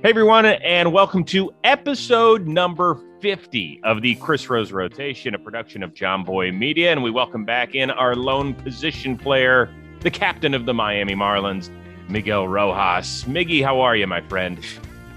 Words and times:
Hey, 0.00 0.10
everyone, 0.10 0.46
and 0.46 0.92
welcome 0.92 1.24
to 1.24 1.52
episode 1.64 2.46
number 2.46 3.00
50 3.20 3.80
of 3.82 4.00
the 4.00 4.14
Chris 4.14 4.48
Rose 4.48 4.70
Rotation, 4.70 5.34
a 5.34 5.40
production 5.40 5.82
of 5.82 5.92
Jomboy 5.92 6.56
Media. 6.56 6.92
And 6.92 7.02
we 7.02 7.10
welcome 7.10 7.44
back 7.44 7.74
in 7.74 7.90
our 7.90 8.14
lone 8.14 8.54
position 8.54 9.18
player, 9.18 9.74
the 9.98 10.10
captain 10.12 10.54
of 10.54 10.66
the 10.66 10.72
Miami 10.72 11.16
Marlins, 11.16 11.70
Miguel 12.08 12.46
Rojas. 12.46 13.24
Miggy, 13.24 13.64
how 13.64 13.80
are 13.80 13.96
you, 13.96 14.06
my 14.06 14.20
friend? 14.20 14.64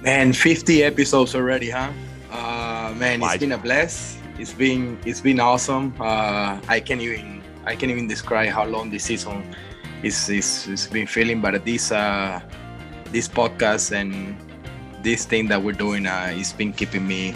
Man, 0.01 0.33
50 0.33 0.83
episodes 0.83 1.35
already, 1.35 1.69
huh? 1.69 1.91
Uh, 2.31 2.91
man, 2.97 3.21
it's 3.21 3.37
been 3.37 3.51
a 3.51 3.59
bless. 3.59 4.17
It's 4.39 4.51
been 4.51 4.97
it's 5.05 5.21
been 5.21 5.39
awesome. 5.39 5.93
Uh, 5.99 6.59
I 6.67 6.79
can't 6.79 7.01
even 7.01 7.43
I 7.65 7.75
can't 7.75 7.91
even 7.91 8.07
describe 8.07 8.49
how 8.49 8.65
long 8.65 8.89
this 8.89 9.03
season 9.03 9.45
is 10.01 10.27
is, 10.27 10.67
is 10.67 10.87
been 10.87 11.05
feeling. 11.05 11.39
But 11.39 11.63
this 11.65 11.91
uh, 11.91 12.41
this 13.11 13.27
podcast 13.27 13.91
and 13.91 14.35
this 15.03 15.25
thing 15.25 15.47
that 15.47 15.61
we're 15.61 15.71
doing 15.73 16.05
uh, 16.05 16.31
it's 16.33 16.53
been 16.53 16.73
keeping 16.73 17.07
me 17.07 17.33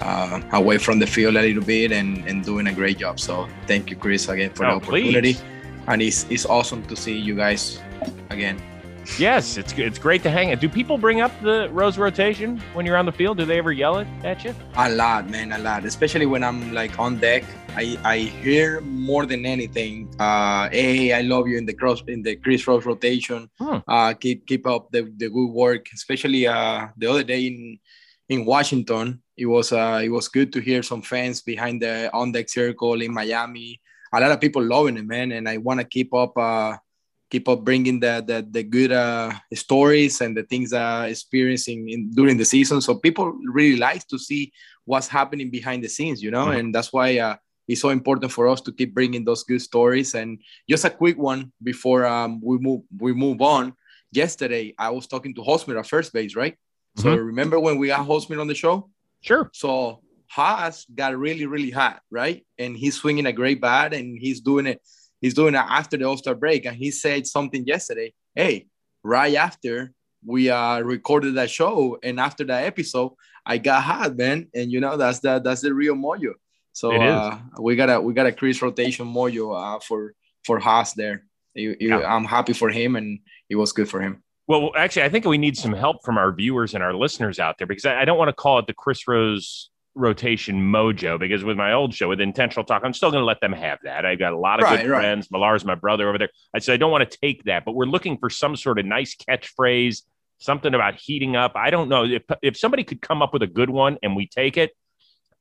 uh, 0.00 0.40
away 0.52 0.78
from 0.78 0.98
the 0.98 1.06
field 1.06 1.36
a 1.36 1.42
little 1.42 1.62
bit 1.62 1.92
and, 1.92 2.26
and 2.26 2.44
doing 2.44 2.66
a 2.66 2.72
great 2.72 2.98
job. 2.98 3.18
So 3.18 3.48
thank 3.66 3.90
you, 3.90 3.96
Chris, 3.96 4.28
again 4.28 4.50
for 4.50 4.66
oh, 4.66 4.70
the 4.70 4.86
opportunity. 4.86 5.34
Please. 5.34 5.44
And 5.86 6.02
it's, 6.02 6.26
it's 6.30 6.46
awesome 6.46 6.84
to 6.86 6.96
see 6.96 7.16
you 7.16 7.34
guys 7.34 7.80
again. 8.30 8.60
Yes, 9.18 9.58
it's 9.58 9.74
it's 9.74 9.98
great 9.98 10.22
to 10.22 10.30
hang. 10.30 10.56
Do 10.58 10.66
people 10.66 10.96
bring 10.96 11.20
up 11.20 11.30
the 11.42 11.68
rose 11.70 11.98
rotation 11.98 12.58
when 12.72 12.86
you're 12.86 12.96
on 12.96 13.04
the 13.04 13.12
field? 13.12 13.36
Do 13.36 13.44
they 13.44 13.58
ever 13.58 13.70
yell 13.70 13.98
it 13.98 14.08
at 14.24 14.44
you? 14.44 14.54
A 14.76 14.90
lot, 14.90 15.28
man, 15.28 15.52
a 15.52 15.58
lot. 15.58 15.84
Especially 15.84 16.24
when 16.24 16.42
I'm 16.42 16.72
like 16.72 16.98
on 16.98 17.18
deck, 17.18 17.44
I 17.76 17.98
I 18.04 18.18
hear 18.18 18.80
more 18.82 19.26
than 19.26 19.44
anything. 19.44 20.14
Uh, 20.18 20.68
hey, 20.70 21.12
I 21.12 21.22
love 21.22 21.48
you 21.48 21.58
in 21.58 21.66
the 21.66 21.74
cross 21.74 22.02
in 22.06 22.22
the 22.22 22.36
Chris 22.36 22.66
Rose 22.68 22.86
rotation. 22.86 23.50
Hmm. 23.58 23.78
Uh, 23.86 24.14
keep 24.14 24.46
keep 24.46 24.66
up 24.66 24.90
the, 24.92 25.10
the 25.16 25.28
good 25.28 25.50
work. 25.50 25.86
Especially 25.92 26.46
uh 26.46 26.88
the 26.96 27.10
other 27.10 27.24
day 27.24 27.46
in 27.46 27.78
in 28.28 28.44
Washington, 28.44 29.20
it 29.36 29.46
was 29.46 29.72
uh 29.72 30.00
it 30.02 30.08
was 30.08 30.28
good 30.28 30.52
to 30.52 30.60
hear 30.60 30.82
some 30.82 31.02
fans 31.02 31.42
behind 31.42 31.82
the 31.82 32.10
on 32.14 32.30
deck 32.30 32.48
circle 32.48 33.02
in 33.02 33.12
Miami. 33.12 33.80
A 34.12 34.20
lot 34.20 34.30
of 34.30 34.40
people 34.40 34.62
loving 34.62 34.96
it, 34.96 35.06
man, 35.06 35.32
and 35.32 35.48
I 35.48 35.56
want 35.58 35.80
to 35.80 35.86
keep 35.86 36.14
up. 36.14 36.38
uh 36.38 36.76
keep 37.30 37.48
up 37.48 37.64
bringing 37.64 37.98
the 37.98 38.22
the, 38.24 38.46
the 38.48 38.62
good 38.62 38.92
uh, 38.92 39.32
stories 39.54 40.20
and 40.20 40.36
the 40.36 40.44
things 40.44 40.72
uh, 40.72 41.06
experiencing 41.08 41.88
in, 41.88 42.10
during 42.10 42.36
the 42.36 42.44
season. 42.44 42.80
So 42.80 42.94
people 42.94 43.34
really 43.50 43.76
like 43.76 44.06
to 44.08 44.18
see 44.18 44.52
what's 44.84 45.08
happening 45.08 45.50
behind 45.50 45.82
the 45.82 45.88
scenes, 45.88 46.22
you 46.22 46.30
know, 46.30 46.46
mm-hmm. 46.46 46.58
and 46.58 46.74
that's 46.74 46.92
why 46.92 47.18
uh, 47.18 47.36
it's 47.66 47.80
so 47.80 47.90
important 47.90 48.30
for 48.30 48.48
us 48.48 48.60
to 48.62 48.72
keep 48.72 48.94
bringing 48.94 49.24
those 49.24 49.44
good 49.44 49.62
stories. 49.62 50.14
And 50.14 50.38
just 50.68 50.84
a 50.84 50.90
quick 50.90 51.16
one 51.18 51.52
before 51.62 52.06
um, 52.06 52.40
we 52.42 52.58
move 52.58 52.82
we 52.98 53.12
move 53.12 53.40
on. 53.40 53.74
Yesterday, 54.12 54.74
I 54.78 54.90
was 54.90 55.06
talking 55.06 55.34
to 55.34 55.42
Hosmer 55.42 55.78
at 55.78 55.86
first 55.86 56.12
base, 56.12 56.36
right? 56.36 56.54
Mm-hmm. 56.98 57.08
So 57.08 57.16
remember 57.16 57.58
when 57.58 57.78
we 57.78 57.88
got 57.88 58.06
Hosmer 58.06 58.38
on 58.40 58.46
the 58.46 58.54
show? 58.54 58.90
Sure. 59.22 59.50
So 59.52 60.02
Haas 60.28 60.86
got 60.94 61.16
really, 61.16 61.46
really 61.46 61.70
hot, 61.70 62.00
right? 62.10 62.46
And 62.58 62.76
he's 62.76 62.96
swinging 62.96 63.26
a 63.26 63.32
great 63.32 63.60
bat 63.60 63.94
and 63.94 64.18
he's 64.18 64.40
doing 64.40 64.66
it 64.66 64.82
he's 65.20 65.34
doing 65.34 65.54
it 65.54 65.64
after 65.66 65.96
the 65.96 66.04
All-Star 66.04 66.34
break. 66.34 66.66
And 66.66 66.76
he 66.76 66.90
said 66.90 67.26
something 67.26 67.64
yesterday. 67.66 68.12
Hey, 68.34 68.66
right 69.02 69.34
after 69.34 69.92
we 70.26 70.50
uh 70.50 70.80
recorded 70.80 71.34
that 71.34 71.50
show 71.50 71.98
and 72.02 72.20
after 72.20 72.44
that 72.44 72.64
episode, 72.64 73.12
I 73.44 73.58
got 73.58 73.82
hot, 73.82 74.16
man. 74.16 74.48
And 74.54 74.70
you 74.70 74.80
know, 74.80 74.96
that's 74.96 75.20
the 75.20 75.40
that's 75.40 75.62
the 75.62 75.74
real 75.74 75.94
Mojo. 75.94 76.34
So 76.74 76.92
uh, 76.92 77.38
we 77.60 77.76
got 77.76 77.88
a 77.88 78.00
we 78.00 78.12
got 78.14 78.26
a 78.26 78.32
Chris 78.32 78.60
rotation 78.60 79.06
Mojo 79.06 79.76
uh, 79.76 79.78
for 79.78 80.14
for 80.44 80.58
Haas 80.58 80.92
there. 80.92 81.24
You, 81.54 81.76
you, 81.78 81.88
yeah. 81.90 82.14
I'm 82.14 82.24
happy 82.24 82.52
for 82.52 82.68
him 82.68 82.96
and 82.96 83.20
it 83.48 83.54
was 83.54 83.72
good 83.72 83.88
for 83.88 84.00
him. 84.00 84.24
Well, 84.48 84.72
actually, 84.76 85.04
I 85.04 85.08
think 85.08 85.24
we 85.24 85.38
need 85.38 85.56
some 85.56 85.72
help 85.72 86.04
from 86.04 86.18
our 86.18 86.32
viewers 86.32 86.74
and 86.74 86.82
our 86.82 86.92
listeners 86.92 87.38
out 87.38 87.58
there 87.58 87.66
because 87.68 87.84
I, 87.84 88.02
I 88.02 88.04
don't 88.04 88.18
want 88.18 88.28
to 88.28 88.34
call 88.34 88.58
it 88.58 88.66
the 88.66 88.74
Chris 88.74 89.06
Rose 89.06 89.70
rotation 89.96 90.60
mojo 90.60 91.18
because 91.20 91.44
with 91.44 91.56
my 91.56 91.72
old 91.72 91.94
show 91.94 92.08
with 92.08 92.20
intentional 92.20 92.64
talk 92.64 92.82
i'm 92.84 92.92
still 92.92 93.12
going 93.12 93.20
to 93.20 93.24
let 93.24 93.40
them 93.40 93.52
have 93.52 93.78
that 93.84 94.04
i've 94.04 94.18
got 94.18 94.32
a 94.32 94.36
lot 94.36 94.58
of 94.58 94.64
right, 94.64 94.82
good 94.82 94.90
right. 94.90 94.98
friends 94.98 95.30
millar's 95.30 95.64
my 95.64 95.76
brother 95.76 96.08
over 96.08 96.18
there 96.18 96.30
i 96.52 96.58
said 96.58 96.72
i 96.72 96.76
don't 96.76 96.90
want 96.90 97.08
to 97.08 97.18
take 97.18 97.44
that 97.44 97.64
but 97.64 97.76
we're 97.76 97.84
looking 97.84 98.18
for 98.18 98.28
some 98.28 98.56
sort 98.56 98.80
of 98.80 98.84
nice 98.84 99.14
catchphrase 99.14 100.02
something 100.38 100.74
about 100.74 100.96
heating 100.96 101.36
up 101.36 101.52
i 101.54 101.70
don't 101.70 101.88
know 101.88 102.04
if, 102.04 102.24
if 102.42 102.56
somebody 102.56 102.82
could 102.82 103.00
come 103.00 103.22
up 103.22 103.32
with 103.32 103.42
a 103.44 103.46
good 103.46 103.70
one 103.70 103.96
and 104.02 104.16
we 104.16 104.26
take 104.26 104.56
it 104.56 104.72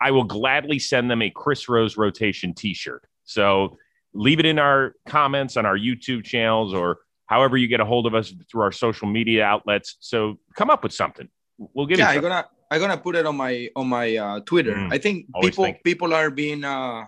i 0.03 0.11
will 0.11 0.23
gladly 0.23 0.79
send 0.79 1.09
them 1.09 1.21
a 1.21 1.29
chris 1.29 1.67
rose 1.69 1.97
rotation 1.97 2.53
t-shirt 2.53 3.05
so 3.23 3.77
leave 4.13 4.39
it 4.39 4.45
in 4.45 4.59
our 4.59 4.95
comments 5.07 5.57
on 5.57 5.65
our 5.65 5.77
youtube 5.77 6.23
channels 6.23 6.73
or 6.73 6.99
however 7.25 7.57
you 7.57 7.67
get 7.67 7.79
a 7.79 7.85
hold 7.85 8.05
of 8.05 8.13
us 8.13 8.33
through 8.49 8.61
our 8.61 8.71
social 8.71 9.07
media 9.07 9.43
outlets 9.43 9.97
so 9.99 10.37
come 10.55 10.69
up 10.69 10.83
with 10.83 10.93
something 10.93 11.27
we'll 11.57 11.85
give 11.85 11.97
yeah, 11.97 12.11
you 12.11 12.17
i'm 12.17 12.21
gonna 12.21 12.45
I'm 12.73 12.79
gonna 12.79 12.97
put 12.97 13.15
it 13.15 13.27
on 13.27 13.37
my 13.37 13.69
on 13.75 13.87
my 13.87 14.17
uh, 14.17 14.39
Twitter. 14.39 14.73
Mm, 14.73 14.91
I 14.91 14.97
think 14.97 15.27
people 15.41 15.65
think. 15.65 15.83
people 15.83 16.11
are 16.11 16.31
being 16.31 16.63
uh, 16.63 17.05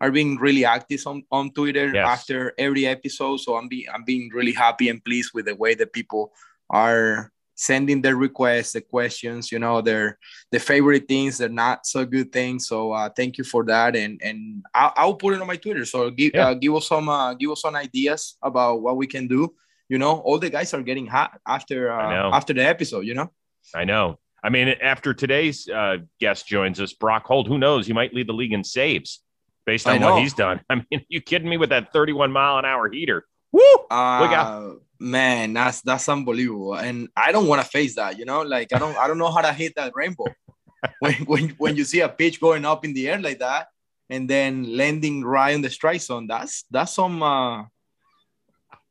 are 0.00 0.10
being 0.10 0.36
really 0.38 0.64
active 0.64 1.06
on, 1.06 1.22
on 1.30 1.52
Twitter 1.52 1.94
yes. 1.94 2.04
after 2.04 2.52
every 2.58 2.84
episode. 2.84 3.38
So 3.38 3.54
I'm 3.54 3.68
being 3.68 3.86
I'm 3.94 4.02
being 4.04 4.30
really 4.34 4.52
happy 4.52 4.88
and 4.88 5.02
pleased 5.04 5.30
with 5.32 5.46
the 5.46 5.54
way 5.54 5.76
that 5.76 5.92
people 5.92 6.32
are 6.68 7.30
sending 7.54 8.02
their 8.02 8.16
requests, 8.16 8.72
the 8.72 8.80
questions, 8.80 9.52
you 9.52 9.58
know, 9.58 9.80
their 9.80 10.18
the 10.50 10.58
favorite 10.58 11.08
things, 11.08 11.38
their 11.38 11.48
not 11.48 11.86
so 11.86 12.04
good 12.04 12.32
things. 12.32 12.66
So 12.66 12.92
uh, 12.92 13.08
thank 13.08 13.38
you 13.38 13.44
for 13.44 13.64
that, 13.64 13.96
and 13.96 14.20
and 14.22 14.64
I'll, 14.74 14.92
I'll 14.96 15.14
put 15.14 15.34
it 15.34 15.40
on 15.40 15.46
my 15.46 15.56
Twitter. 15.56 15.84
So 15.84 16.10
give 16.10 16.32
yeah. 16.34 16.48
uh, 16.48 16.54
give 16.54 16.74
us 16.74 16.88
some 16.88 17.08
uh, 17.08 17.34
give 17.34 17.50
us 17.50 17.62
some 17.62 17.76
ideas 17.76 18.36
about 18.42 18.82
what 18.82 18.96
we 18.96 19.06
can 19.06 19.26
do. 19.26 19.54
You 19.88 19.98
know, 19.98 20.18
all 20.18 20.38
the 20.38 20.50
guys 20.50 20.74
are 20.74 20.82
getting 20.82 21.06
hot 21.06 21.38
after 21.46 21.92
uh, 21.92 22.30
after 22.30 22.52
the 22.52 22.64
episode. 22.64 23.06
You 23.06 23.14
know, 23.14 23.30
I 23.74 23.84
know. 23.84 24.18
I 24.42 24.50
mean, 24.50 24.68
after 24.68 25.14
today's 25.14 25.66
uh, 25.68 25.98
guest 26.20 26.46
joins 26.46 26.78
us, 26.78 26.92
Brock 26.92 27.24
Holt, 27.26 27.48
who 27.48 27.56
knows? 27.56 27.86
He 27.86 27.94
might 27.94 28.12
lead 28.12 28.28
the 28.28 28.34
league 28.34 28.52
in 28.52 28.62
saves 28.62 29.22
based 29.64 29.86
on 29.86 30.00
what 30.00 30.20
he's 30.20 30.34
done. 30.34 30.60
I 30.70 30.74
mean, 30.90 31.04
you 31.08 31.22
kidding 31.22 31.48
me 31.48 31.56
with 31.56 31.70
that 31.70 31.94
31 31.94 32.30
mile 32.30 32.58
an 32.58 32.66
hour 32.66 32.90
heater? 32.90 33.24
Woo! 33.54 33.86
Uh, 33.88 34.72
man, 34.98 35.52
that's 35.52 35.80
that's 35.82 36.08
unbelievable. 36.08 36.74
And 36.74 37.08
I 37.16 37.30
don't 37.30 37.46
want 37.46 37.62
to 37.62 37.68
face 37.68 37.94
that, 37.94 38.18
you 38.18 38.24
know, 38.24 38.42
like 38.42 38.72
I 38.74 38.80
don't 38.80 38.96
I 38.98 39.06
don't 39.06 39.18
know 39.18 39.30
how 39.30 39.42
to 39.42 39.52
hit 39.52 39.76
that 39.76 39.92
rainbow. 39.94 40.26
when, 40.98 41.14
when 41.30 41.48
when 41.50 41.76
you 41.76 41.84
see 41.84 42.00
a 42.00 42.08
pitch 42.08 42.40
going 42.40 42.64
up 42.64 42.84
in 42.84 42.94
the 42.94 43.08
air 43.08 43.20
like 43.20 43.38
that 43.38 43.68
and 44.10 44.28
then 44.28 44.76
landing 44.76 45.24
right 45.24 45.54
on 45.54 45.62
the 45.62 45.70
strike 45.70 46.00
zone, 46.00 46.26
that's 46.26 46.64
that's 46.68 46.94
some 46.94 47.22
uh 47.22 47.62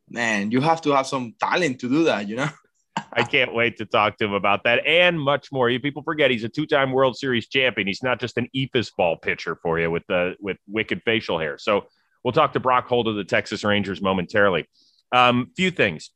man, 0.10 0.50
you 0.50 0.62
have 0.62 0.82
to 0.84 0.92
have 0.92 1.08
some 1.08 1.36
talent 1.38 1.82
to 1.82 1.90
do 1.90 2.06
that, 2.06 2.30
you 2.30 2.38
know. 2.38 2.50
I 3.12 3.24
can't 3.24 3.54
wait 3.54 3.78
to 3.80 3.86
talk 3.86 4.18
to 4.20 4.26
him 4.26 4.34
about 4.34 4.64
that 4.64 4.86
and 4.86 5.20
much 5.20 5.52
more. 5.52 5.70
You 5.70 5.82
people 5.82 6.04
forget 6.04 6.32
he's 6.32 6.46
a 6.46 6.50
two-time 6.50 6.94
World 6.94 7.18
Series 7.18 7.48
champion. 7.48 7.88
He's 7.88 8.04
not 8.04 8.22
just 8.22 8.38
an 8.38 8.48
eephus 8.56 8.92
ball 8.96 9.18
pitcher 9.18 9.58
for 9.62 9.78
you 9.78 9.92
with 9.92 10.04
the 10.08 10.36
with 10.40 10.58
wicked 10.68 11.02
facial 11.04 11.38
hair. 11.38 11.58
So 11.58 11.88
we'll 12.24 12.32
talk 12.32 12.54
to 12.54 12.60
Brock 12.60 12.88
Holt 12.88 13.08
of 13.08 13.16
the 13.16 13.24
Texas 13.24 13.64
Rangers 13.64 14.02
momentarily. 14.02 14.68
Um, 15.12 15.52
few 15.56 15.72
things. 15.72 16.12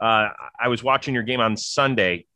Uh, 0.00 0.30
I 0.58 0.68
was 0.68 0.82
watching 0.82 1.14
your 1.14 1.22
game 1.22 1.40
on 1.40 1.56
Sunday, 1.56 2.26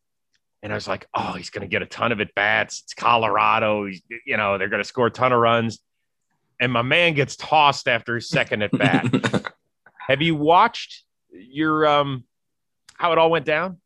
and 0.63 0.73
I 0.73 0.75
was 0.75 0.89
like, 0.89 1.07
"Oh, 1.15 1.33
he's 1.33 1.51
going 1.51 1.63
to 1.63 1.69
get 1.69 1.83
a 1.83 1.87
ton 1.87 2.13
of 2.13 2.21
at 2.21 2.35
bats. 2.35 2.83
It's 2.85 2.95
Colorado. 2.95 3.87
He's, 3.87 4.03
you 4.27 4.37
know, 4.37 4.59
they're 4.59 4.69
going 4.69 4.83
to 4.83 4.89
score 4.89 5.07
a 5.07 5.11
ton 5.11 5.33
of 5.33 5.41
runs." 5.41 5.79
And 6.61 6.73
my 6.73 6.83
man 6.83 7.15
gets 7.15 7.37
tossed 7.37 7.89
after 7.89 8.17
his 8.17 8.29
second 8.29 8.63
at 8.63 8.71
bat. 8.73 9.53
Have 10.09 10.21
you 10.21 10.35
watched 10.35 11.05
your 11.31 11.87
um, 11.87 12.25
how 12.95 13.13
it 13.13 13.19
all 13.19 13.31
went 13.31 13.47
down? 13.47 13.79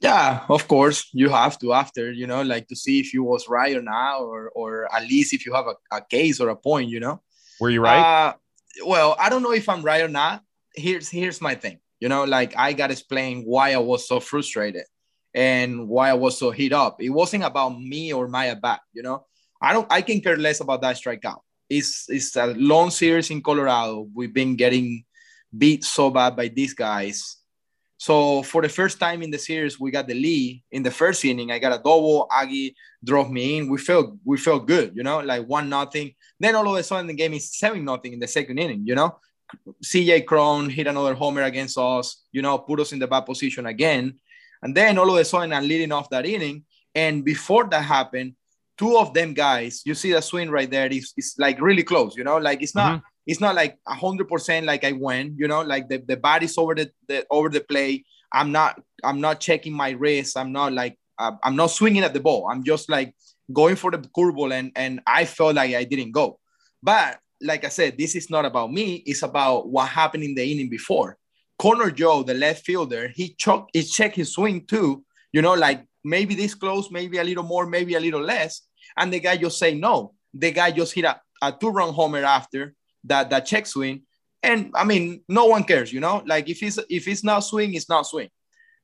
Yeah, 0.00 0.44
of 0.50 0.68
course 0.68 1.08
you 1.12 1.30
have 1.30 1.58
to 1.60 1.72
after 1.72 2.12
you 2.12 2.26
know 2.26 2.42
like 2.42 2.68
to 2.68 2.76
see 2.76 3.00
if 3.00 3.14
you 3.14 3.24
was 3.24 3.48
right 3.48 3.74
or 3.74 3.82
not, 3.82 4.20
or 4.20 4.50
or 4.50 4.94
at 4.94 5.04
least 5.04 5.32
if 5.32 5.46
you 5.46 5.54
have 5.54 5.66
a, 5.66 5.96
a 5.96 6.02
case 6.02 6.38
or 6.40 6.50
a 6.50 6.56
point, 6.56 6.90
you 6.90 7.00
know. 7.00 7.22
Were 7.60 7.70
you 7.70 7.80
right? 7.80 8.28
Uh, 8.28 8.34
well, 8.84 9.16
I 9.18 9.28
don't 9.28 9.42
know 9.42 9.52
if 9.52 9.68
I'm 9.68 9.82
right 9.82 10.02
or 10.02 10.08
not. 10.08 10.42
Here's 10.74 11.08
here's 11.08 11.40
my 11.40 11.54
thing. 11.54 11.78
You 12.00 12.08
know, 12.08 12.24
like 12.24 12.56
I 12.56 12.72
got 12.72 12.88
to 12.88 12.92
explain 12.92 13.42
why 13.44 13.72
I 13.72 13.78
was 13.78 14.06
so 14.06 14.20
frustrated 14.20 14.84
and 15.34 15.88
why 15.88 16.10
I 16.10 16.14
was 16.14 16.38
so 16.38 16.50
hit 16.50 16.72
up. 16.72 17.00
It 17.00 17.10
wasn't 17.10 17.44
about 17.44 17.78
me 17.78 18.12
or 18.12 18.28
my 18.28 18.52
bat. 18.54 18.80
You 18.92 19.02
know, 19.02 19.24
I 19.60 19.72
don't. 19.72 19.86
I 19.90 20.02
can 20.02 20.20
care 20.20 20.36
less 20.36 20.60
about 20.60 20.82
that 20.82 20.96
strikeout. 20.96 21.40
It's 21.68 22.06
it's 22.08 22.36
a 22.36 22.46
long 22.54 22.90
series 22.90 23.30
in 23.30 23.42
Colorado. 23.42 24.08
We've 24.14 24.34
been 24.34 24.56
getting 24.56 25.04
beat 25.56 25.84
so 25.84 26.10
bad 26.10 26.36
by 26.36 26.48
these 26.48 26.74
guys 26.74 27.38
so 27.98 28.42
for 28.42 28.60
the 28.60 28.68
first 28.68 29.00
time 29.00 29.22
in 29.22 29.30
the 29.30 29.38
series, 29.38 29.80
we 29.80 29.90
got 29.90 30.06
the 30.06 30.14
lead 30.14 30.62
in 30.70 30.82
the 30.82 30.90
first 30.90 31.24
inning. 31.24 31.50
I 31.50 31.58
got 31.58 31.72
a 31.72 31.82
double. 31.82 32.28
Aggie 32.30 32.76
drove 33.02 33.30
me 33.30 33.58
in. 33.58 33.70
We 33.70 33.78
felt 33.78 34.14
we 34.24 34.36
felt 34.36 34.66
good, 34.66 34.94
you 34.94 35.02
know, 35.02 35.20
like 35.20 35.46
one 35.46 35.68
nothing. 35.68 36.14
Then 36.38 36.54
all 36.54 36.68
of 36.68 36.76
a 36.76 36.82
sudden 36.82 37.06
the 37.06 37.14
game 37.14 37.32
is 37.32 37.56
seven 37.56 37.84
nothing 37.84 38.12
in 38.12 38.20
the 38.20 38.28
second 38.28 38.58
inning. 38.58 38.82
You 38.84 38.96
know, 38.96 39.18
CJ 39.82 40.26
Cron 40.26 40.68
hit 40.68 40.86
another 40.86 41.14
homer 41.14 41.42
against 41.42 41.78
us. 41.78 42.22
You 42.32 42.42
know, 42.42 42.58
put 42.58 42.80
us 42.80 42.92
in 42.92 42.98
the 42.98 43.06
bad 43.06 43.22
position 43.22 43.64
again. 43.64 44.18
And 44.62 44.74
then 44.74 44.98
all 44.98 45.10
of 45.10 45.16
a 45.16 45.24
sudden 45.24 45.52
I'm 45.52 45.66
leading 45.66 45.92
off 45.92 46.10
that 46.10 46.26
inning. 46.26 46.64
And 46.94 47.24
before 47.24 47.64
that 47.64 47.82
happened, 47.82 48.34
two 48.76 48.98
of 48.98 49.14
them 49.14 49.32
guys, 49.32 49.82
you 49.86 49.94
see 49.94 50.12
the 50.12 50.20
swing 50.20 50.50
right 50.50 50.70
there. 50.70 50.86
It's, 50.86 51.14
it's 51.16 51.38
like 51.38 51.60
really 51.62 51.82
close. 51.82 52.14
You 52.14 52.24
know, 52.24 52.36
like 52.36 52.62
it's 52.62 52.74
not. 52.74 52.98
Mm-hmm 52.98 53.06
it's 53.26 53.40
not 53.40 53.54
like 53.54 53.78
a 53.86 53.94
hundred 53.94 54.28
percent 54.28 54.66
like 54.66 54.84
I 54.84 54.92
went, 54.92 55.38
you 55.38 55.48
know, 55.48 55.62
like 55.62 55.88
the, 55.88 55.98
the 55.98 56.16
body's 56.16 56.56
over 56.56 56.74
the, 56.74 56.90
the 57.08 57.26
over 57.30 57.48
the 57.48 57.60
play. 57.60 58.04
I'm 58.32 58.52
not 58.52 58.80
I'm 59.02 59.20
not 59.20 59.40
checking 59.40 59.72
my 59.72 59.90
wrist. 59.90 60.36
I'm 60.36 60.52
not 60.52 60.72
like 60.72 60.98
uh, 61.18 61.32
I'm 61.42 61.56
not 61.56 61.70
swinging 61.70 62.04
at 62.04 62.14
the 62.14 62.20
ball. 62.20 62.48
I'm 62.50 62.62
just 62.62 62.88
like 62.88 63.14
going 63.52 63.76
for 63.76 63.90
the 63.90 63.98
curveball, 63.98 64.52
and 64.52 64.72
and 64.76 65.00
I 65.06 65.24
felt 65.24 65.56
like 65.56 65.74
I 65.74 65.84
didn't 65.84 66.12
go. 66.12 66.38
But 66.82 67.18
like 67.42 67.64
I 67.64 67.68
said, 67.68 67.98
this 67.98 68.14
is 68.14 68.30
not 68.30 68.44
about 68.44 68.72
me. 68.72 69.02
It's 69.06 69.22
about 69.22 69.68
what 69.68 69.88
happened 69.88 70.24
in 70.24 70.34
the 70.34 70.50
inning 70.50 70.70
before. 70.70 71.18
Connor 71.58 71.90
Joe, 71.90 72.22
the 72.22 72.34
left 72.34 72.64
fielder, 72.64 73.08
he 73.14 73.34
chuck 73.34 73.68
he 73.72 73.82
checked 73.82 74.16
his 74.16 74.32
swing 74.32 74.66
too. 74.66 75.04
You 75.32 75.42
know, 75.42 75.54
like 75.54 75.84
maybe 76.04 76.34
this 76.34 76.54
close, 76.54 76.90
maybe 76.90 77.18
a 77.18 77.24
little 77.24 77.42
more, 77.42 77.66
maybe 77.66 77.94
a 77.94 78.00
little 78.00 78.22
less, 78.22 78.62
and 78.96 79.12
the 79.12 79.18
guy 79.18 79.36
just 79.36 79.58
say 79.58 79.74
no. 79.74 80.14
The 80.32 80.52
guy 80.52 80.70
just 80.70 80.94
hit 80.94 81.04
a, 81.04 81.20
a 81.42 81.52
two-run 81.52 81.94
homer 81.94 82.22
after 82.22 82.74
that 83.06 83.30
that 83.30 83.46
check 83.46 83.66
swing, 83.66 84.02
and 84.42 84.70
I 84.74 84.84
mean, 84.84 85.22
no 85.28 85.46
one 85.46 85.64
cares. 85.64 85.92
You 85.92 86.00
know, 86.00 86.22
like 86.26 86.48
if 86.48 86.62
it's 86.62 86.78
if 86.88 87.08
it's 87.08 87.24
not 87.24 87.40
swing, 87.40 87.74
it's 87.74 87.88
not 87.88 88.06
swing. 88.06 88.28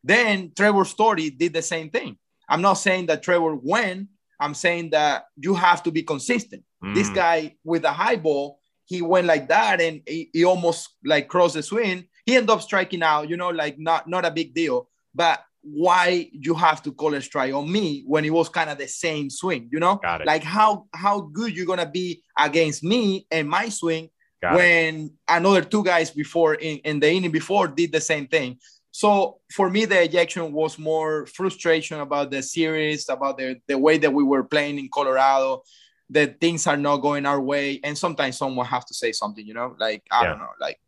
Then 0.04 0.52
Trevor 0.56 0.84
Story 0.84 1.30
did 1.30 1.52
the 1.52 1.62
same 1.62 1.90
thing. 1.90 2.18
I'm 2.48 2.62
not 2.62 2.74
saying 2.74 3.06
that 3.06 3.22
Trevor 3.22 3.54
went. 3.54 4.08
I'm 4.40 4.54
saying 4.54 4.90
that 4.90 5.26
you 5.36 5.54
have 5.54 5.82
to 5.84 5.92
be 5.92 6.02
consistent. 6.02 6.64
Mm. 6.84 6.94
This 6.94 7.08
guy 7.08 7.54
with 7.64 7.84
a 7.84 7.92
high 7.92 8.16
ball, 8.16 8.58
he 8.86 9.00
went 9.00 9.26
like 9.26 9.48
that 9.48 9.80
and 9.80 10.02
he, 10.06 10.30
he, 10.32 10.44
almost 10.44 10.88
like 11.04 11.28
crossed 11.28 11.54
the 11.54 11.62
swing. 11.62 12.08
He 12.26 12.36
ended 12.36 12.50
up 12.50 12.60
striking 12.60 13.02
out, 13.02 13.28
you 13.28 13.36
know, 13.36 13.50
like 13.50 13.78
not 13.78 14.08
not 14.08 14.24
a 14.24 14.30
big 14.30 14.52
deal. 14.54 14.88
But 15.14 15.44
why 15.62 16.28
you 16.32 16.54
have 16.54 16.82
to 16.82 16.92
call 16.92 17.14
a 17.14 17.22
strike 17.22 17.54
on 17.54 17.70
me 17.70 18.02
when 18.06 18.24
it 18.24 18.30
was 18.30 18.48
kind 18.48 18.68
of 18.68 18.78
the 18.78 18.88
same 18.88 19.30
swing, 19.30 19.68
you 19.72 19.78
know? 19.78 20.00
Like 20.26 20.42
how 20.42 20.86
how 20.92 21.20
good 21.20 21.56
you're 21.56 21.66
gonna 21.66 21.88
be 21.88 22.22
against 22.38 22.82
me 22.82 23.26
and 23.30 23.48
my 23.48 23.68
swing 23.68 24.10
Got 24.42 24.56
when 24.56 24.94
it. 24.96 25.12
another 25.28 25.62
two 25.62 25.84
guys 25.84 26.10
before 26.10 26.54
in, 26.54 26.78
in 26.78 26.98
the 26.98 27.10
inning 27.10 27.30
before 27.30 27.68
did 27.68 27.92
the 27.92 28.00
same 28.00 28.26
thing. 28.26 28.58
So 28.90 29.38
for 29.52 29.70
me, 29.70 29.86
the 29.86 30.02
ejection 30.02 30.52
was 30.52 30.78
more 30.78 31.26
frustration 31.26 32.00
about 32.00 32.30
the 32.30 32.42
series, 32.42 33.08
about 33.08 33.38
the, 33.38 33.60
the 33.66 33.78
way 33.78 33.98
that 33.98 34.12
we 34.12 34.22
were 34.22 34.44
playing 34.44 34.78
in 34.78 34.90
Colorado, 34.92 35.62
that 36.10 36.40
things 36.40 36.66
are 36.66 36.76
not 36.76 36.98
going 36.98 37.24
our 37.24 37.40
way. 37.40 37.80
And 37.82 37.96
sometimes 37.96 38.36
someone 38.36 38.66
has 38.66 38.84
to 38.86 38.94
say 38.94 39.12
something, 39.12 39.46
you 39.46 39.54
know, 39.54 39.74
like, 39.78 40.02
I 40.10 40.24
yeah. 40.24 40.28
don't 40.30 40.40
know, 40.40 40.50
like, 40.60 40.78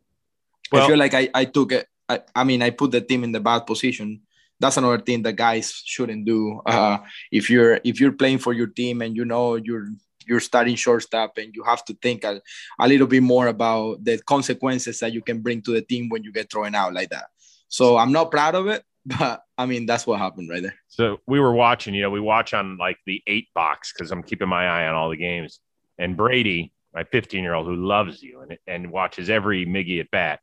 well, 0.71 0.83
I 0.83 0.87
feel 0.87 0.99
like 0.99 1.15
I, 1.15 1.31
I 1.33 1.45
took 1.47 1.73
it. 1.73 1.87
I, 2.09 2.21
I 2.35 2.45
mean, 2.45 2.61
I 2.61 2.71
put 2.71 2.91
the 2.91 3.01
team 3.01 3.25
in 3.25 3.33
the 3.33 3.41
bad 3.41 3.61
position. 3.61 4.21
That's 4.61 4.77
another 4.77 4.99
thing 4.99 5.23
that 5.23 5.35
guys 5.35 5.83
shouldn't 5.85 6.25
do. 6.25 6.61
Uh, 6.65 6.99
if 7.33 7.51
you're 7.51 7.81
if 7.85 8.01
you're 8.01 8.13
playing 8.13 8.39
for 8.39 8.53
your 8.53 8.69
team 8.69 9.03
and 9.03 9.17
you 9.17 9.25
know 9.25 9.57
you're 9.57 9.89
you're 10.27 10.41
starting 10.41 10.77
shortstop 10.77 11.37
and 11.39 11.55
you 11.55 11.63
have 11.65 11.85
to 11.85 11.95
think 11.95 12.25
a, 12.25 12.41
a 12.79 12.89
little 12.89 13.07
bit 13.07 13.23
more 13.23 13.49
about 13.49 14.03
the 14.03 14.19
consequences 14.19 14.99
that 15.01 15.13
you 15.13 15.23
can 15.23 15.41
bring 15.41 15.61
to 15.63 15.73
the 15.73 15.83
team 15.83 16.09
when 16.09 16.25
you 16.25 16.33
get 16.33 16.51
thrown 16.51 16.75
out 16.75 16.95
like 16.95 17.11
that. 17.11 17.27
So 17.69 17.97
I'm 17.97 18.13
not 18.13 18.31
proud 18.31 18.55
of 18.55 18.67
it, 18.69 18.85
but 19.07 19.43
I 19.59 19.67
mean 19.67 19.87
that's 19.87 20.07
what 20.07 20.19
happened 20.19 20.49
right 20.49 20.63
there. 20.63 20.77
So 20.89 21.21
we 21.27 21.41
were 21.41 21.53
watching, 21.53 21.95
you 21.95 22.03
know, 22.03 22.11
we 22.11 22.21
watch 22.21 22.55
on 22.55 22.77
like 22.79 22.99
the 23.07 23.23
eight 23.27 23.49
box 23.55 23.93
because 23.93 24.11
I'm 24.11 24.23
keeping 24.23 24.49
my 24.49 24.67
eye 24.67 24.87
on 24.87 24.95
all 24.95 25.11
the 25.11 25.17
games. 25.17 25.61
And 25.99 26.17
Brady, 26.17 26.73
my 26.93 27.05
15 27.05 27.43
year 27.43 27.55
old 27.55 27.67
who 27.67 27.77
loves 27.77 28.23
you 28.23 28.41
and, 28.41 28.59
and 28.67 28.91
watches 28.91 29.31
every 29.31 29.67
Miggy 29.67 30.01
at 30.01 30.11
bat, 30.11 30.41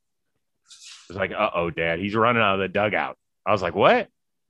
was 1.07 1.17
like, 1.17 1.31
"Uh 1.31 1.49
oh, 1.53 1.69
Dad, 1.69 1.99
he's 1.99 2.15
running 2.15 2.41
out 2.41 2.55
of 2.55 2.59
the 2.61 2.67
dugout." 2.67 3.17
I 3.51 3.53
was 3.53 3.61
like, 3.61 3.75
"What?" 3.75 4.07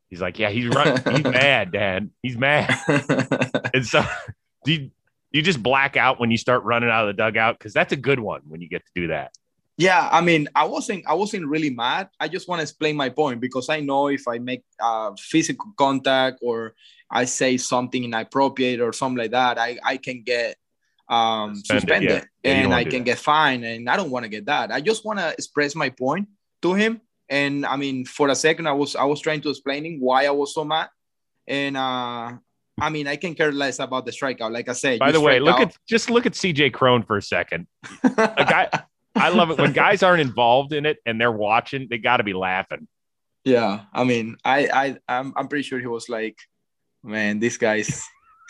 He's 0.09 0.21
like, 0.21 0.37
"Yeah, 0.37 0.51
he's 0.51 0.67
running. 0.67 0.97
he's 1.15 1.23
mad, 1.41 1.71
Dad. 1.71 2.11
He's 2.21 2.37
mad." 2.37 2.69
and 3.73 3.85
so, 3.85 4.03
do 4.63 4.73
you, 4.73 4.91
you 5.31 5.41
just 5.41 5.61
black 5.61 5.97
out 5.97 6.19
when 6.19 6.29
you 6.29 6.37
start 6.37 6.63
running 6.63 6.91
out 6.91 7.09
of 7.09 7.15
the 7.15 7.19
dugout? 7.19 7.57
Because 7.57 7.73
that's 7.73 7.91
a 7.93 7.95
good 7.95 8.19
one 8.19 8.41
when 8.47 8.61
you 8.61 8.69
get 8.69 8.85
to 8.85 8.91
do 8.93 9.07
that. 9.07 9.31
Yeah, 9.77 10.07
I 10.11 10.21
mean, 10.21 10.49
I 10.53 10.65
wasn't 10.65 11.07
I 11.07 11.15
wasn't 11.15 11.47
really 11.47 11.71
mad. 11.71 12.09
I 12.19 12.27
just 12.27 12.47
want 12.47 12.59
to 12.59 12.63
explain 12.63 12.95
my 12.95 13.09
point 13.09 13.41
because 13.41 13.69
I 13.69 13.79
know 13.79 14.09
if 14.09 14.27
I 14.27 14.37
make 14.37 14.63
uh, 14.79 15.13
physical 15.17 15.73
contact 15.75 16.37
or 16.43 16.75
I 17.09 17.25
say 17.25 17.57
something 17.57 18.03
inappropriate 18.03 18.81
or 18.81 18.93
something 18.93 19.17
like 19.17 19.31
that, 19.31 19.57
I, 19.57 19.79
I 19.83 19.97
can 19.97 20.21
get 20.21 20.57
um, 21.09 21.55
suspended, 21.55 22.09
yeah. 22.09 22.23
Yeah, 22.43 22.51
and 22.51 22.73
I 22.73 22.83
can 22.83 22.99
that. 22.99 23.05
get 23.05 23.17
fined, 23.17 23.65
and 23.65 23.89
I 23.89 23.97
don't 23.97 24.11
want 24.11 24.23
to 24.23 24.29
get 24.29 24.45
that. 24.45 24.71
I 24.71 24.81
just 24.81 25.03
want 25.03 25.17
to 25.17 25.33
express 25.33 25.73
my 25.73 25.89
point 25.89 26.29
to 26.61 26.73
him. 26.73 27.01
And 27.31 27.65
I 27.65 27.77
mean, 27.77 28.03
for 28.03 28.27
a 28.27 28.35
second, 28.35 28.67
I 28.67 28.73
was 28.73 28.93
I 28.93 29.05
was 29.05 29.21
trying 29.21 29.39
to 29.41 29.49
explaining 29.49 30.01
why 30.01 30.25
I 30.25 30.31
was 30.31 30.53
so 30.53 30.65
mad, 30.65 30.89
and 31.47 31.77
uh, 31.77 32.33
I 32.79 32.89
mean, 32.89 33.07
I 33.07 33.15
can 33.15 33.35
care 33.35 33.53
less 33.53 33.79
about 33.79 34.05
the 34.05 34.11
strikeout. 34.11 34.51
Like 34.51 34.67
I 34.67 34.73
said. 34.73 34.99
By 34.99 35.13
the 35.13 35.21
way, 35.21 35.39
look 35.39 35.55
out. 35.55 35.67
at 35.69 35.77
just 35.87 36.09
look 36.09 36.25
at 36.25 36.33
CJ 36.33 36.73
Cron 36.73 37.03
for 37.03 37.15
a 37.15 37.21
second. 37.21 37.67
a 38.03 38.45
guy 38.45 38.69
I 39.15 39.29
love 39.29 39.49
it 39.49 39.57
when 39.57 39.71
guys 39.71 40.03
aren't 40.03 40.19
involved 40.19 40.73
in 40.73 40.85
it 40.85 40.97
and 41.05 41.19
they're 41.19 41.31
watching. 41.31 41.87
They 41.89 41.99
got 41.99 42.17
to 42.17 42.23
be 42.23 42.33
laughing. 42.33 42.85
Yeah, 43.45 43.83
I 43.93 44.03
mean, 44.03 44.35
I 44.43 44.67
I 44.67 44.97
I'm, 45.07 45.33
I'm 45.37 45.47
pretty 45.47 45.63
sure 45.63 45.79
he 45.79 45.87
was 45.87 46.09
like, 46.09 46.37
man, 47.01 47.39
this 47.39 47.55
guy's 47.55 48.03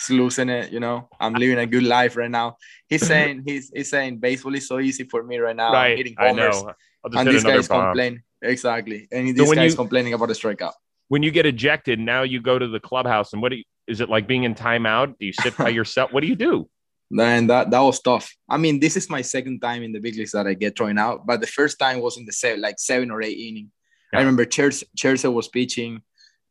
losing 0.09 0.49
it. 0.49 0.71
You 0.71 0.79
know, 0.79 1.07
I'm 1.19 1.33
living 1.33 1.59
a 1.59 1.67
good 1.67 1.83
life 1.83 2.17
right 2.17 2.31
now. 2.31 2.57
He's 2.89 3.05
saying 3.05 3.43
he's 3.45 3.71
he's 3.73 3.91
saying 3.91 4.17
baseball 4.17 4.55
is 4.55 4.67
so 4.67 4.79
easy 4.79 5.03
for 5.03 5.21
me 5.21 5.37
right 5.37 5.55
now. 5.55 5.71
Right, 5.71 5.95
hitting 5.95 6.15
homers, 6.17 6.57
I 6.57 6.61
know. 6.61 7.19
and 7.19 7.27
this 7.27 7.43
guy's 7.43 7.67
complaining 7.67 8.23
exactly, 8.41 9.07
and 9.11 9.35
this 9.35 9.47
so 9.47 9.55
guy's 9.55 9.71
you, 9.71 9.77
complaining 9.77 10.13
about 10.13 10.29
a 10.29 10.33
strikeout. 10.33 10.73
When 11.07 11.23
you 11.23 11.31
get 11.31 11.45
ejected, 11.45 11.99
now 11.99 12.23
you 12.23 12.41
go 12.41 12.57
to 12.57 12.67
the 12.67 12.79
clubhouse, 12.79 13.33
and 13.33 13.41
what 13.41 13.49
do 13.49 13.57
you, 13.57 13.63
is 13.87 14.01
it 14.01 14.09
like 14.09 14.27
being 14.27 14.43
in 14.43 14.55
timeout? 14.55 15.17
Do 15.19 15.25
you 15.25 15.33
sit 15.33 15.57
by 15.57 15.69
yourself? 15.79 16.13
What 16.13 16.21
do 16.21 16.27
you 16.27 16.35
do? 16.35 16.69
then 17.11 17.47
that 17.47 17.69
that 17.71 17.79
was 17.79 17.99
tough. 17.99 18.33
I 18.49 18.57
mean, 18.57 18.79
this 18.79 18.95
is 18.95 19.09
my 19.09 19.21
second 19.21 19.59
time 19.59 19.83
in 19.83 19.91
the 19.91 19.99
big 19.99 20.15
leagues 20.15 20.31
that 20.31 20.47
I 20.47 20.53
get 20.53 20.77
thrown 20.77 20.97
out, 20.97 21.25
but 21.25 21.41
the 21.41 21.47
first 21.47 21.77
time 21.77 21.99
was 21.99 22.17
in 22.17 22.25
the 22.25 22.31
seven, 22.31 22.61
like 22.61 22.79
seven 22.79 23.11
or 23.11 23.21
eight 23.21 23.37
inning. 23.37 23.71
Yeah. 24.13 24.19
I 24.19 24.21
remember 24.21 24.45
Scherzer 24.45 25.33
was 25.33 25.47
pitching. 25.47 26.01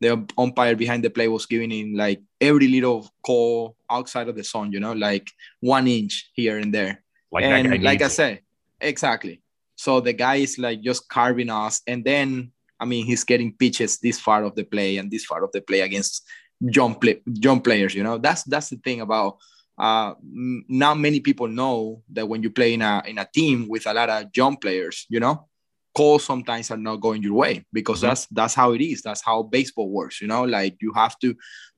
The 0.00 0.26
umpire 0.38 0.76
behind 0.76 1.04
the 1.04 1.10
plate 1.10 1.28
was 1.28 1.44
giving 1.44 1.70
him 1.70 1.94
like 1.94 2.22
every 2.40 2.68
little 2.68 3.08
call 3.22 3.76
outside 3.90 4.28
of 4.28 4.36
the 4.36 4.42
zone, 4.42 4.72
you 4.72 4.80
know, 4.80 4.92
like 4.92 5.30
one 5.60 5.86
inch 5.86 6.30
here 6.32 6.56
and 6.58 6.72
there. 6.72 7.02
Like 7.30 7.44
and 7.44 7.82
like 7.82 8.00
I 8.00 8.08
said, 8.08 8.40
exactly. 8.80 9.42
So 9.80 9.98
the 9.98 10.12
guy 10.12 10.34
is 10.44 10.58
like 10.58 10.82
just 10.82 11.08
carving 11.08 11.48
us, 11.48 11.80
and 11.86 12.04
then 12.04 12.52
I 12.78 12.84
mean 12.84 13.06
he's 13.06 13.24
getting 13.24 13.56
pitches 13.56 13.96
this 13.96 14.20
far 14.20 14.44
of 14.44 14.54
the 14.54 14.64
play 14.64 14.98
and 14.98 15.10
this 15.10 15.24
far 15.24 15.42
of 15.42 15.52
the 15.52 15.62
play 15.62 15.80
against 15.80 16.22
jump 16.66 17.00
play, 17.00 17.22
jump 17.32 17.64
players. 17.64 17.94
You 17.94 18.02
know, 18.02 18.18
that's 18.18 18.42
that's 18.42 18.68
the 18.68 18.76
thing 18.76 19.00
about 19.00 19.38
uh, 19.78 20.12
not 20.20 20.98
many 20.98 21.20
people 21.20 21.48
know 21.48 22.02
that 22.12 22.28
when 22.28 22.42
you 22.42 22.50
play 22.50 22.74
in 22.74 22.82
a 22.82 23.02
in 23.06 23.16
a 23.16 23.26
team 23.32 23.68
with 23.70 23.86
a 23.86 23.94
lot 23.94 24.10
of 24.10 24.26
young 24.36 24.58
players, 24.58 25.06
you 25.08 25.18
know, 25.18 25.48
calls 25.96 26.24
sometimes 26.24 26.70
are 26.70 26.76
not 26.76 26.96
going 26.96 27.22
your 27.22 27.32
way 27.32 27.64
because 27.72 28.00
mm-hmm. 28.00 28.08
that's 28.08 28.26
that's 28.26 28.54
how 28.54 28.72
it 28.72 28.82
is. 28.82 29.00
That's 29.00 29.22
how 29.24 29.44
baseball 29.44 29.88
works. 29.88 30.20
You 30.20 30.28
know, 30.28 30.44
like 30.44 30.76
you 30.82 30.92
have 30.92 31.18
to 31.20 31.34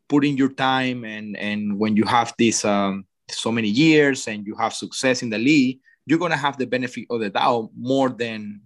put 0.09 0.25
in 0.25 0.37
your 0.37 0.53
time, 0.53 1.05
and 1.05 1.37
and 1.37 1.79
when 1.79 1.97
you 1.97 2.05
have 2.07 2.35
this 2.37 2.65
um, 2.65 3.07
so 3.31 3.53
many 3.53 3.69
years 3.69 4.27
and 4.27 4.45
you 4.45 4.57
have 4.57 4.75
success 4.75 5.23
in 5.23 5.31
the 5.31 5.39
league, 5.39 5.79
you're 6.07 6.19
gonna 6.19 6.37
have 6.37 6.57
the 6.57 6.67
benefit 6.67 7.07
of 7.11 7.21
the 7.21 7.31
doubt 7.31 7.71
more 7.77 8.09
than 8.09 8.61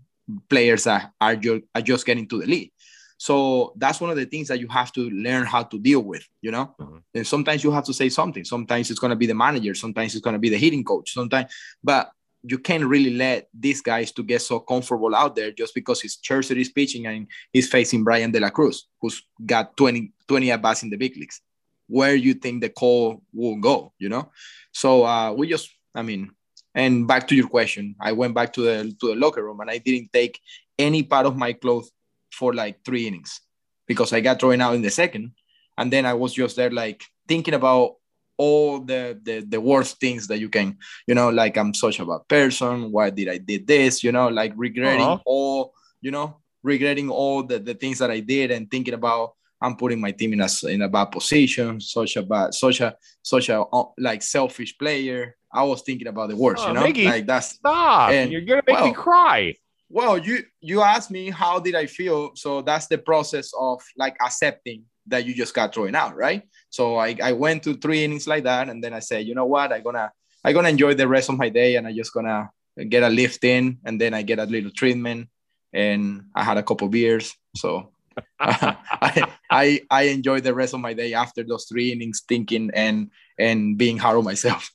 players 0.49 0.85
that 0.85 1.13
are, 1.21 1.37
just, 1.37 1.63
are 1.75 1.83
just 1.83 2.07
getting 2.07 2.27
to 2.29 2.41
the 2.41 2.47
league. 2.47 2.73
So 3.19 3.73
that's 3.77 4.01
one 4.01 4.11
of 4.11 4.17
the 4.17 4.27
things 4.27 4.49
that 4.49 4.61
you 4.61 4.69
have 4.69 4.93
to 4.93 5.09
learn 5.11 5.47
how 5.47 5.63
to 5.63 5.79
deal 5.79 6.01
with, 6.01 6.27
you 6.43 6.51
know? 6.51 6.75
Mm-hmm. 6.79 6.97
And 7.15 7.27
sometimes 7.27 7.65
you 7.65 7.71
have 7.71 7.85
to 7.85 7.95
say 7.95 8.09
something. 8.09 8.45
Sometimes 8.45 8.91
it's 8.91 9.01
going 9.01 9.11
to 9.11 9.17
be 9.17 9.27
the 9.27 9.35
manager. 9.35 9.75
Sometimes 9.75 10.15
it's 10.15 10.23
going 10.23 10.35
to 10.35 10.41
be 10.41 10.51
the 10.51 10.59
hitting 10.59 10.85
coach. 10.85 11.15
Sometimes, 11.15 11.51
but 11.83 12.11
you 12.43 12.59
can't 12.59 12.85
really 12.85 13.15
let 13.15 13.49
these 13.59 13.81
guys 13.81 14.13
to 14.13 14.23
get 14.23 14.43
so 14.43 14.61
comfortable 14.61 15.15
out 15.15 15.35
there 15.35 15.51
just 15.51 15.75
because 15.75 16.03
his 16.03 16.17
Scherzer 16.17 16.57
is 16.57 16.69
pitching 16.69 17.07
and 17.07 17.27
he's 17.53 17.69
facing 17.69 18.05
Bryan 18.05 18.31
De 18.31 18.39
La 18.39 18.51
Cruz, 18.51 18.87
who's 19.01 19.23
got 19.45 19.77
20, 19.77 20.13
20 20.29 20.51
at 20.53 20.63
bats 20.63 20.83
in 20.83 20.91
the 20.91 20.97
big 20.97 21.17
leagues. 21.17 21.41
Where 21.89 22.15
you 22.15 22.35
think 22.35 22.61
the 22.61 22.69
call 22.69 23.23
will 23.33 23.57
go, 23.57 23.93
you 23.99 24.09
know? 24.09 24.31
So 24.73 25.05
uh, 25.05 25.33
we 25.33 25.49
just, 25.49 25.71
I 25.95 26.03
mean, 26.03 26.33
and 26.77 27.09
back 27.09 27.27
to 27.29 27.35
your 27.35 27.49
question, 27.49 27.97
I 27.99 28.13
went 28.13 28.35
back 28.35 28.53
to 28.53 28.61
the 28.61 28.95
to 29.01 29.09
the 29.09 29.17
locker 29.17 29.43
room 29.43 29.61
and 29.61 29.71
I 29.71 29.79
didn't 29.79 30.13
take 30.13 30.39
any 30.79 31.03
part 31.03 31.25
of 31.25 31.35
my 31.35 31.55
clothes 31.55 31.91
for 32.31 32.53
like 32.53 32.85
three 32.85 33.09
innings 33.09 33.41
because 33.87 34.13
I 34.13 34.21
got 34.21 34.39
thrown 34.39 34.61
out 34.61 34.75
in 34.75 34.83
the 34.83 34.91
second. 34.91 35.33
And 35.79 35.91
then 35.91 36.05
I 36.05 36.13
was 36.13 36.35
just 36.35 36.57
there 36.57 36.71
like 36.71 37.03
thinking 37.27 37.55
about 37.55 37.97
all 38.37 38.81
the, 38.81 39.19
the 39.23 39.41
the 39.41 39.61
worst 39.61 39.99
things 39.99 40.27
that 40.29 40.39
you 40.39 40.51
can, 40.51 40.77
you 41.07 41.15
know, 41.15 41.31
like 41.31 41.57
I'm 41.57 41.73
such 41.73 41.99
a 41.99 42.05
bad 42.05 42.29
person. 42.29 42.93
Why 42.93 43.09
did 43.09 43.31
I 43.31 43.39
did 43.39 43.67
this? 43.67 44.05
You 44.05 44.13
know, 44.13 44.29
like 44.29 44.53
regretting 44.55 45.01
uh-huh. 45.01 45.23
all, 45.25 45.73
you 46.03 46.11
know, 46.11 46.37
regretting 46.63 47.09
all 47.09 47.43
the, 47.43 47.59
the 47.59 47.75
things 47.75 47.99
that 48.01 48.11
I 48.11 48.21
did 48.21 48.51
and 48.51 48.71
thinking 48.71 48.93
about 48.93 49.33
I'm 49.61 49.77
putting 49.77 50.01
my 50.01 50.11
team 50.11 50.33
in 50.35 50.41
a 50.41 50.49
in 50.69 50.83
a 50.83 50.89
bad 50.89 51.07
position, 51.07 51.81
such 51.81 52.17
a 52.17 52.23
bad, 52.23 52.55
such 52.55 52.81
a 52.81 52.97
such 53.23 53.49
a 53.49 53.63
uh, 53.63 53.85
like 53.99 54.23
selfish 54.23 54.77
player. 54.77 55.37
I 55.53 55.63
was 55.63 55.83
thinking 55.83 56.09
about 56.09 56.29
the 56.29 56.37
worst, 56.37 56.63
oh, 56.65 56.69
you 56.69 56.75
know, 56.75 56.83
Mickey, 56.83 57.07
like 57.07 57.27
that's 57.27 57.53
stop. 57.53 58.11
And, 58.11 58.31
You're 58.31 58.43
gonna 58.43 58.63
make 58.67 58.77
well, 58.77 58.87
me 58.87 58.93
cry. 58.93 59.55
well 59.89 60.19
you 60.19 60.43
you 60.61 60.83
asked 60.83 61.11
me 61.11 61.31
how 61.31 61.61
did 61.61 61.75
i 61.77 61.87
feel 61.87 62.35
so 62.35 62.61
that's 62.61 62.89
the 62.89 62.99
process 62.99 63.53
of 63.59 63.81
like 63.97 64.17
accepting 64.21 64.83
that 65.07 65.25
you 65.25 65.33
just 65.33 65.55
got 65.55 65.73
thrown 65.73 65.95
out 65.95 66.17
right? 66.17 66.43
So 66.71 66.97
i, 66.97 67.17
I 67.23 67.33
went 67.33 67.63
to 67.63 67.75
three 67.75 68.03
innings 68.05 68.27
like 68.27 68.45
that 68.45 68.69
and 68.69 68.83
then 68.83 68.93
i 68.93 68.99
said 68.99 69.27
you 69.27 69.35
know 69.35 69.47
what? 69.47 69.73
I'm 69.73 69.83
gonna 69.83 70.11
i'm 70.45 70.55
gonna 70.55 70.69
enjoy 70.69 70.95
the 70.95 71.09
rest 71.09 71.31
of 71.31 71.39
my 71.39 71.49
day 71.49 71.77
and 71.77 71.87
i 71.87 71.93
just 71.93 72.13
gonna 72.13 72.51
get 72.89 73.03
a 73.03 73.09
lift 73.09 73.45
in 73.45 73.79
and 73.85 74.01
then 74.01 74.13
i 74.13 74.23
get 74.23 74.39
a 74.41 74.45
little 74.45 74.73
treatment 74.73 75.29
and 75.73 76.25
i 76.35 76.43
had 76.43 76.59
a 76.59 76.63
couple 76.63 76.89
beers. 76.89 77.35
So 77.55 77.93
I, 78.41 79.29
I 79.57 79.81
I 79.91 80.03
enjoy 80.17 80.41
the 80.41 80.55
rest 80.55 80.75
of 80.75 80.81
my 80.81 80.93
day 80.93 81.15
after 81.15 81.43
those 81.43 81.65
three 81.65 81.93
innings, 81.93 82.23
thinking 82.29 82.71
and 82.75 83.11
and 83.39 83.79
being 83.79 83.97
hard 83.99 84.17
on 84.19 84.25
myself. 84.25 84.71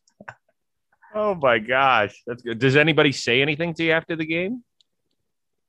oh 1.15 1.35
my 1.35 1.59
gosh, 1.59 2.13
that's 2.25 2.41
good. 2.41 2.59
Does 2.59 2.75
anybody 2.75 3.11
say 3.11 3.41
anything 3.41 3.73
to 3.75 3.83
you 3.83 3.93
after 3.93 4.15
the 4.15 4.25
game? 4.25 4.63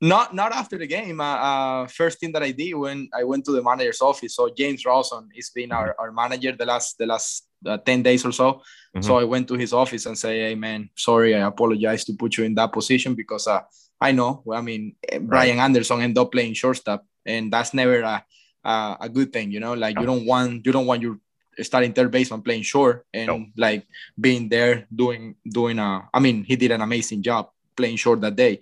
Not 0.01 0.35
not 0.35 0.51
after 0.53 0.77
the 0.79 0.87
game. 0.87 1.21
Uh, 1.21 1.39
uh, 1.49 1.87
first 1.87 2.19
thing 2.19 2.33
that 2.33 2.43
I 2.43 2.51
did 2.51 2.75
when 2.75 3.09
I 3.15 3.23
went 3.23 3.45
to 3.45 3.53
the 3.53 3.63
manager's 3.63 4.03
office. 4.03 4.35
So 4.35 4.51
James 4.51 4.83
Rowson 4.85 5.29
has 5.37 5.51
been 5.51 5.71
our, 5.71 5.95
our 6.01 6.11
manager 6.11 6.53
the 6.53 6.67
last 6.67 6.99
the 6.99 7.07
last 7.07 7.47
uh, 7.65 7.79
10 7.79 8.03
days 8.03 8.25
or 8.25 8.33
so. 8.33 8.49
Mm-hmm. 8.53 9.03
So 9.03 9.19
I 9.19 9.25
went 9.25 9.47
to 9.49 9.55
his 9.55 9.73
office 9.73 10.07
and 10.07 10.19
say, 10.19 10.35
Hey 10.41 10.57
man, 10.57 10.91
sorry, 10.97 11.37
I 11.37 11.47
apologize 11.47 12.05
to 12.07 12.15
put 12.15 12.37
you 12.37 12.45
in 12.45 12.55
that 12.57 12.73
position 12.73 13.15
because 13.15 13.47
uh, 13.47 13.61
I 14.01 14.11
know, 14.11 14.43
I 14.51 14.61
mean, 14.61 14.97
eh, 15.09 15.19
Brian 15.19 15.59
right. 15.59 15.65
Anderson 15.65 16.01
ended 16.01 16.19
up 16.19 16.33
playing 16.33 16.55
shortstop 16.55 17.07
and 17.25 17.53
that's 17.53 17.73
never 17.73 18.01
a, 18.01 18.25
a, 18.65 18.97
a 19.01 19.09
good 19.09 19.33
thing, 19.33 19.51
you 19.51 19.61
know, 19.61 19.75
like 19.75 19.99
you 19.99 20.07
don't 20.07 20.27
want, 20.27 20.65
you 20.67 20.73
don't 20.73 20.87
want 20.87 21.03
your 21.03 21.19
starting 21.61 21.93
third 21.93 22.11
baseman 22.11 22.43
playing 22.43 22.63
short 22.63 23.07
and 23.13 23.27
no. 23.27 23.47
like 23.57 23.87
being 24.19 24.49
there 24.49 24.87
doing, 24.95 25.37
doing 25.47 25.79
a, 25.79 26.09
I 26.13 26.21
mean, 26.21 26.45
he 26.45 26.57
did 26.57 26.71
an 26.71 26.81
amazing 26.81 27.23
job 27.23 27.51
playing 27.77 27.97
short 27.97 28.21
that 28.23 28.37
day. 28.37 28.61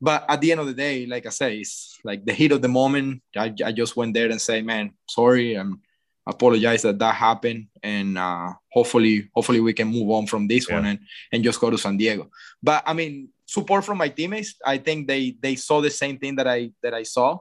But 0.00 0.24
at 0.28 0.40
the 0.40 0.50
end 0.50 0.60
of 0.60 0.66
the 0.66 0.74
day, 0.74 1.06
like 1.06 1.26
I 1.26 1.30
say, 1.30 1.58
it's 1.58 1.98
like 2.02 2.24
the 2.24 2.32
heat 2.32 2.52
of 2.52 2.60
the 2.60 2.68
moment. 2.68 3.22
I, 3.36 3.54
I 3.64 3.72
just 3.72 3.96
went 3.96 4.14
there 4.14 4.30
and 4.30 4.40
say, 4.40 4.62
man, 4.62 4.92
sorry. 5.08 5.54
I'm, 5.54 5.80
apologize 6.26 6.82
that 6.82 6.98
that 6.98 7.14
happened 7.14 7.66
and 7.82 8.16
uh, 8.16 8.52
hopefully 8.70 9.28
hopefully 9.34 9.60
we 9.60 9.72
can 9.72 9.88
move 9.88 10.08
on 10.10 10.26
from 10.26 10.46
this 10.46 10.68
yeah. 10.68 10.76
one 10.76 10.86
and, 10.86 10.98
and 11.32 11.42
just 11.42 11.60
go 11.60 11.68
to 11.68 11.76
san 11.76 11.96
diego 11.96 12.30
but 12.62 12.82
i 12.86 12.92
mean 12.92 13.28
support 13.44 13.84
from 13.84 13.98
my 13.98 14.08
teammates 14.08 14.54
i 14.64 14.78
think 14.78 15.08
they 15.08 15.36
they 15.40 15.56
saw 15.56 15.80
the 15.80 15.90
same 15.90 16.18
thing 16.18 16.36
that 16.36 16.46
i 16.46 16.70
that 16.82 16.94
i 16.94 17.02
saw 17.02 17.38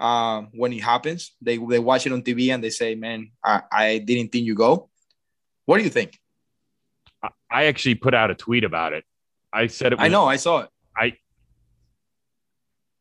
uh, 0.00 0.42
when 0.52 0.72
it 0.72 0.82
happens 0.82 1.32
they 1.40 1.56
they 1.56 1.78
watch 1.78 2.06
it 2.06 2.12
on 2.12 2.22
tv 2.22 2.52
and 2.52 2.62
they 2.62 2.70
say 2.70 2.94
man 2.94 3.30
i, 3.44 3.62
I 3.70 3.98
didn't 3.98 4.32
think 4.32 4.46
you 4.46 4.54
go 4.54 4.88
what 5.66 5.78
do 5.78 5.84
you 5.84 5.90
think 5.90 6.18
i 7.50 7.64
actually 7.64 7.96
put 7.96 8.14
out 8.14 8.30
a 8.30 8.34
tweet 8.34 8.64
about 8.64 8.92
it 8.92 9.04
i 9.52 9.66
said 9.66 9.92
it 9.92 9.98
was, 9.98 10.04
i 10.04 10.08
know 10.08 10.26
i 10.26 10.36
saw 10.36 10.60
it 10.60 10.68
i 10.96 11.14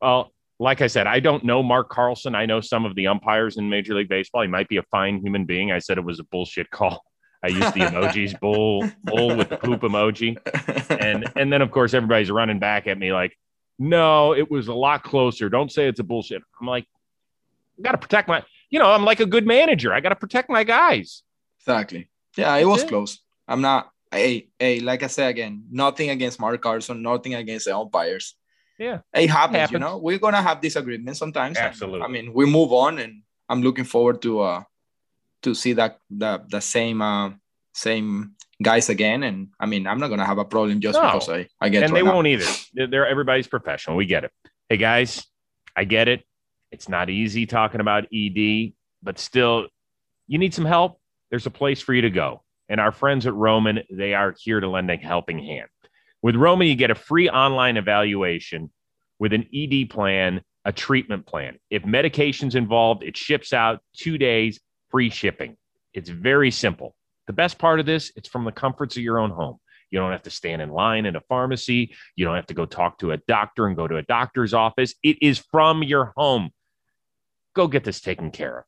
well 0.02 0.32
like 0.60 0.82
I 0.82 0.88
said, 0.88 1.08
I 1.08 1.20
don't 1.20 1.44
know 1.44 1.62
Mark 1.62 1.90
Carlson. 1.90 2.34
I 2.34 2.46
know 2.46 2.62
some 2.62 2.86
of 2.86 2.96
the 2.96 3.08
umpires 3.08 3.58
in 3.58 3.70
Major 3.70 3.94
League 3.94 4.10
Baseball. 4.10 4.42
He 4.42 4.48
might 4.48 4.68
be 4.68 4.78
a 4.78 4.84
fine 4.84 5.20
human 5.20 5.46
being. 5.46 5.72
I 5.72 5.80
said 5.80 5.98
it 5.98 6.04
was 6.04 6.20
a 6.20 6.24
bullshit 6.24 6.70
call. 6.72 7.04
I 7.44 7.50
used 7.50 7.74
the 7.76 7.82
emojis 7.82 8.40
bull 8.42 8.90
bull 9.04 9.36
with 9.36 9.50
the 9.50 9.58
poop 9.58 9.82
emoji. 9.82 10.38
And 10.90 11.32
and 11.36 11.54
then 11.54 11.62
of 11.62 11.70
course 11.72 11.94
everybody's 11.94 12.32
running 12.32 12.60
back 12.60 12.88
at 12.88 12.98
me 12.98 13.14
like, 13.14 13.38
no, 13.80 14.34
it 14.34 14.50
was 14.50 14.68
a 14.68 14.74
lot 14.74 15.04
closer. 15.04 15.50
Don't 15.50 15.72
say 15.72 15.88
it's 15.88 16.00
a 16.00 16.04
bullshit. 16.04 16.42
I'm 16.60 16.68
like, 16.68 16.86
I 17.78 17.82
gotta 17.82 17.98
protect 17.98 18.28
my, 18.28 18.44
you 18.70 18.80
know, 18.80 18.92
I'm 18.92 19.06
like 19.06 19.20
a 19.20 19.26
good 19.26 19.46
manager. 19.46 19.94
I 19.94 20.00
gotta 20.00 20.16
protect 20.16 20.50
my 20.50 20.64
guys. 20.64 21.24
Exactly. 21.60 22.10
Yeah, 22.36 22.54
it 22.56 22.60
That's 22.60 22.68
was 22.68 22.84
it. 22.84 22.90
close. 22.90 23.20
I'm 23.48 23.62
not 23.62 23.92
hey, 24.12 24.48
hey, 24.58 24.80
like 24.80 25.04
I 25.04 25.08
said 25.08 25.30
again, 25.30 25.66
nothing 25.70 26.10
against 26.10 26.40
Mark 26.40 26.62
Carson, 26.62 27.02
nothing 27.02 27.36
against 27.36 27.66
the 27.66 27.78
umpires 27.78 28.36
yeah 28.78 29.00
it 29.14 29.30
happens, 29.30 29.56
it 29.56 29.60
happens, 29.60 29.72
you 29.72 29.80
know 29.80 29.98
we're 29.98 30.20
gonna 30.20 30.42
have 30.42 30.62
disagreements 30.62 31.20
sometimes 31.20 31.58
absolutely 31.58 32.02
i 32.02 32.08
mean 32.08 32.32
we 32.34 32.46
move 32.46 32.72
on 32.72 33.00
and 33.00 33.24
i'm 33.50 33.62
looking 33.62 33.86
forward 33.86 34.22
to 34.22 34.40
uh 34.42 34.64
to 35.42 35.56
see 35.56 35.74
that 35.74 36.00
the 36.10 36.44
the 36.50 36.62
same 36.62 37.02
uh 37.02 37.32
same 37.74 38.34
guys 38.62 38.90
again 38.90 39.24
and 39.24 39.50
i 39.60 39.66
mean 39.66 39.86
i'm 39.86 40.00
not 40.00 40.08
gonna 40.08 40.26
have 40.26 40.40
a 40.40 40.46
problem 40.46 40.80
just 40.80 41.00
no. 41.00 41.06
because 41.06 41.30
i 41.30 41.48
i 41.62 41.70
get 41.70 41.84
and 41.84 41.96
they 41.96 42.04
won't 42.04 42.28
either 42.28 42.46
they're 42.88 43.08
everybody's 43.08 43.48
professional 43.48 43.96
we 43.96 44.06
get 44.06 44.24
it 44.24 44.32
hey 44.70 44.78
guys 44.78 45.26
i 45.76 45.84
get 45.84 46.08
it 46.08 46.24
it's 46.72 46.90
not 46.90 47.10
easy 47.10 47.46
talking 47.46 47.82
about 47.82 48.06
ed 48.14 48.74
but 49.04 49.20
still 49.20 49.68
you 50.28 50.40
need 50.40 50.54
some 50.54 50.66
help 50.66 51.00
there's 51.30 51.46
a 51.46 51.52
place 51.52 51.82
for 51.82 51.94
you 51.94 52.02
to 52.02 52.10
go 52.10 52.44
and 52.68 52.80
our 52.80 52.92
friends 52.92 53.28
at 53.28 53.34
roman 53.34 53.80
they 53.92 54.16
are 54.16 54.34
here 54.40 54.60
to 54.60 54.68
lend 54.68 54.90
a 54.90 54.98
helping 54.98 55.38
hand 55.38 55.70
with 56.22 56.36
Roman, 56.36 56.68
you 56.68 56.76
get 56.76 56.92
a 56.92 56.96
free 56.96 57.30
online 57.30 57.78
evaluation 57.78 58.72
with 59.20 59.34
an 59.34 59.48
ED 59.54 59.90
plan, 59.90 60.42
a 60.66 60.72
treatment 60.72 61.26
plan. 61.26 61.58
If 61.70 61.86
medication's 61.86 62.56
involved, 62.56 63.04
it 63.04 63.16
ships 63.16 63.54
out 63.54 63.80
two 63.96 64.18
days, 64.18 64.60
free 64.90 65.10
shipping. 65.10 65.58
It's 65.94 66.10
very 66.10 66.52
simple. 66.52 66.96
The 67.28 67.34
best 67.34 67.58
part 67.58 67.80
of 67.80 67.86
this, 67.86 68.12
it's 68.16 68.30
from 68.30 68.46
the 68.46 68.52
comforts 68.52 68.98
of 68.98 69.04
your 69.04 69.20
own 69.20 69.32
home. 69.32 69.58
You 69.92 70.00
don't 70.00 70.12
have 70.12 70.24
to 70.24 70.30
stand 70.30 70.62
in 70.62 70.70
line 70.70 71.06
in 71.06 71.16
a 71.16 71.22
pharmacy. 71.22 71.96
You 72.16 72.26
don't 72.26 72.36
have 72.36 72.48
to 72.48 72.54
go 72.54 72.66
talk 72.66 73.00
to 73.00 73.12
a 73.12 73.18
doctor 73.18 73.68
and 73.68 73.76
go 73.76 73.88
to 73.88 73.98
a 73.98 74.04
doctor's 74.04 74.54
office. 74.54 74.96
It 75.04 75.18
is 75.22 75.38
from 75.38 75.84
your 75.84 76.14
home. 76.18 76.52
Go 77.56 77.68
get 77.68 77.84
this 77.84 78.02
taken 78.02 78.32
care 78.32 78.60
of. 78.60 78.66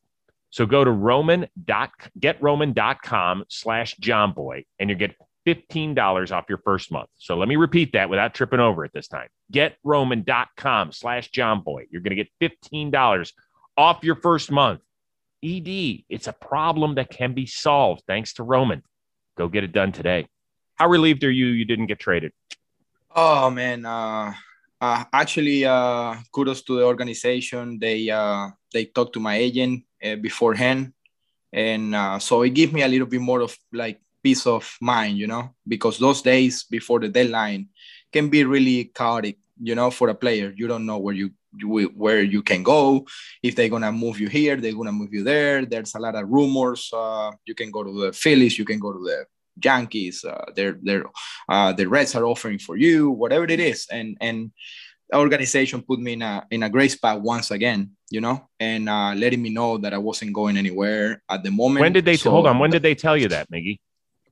So 0.52 0.66
go 0.66 0.84
to 0.84 0.92
roman 0.92 1.48
dot 1.64 1.92
getroman.com 2.20 3.46
slash 3.50 3.96
jomboy 3.98 4.66
and 4.80 4.90
you 4.90 4.96
get 4.96 5.16
$15 5.48 6.32
off 6.32 6.46
your 6.50 6.60
first 6.60 6.92
month. 6.92 7.10
So 7.18 7.38
let 7.38 7.48
me 7.48 7.56
repeat 7.56 7.94
that 7.94 8.10
without 8.10 8.34
tripping 8.34 8.60
over 8.60 8.86
it 8.86 8.92
this 8.94 9.08
time. 9.08 9.28
GetRoman.com 9.54 10.92
slash 10.92 11.32
JomBoy. 11.32 11.86
You're 11.90 12.02
going 12.02 12.16
to 12.16 12.24
get 12.24 12.30
$15 12.72 13.32
off 13.78 14.04
your 14.04 14.16
first 14.16 14.52
month. 14.52 14.82
ED, 15.44 16.04
it's 16.10 16.28
a 16.28 16.34
problem 16.34 16.96
that 16.96 17.10
can 17.10 17.34
be 17.34 17.46
solved 17.46 18.04
thanks 18.08 18.34
to 18.34 18.44
Roman. 18.44 18.84
Go 19.38 19.48
get 19.48 19.64
it 19.64 19.72
done 19.72 19.92
today. 19.92 20.28
How 20.76 20.88
relieved 20.88 21.24
are 21.24 21.32
you 21.32 21.48
you 21.48 21.66
didn't 21.66 21.88
get 21.88 22.00
traded? 22.00 22.32
Oh, 23.16 23.50
man. 23.50 23.86
Uh, 23.86 24.34
uh, 24.80 25.04
actually, 25.12 25.66
uh, 25.66 26.16
kudos 26.32 26.62
to 26.64 26.78
the 26.78 26.86
organization. 26.86 27.80
They 27.80 28.10
uh, 28.10 28.50
they 28.74 28.86
talked 28.86 29.14
to 29.14 29.20
my 29.20 29.36
agent 29.36 29.84
uh, 30.04 30.16
beforehand. 30.16 30.94
And 31.52 31.96
uh, 31.96 32.20
so 32.20 32.44
it 32.44 32.52
gave 32.52 32.74
me 32.74 32.84
a 32.84 32.88
little 32.88 33.08
bit 33.08 33.22
more 33.22 33.42
of 33.42 33.58
like 33.74 34.00
peace 34.24 34.46
of 34.46 34.78
mind, 34.82 35.18
you 35.18 35.28
know, 35.28 35.56
because 35.68 35.98
those 35.98 36.22
days 36.22 36.64
before 36.64 37.00
the 37.00 37.10
deadline 37.10 37.70
can 38.12 38.30
be 38.30 38.44
really 38.44 38.92
chaotic, 38.94 39.38
you 39.62 39.76
know, 39.76 39.92
for 39.92 40.10
a 40.10 40.16
player. 40.16 40.54
You 40.56 40.68
don't 40.68 40.86
know 40.86 40.98
where 40.98 41.16
you, 41.16 41.32
where 41.96 42.22
you 42.22 42.42
can 42.42 42.64
go. 42.64 43.06
If 43.44 43.56
they're 43.56 43.70
gonna 43.70 43.92
move 43.92 44.20
you 44.20 44.28
here, 44.28 44.56
they're 44.56 44.74
gonna 44.74 44.92
move 44.92 45.14
you 45.14 45.24
there. 45.24 45.66
There's 45.66 45.96
a 45.96 46.00
lot 46.00 46.16
of 46.16 46.30
rumors. 46.30 46.90
Uh, 46.94 47.32
you 47.46 47.56
can 47.56 47.72
go 47.72 47.84
to 47.84 47.92
the 48.02 48.14
Phillies, 48.14 48.58
you 48.58 48.66
can 48.66 48.80
go 48.80 48.94
to 48.94 49.00
the 49.00 49.26
Yankees. 49.64 50.24
Uh, 50.24 50.46
they're, 50.56 50.78
they're, 50.82 51.06
uh, 51.50 51.74
the 51.74 51.86
Reds 51.86 52.16
are 52.16 52.26
offering 52.26 52.60
for 52.60 52.78
you, 52.78 53.12
whatever 53.12 53.46
it 53.46 53.60
is, 53.60 53.88
and 53.92 54.18
and 54.22 54.52
organization 55.14 55.82
put 55.82 56.00
me 56.00 56.14
in 56.14 56.22
a 56.22 56.46
in 56.52 56.64
a 56.64 56.70
great 56.70 56.92
spot 56.92 57.22
once 57.22 57.52
again, 57.52 57.92
you 58.10 58.22
know, 58.22 58.48
and 58.60 58.88
uh, 58.90 59.14
letting 59.16 59.42
me 59.42 59.50
know 59.50 59.78
that 59.78 59.94
I 59.94 59.98
wasn't 59.98 60.34
going 60.34 60.58
anywhere 60.58 61.22
at 61.30 61.44
the 61.44 61.52
moment. 61.52 61.82
When 61.82 61.94
did 61.94 62.06
they 62.06 62.18
so, 62.18 62.32
hold 62.32 62.48
on? 62.48 62.60
When 62.60 62.70
did 62.70 62.84
they 62.84 62.96
tell 62.96 63.18
you 63.18 63.28
that, 63.30 63.50
Miggy? 63.52 63.80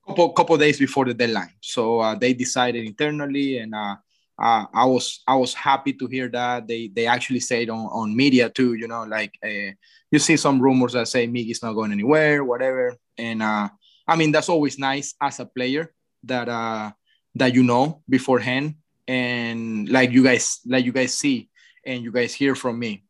A 0.06 0.08
couple 0.08 0.30
couple 0.30 0.58
days 0.58 0.80
before 0.80 1.06
the 1.06 1.14
deadline. 1.14 1.54
So 1.62 2.00
uh, 2.00 2.16
they 2.16 2.34
decided 2.34 2.86
internally, 2.86 3.58
and 3.58 3.74
uh, 3.74 3.96
uh, 4.40 4.66
I 4.74 4.86
was 4.86 5.24
I 5.28 5.36
was 5.36 5.54
happy 5.54 5.94
to 5.94 6.08
hear 6.08 6.30
that 6.30 6.68
they 6.68 6.88
they 6.88 7.08
actually 7.08 7.40
said 7.40 7.70
on, 7.70 7.86
on 7.88 8.16
media 8.16 8.50
too. 8.50 8.74
You 8.74 8.88
know, 8.88 9.04
like 9.04 9.34
uh, 9.44 9.74
you 10.12 10.20
see 10.20 10.38
some 10.38 10.62
rumors 10.62 10.94
that 10.94 11.08
say 11.08 11.28
Miggy's 11.28 11.64
not 11.64 11.74
going 11.74 11.92
anywhere, 11.92 12.44
whatever. 12.44 12.96
And 13.18 13.42
uh, 13.42 13.70
I 14.08 14.16
mean 14.16 14.32
that's 14.32 14.50
always 14.50 14.78
nice 14.78 15.16
as 15.20 15.40
a 15.40 15.46
player 15.46 15.94
that 16.24 16.48
uh, 16.48 16.92
that 17.36 17.56
you 17.56 17.64
know 17.64 18.04
beforehand, 18.08 18.76
and 19.08 19.90
like 19.90 20.12
you 20.12 20.24
guys 20.24 20.60
like 20.66 20.86
you 20.86 20.92
guys 20.92 21.18
see 21.18 21.50
and 21.84 22.04
you 22.04 22.12
guys 22.12 22.34
hear 22.34 22.54
from 22.54 22.78
me 22.78 23.04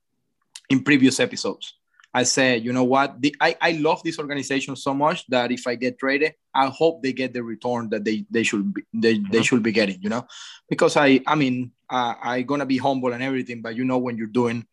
in 0.69 0.83
previous 0.83 1.19
episodes. 1.19 1.73
I 2.13 2.23
said, 2.23 2.63
you 2.63 2.73
know 2.73 2.83
what? 2.83 3.21
The, 3.21 3.35
I, 3.39 3.55
I 3.61 3.71
love 3.73 4.01
this 4.03 4.17
organization 4.17 4.75
so 4.75 4.93
much 4.93 5.27
that 5.27 5.51
if 5.51 5.67
I 5.67 5.75
get 5.75 5.99
traded, 5.99 6.33
I 6.53 6.67
hope 6.67 7.03
they 7.03 7.13
get 7.13 7.33
the 7.33 7.43
return 7.43 7.89
that 7.89 8.05
they, 8.05 8.25
they 8.31 8.43
should 8.43 8.73
be 8.73 8.83
they, 8.93 9.15
mm-hmm. 9.15 9.31
they 9.31 9.43
should 9.43 9.61
be 9.61 9.71
getting, 9.71 10.01
you 10.01 10.09
know, 10.09 10.25
because 10.69 10.97
I 10.97 11.19
I 11.27 11.35
mean 11.35 11.71
uh, 11.89 12.15
I 12.21 12.41
gonna 12.41 12.65
be 12.65 12.77
humble 12.77 13.13
and 13.13 13.21
everything, 13.21 13.61
but 13.61 13.75
you 13.75 13.85
know 13.85 13.97
when 13.97 14.17
you're 14.17 14.27
doing 14.27 14.65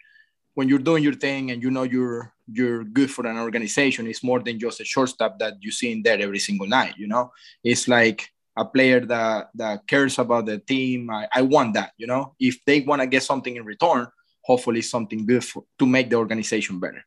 when 0.55 0.69
you're 0.69 0.79
doing 0.79 1.03
your 1.03 1.15
thing 1.15 1.51
and 1.51 1.63
you 1.63 1.71
know 1.71 1.83
you're 1.83 2.33
you're 2.47 2.85
good 2.85 3.11
for 3.11 3.27
an 3.27 3.39
organization, 3.39 4.07
it's 4.07 4.23
more 4.23 4.41
than 4.41 4.59
just 4.59 4.81
a 4.81 4.85
shortstop 4.85 5.39
that 5.41 5.55
you 5.61 5.71
see 5.71 5.93
in 5.93 6.03
there 6.03 6.21
every 6.21 6.39
single 6.39 6.67
night. 6.67 6.95
You 6.97 7.09
know, 7.09 7.33
it's 7.63 7.89
like 7.89 8.29
a 8.57 8.65
player 8.65 9.01
that 9.01 9.51
that 9.57 9.87
cares 9.87 10.19
about 10.19 10.47
the 10.47 10.59
team. 10.59 11.11
I, 11.11 11.29
I 11.33 11.43
want 11.43 11.75
that. 11.75 11.93
You 11.99 12.07
know, 12.07 12.37
if 12.39 12.65
they 12.65 12.81
want 12.81 13.03
to 13.03 13.07
get 13.07 13.25
something 13.25 13.57
in 13.57 13.65
return, 13.65 14.07
hopefully 14.43 14.83
something 14.83 15.27
good 15.27 15.45
for, 15.45 15.65
to 15.79 15.87
make 15.87 16.09
the 16.09 16.17
organization 16.17 16.79
better 16.79 17.05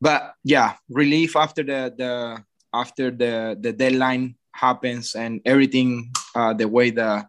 but 0.00 0.34
yeah, 0.44 0.74
relief 0.88 1.36
after 1.36 1.62
the 1.62 1.92
the 1.96 2.44
after 2.72 3.10
the 3.10 3.56
the 3.60 3.72
deadline 3.72 4.36
happens 4.52 5.14
and 5.14 5.40
everything 5.44 6.10
uh, 6.34 6.52
the 6.52 6.66
way 6.66 6.90
the 6.90 7.26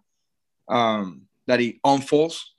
um, 0.68 1.28
that 1.48 1.60
it 1.60 1.76
unfolds. 1.84 2.56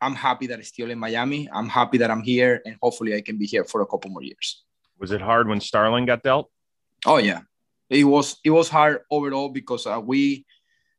I'm 0.00 0.14
happy 0.14 0.46
that 0.48 0.58
I'm 0.58 0.62
still 0.62 0.90
in 0.90 0.98
Miami. 0.98 1.48
I'm 1.52 1.68
happy 1.68 1.98
that 1.98 2.10
I'm 2.10 2.22
here, 2.22 2.60
and 2.64 2.76
hopefully 2.82 3.14
I 3.16 3.22
can 3.22 3.38
be 3.38 3.46
here 3.46 3.64
for 3.64 3.80
a 3.80 3.86
couple 3.86 4.10
more 4.10 4.22
years. 4.22 4.62
Was 4.98 5.10
it 5.10 5.20
hard 5.20 5.48
when 5.48 5.60
Starling 5.60 6.06
got 6.06 6.22
dealt? 6.22 6.50
Oh 7.04 7.16
yeah, 7.16 7.40
it 7.90 8.04
was. 8.04 8.36
It 8.44 8.50
was 8.50 8.68
hard 8.68 9.00
overall 9.10 9.48
because 9.48 9.86
uh, 9.86 10.00
we 10.02 10.46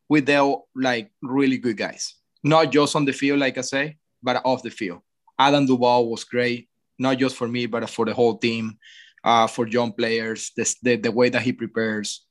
we 0.10 0.22
dealt 0.22 0.68
like 0.76 1.12
really 1.22 1.58
good 1.58 1.78
guys, 1.78 2.16
not 2.44 2.72
just 2.72 2.96
on 2.96 3.06
the 3.06 3.14
field, 3.14 3.40
like 3.40 3.58
I 3.58 3.62
say, 3.62 3.98
but 4.22 4.42
off 4.44 4.64
the 4.64 4.72
field. 4.72 5.02
Adam 5.40 5.66
Duvall 5.66 6.10
was 6.10 6.24
great. 6.24 6.68
Not 6.98 7.18
just 7.18 7.36
for 7.36 7.48
me, 7.48 7.66
but 7.66 7.90
for 7.90 8.06
the 8.06 8.14
whole 8.14 8.38
team, 8.38 8.78
uh, 9.24 9.48
for 9.48 9.68
young 9.68 9.92
players, 9.92 10.52
the, 10.56 10.76
the, 10.84 10.96
the 10.96 11.12
way 11.12 11.30
that 11.30 11.42
he 11.42 11.52
prepares. 11.52 12.26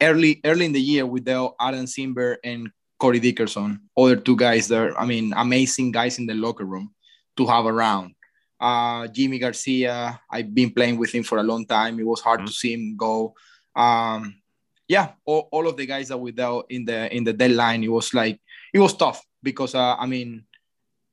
Early 0.00 0.40
early 0.44 0.66
in 0.66 0.72
the 0.72 0.80
year 0.80 1.06
with 1.06 1.24
the 1.24 1.48
Adam 1.58 1.86
Cimber 1.86 2.36
and 2.44 2.70
Corey 2.98 3.20
Dickerson, 3.20 3.80
other 3.96 4.16
two 4.16 4.36
guys 4.36 4.68
that 4.68 4.78
are, 4.78 4.98
I 4.98 5.06
mean, 5.06 5.32
amazing 5.36 5.92
guys 5.92 6.18
in 6.18 6.26
the 6.26 6.34
locker 6.34 6.64
room 6.64 6.92
to 7.36 7.46
have 7.46 7.66
around. 7.66 8.14
Uh, 8.60 9.04
Yimi 9.08 9.40
Garcia, 9.40 10.20
I've 10.30 10.54
been 10.54 10.72
playing 10.72 10.98
with 10.98 11.14
him 11.14 11.22
for 11.22 11.38
a 11.38 11.42
long 11.42 11.66
time. 11.66 12.00
It 12.00 12.06
was 12.06 12.20
hard 12.20 12.40
mm-hmm. 12.40 12.46
to 12.46 12.52
see 12.52 12.72
him 12.72 12.96
go. 12.96 13.34
Um, 13.74 14.36
yeah, 14.88 15.12
all, 15.24 15.48
all 15.52 15.68
of 15.68 15.76
the 15.76 15.86
guys 15.86 16.08
that 16.08 16.18
were 16.18 16.30
in 16.70 16.84
the 16.84 17.14
in 17.14 17.24
the 17.24 17.32
deadline, 17.32 17.82
it 17.82 17.88
was 17.88 18.14
like 18.14 18.40
it 18.72 18.78
was 18.78 18.94
tough 18.94 19.22
because 19.42 19.74
uh, 19.74 19.96
I 19.96 20.06
mean, 20.06 20.45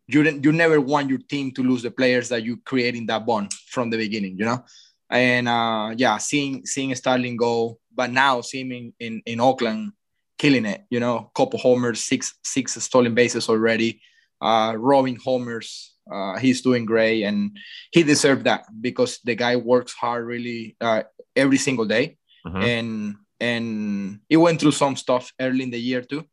you 0.08 0.24
you 0.44 0.52
never 0.52 0.82
want 0.82 1.10
your 1.10 1.20
team 1.20 1.52
to 1.52 1.64
lose 1.64 1.82
the 1.82 1.92
players 1.92 2.30
that 2.30 2.44
you 2.44 2.58
create 2.58 2.96
in 2.96 3.06
that 3.08 3.26
bond 3.26 3.54
from 3.68 3.90
the 3.90 3.98
beginning, 3.98 4.38
you 4.38 4.46
know. 4.46 4.64
And 5.10 5.48
uh, 5.48 5.94
yeah, 5.96 6.18
seeing 6.18 6.66
seeing 6.66 6.94
Starling 6.96 7.38
go, 7.38 7.80
but 7.94 8.12
now 8.12 8.42
seeing 8.42 8.72
him 8.72 8.94
in, 9.00 9.22
in 9.26 9.40
Oakland 9.40 9.94
killing 10.38 10.66
it, 10.66 10.84
you 10.90 11.00
know, 11.00 11.32
couple 11.36 11.60
homers, 11.60 12.04
six 12.04 12.36
six 12.44 12.74
stolen 12.84 13.14
bases 13.16 13.48
already, 13.50 14.02
uh, 14.42 14.74
robbing 14.78 15.18
homers. 15.24 15.92
Uh, 16.12 16.38
he's 16.38 16.62
doing 16.62 16.86
great, 16.86 17.24
and 17.24 17.58
he 17.92 18.04
deserved 18.04 18.44
that 18.44 18.66
because 18.82 19.20
the 19.24 19.36
guy 19.36 19.56
works 19.56 19.94
hard 19.94 20.26
really 20.26 20.76
uh, 20.82 21.04
every 21.34 21.58
single 21.58 21.86
day, 21.86 22.18
mm-hmm. 22.46 22.62
and 22.62 23.16
and 23.40 24.20
he 24.28 24.36
went 24.36 24.60
through 24.60 24.72
some 24.72 24.98
stuff 24.98 25.32
early 25.40 25.64
in 25.64 25.72
the 25.72 25.80
year 25.80 26.02
too, 26.02 26.26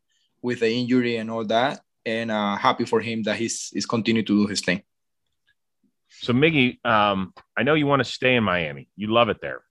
with 0.42 0.58
the 0.58 0.72
injury 0.72 1.16
and 1.18 1.30
all 1.30 1.44
that 1.44 1.80
and 2.04 2.30
uh, 2.30 2.56
happy 2.56 2.84
for 2.84 3.00
him 3.00 3.22
that 3.24 3.36
he's 3.36 3.68
he's 3.72 3.86
continued 3.86 4.26
to 4.26 4.44
do 4.44 4.46
his 4.46 4.60
thing. 4.60 4.82
So 6.08 6.32
Miggy, 6.32 6.84
um, 6.84 7.32
I 7.56 7.62
know 7.62 7.74
you 7.74 7.86
want 7.86 8.00
to 8.00 8.10
stay 8.10 8.34
in 8.34 8.44
Miami. 8.44 8.88
You 8.96 9.08
love 9.08 9.28
it 9.28 9.40
there, 9.40 9.62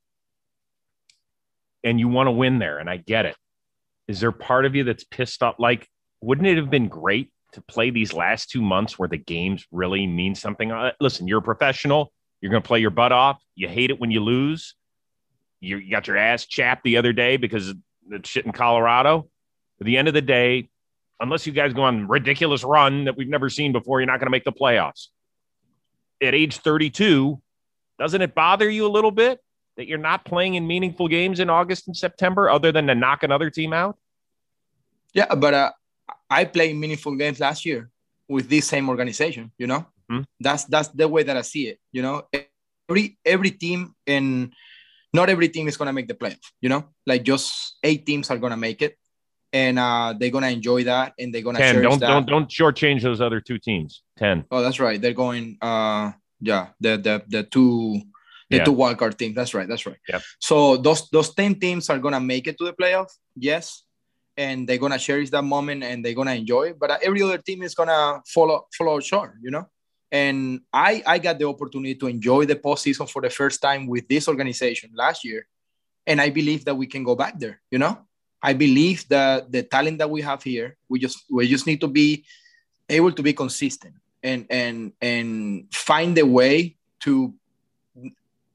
and 1.83 1.99
you 1.99 2.07
want 2.07 2.27
to 2.27 2.31
win 2.31 2.59
there, 2.59 2.77
and 2.79 2.89
I 2.89 2.97
get 2.97 3.25
it. 3.25 3.35
Is 4.07 4.19
there 4.19 4.31
part 4.31 4.65
of 4.65 4.75
you 4.75 4.83
that's 4.83 5.03
pissed 5.03 5.43
off? 5.43 5.55
Like, 5.59 5.87
wouldn't 6.21 6.47
it 6.47 6.57
have 6.57 6.69
been 6.69 6.87
great 6.87 7.31
to 7.53 7.61
play 7.61 7.89
these 7.89 8.13
last 8.13 8.49
two 8.49 8.61
months 8.61 8.97
where 8.97 9.09
the 9.09 9.17
games 9.17 9.65
really 9.71 10.07
mean 10.07 10.33
something? 10.33 10.71
Uh, 10.71 10.91
listen, 10.99 11.27
you're 11.27 11.39
a 11.39 11.43
professional. 11.43 12.11
You're 12.41 12.51
going 12.51 12.63
to 12.63 12.67
play 12.67 12.79
your 12.79 12.89
butt 12.89 13.11
off. 13.11 13.41
You 13.55 13.67
hate 13.67 13.91
it 13.91 13.99
when 13.99 14.11
you 14.11 14.21
lose. 14.21 14.75
You, 15.59 15.77
you 15.77 15.91
got 15.91 16.07
your 16.07 16.17
ass 16.17 16.45
chapped 16.45 16.83
the 16.83 16.97
other 16.97 17.13
day 17.13 17.37
because 17.37 17.69
of 17.69 17.77
the 18.07 18.21
shit 18.23 18.45
in 18.45 18.51
Colorado. 18.51 19.29
At 19.79 19.85
the 19.85 19.97
end 19.97 20.07
of 20.07 20.13
the 20.13 20.21
day, 20.21 20.69
unless 21.19 21.45
you 21.45 21.53
guys 21.53 21.73
go 21.73 21.83
on 21.83 22.07
ridiculous 22.07 22.63
run 22.63 23.05
that 23.05 23.17
we've 23.17 23.27
never 23.27 23.49
seen 23.49 23.71
before, 23.71 23.99
you're 23.99 24.07
not 24.07 24.19
going 24.19 24.27
to 24.27 24.31
make 24.31 24.45
the 24.45 24.53
playoffs. 24.53 25.07
At 26.21 26.33
age 26.33 26.57
32, 26.57 27.41
doesn't 27.97 28.21
it 28.21 28.35
bother 28.35 28.69
you 28.69 28.85
a 28.85 28.91
little 28.91 29.11
bit 29.11 29.39
that 29.77 29.87
you're 29.87 29.97
not 29.97 30.25
playing 30.25 30.55
in 30.55 30.67
meaningful 30.67 31.07
games 31.07 31.39
in 31.39 31.49
August 31.49 31.87
and 31.87 31.95
September 31.95 32.49
other 32.49 32.71
than 32.71 32.87
to 32.87 32.95
knock 32.95 33.23
another 33.23 33.49
team 33.49 33.73
out? 33.73 33.97
Yeah, 35.13 35.33
but 35.35 35.53
uh, 35.53 35.71
I 36.29 36.45
played 36.45 36.75
meaningful 36.75 37.15
games 37.15 37.39
last 37.39 37.65
year 37.65 37.89
with 38.27 38.49
this 38.49 38.67
same 38.67 38.89
organization, 38.89 39.51
you 39.57 39.67
know? 39.67 39.85
Mm-hmm. 40.11 40.21
That's 40.39 40.65
that's 40.65 40.89
the 40.89 41.07
way 41.07 41.23
that 41.23 41.37
I 41.37 41.41
see 41.41 41.67
it, 41.67 41.79
you 41.91 42.01
know? 42.01 42.23
Every 42.89 43.17
every 43.25 43.51
team 43.51 43.95
and 44.05 44.53
not 45.13 45.29
every 45.29 45.49
team 45.49 45.67
is 45.67 45.77
going 45.77 45.87
to 45.87 45.93
make 45.93 46.07
the 46.07 46.13
playoff, 46.13 46.43
you 46.61 46.69
know? 46.69 46.85
Like 47.05 47.23
just 47.23 47.77
eight 47.83 48.05
teams 48.05 48.29
are 48.29 48.37
going 48.37 48.51
to 48.51 48.57
make 48.57 48.81
it 48.81 48.98
and 49.51 49.79
uh, 49.79 50.13
they're 50.17 50.29
gonna 50.29 50.49
enjoy 50.49 50.83
that, 50.83 51.13
and 51.17 51.33
they're 51.33 51.41
gonna 51.41 51.59
ten. 51.59 51.81
Don't 51.81 51.99
that. 51.99 52.07
don't 52.07 52.27
don't 52.27 52.49
shortchange 52.49 53.01
those 53.01 53.21
other 53.21 53.41
two 53.41 53.57
teams. 53.57 54.03
Ten. 54.17 54.45
Oh, 54.51 54.61
that's 54.61 54.79
right. 54.79 55.01
They're 55.01 55.13
going. 55.13 55.57
Uh, 55.61 56.11
yeah, 56.41 56.67
the 56.79 56.97
the 56.97 57.23
the 57.27 57.43
two 57.43 58.01
the 58.49 58.57
yeah. 58.57 58.63
two 58.63 58.75
wildcard 58.75 59.17
teams. 59.17 59.35
That's 59.35 59.53
right. 59.53 59.67
That's 59.67 59.85
right. 59.85 59.97
Yeah. 60.07 60.19
So 60.39 60.77
those 60.77 61.09
those 61.09 61.33
ten 61.33 61.59
teams 61.59 61.89
are 61.89 61.99
gonna 61.99 62.19
make 62.19 62.47
it 62.47 62.57
to 62.59 62.65
the 62.65 62.73
playoff. 62.73 63.11
Yes, 63.35 63.83
and 64.37 64.67
they're 64.67 64.77
gonna 64.77 64.99
cherish 64.99 65.31
that 65.31 65.43
moment 65.43 65.83
and 65.83 66.05
they're 66.05 66.13
gonna 66.13 66.35
enjoy. 66.35 66.69
It. 66.69 66.79
But 66.79 66.91
uh, 66.91 66.97
every 67.01 67.21
other 67.21 67.39
team 67.39 67.63
is 67.63 67.73
gonna 67.73 68.21
follow 68.27 68.67
follow 68.77 68.99
short. 68.99 69.35
You 69.41 69.51
know. 69.51 69.67
And 70.11 70.61
I 70.73 71.03
I 71.05 71.19
got 71.19 71.37
the 71.37 71.47
opportunity 71.47 71.93
to 71.95 72.07
enjoy 72.07 72.45
the 72.45 72.55
postseason 72.55 73.07
for 73.07 73.21
the 73.21 73.29
first 73.29 73.61
time 73.61 73.85
with 73.85 74.07
this 74.07 74.27
organization 74.27 74.89
last 74.95 75.23
year, 75.23 75.45
and 76.07 76.19
I 76.19 76.31
believe 76.31 76.65
that 76.65 76.73
we 76.73 76.87
can 76.87 77.03
go 77.03 77.15
back 77.15 77.39
there. 77.39 77.61
You 77.69 77.77
know 77.77 78.08
I 78.41 78.53
believe 78.53 79.07
that 79.09 79.51
the 79.51 79.63
talent 79.63 79.97
that 79.99 80.09
we 80.09 80.21
have 80.21 80.41
here, 80.43 80.77
we 80.87 80.99
just 80.99 81.25
we 81.29 81.47
just 81.47 81.67
need 81.67 81.81
to 81.81 81.87
be 81.87 82.25
able 82.87 83.11
to 83.11 83.21
be 83.21 83.33
consistent 83.33 83.95
and 84.23 84.45
and 84.49 84.93
and 85.01 85.65
find 85.73 86.17
a 86.17 86.25
way 86.25 86.77
to 87.01 87.33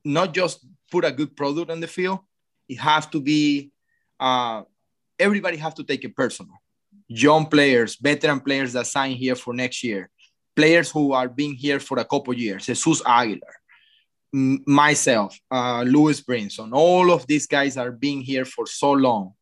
not 0.05 0.33
just 0.35 0.67
put 0.91 1.05
a 1.05 1.13
good 1.13 1.37
product 1.37 1.71
on 1.71 1.81
the 1.81 1.87
field. 1.87 2.21
It 2.69 2.79
has 2.79 3.07
to 3.09 3.21
be 3.21 3.71
uh, 4.19 4.63
everybody 5.19 5.59
have 5.59 5.75
to 5.75 5.85
take 5.85 6.05
it 6.05 6.17
personal. 6.17 6.55
Young 7.07 7.47
players, 7.47 7.97
veteran 7.97 8.41
players 8.41 8.73
that 8.73 8.87
sign 8.87 9.13
here 9.13 9.35
for 9.35 9.53
next 9.53 9.85
year, 9.85 10.09
players 10.57 10.91
who 10.91 11.13
are 11.13 11.29
being 11.29 11.55
here 11.55 11.79
for 11.79 11.99
a 11.99 12.05
couple 12.05 12.33
years. 12.33 12.65
Jesus 12.65 13.03
Aguilar, 13.05 13.55
myself, 14.33 15.39
uh, 15.51 15.85
Brinson, 15.85 16.73
all 16.73 17.11
of 17.11 17.27
these 17.27 17.47
guys 17.47 17.77
are 17.77 17.93
being 17.93 18.23
here 18.23 18.47
for 18.47 18.67
so 18.67 18.93
long 18.93 19.35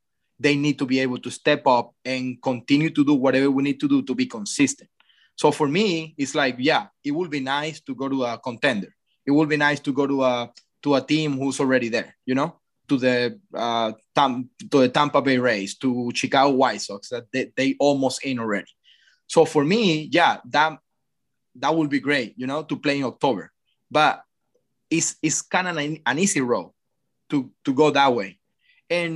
they 0.43 0.57
need 0.57 0.79
to 0.79 0.87
be 0.87 0.99
able 1.01 1.19
to 1.19 1.31
step 1.31 1.67
up 1.67 1.95
and 2.05 2.43
continue 2.43 2.91
to 2.91 3.05
do 3.05 3.15
whatever 3.15 3.51
we 3.51 3.63
need 3.63 3.79
to 3.81 3.89
do 3.89 4.03
to 4.03 4.15
be 4.15 4.27
consistent. 4.27 4.91
So 5.37 5.53
for 5.53 5.69
me, 5.69 6.15
it's 6.19 6.35
like, 6.35 6.57
yeah, 6.59 6.87
it 7.05 7.13
would 7.13 7.31
be 7.31 7.41
nice 7.41 7.81
to 7.83 7.95
go 7.95 8.09
to 8.09 8.25
a 8.25 8.39
contender. 8.39 8.89
It 9.25 9.31
would 9.31 9.49
be 9.49 9.57
nice 9.57 9.81
to 9.81 9.93
go 9.93 10.07
to 10.07 10.25
a 10.25 10.51
to 10.83 10.97
a 10.97 11.01
team 11.01 11.39
who's 11.39 11.61
already 11.61 11.89
there, 11.89 12.17
you 12.27 12.35
know, 12.35 12.57
to 12.89 12.99
the 12.99 13.39
uh, 13.55 13.93
Tam- 14.15 14.51
to 14.71 14.81
the 14.81 14.89
Tampa 14.89 15.23
Bay 15.23 15.39
Rays, 15.39 15.79
to 15.79 16.11
Chicago 16.13 16.51
White 16.51 16.81
Sox 16.81 17.09
that 17.11 17.27
they, 17.33 17.53
they 17.57 17.77
almost 17.79 18.25
in 18.25 18.41
already. 18.41 18.73
So 19.29 19.45
for 19.45 19.65
me, 19.65 20.09
yeah, 20.11 20.39
that 20.51 20.79
that 21.57 21.75
would 21.75 21.89
be 21.89 22.01
great, 22.01 22.35
you 22.37 22.47
know, 22.47 22.65
to 22.65 22.77
play 22.77 22.99
in 22.99 23.05
October. 23.05 23.53
But 23.91 24.23
it's 24.91 25.17
it's 25.23 25.41
kind 25.41 25.69
of 25.69 25.77
an, 25.77 26.01
an 26.05 26.19
easy 26.19 26.41
road 26.41 26.73
to 27.31 27.51
to 27.65 27.73
go 27.73 27.91
that 27.91 28.13
way 28.13 28.41
and 28.93 29.13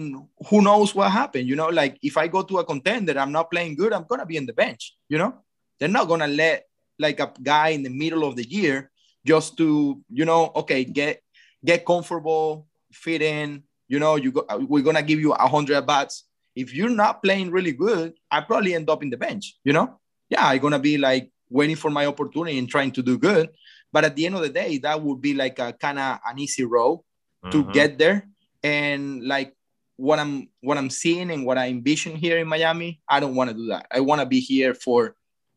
who 0.49 0.63
knows 0.63 0.95
what 0.95 1.11
happened 1.21 1.47
you 1.49 1.57
know 1.61 1.69
like 1.69 1.99
if 2.03 2.17
i 2.17 2.27
go 2.27 2.43
to 2.43 2.59
a 2.59 2.65
contender 2.65 3.19
i'm 3.19 3.33
not 3.33 3.51
playing 3.51 3.75
good 3.81 3.93
i'm 3.93 4.07
gonna 4.09 4.27
be 4.27 4.37
in 4.37 4.47
the 4.47 4.53
bench 4.53 4.95
you 5.09 5.19
know? 5.19 5.33
They're 5.79 5.97
not 5.99 6.09
gonna 6.09 6.33
let 6.43 6.65
like 6.99 7.21
a 7.21 7.31
guy 7.43 7.69
in 7.77 7.83
the 7.83 7.91
middle 7.91 8.25
of 8.25 8.35
the 8.35 8.47
year 8.49 8.91
just 9.25 9.59
to 9.59 10.01
you 10.11 10.25
know 10.25 10.51
okay 10.57 10.85
get 10.85 11.23
get 11.63 11.85
comfortable 11.85 12.67
fit 12.93 13.21
in 13.21 13.63
you 13.87 13.99
know 13.99 14.17
you 14.17 14.33
go 14.33 14.47
we're 14.71 14.83
gonna 14.89 15.03
give 15.11 15.21
you 15.21 15.33
a 15.33 15.47
hundred 15.47 15.87
bats 15.87 16.25
if 16.55 16.73
you're 16.73 16.97
not 17.05 17.23
playing 17.23 17.51
really 17.51 17.73
good 17.73 18.15
i 18.31 18.41
probably 18.41 18.75
end 18.75 18.89
up 18.89 19.03
in 19.03 19.11
the 19.11 19.17
bench 19.17 19.57
you 19.65 19.73
know? 19.73 20.01
Yeah 20.31 20.47
i'm 20.47 20.59
gonna 20.59 20.79
be 20.79 20.97
like 20.97 21.31
waiting 21.49 21.77
for 21.77 21.91
my 21.91 22.07
opportunity 22.07 22.59
and 22.59 22.69
trying 22.69 22.93
to 22.93 23.03
do 23.03 23.19
good. 23.19 23.51
But 23.93 24.05
at 24.05 24.17
the 24.17 24.27
end 24.27 24.35
of 24.35 24.43
the 24.43 24.49
day 24.49 24.79
that 24.79 25.01
would 25.01 25.21
be 25.21 25.35
like 25.35 25.59
a 25.59 25.73
kind 25.73 25.99
of 25.99 26.19
an 26.27 26.39
easy 26.39 26.65
road 26.65 27.03
to 27.51 27.63
mm-hmm. 27.63 27.73
get 27.73 27.99
there. 27.99 28.29
And 28.63 29.25
like 29.25 29.55
what 29.97 30.19
I'm 30.19 30.49
what 30.61 30.79
I'm 30.79 30.91
seeing 30.91 31.31
and 31.31 31.45
what 31.45 31.59
I 31.59 31.69
envision 31.69 32.17
here 32.17 32.39
in 32.39 32.47
Miami, 32.47 33.01
I 33.09 33.21
don't 33.21 33.35
want 33.35 33.51
to 33.51 33.57
do 33.57 33.67
that. 33.69 33.87
I 33.91 34.01
want 34.01 34.21
to 34.21 34.27
be 34.27 34.41
here 34.41 34.75
for 34.75 35.17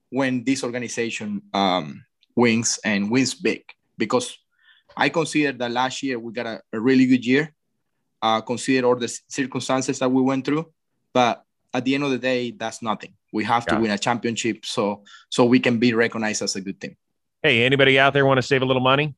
when 0.09 0.43
this 0.43 0.63
organization 0.63 1.41
um, 1.53 2.05
wins 2.35 2.79
and 2.83 3.11
wins 3.11 3.33
big 3.33 3.63
because 3.97 4.37
I 4.95 5.09
consider 5.09 5.57
that 5.57 5.71
last 5.71 6.01
year 6.03 6.17
we 6.17 6.33
got 6.33 6.45
a, 6.45 6.61
a 6.73 6.79
really 6.79 7.05
good 7.05 7.25
year. 7.25 7.53
Uh, 8.21 8.41
consider 8.41 8.87
all 8.87 8.95
the 8.95 9.07
circumstances 9.27 9.99
that 9.99 10.11
we 10.11 10.21
went 10.21 10.45
through, 10.45 10.65
but 11.13 11.43
at 11.73 11.85
the 11.85 11.95
end 11.95 12.03
of 12.03 12.11
the 12.11 12.17
day, 12.17 12.51
that's 12.51 12.81
nothing. 12.81 13.13
We 13.31 13.43
have 13.45 13.65
to 13.67 13.79
win 13.79 13.91
a 13.91 13.97
championship 13.97 14.65
so 14.65 15.03
so 15.29 15.45
we 15.45 15.59
can 15.59 15.77
be 15.77 15.93
recognized 15.93 16.41
as 16.41 16.55
a 16.55 16.61
good 16.61 16.81
team. 16.81 16.97
Hey, 17.43 17.63
anybody 17.63 17.99
out 17.99 18.13
there 18.13 18.25
want 18.25 18.39
to 18.39 18.41
save 18.41 18.61
a 18.61 18.65
little 18.65 18.81
money? 18.81 19.15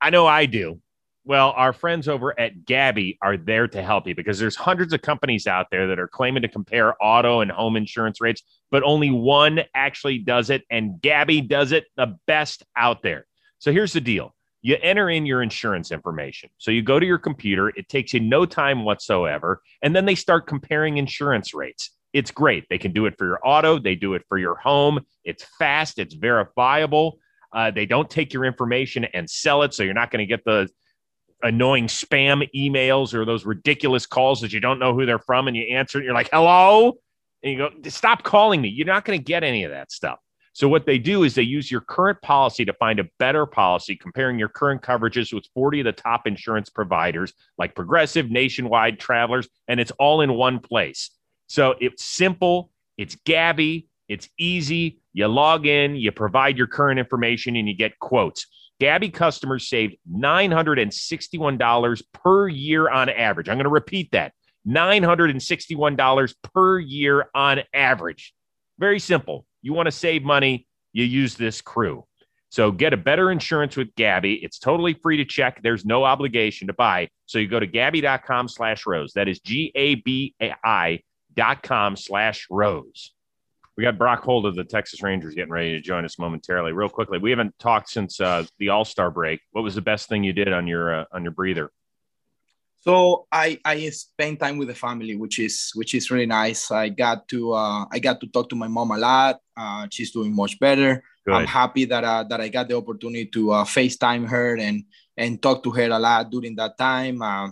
I 0.00 0.10
know 0.10 0.26
I 0.26 0.46
do. 0.46 0.80
Well, 1.24 1.52
our 1.54 1.74
friends 1.74 2.08
over 2.08 2.38
at 2.40 2.64
Gabi 2.64 3.18
are 3.20 3.36
there 3.36 3.68
to 3.68 3.82
help 3.82 4.06
you 4.06 4.14
because 4.14 4.38
there's 4.38 4.56
hundreds 4.56 4.94
of 4.94 5.02
companies 5.02 5.46
out 5.46 5.66
there 5.70 5.86
that 5.88 5.98
are 5.98 6.08
claiming 6.08 6.42
to 6.42 6.48
compare 6.48 6.94
auto 7.02 7.40
and 7.40 7.50
home 7.50 7.76
insurance 7.76 8.20
rates, 8.20 8.42
but 8.70 8.82
only 8.82 9.10
one 9.10 9.60
actually 9.74 10.18
does 10.18 10.48
it, 10.48 10.64
and 10.70 11.00
Gabi 11.02 11.46
does 11.46 11.72
it 11.72 11.84
the 11.96 12.16
best 12.26 12.62
out 12.74 13.02
there. 13.02 13.26
So 13.58 13.70
here's 13.70 13.92
the 13.92 14.00
deal. 14.00 14.34
You 14.62 14.76
enter 14.82 15.10
in 15.10 15.26
your 15.26 15.42
insurance 15.42 15.92
information. 15.92 16.50
So 16.58 16.70
you 16.70 16.82
go 16.82 16.98
to 16.98 17.06
your 17.06 17.18
computer, 17.18 17.68
it 17.68 17.88
takes 17.88 18.14
you 18.14 18.20
no 18.20 18.46
time 18.46 18.84
whatsoever, 18.84 19.60
and 19.82 19.94
then 19.94 20.06
they 20.06 20.14
start 20.14 20.46
comparing 20.46 20.96
insurance 20.96 21.52
rates. 21.52 21.90
It's 22.14 22.30
great. 22.30 22.64
They 22.68 22.78
can 22.78 22.92
do 22.92 23.06
it 23.06 23.16
for 23.18 23.26
your 23.26 23.40
auto, 23.44 23.78
they 23.78 23.94
do 23.94 24.14
it 24.14 24.22
for 24.26 24.38
your 24.38 24.56
home. 24.56 25.00
It's 25.24 25.44
fast, 25.58 25.98
it's 25.98 26.14
verifiable. 26.14 27.18
Uh, 27.52 27.70
they 27.70 27.84
don't 27.84 28.08
take 28.08 28.32
your 28.32 28.44
information 28.44 29.04
and 29.12 29.28
sell 29.28 29.62
it. 29.62 29.74
So 29.74 29.82
you're 29.82 29.92
not 29.92 30.10
going 30.10 30.20
to 30.20 30.26
get 30.26 30.44
the 30.44 30.68
annoying 31.42 31.86
spam 31.86 32.48
emails 32.54 33.14
or 33.14 33.24
those 33.24 33.44
ridiculous 33.44 34.06
calls 34.06 34.40
that 34.40 34.52
you 34.52 34.60
don't 34.60 34.78
know 34.78 34.94
who 34.94 35.06
they're 35.06 35.18
from 35.18 35.48
and 35.48 35.56
you 35.56 35.62
answer 35.74 35.98
and 35.98 36.04
you're 36.04 36.14
like, 36.14 36.30
hello. 36.32 36.98
And 37.42 37.52
you 37.52 37.58
go, 37.58 37.70
stop 37.88 38.22
calling 38.22 38.60
me. 38.60 38.68
You're 38.68 38.86
not 38.86 39.04
going 39.04 39.18
to 39.18 39.24
get 39.24 39.42
any 39.42 39.64
of 39.64 39.70
that 39.70 39.90
stuff. 39.90 40.18
So 40.52 40.68
what 40.68 40.84
they 40.84 40.98
do 40.98 41.22
is 41.22 41.34
they 41.34 41.42
use 41.42 41.70
your 41.70 41.80
current 41.80 42.20
policy 42.22 42.64
to 42.64 42.72
find 42.74 42.98
a 42.98 43.08
better 43.18 43.46
policy, 43.46 43.96
comparing 43.96 44.38
your 44.38 44.48
current 44.48 44.82
coverages 44.82 45.32
with 45.32 45.46
40 45.54 45.80
of 45.80 45.84
the 45.84 45.92
top 45.92 46.26
insurance 46.26 46.68
providers 46.68 47.32
like 47.56 47.74
Progressive, 47.74 48.30
Nationwide, 48.30 48.98
Travelers, 48.98 49.48
and 49.68 49.78
it's 49.78 49.92
all 49.92 50.20
in 50.20 50.34
one 50.34 50.58
place. 50.58 51.10
So 51.46 51.76
it's 51.80 52.04
simple, 52.04 52.72
it's 52.98 53.16
Gabi, 53.16 53.86
it's 54.08 54.28
easy. 54.38 55.00
You 55.12 55.28
log 55.28 55.66
in, 55.66 55.94
you 55.94 56.10
provide 56.10 56.58
your 56.58 56.66
current 56.66 56.98
information, 56.98 57.56
and 57.56 57.68
you 57.68 57.74
get 57.74 57.98
quotes. 58.00 58.46
Gabi 58.80 59.12
customers 59.12 59.68
saved 59.68 59.96
$961 60.10 62.02
per 62.14 62.48
year 62.48 62.88
on 62.88 63.08
average. 63.08 63.48
I'm 63.48 63.56
going 63.56 63.64
to 63.64 63.70
repeat 63.70 64.12
that 64.12 64.32
$961 64.66 66.34
per 66.54 66.78
year 66.78 67.28
on 67.34 67.60
average. 67.74 68.34
Very 68.78 68.98
simple. 68.98 69.44
You 69.62 69.72
want 69.74 69.86
to 69.86 69.92
save 69.92 70.22
money, 70.22 70.66
you 70.92 71.04
use 71.04 71.34
this 71.34 71.60
crew. 71.60 72.04
So 72.48 72.72
get 72.72 72.92
a 72.92 72.96
better 72.96 73.30
insurance 73.30 73.76
with 73.76 73.94
Gabi. 73.94 74.42
It's 74.42 74.58
totally 74.58 74.94
free 74.94 75.18
to 75.18 75.24
check. 75.24 75.60
There's 75.62 75.84
no 75.84 76.04
obligation 76.04 76.66
to 76.66 76.72
buy. 76.72 77.08
So 77.26 77.38
you 77.38 77.46
go 77.46 77.60
to 77.60 77.66
gabi.com 77.66 78.48
slash 78.48 78.86
rose. 78.86 79.12
That 79.12 79.28
is 79.28 79.38
G-A-B-I 79.40 81.00
dot 81.34 81.62
com 81.62 81.96
slash 81.96 82.46
rose. 82.50 83.12
We 83.80 83.84
got 83.84 83.96
Brock 83.96 84.22
Holt 84.24 84.44
of 84.44 84.54
the 84.54 84.62
Texas 84.62 85.02
Rangers 85.02 85.34
getting 85.34 85.50
ready 85.50 85.72
to 85.72 85.80
join 85.80 86.04
us 86.04 86.18
momentarily. 86.18 86.72
Real 86.72 86.90
quickly, 86.90 87.16
we 87.16 87.30
haven't 87.30 87.58
talked 87.58 87.88
since 87.88 88.20
uh, 88.20 88.44
the 88.58 88.68
All 88.68 88.84
Star 88.84 89.10
break. 89.10 89.40
What 89.52 89.64
was 89.64 89.74
the 89.74 89.80
best 89.80 90.06
thing 90.06 90.22
you 90.22 90.34
did 90.34 90.52
on 90.52 90.66
your 90.66 90.94
uh, 90.94 91.04
on 91.14 91.22
your 91.22 91.32
breather? 91.32 91.72
So 92.82 93.26
I 93.32 93.58
I 93.64 93.88
spent 93.88 94.38
time 94.38 94.58
with 94.58 94.68
the 94.68 94.74
family, 94.74 95.16
which 95.16 95.38
is 95.38 95.70
which 95.74 95.94
is 95.94 96.10
really 96.10 96.26
nice. 96.26 96.70
I 96.70 96.90
got 96.90 97.26
to 97.28 97.54
uh, 97.54 97.86
I 97.90 97.98
got 98.00 98.20
to 98.20 98.26
talk 98.26 98.50
to 98.50 98.54
my 98.54 98.68
mom 98.68 98.90
a 98.90 98.98
lot. 98.98 99.40
Uh, 99.56 99.86
she's 99.90 100.10
doing 100.10 100.36
much 100.36 100.60
better. 100.60 101.02
Good. 101.24 101.32
I'm 101.32 101.46
happy 101.46 101.86
that 101.86 102.04
uh, 102.04 102.24
that 102.24 102.38
I 102.38 102.48
got 102.48 102.68
the 102.68 102.76
opportunity 102.76 103.30
to 103.32 103.52
uh, 103.52 103.64
FaceTime 103.64 104.28
her 104.28 104.58
and 104.58 104.84
and 105.16 105.40
talk 105.40 105.62
to 105.62 105.70
her 105.70 105.88
a 105.88 105.98
lot 105.98 106.28
during 106.28 106.54
that 106.56 106.76
time. 106.76 107.22
Uh, 107.22 107.48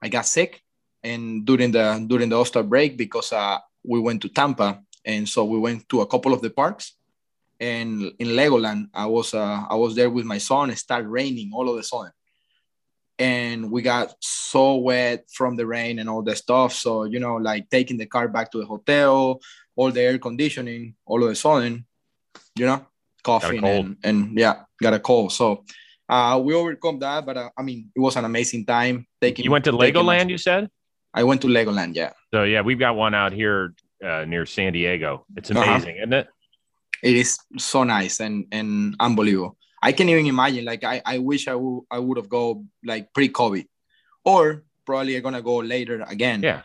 I 0.00 0.08
got 0.08 0.26
sick 0.26 0.62
and 1.02 1.44
during 1.44 1.72
the 1.72 2.06
during 2.06 2.28
the 2.28 2.36
All 2.36 2.44
Star 2.44 2.62
break 2.62 2.96
because 2.96 3.32
uh, 3.32 3.58
we 3.82 3.98
went 3.98 4.22
to 4.22 4.28
Tampa 4.28 4.84
and 5.04 5.28
so 5.28 5.44
we 5.44 5.58
went 5.58 5.88
to 5.88 6.00
a 6.00 6.06
couple 6.06 6.32
of 6.32 6.40
the 6.42 6.50
parks. 6.50 6.96
And 7.60 8.12
in 8.18 8.28
legoland 8.28 8.88
i 8.92 9.06
was 9.06 9.32
uh, 9.32 9.62
i 9.70 9.76
was 9.76 9.94
there 9.94 10.10
with 10.10 10.24
my 10.24 10.38
son. 10.38 10.70
It 10.70 10.78
started 10.78 11.08
raining 11.08 11.52
all 11.54 11.68
of 11.68 11.78
a 11.78 11.82
sudden. 11.82 12.12
And 13.16 13.70
we 13.70 13.80
got 13.80 14.12
so 14.20 14.76
wet 14.76 15.26
from 15.32 15.54
the 15.54 15.64
rain 15.64 16.00
and 16.00 16.10
all 16.10 16.22
the 16.22 16.34
stuff. 16.34 16.72
So 16.72 17.04
you 17.04 17.20
know 17.20 17.36
like 17.36 17.70
taking 17.70 17.96
the 17.96 18.06
car 18.06 18.26
back 18.28 18.50
to 18.52 18.58
the 18.58 18.66
hotel 18.66 19.40
all 19.76 19.90
the 19.90 20.00
air 20.00 20.18
conditioning 20.18 20.94
all 21.06 21.22
of 21.22 21.30
a 21.30 21.34
sudden 21.34 21.84
you 22.56 22.66
know 22.66 22.84
coughing 23.22 23.64
and, 23.64 23.96
and 24.02 24.38
yeah 24.38 24.62
got 24.82 24.94
a 24.94 24.98
cold. 24.98 25.32
So 25.32 25.64
uh, 26.08 26.40
we 26.42 26.54
overcome 26.54 26.98
that 26.98 27.24
but 27.24 27.36
uh, 27.36 27.50
i 27.56 27.62
mean 27.62 27.90
it 27.94 28.00
was 28.00 28.16
an 28.16 28.24
amazing 28.24 28.64
time 28.66 29.06
taking 29.20 29.44
you 29.44 29.50
went 29.50 29.64
to 29.64 29.72
legoland 29.72 30.28
you 30.28 30.38
said? 30.38 30.68
I 31.14 31.22
went 31.22 31.40
to 31.42 31.48
legoland 31.48 31.94
yeah. 31.94 32.12
So 32.32 32.42
yeah 32.42 32.60
we've 32.60 32.78
got 32.78 32.96
one 32.96 33.14
out 33.14 33.32
here 33.32 33.74
uh, 34.02 34.24
near 34.24 34.46
San 34.46 34.72
Diego. 34.72 35.26
It's 35.36 35.50
uh-huh. 35.50 35.62
amazing, 35.62 35.96
uh-huh. 35.96 36.02
isn't 36.02 36.12
it? 36.12 36.28
It 37.02 37.16
is 37.16 37.38
so 37.58 37.84
nice 37.84 38.20
and 38.20 38.46
and 38.50 38.96
unbelievable. 38.98 39.56
I 39.82 39.92
can't 39.92 40.08
even 40.08 40.26
imagine. 40.26 40.64
Like 40.64 40.84
I, 40.84 41.02
I 41.04 41.18
wish 41.18 41.46
I 41.48 41.54
would 41.54 41.84
I 41.90 41.98
would 41.98 42.16
have 42.16 42.30
go 42.30 42.64
like 42.82 43.12
pre-COVID, 43.12 43.66
or 44.24 44.64
probably 44.86 45.16
I'm 45.16 45.22
gonna 45.22 45.42
go 45.42 45.58
later 45.58 46.02
again. 46.08 46.42
Yeah. 46.42 46.62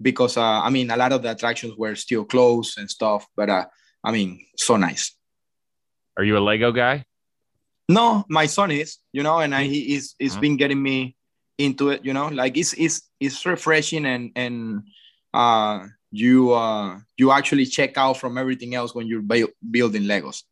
Because 0.00 0.36
uh, 0.36 0.62
I 0.62 0.70
mean, 0.70 0.90
a 0.90 0.96
lot 0.96 1.12
of 1.12 1.22
the 1.22 1.32
attractions 1.32 1.74
were 1.76 1.96
still 1.96 2.24
closed 2.24 2.78
and 2.78 2.88
stuff. 2.88 3.26
But 3.36 3.50
uh, 3.50 3.66
I 4.04 4.12
mean, 4.12 4.46
so 4.56 4.76
nice. 4.76 5.14
Are 6.16 6.24
you 6.24 6.38
a 6.38 6.40
Lego 6.40 6.70
guy? 6.72 7.04
No, 7.88 8.24
my 8.28 8.46
son 8.46 8.70
is. 8.70 8.98
You 9.12 9.24
know, 9.24 9.40
and 9.40 9.52
I, 9.54 9.64
he 9.64 9.96
is. 9.96 10.14
He's 10.18 10.32
uh-huh. 10.32 10.40
been 10.40 10.56
getting 10.56 10.80
me 10.80 11.16
into 11.58 11.90
it. 11.90 12.04
You 12.04 12.14
know, 12.14 12.28
like 12.28 12.56
it's 12.56 12.72
it's 12.74 13.02
it's 13.18 13.44
refreshing 13.44 14.06
and 14.06 14.30
and 14.36 14.82
uh 15.34 15.86
you 16.10 16.52
uh 16.52 16.98
you 17.16 17.30
actually 17.30 17.66
check 17.66 17.96
out 17.96 18.16
from 18.16 18.36
everything 18.36 18.74
else 18.74 18.94
when 18.94 19.06
you're 19.06 19.22
building 19.22 20.02
legos. 20.02 20.42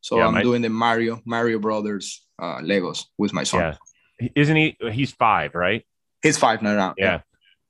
So 0.00 0.18
yeah, 0.18 0.26
i'm 0.26 0.34
my, 0.34 0.42
doing 0.42 0.62
the 0.62 0.68
mario 0.68 1.20
mario 1.24 1.58
brothers 1.58 2.24
uh 2.40 2.58
legos 2.58 3.04
with 3.16 3.32
my 3.32 3.42
son. 3.44 3.76
Yeah. 4.20 4.28
Isn't 4.34 4.56
he 4.56 4.76
he's 4.92 5.12
five 5.12 5.54
right? 5.54 5.84
He's 6.22 6.38
five 6.38 6.62
now 6.62 6.94
yeah. 6.96 7.04
yeah. 7.04 7.20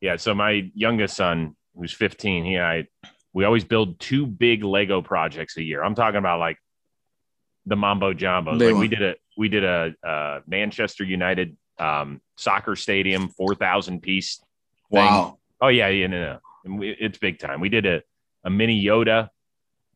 Yeah 0.00 0.16
so 0.16 0.34
my 0.34 0.70
youngest 0.74 1.16
son 1.16 1.56
who's 1.74 1.92
15 1.92 2.44
he 2.44 2.54
and 2.54 2.64
i 2.64 2.86
we 3.32 3.44
always 3.44 3.64
build 3.64 4.00
two 4.00 4.26
big 4.26 4.64
lego 4.64 5.00
projects 5.00 5.58
a 5.58 5.62
year. 5.62 5.84
I'm 5.84 5.94
talking 5.94 6.18
about 6.18 6.40
like 6.40 6.58
the 7.66 7.76
mambo 7.76 8.14
jumbo 8.14 8.52
like 8.52 8.74
we 8.74 8.88
did 8.88 9.02
a 9.02 9.14
we 9.36 9.48
did 9.48 9.62
a 9.62 9.94
uh, 10.02 10.40
manchester 10.46 11.04
united 11.04 11.56
um, 11.78 12.20
soccer 12.36 12.74
stadium 12.74 13.28
4000 13.28 14.00
piece 14.00 14.40
wow. 14.90 15.38
Oh 15.60 15.68
yeah 15.68 15.88
yeah 15.88 16.06
no, 16.06 16.20
no 16.20 16.38
and 16.64 16.78
we, 16.78 16.90
it's 16.98 17.18
big 17.18 17.38
time. 17.38 17.60
We 17.60 17.68
did 17.68 17.86
a, 17.86 18.02
a 18.44 18.50
mini 18.50 18.82
Yoda. 18.84 19.28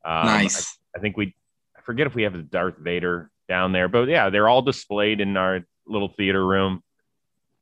Um, 0.04 0.26
nice. 0.26 0.78
I, 0.94 0.98
I, 0.98 1.00
think 1.00 1.16
we, 1.16 1.34
I 1.76 1.80
forget 1.82 2.06
if 2.06 2.14
we 2.14 2.22
have 2.24 2.32
the 2.32 2.42
Darth 2.42 2.78
Vader 2.78 3.30
down 3.48 3.72
there, 3.72 3.88
but 3.88 4.08
yeah, 4.08 4.30
they're 4.30 4.48
all 4.48 4.62
displayed 4.62 5.20
in 5.20 5.36
our 5.36 5.60
little 5.86 6.08
theater 6.08 6.44
room. 6.44 6.82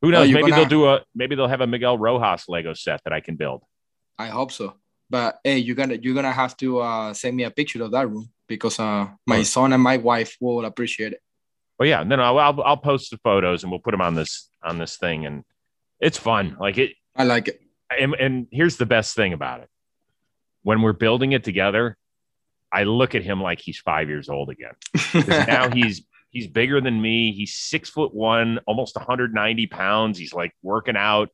Who 0.03 0.09
oh, 0.09 0.11
knows? 0.11 0.29
Oh, 0.29 0.33
maybe 0.33 0.51
gonna... 0.51 0.57
they'll 0.57 0.69
do 0.69 0.87
a, 0.87 1.01
maybe 1.15 1.35
they'll 1.37 1.49
have 1.49 1.61
a 1.61 1.67
Miguel 1.67 1.99
Rojas 1.99 2.49
Lego 2.49 2.75
set 2.75 3.03
that 3.05 3.13
I 3.13 3.21
can 3.21 3.37
build. 3.37 3.63
I 4.19 4.29
hope 4.29 4.53
so. 4.53 4.75
But 5.09 5.41
hey, 5.43 5.59
you're 5.59 5.77
gonna 5.77 5.99
you're 6.01 6.15
gonna 6.15 6.33
have 6.33 6.57
to 6.59 6.79
uh, 6.79 7.15
send 7.15 7.37
me 7.37 7.43
a 7.43 7.51
picture 7.51 7.83
of 7.83 7.91
that 7.91 8.09
room 8.09 8.31
because 8.47 8.79
uh, 8.79 9.09
my 9.27 9.43
son 9.43 9.73
and 9.73 9.83
my 9.83 9.97
wife 9.97 10.37
will 10.41 10.65
appreciate 10.65 11.13
it. 11.13 11.21
Well, 11.79 11.89
yeah, 11.89 12.05
no, 12.05 12.17
no, 12.17 12.37
I'll 12.37 12.63
I'll 12.63 12.77
post 12.77 13.11
the 13.11 13.19
photos 13.19 13.63
and 13.63 13.73
we'll 13.73 13.81
put 13.81 13.91
them 13.91 14.01
on 14.01 14.15
this 14.15 14.49
on 14.63 14.79
this 14.79 14.99
thing, 14.99 15.27
and 15.27 15.43
it's 15.99 16.17
fun. 16.17 16.57
Like 16.61 16.79
it, 16.79 16.93
I 17.17 17.25
like 17.25 17.49
it 17.49 17.61
and, 17.99 18.15
and 18.15 18.47
here's 18.51 18.77
the 18.77 18.87
best 18.87 19.15
thing 19.15 19.33
about 19.33 19.61
it. 19.61 19.69
When 20.63 20.83
we're 20.83 20.93
building 20.93 21.33
it 21.33 21.45
together 21.45 21.97
i 22.73 22.85
look 22.85 23.15
at 23.15 23.23
him 23.23 23.43
like 23.43 23.61
he's 23.61 23.79
five 23.79 24.09
years 24.09 24.29
old 24.29 24.51
again. 24.51 24.75
Now 25.47 25.71
he's 25.71 26.03
he's 26.31 26.47
bigger 26.47 26.81
than 26.81 27.01
me. 27.01 27.33
He's 27.33 27.55
six 27.55 27.91
foot 27.91 28.15
one 28.15 28.61
almost 28.67 28.97
190 28.97 29.67
pounds. 29.67 30.19
He's 30.19 30.33
like 30.33 30.53
working 30.63 30.97
out 30.97 31.31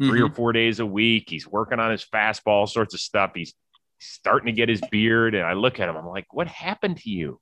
3 0.00 0.08
mm-hmm. 0.08 0.24
or 0.24 0.30
four 0.34 0.52
days 0.52 0.80
a 0.80 0.86
week. 0.86 1.28
He's 1.28 1.46
working 1.46 1.78
on 1.78 1.90
his 1.90 2.04
fastball 2.04 2.68
sorts 2.68 2.94
of 2.94 3.00
stuff. 3.00 3.32
He's 3.34 3.54
starting 3.98 4.46
to 4.46 4.52
get 4.52 4.68
his 4.68 4.80
beard. 4.90 5.34
And 5.34 5.44
i 5.44 5.52
look 5.52 5.80
at 5.80 5.88
him 5.88 5.96
i'm 5.96 6.06
like 6.06 6.32
what 6.32 6.48
happened 6.48 6.98
to 6.98 7.10
you? 7.10 7.40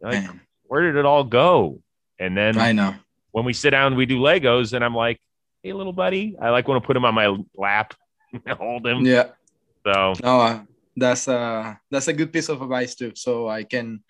Like 0.00 0.24
where 0.64 0.82
did 0.82 0.96
it 0.96 1.04
all 1.04 1.24
go? 1.24 1.82
And 2.18 2.36
then 2.36 2.58
i 2.58 2.72
know. 2.72 2.94
when 3.32 3.44
we 3.44 3.52
sit 3.52 3.70
down 3.70 3.94
we 3.94 4.06
do 4.06 4.18
legos 4.18 4.72
and 4.72 4.84
i'm 4.84 4.94
like 4.94 5.20
hey, 5.62 5.72
little 5.72 5.92
buddy. 5.92 6.36
I 6.40 6.50
like 6.50 6.68
want 6.68 6.82
to 6.82 6.86
put 6.86 6.96
him 6.96 7.04
on 7.04 7.14
my 7.14 7.36
lap, 7.56 7.94
hold 8.48 8.86
him. 8.86 9.04
Yeah. 9.04 9.30
So 9.86 10.14
no, 10.22 10.40
uh, 10.40 10.60
that's 10.96 11.28
uh 11.28 11.74
that's 11.90 12.08
a 12.08 12.12
good 12.12 12.32
piece 12.32 12.48
of 12.48 12.62
advice 12.62 12.94
too. 12.94 13.12
So 13.14 13.48
I 13.48 13.64
can 13.64 14.02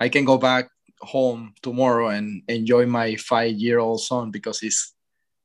I 0.00 0.08
can 0.08 0.24
go 0.24 0.38
back 0.38 0.68
home 1.00 1.54
tomorrow 1.62 2.08
and 2.08 2.42
enjoy 2.48 2.86
my 2.86 3.16
five 3.16 3.52
year 3.52 3.78
old 3.78 4.00
son 4.00 4.30
because 4.30 4.60
he's 4.60 4.92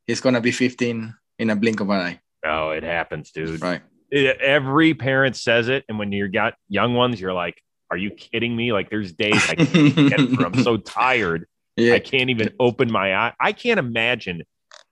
he's 0.08 0.22
gonna 0.22 0.42
be 0.42 0.52
15 0.52 1.14
in 1.40 1.50
a 1.50 1.56
blink 1.56 1.80
of 1.80 1.90
an 1.90 2.00
eye. 2.00 2.20
Oh, 2.46 2.72
it 2.72 2.84
happens, 2.84 3.32
dude. 3.32 3.62
Right. 3.62 3.82
It, 4.12 4.40
every 4.42 4.94
parent 4.94 5.36
says 5.36 5.70
it, 5.70 5.86
and 5.88 6.00
when 6.00 6.12
you 6.12 6.28
got 6.28 6.56
young 6.68 6.96
ones, 6.96 7.22
you're 7.22 7.34
like, 7.34 7.62
"Are 7.92 7.98
you 7.98 8.10
kidding 8.10 8.56
me?" 8.56 8.74
Like, 8.74 8.90
there's 8.90 9.12
days 9.14 9.50
I 9.50 9.56
can't 9.56 9.96
get 9.96 10.20
through. 10.20 10.46
I'm 10.46 10.64
so 10.64 10.78
tired. 10.78 11.46
Yeah. 11.76 11.94
I 11.94 12.00
can't 12.00 12.30
even 12.30 12.54
open 12.60 12.92
my 12.92 13.16
eye. 13.16 13.34
I 13.40 13.52
can't 13.52 13.80
imagine 13.80 14.44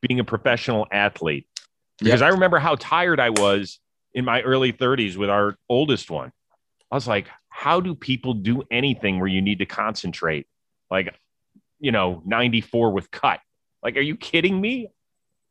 being 0.08 0.20
a 0.20 0.24
professional 0.24 0.88
athlete 0.91 1.48
because 2.00 2.22
yep. 2.22 2.28
I 2.28 2.34
remember 2.34 2.60
how 2.60 2.76
tired 2.76 3.20
I 3.20 3.30
was 3.30 3.80
in 4.13 4.26
my 4.26 4.41
early 4.41 4.72
30s 4.72 5.17
with 5.17 5.30
our 5.30 5.56
oldest 5.70 6.10
one. 6.10 6.32
I 6.91 6.96
was 6.96 7.08
like, 7.08 7.28
how 7.50 7.82
do 7.82 7.96
people 7.96 8.34
do 8.34 8.63
anything 8.72 9.20
where 9.20 9.28
you 9.28 9.41
need 9.41 9.60
to 9.60 9.65
concentrate? 9.65 10.48
Like, 10.89 11.13
you 11.80 11.91
know, 11.91 12.22
94 12.26 12.91
with 12.91 13.12
cut. 13.12 13.39
Like, 13.84 13.98
are 13.98 14.02
you 14.02 14.15
kidding 14.15 14.60
me? 14.60 14.89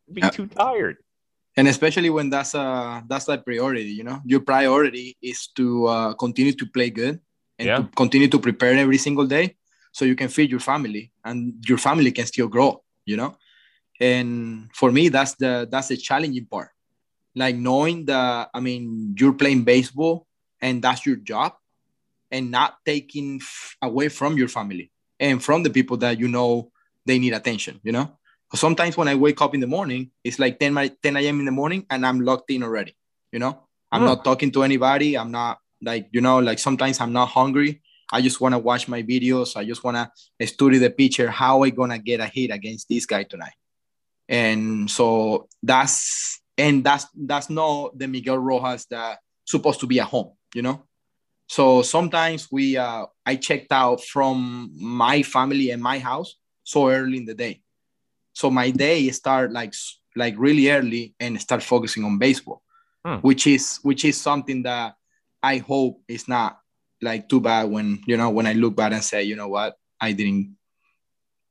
I'd 0.09 0.15
be 0.15 0.31
too 0.31 0.47
tired. 0.47 0.99
And 1.57 1.69
especially 1.69 2.11
when 2.11 2.29
that's 2.29 2.55
uh 2.55 3.01
that's 3.09 3.25
that 3.25 3.45
priority, 3.45 3.85
you 3.85 4.05
know, 4.05 4.21
your 4.25 4.41
priority 4.41 5.17
is 5.23 5.49
to 5.57 5.87
uh, 5.87 6.15
continue 6.15 6.53
to 6.53 6.67
play 6.67 6.91
good 6.91 7.19
and 7.59 7.67
yeah. 7.67 7.77
to 7.79 7.89
continue 7.97 8.29
to 8.29 8.39
prepare 8.39 8.77
every 8.77 8.99
single 8.99 9.27
day 9.27 9.57
so 9.91 10.05
you 10.05 10.15
can 10.15 10.29
feed 10.29 10.51
your 10.51 10.61
family 10.61 11.13
and 11.25 11.55
your 11.67 11.79
family 11.79 12.13
can 12.13 12.27
still 12.27 12.47
grow, 12.47 12.83
you 13.07 13.17
know 13.17 13.37
and 14.01 14.69
for 14.75 14.91
me 14.93 15.09
that's 15.09 15.35
the 15.35 15.67
that's 15.71 15.89
the 15.89 15.97
challenging 15.97 16.47
part 16.47 16.71
like 17.35 17.57
knowing 17.57 18.05
that 18.05 18.51
i 18.55 18.61
mean 18.61 19.15
you're 19.19 19.33
playing 19.33 19.65
baseball 19.65 20.27
and 20.61 20.83
that's 20.83 21.07
your 21.07 21.17
job 21.17 21.55
and 22.31 22.51
not 22.51 22.77
taking 22.85 23.37
f- 23.41 23.77
away 23.83 24.09
from 24.09 24.37
your 24.37 24.49
family 24.49 24.91
and 25.21 25.43
from 25.43 25.63
the 25.63 25.71
people 25.71 25.97
that 25.97 26.19
you 26.19 26.29
know 26.29 26.71
they 27.05 27.19
need 27.19 27.33
attention 27.33 27.81
you 27.83 27.93
know 27.93 28.11
sometimes 28.55 28.97
when 28.97 29.09
i 29.09 29.15
wake 29.15 29.41
up 29.41 29.55
in 29.55 29.61
the 29.61 29.67
morning 29.67 30.11
it's 30.25 30.39
like 30.39 30.59
10, 30.59 30.75
10 31.03 31.17
a.m 31.17 31.41
in 31.41 31.47
the 31.47 31.53
morning 31.53 31.85
and 31.91 32.07
i'm 32.07 32.21
locked 32.21 32.51
in 32.51 32.63
already 32.63 32.97
you 33.33 33.39
know 33.39 33.61
i'm 33.93 34.05
not 34.05 34.25
talking 34.25 34.51
to 34.51 34.63
anybody 34.63 35.17
i'm 35.17 35.31
not 35.31 35.59
like 35.83 36.09
you 36.13 36.21
know 36.21 36.39
like 36.39 36.59
sometimes 36.59 37.01
i'm 37.01 37.13
not 37.13 37.29
hungry 37.29 37.83
I 38.13 38.21
just 38.23 38.41
want 38.41 38.55
to 38.55 38.59
watch 38.59 38.87
my 38.87 39.03
videos. 39.03 39.57
I 39.57 39.65
just 39.65 39.83
want 39.83 39.97
to 39.97 40.47
study 40.47 40.79
the 40.79 40.91
pitcher. 40.91 41.31
How 41.31 41.63
I 41.63 41.71
gonna 41.71 41.99
get 41.99 42.21
a 42.21 42.27
hit 42.27 42.51
against 42.51 42.89
this 42.89 43.05
guy 43.05 43.25
tonight? 43.25 43.55
And 44.29 44.91
so 44.91 45.49
that's 45.63 46.41
and 46.59 46.83
that's 46.83 47.07
that's 47.15 47.51
not 47.51 47.99
the 47.99 48.09
Miguel 48.09 48.39
Rojas 48.39 48.87
that 48.87 49.19
supposed 49.45 49.81
to 49.81 49.87
be 49.87 50.01
at 50.01 50.09
home, 50.09 50.33
you 50.55 50.63
know. 50.63 50.85
So 51.49 51.83
sometimes 51.83 52.51
we 52.51 52.77
uh, 52.77 53.07
I 53.25 53.37
checked 53.37 53.73
out 53.73 54.03
from 54.03 54.71
my 54.75 55.23
family 55.23 55.71
and 55.71 55.83
my 55.83 55.99
house 55.99 56.35
so 56.65 56.91
early 56.91 57.19
in 57.19 57.25
the 57.25 57.35
day. 57.35 57.63
So 58.33 58.51
my 58.51 58.71
day 58.71 59.09
start 59.11 59.53
like 59.53 59.75
like 60.17 60.35
really 60.39 60.71
early 60.71 61.15
and 61.21 61.41
start 61.41 61.63
focusing 61.63 62.05
on 62.05 62.19
baseball, 62.19 62.63
hmm. 63.05 63.17
which 63.17 63.47
is 63.47 63.79
which 63.83 64.05
is 64.05 64.21
something 64.21 64.65
that 64.65 64.97
I 65.43 65.59
hope 65.59 66.03
is 66.09 66.27
not 66.27 66.59
like 67.01 67.29
too 67.29 67.41
bad 67.41 67.71
when 67.71 68.03
you 68.07 68.17
know 68.17 68.31
when 68.31 68.47
I 68.47 68.55
look 68.55 68.75
back 68.75 68.93
and 68.93 69.05
say, 69.05 69.23
you 69.23 69.37
know 69.37 69.49
what, 69.49 69.77
I 70.01 70.13
didn't 70.13 70.57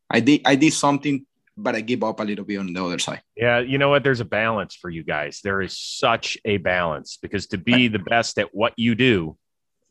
I 0.10 0.20
did 0.20 0.42
I 0.46 0.56
did 0.56 0.74
something 0.74 1.26
but 1.58 1.76
I 1.76 1.82
give 1.82 2.04
up 2.04 2.20
a 2.20 2.24
little 2.24 2.46
bit 2.46 2.58
on 2.58 2.72
the 2.72 2.84
other 2.84 3.00
side. 3.00 3.22
Yeah, 3.36 3.60
you 3.60 3.78
know 3.78 3.89
what? 3.89 4.04
There's 4.04 4.20
a 4.20 4.26
balance 4.26 4.76
for 4.76 4.89
you 4.89 5.04
guys. 5.04 5.39
There 5.44 5.62
is 5.62 5.78
such 5.78 6.38
a 6.44 6.58
balance 6.58 7.18
because 7.22 7.48
to 7.48 7.58
be 7.58 7.88
the 7.88 8.00
best 8.00 8.38
at 8.38 8.54
what 8.54 8.74
you 8.78 8.96
do, 8.96 9.38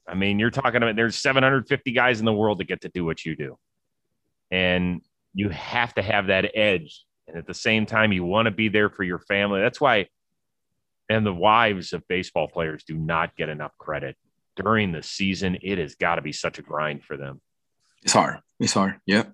I 0.06 0.14
mean, 0.14 0.38
you're 0.38 0.50
talking 0.50 0.76
about 0.76 0.96
there's 0.96 1.16
750 1.16 1.92
guys 1.92 2.20
in 2.20 2.26
the 2.26 2.32
world 2.32 2.58
that 2.58 2.68
get 2.68 2.82
to 2.82 2.90
do 2.90 3.04
what 3.04 3.24
you 3.24 3.34
do. 3.34 3.58
And 4.50 5.00
you 5.32 5.48
have 5.48 5.94
to 5.94 6.02
have 6.02 6.26
that 6.26 6.50
edge. 6.54 7.04
And 7.26 7.38
at 7.38 7.46
the 7.46 7.54
same 7.54 7.86
time, 7.86 8.12
you 8.12 8.24
want 8.24 8.46
to 8.46 8.50
be 8.50 8.68
there 8.68 8.90
for 8.90 9.02
your 9.02 9.18
family. 9.18 9.62
That's 9.62 9.80
why, 9.80 10.08
and 11.08 11.24
the 11.24 11.34
wives 11.34 11.94
of 11.94 12.06
baseball 12.06 12.48
players 12.48 12.84
do 12.84 12.94
not 12.94 13.36
get 13.36 13.48
enough 13.48 13.72
credit 13.78 14.16
during 14.56 14.92
the 14.92 15.02
season. 15.02 15.56
It 15.62 15.78
has 15.78 15.94
got 15.94 16.16
to 16.16 16.22
be 16.22 16.32
such 16.32 16.58
a 16.58 16.62
grind 16.62 17.02
for 17.04 17.16
them. 17.16 17.40
It's 18.02 18.12
hard. 18.12 18.40
It's 18.60 18.74
hard. 18.74 18.96
Yeah 19.06 19.24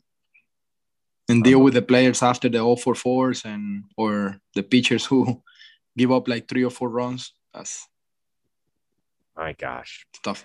and 1.31 1.45
deal 1.45 1.61
with 1.61 1.75
the 1.75 1.83
players 1.83 2.23
after 2.23 2.49
the 2.49 2.59
all 2.59 2.77
four 2.77 2.95
fours 2.95 3.45
and 3.45 3.85
or 3.97 4.41
the 4.55 4.63
pitchers 4.63 5.07
who 5.07 5.43
give 5.97 6.13
up 6.13 6.29
like 6.29 6.49
three 6.49 6.65
or 6.65 6.71
four 6.71 6.89
runs. 6.89 7.33
That's 7.55 7.87
my 9.37 9.53
gosh, 9.53 10.07
tough. 10.23 10.45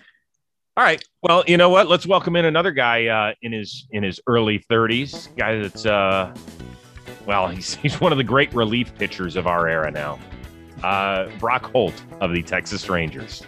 All 0.76 0.84
right. 0.84 1.02
Well, 1.22 1.42
you 1.46 1.56
know 1.56 1.70
what? 1.70 1.88
Let's 1.88 2.06
welcome 2.06 2.36
in 2.36 2.44
another 2.44 2.70
guy 2.70 3.06
uh, 3.06 3.34
in 3.42 3.52
his 3.52 3.86
in 3.90 4.02
his 4.02 4.20
early 4.26 4.58
30s. 4.70 5.34
Guy 5.36 5.58
that's 5.58 5.86
uh, 5.86 6.34
well, 7.26 7.48
he's 7.54 7.74
he's 7.76 8.00
one 8.00 8.12
of 8.12 8.18
the 8.18 8.24
great 8.24 8.52
relief 8.54 8.94
pitchers 8.94 9.36
of 9.36 9.46
our 9.46 9.68
era 9.68 9.90
now. 9.90 10.18
Uh, 10.82 11.30
Brock 11.38 11.70
Holt 11.72 12.00
of 12.20 12.32
the 12.32 12.42
Texas 12.42 12.88
Rangers. 12.88 13.42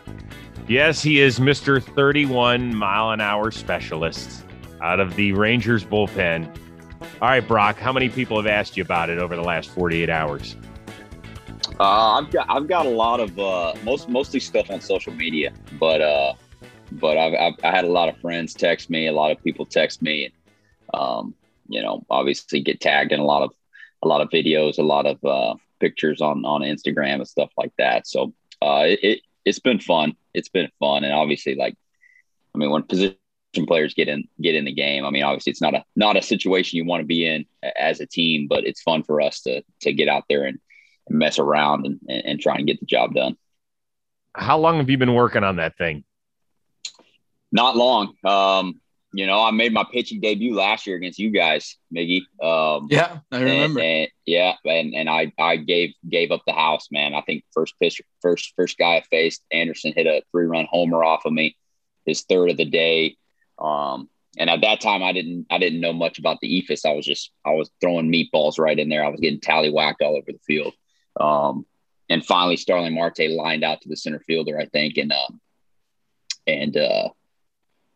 Yes, 0.66 1.02
he 1.02 1.20
is 1.20 1.38
Mr. 1.38 1.82
31 1.82 2.74
mile 2.74 3.10
an 3.10 3.20
hour 3.20 3.50
specialist 3.50 4.44
out 4.82 5.00
of 5.00 5.14
the 5.16 5.32
Rangers 5.32 5.84
bullpen. 5.84 6.54
All 7.00 7.28
right, 7.28 7.46
Brock, 7.46 7.78
how 7.78 7.92
many 7.92 8.08
people 8.08 8.36
have 8.36 8.46
asked 8.46 8.76
you 8.76 8.82
about 8.82 9.10
it 9.10 9.18
over 9.18 9.36
the 9.36 9.42
last 9.42 9.70
48 9.70 10.10
hours? 10.10 10.56
Uh, 11.80 12.18
I've 12.18 12.30
got 12.30 12.50
I've 12.50 12.66
got 12.66 12.86
a 12.86 12.90
lot 12.90 13.20
of 13.20 13.38
uh, 13.38 13.74
most 13.84 14.08
mostly 14.08 14.40
stuff 14.40 14.70
on 14.70 14.80
social 14.80 15.12
media, 15.12 15.52
but 15.78 16.00
uh, 16.00 16.34
but 16.92 17.16
I've, 17.16 17.34
I've 17.34 17.64
I 17.64 17.70
had 17.70 17.84
a 17.84 17.88
lot 17.88 18.08
of 18.08 18.16
friends 18.18 18.54
text 18.54 18.90
me, 18.90 19.06
a 19.06 19.12
lot 19.12 19.30
of 19.30 19.42
people 19.44 19.64
text 19.64 20.02
me, 20.02 20.24
and 20.24 20.34
um, 20.94 21.34
you 21.68 21.82
know, 21.82 22.04
obviously 22.10 22.60
get 22.60 22.80
tagged 22.80 23.12
in 23.12 23.20
a 23.20 23.24
lot 23.24 23.42
of 23.42 23.52
a 24.02 24.08
lot 24.08 24.20
of 24.20 24.28
videos, 24.30 24.78
a 24.78 24.82
lot 24.82 25.06
of 25.06 25.24
uh, 25.24 25.54
pictures 25.78 26.20
on 26.20 26.44
on 26.44 26.62
Instagram 26.62 27.16
and 27.16 27.28
stuff 27.28 27.50
like 27.56 27.72
that. 27.78 28.06
So 28.06 28.32
uh, 28.60 28.84
it, 28.86 28.98
it 29.02 29.20
it's 29.44 29.60
been 29.60 29.78
fun. 29.78 30.16
It's 30.34 30.48
been 30.48 30.70
fun, 30.80 31.04
and 31.04 31.12
obviously, 31.12 31.54
like, 31.54 31.76
I 32.54 32.58
mean, 32.58 32.70
when 32.70 32.82
position 32.82 33.16
players 33.66 33.94
get 33.94 34.08
in 34.08 34.24
get 34.40 34.54
in 34.54 34.64
the 34.64 34.72
game. 34.72 35.04
I 35.04 35.10
mean, 35.10 35.22
obviously, 35.22 35.50
it's 35.50 35.62
not 35.62 35.74
a 35.74 35.84
not 35.96 36.16
a 36.16 36.22
situation 36.22 36.76
you 36.76 36.84
want 36.84 37.00
to 37.00 37.06
be 37.06 37.26
in 37.26 37.46
as 37.78 38.00
a 38.00 38.06
team, 38.06 38.46
but 38.48 38.64
it's 38.64 38.82
fun 38.82 39.02
for 39.02 39.20
us 39.20 39.40
to 39.42 39.62
to 39.82 39.92
get 39.92 40.08
out 40.08 40.24
there 40.28 40.44
and, 40.44 40.58
and 41.08 41.18
mess 41.18 41.38
around 41.38 41.86
and, 41.86 42.00
and, 42.08 42.24
and 42.24 42.40
try 42.40 42.56
and 42.56 42.66
get 42.66 42.80
the 42.80 42.86
job 42.86 43.14
done. 43.14 43.36
How 44.34 44.58
long 44.58 44.78
have 44.78 44.90
you 44.90 44.98
been 44.98 45.14
working 45.14 45.44
on 45.44 45.56
that 45.56 45.76
thing? 45.76 46.04
Not 47.50 47.76
long. 47.76 48.14
Um, 48.24 48.80
you 49.12 49.26
know, 49.26 49.42
I 49.42 49.50
made 49.52 49.72
my 49.72 49.84
pitching 49.90 50.20
debut 50.20 50.54
last 50.54 50.86
year 50.86 50.96
against 50.96 51.18
you 51.18 51.30
guys, 51.30 51.76
Miggy. 51.94 52.20
Um, 52.42 52.88
yeah, 52.90 53.20
I 53.32 53.40
remember. 53.40 53.80
And, 53.80 53.88
and, 54.02 54.08
yeah, 54.26 54.54
and 54.66 54.94
and 54.94 55.08
I 55.08 55.32
I 55.38 55.56
gave 55.56 55.94
gave 56.08 56.30
up 56.30 56.42
the 56.46 56.52
house, 56.52 56.88
man. 56.90 57.14
I 57.14 57.22
think 57.22 57.44
first 57.52 57.74
pitch, 57.80 58.02
first 58.20 58.52
first 58.54 58.76
guy 58.76 58.96
I 58.96 59.02
faced, 59.10 59.42
Anderson 59.50 59.94
hit 59.96 60.06
a 60.06 60.22
three 60.30 60.44
run 60.44 60.66
homer 60.70 61.02
off 61.02 61.24
of 61.24 61.32
me, 61.32 61.56
his 62.04 62.22
third 62.22 62.50
of 62.50 62.58
the 62.58 62.66
day. 62.66 63.16
Um, 63.58 64.08
and 64.38 64.48
at 64.48 64.60
that 64.60 64.80
time, 64.80 65.02
I 65.02 65.12
didn't 65.12 65.46
I 65.50 65.58
didn't 65.58 65.80
know 65.80 65.92
much 65.92 66.18
about 66.18 66.38
the 66.40 66.62
eephus. 66.62 66.86
I 66.86 66.92
was 66.92 67.06
just 67.06 67.32
I 67.44 67.50
was 67.52 67.70
throwing 67.80 68.12
meatballs 68.12 68.58
right 68.58 68.78
in 68.78 68.88
there. 68.88 69.04
I 69.04 69.08
was 69.08 69.20
getting 69.20 69.40
tally 69.40 69.70
whacked 69.70 70.02
all 70.02 70.16
over 70.16 70.32
the 70.32 70.38
field. 70.46 70.74
Um, 71.18 71.66
and 72.08 72.24
finally, 72.24 72.56
Starling 72.56 72.94
Marte 72.94 73.30
lined 73.30 73.64
out 73.64 73.80
to 73.82 73.88
the 73.88 73.96
center 73.96 74.20
fielder, 74.20 74.58
I 74.58 74.66
think, 74.66 74.96
and 74.96 75.12
uh, 75.12 75.28
and 76.46 76.76
uh, 76.76 77.08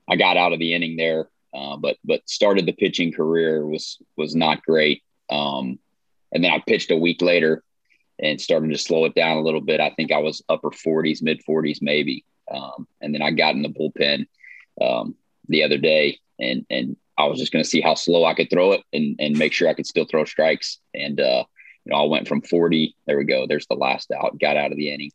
I 0.08 0.16
got 0.16 0.36
out 0.36 0.52
of 0.52 0.58
the 0.58 0.74
inning 0.74 0.96
there. 0.96 1.28
Uh, 1.54 1.76
but 1.76 1.96
but 2.04 2.28
started 2.28 2.66
the 2.66 2.72
pitching 2.72 3.12
career 3.12 3.66
was 3.66 3.98
was 4.16 4.34
not 4.34 4.64
great. 4.64 5.02
Um, 5.30 5.78
and 6.32 6.42
then 6.42 6.50
I 6.50 6.62
pitched 6.66 6.90
a 6.90 6.96
week 6.96 7.22
later 7.22 7.62
and 8.18 8.40
started 8.40 8.70
to 8.70 8.78
slow 8.78 9.04
it 9.04 9.14
down 9.14 9.36
a 9.36 9.42
little 9.42 9.60
bit. 9.60 9.80
I 9.80 9.90
think 9.90 10.12
I 10.12 10.18
was 10.18 10.42
upper 10.48 10.70
40s, 10.70 11.22
mid 11.22 11.42
40s, 11.48 11.78
maybe. 11.82 12.24
Um, 12.50 12.86
and 13.00 13.14
then 13.14 13.22
I 13.22 13.30
got 13.30 13.54
in 13.54 13.62
the 13.62 13.68
bullpen. 13.68 14.26
Um, 14.80 15.14
the 15.48 15.62
other 15.62 15.78
day, 15.78 16.18
and 16.38 16.66
and 16.70 16.96
I 17.18 17.26
was 17.26 17.38
just 17.38 17.52
going 17.52 17.62
to 17.62 17.68
see 17.68 17.80
how 17.80 17.94
slow 17.94 18.24
I 18.24 18.34
could 18.34 18.50
throw 18.50 18.72
it 18.72 18.82
and 18.92 19.16
and 19.18 19.38
make 19.38 19.52
sure 19.52 19.68
I 19.68 19.74
could 19.74 19.86
still 19.86 20.06
throw 20.06 20.24
strikes. 20.24 20.78
And 20.94 21.20
uh, 21.20 21.44
you 21.84 21.92
know, 21.92 21.96
I 21.96 22.06
went 22.06 22.28
from 22.28 22.42
40. 22.42 22.96
There 23.06 23.18
we 23.18 23.24
go. 23.24 23.46
There's 23.46 23.66
the 23.66 23.74
last 23.74 24.10
out. 24.10 24.38
Got 24.38 24.56
out 24.56 24.72
of 24.72 24.76
the 24.76 24.92
inning. 24.92 25.10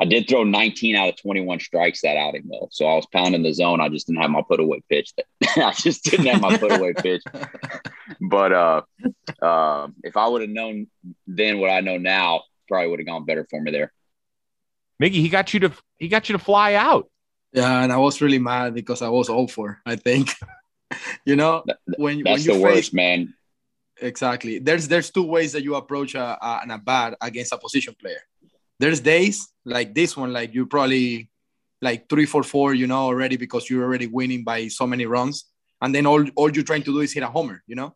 I 0.00 0.06
did 0.06 0.28
throw 0.28 0.44
19 0.44 0.96
out 0.96 1.10
of 1.10 1.20
21 1.20 1.60
strikes 1.60 2.00
that 2.00 2.16
outing 2.16 2.48
though, 2.48 2.68
so 2.70 2.86
I 2.86 2.94
was 2.94 3.06
pounding 3.12 3.42
the 3.42 3.52
zone. 3.52 3.82
I 3.82 3.90
just 3.90 4.06
didn't 4.06 4.22
have 4.22 4.30
my 4.30 4.40
put 4.40 4.58
away 4.58 4.82
pitch. 4.88 5.12
I 5.56 5.72
just 5.72 6.04
didn't 6.04 6.26
have 6.26 6.40
my 6.40 6.56
put 6.56 6.72
away 6.72 6.94
pitch. 6.94 7.22
But 8.18 8.52
uh, 8.52 8.82
uh, 9.42 9.88
if 10.02 10.16
I 10.16 10.26
would 10.26 10.40
have 10.40 10.50
known 10.50 10.86
then 11.26 11.60
what 11.60 11.70
I 11.70 11.80
know 11.80 11.98
now, 11.98 12.44
probably 12.66 12.88
would 12.88 13.00
have 13.00 13.06
gone 13.06 13.26
better 13.26 13.46
for 13.50 13.60
me 13.60 13.72
there. 13.72 13.92
Miggy, 15.02 15.20
he 15.20 15.28
got 15.28 15.52
you 15.52 15.60
to 15.60 15.72
he 15.98 16.08
got 16.08 16.28
you 16.30 16.32
to 16.34 16.38
fly 16.42 16.74
out. 16.74 17.10
Yeah, 17.52 17.82
and 17.82 17.92
I 17.92 17.96
was 17.96 18.20
really 18.20 18.38
mad 18.38 18.74
because 18.74 19.02
I 19.02 19.08
was 19.08 19.28
all 19.28 19.48
for. 19.48 19.80
I 19.84 19.96
think, 19.96 20.34
you 21.24 21.36
know, 21.36 21.64
when 21.96 22.22
that's 22.22 22.26
when 22.26 22.38
you 22.40 22.44
the 22.44 22.52
face, 22.52 22.62
worst, 22.62 22.94
man. 22.94 23.34
Exactly. 24.00 24.58
There's 24.58 24.88
there's 24.88 25.10
two 25.10 25.24
ways 25.24 25.52
that 25.52 25.62
you 25.62 25.74
approach 25.74 26.14
a, 26.14 26.38
a, 26.44 26.60
an 26.62 26.80
bat 26.84 27.16
against 27.20 27.52
a 27.52 27.58
position 27.58 27.94
player. 28.00 28.22
There's 28.78 29.00
days 29.00 29.48
like 29.64 29.94
this 29.94 30.16
one, 30.16 30.32
like 30.32 30.54
you 30.54 30.66
probably 30.66 31.30
like 31.82 32.08
three, 32.08 32.24
four, 32.26 32.42
four, 32.42 32.72
you 32.74 32.86
know, 32.86 33.00
already 33.00 33.36
because 33.36 33.68
you're 33.68 33.84
already 33.84 34.06
winning 34.06 34.44
by 34.44 34.68
so 34.68 34.86
many 34.86 35.06
runs, 35.06 35.44
and 35.82 35.94
then 35.94 36.06
all 36.06 36.24
all 36.36 36.50
you're 36.50 36.64
trying 36.64 36.84
to 36.84 36.92
do 36.92 37.00
is 37.00 37.12
hit 37.12 37.22
a 37.22 37.28
homer, 37.28 37.62
you 37.66 37.74
know. 37.74 37.94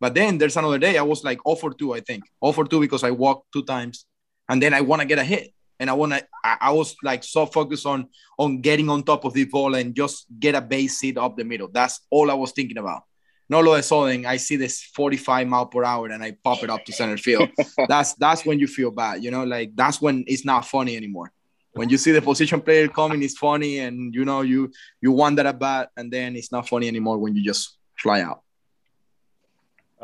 But 0.00 0.14
then 0.14 0.38
there's 0.38 0.56
another 0.56 0.78
day 0.78 0.98
I 0.98 1.02
was 1.02 1.24
like 1.24 1.38
0 1.46 1.56
for 1.56 1.72
2, 1.72 1.94
I 1.94 2.00
think. 2.00 2.24
0 2.44 2.52
for 2.52 2.64
2 2.64 2.80
because 2.80 3.02
I 3.02 3.10
walked 3.10 3.52
two 3.52 3.64
times 3.64 4.04
and 4.48 4.60
then 4.60 4.74
I 4.74 4.80
want 4.82 5.00
to 5.00 5.06
get 5.06 5.18
a 5.18 5.24
hit 5.24 5.54
and 5.78 5.90
I 5.90 5.92
want 5.92 6.12
to. 6.12 6.26
I, 6.42 6.72
was 6.72 6.96
like 7.02 7.24
so 7.24 7.46
focused 7.46 7.86
on 7.86 8.08
on 8.38 8.60
getting 8.60 8.88
on 8.88 9.02
top 9.02 9.24
of 9.24 9.32
the 9.32 9.44
ball 9.44 9.74
and 9.74 9.94
just 9.94 10.26
get 10.38 10.54
a 10.54 10.60
base 10.60 11.00
hit 11.00 11.18
up 11.18 11.36
the 11.36 11.44
middle. 11.44 11.68
That's 11.68 12.00
all 12.10 12.30
I 12.30 12.34
was 12.34 12.52
thinking 12.52 12.78
about. 12.78 13.02
No, 13.48 13.58
all 13.58 13.72
of 13.72 13.78
a 13.78 13.82
sudden 13.82 14.26
I 14.26 14.38
see 14.38 14.56
this 14.56 14.82
45 14.82 15.46
mile 15.46 15.66
per 15.66 15.84
hour 15.84 16.08
and 16.08 16.22
I 16.22 16.36
pop 16.42 16.62
it 16.64 16.70
up 16.70 16.84
to 16.84 16.92
center 16.92 17.16
field. 17.16 17.48
that's 17.88 18.14
that's 18.14 18.44
when 18.44 18.58
you 18.58 18.66
feel 18.66 18.90
bad, 18.90 19.22
you 19.22 19.30
know. 19.30 19.44
Like 19.44 19.72
that's 19.74 20.00
when 20.00 20.24
it's 20.26 20.44
not 20.44 20.66
funny 20.66 20.96
anymore. 20.96 21.32
When 21.72 21.90
you 21.90 21.98
see 21.98 22.12
the 22.12 22.22
position 22.22 22.62
player 22.62 22.88
coming, 22.88 23.22
it's 23.22 23.36
funny, 23.36 23.80
and 23.80 24.14
you 24.14 24.24
know 24.24 24.40
you 24.40 24.72
you 25.00 25.12
want 25.12 25.36
that 25.36 25.46
at 25.46 25.58
bat, 25.58 25.90
and 25.96 26.10
then 26.10 26.34
it's 26.34 26.50
not 26.50 26.68
funny 26.68 26.88
anymore 26.88 27.18
when 27.18 27.36
you 27.36 27.44
just 27.44 27.76
fly 27.98 28.22
out. 28.22 28.42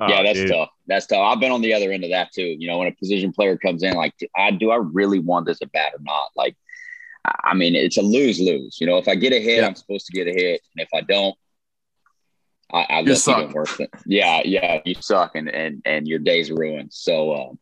Oh, 0.03 0.09
yeah, 0.09 0.23
that's 0.23 0.41
dude. 0.41 0.51
tough. 0.51 0.71
That's 0.87 1.07
tough. 1.07 1.21
I've 1.21 1.39
been 1.39 1.53
on 1.53 1.63
the 1.63 1.75
other 1.75 1.93
end 1.93 2.03
of 2.03 2.11
that 2.11 2.33
too. 2.33 2.43
You 2.43 2.67
know, 2.67 2.79
when 2.79 2.89
a 2.89 2.93
position 2.93 3.33
player 3.33 3.57
comes 3.57 3.83
in, 3.83 3.95
like, 3.95 4.15
I 4.37 4.51
do 4.51 4.71
I 4.71 4.77
really 4.77 5.21
want 5.21 5.47
this 5.47 5.63
at 5.63 5.71
bat 5.71 5.93
or 5.95 6.01
not? 6.03 6.31
Like, 6.35 6.57
I 7.25 7.55
mean, 7.55 7.77
it's 7.77 7.99
a 7.99 8.03
lose 8.03 8.41
lose. 8.41 8.79
You 8.81 8.87
know, 8.87 8.99
if 8.99 9.07
I 9.07 9.15
get 9.15 9.33
a 9.33 9.41
hit, 9.41 9.59
yeah. 9.59 9.67
I'm 9.67 9.77
supposed 9.77 10.07
to 10.07 10.13
get 10.13 10.27
a 10.27 10.33
hit, 10.33 10.61
and 10.75 10.85
if 10.85 10.89
I 10.93 11.03
don't, 11.03 11.37
I, 12.73 12.87
I 12.89 13.01
look 13.03 13.29
even 13.29 13.53
worse. 13.53 13.77
Than, 13.77 13.89
yeah, 14.07 14.43
yeah, 14.45 14.81
you 14.85 14.95
suck, 14.99 15.37
and 15.37 15.49
and 15.49 15.83
and 15.85 16.09
your 16.09 16.19
day's 16.19 16.51
ruined. 16.51 16.93
So, 16.93 17.35
um, 17.35 17.59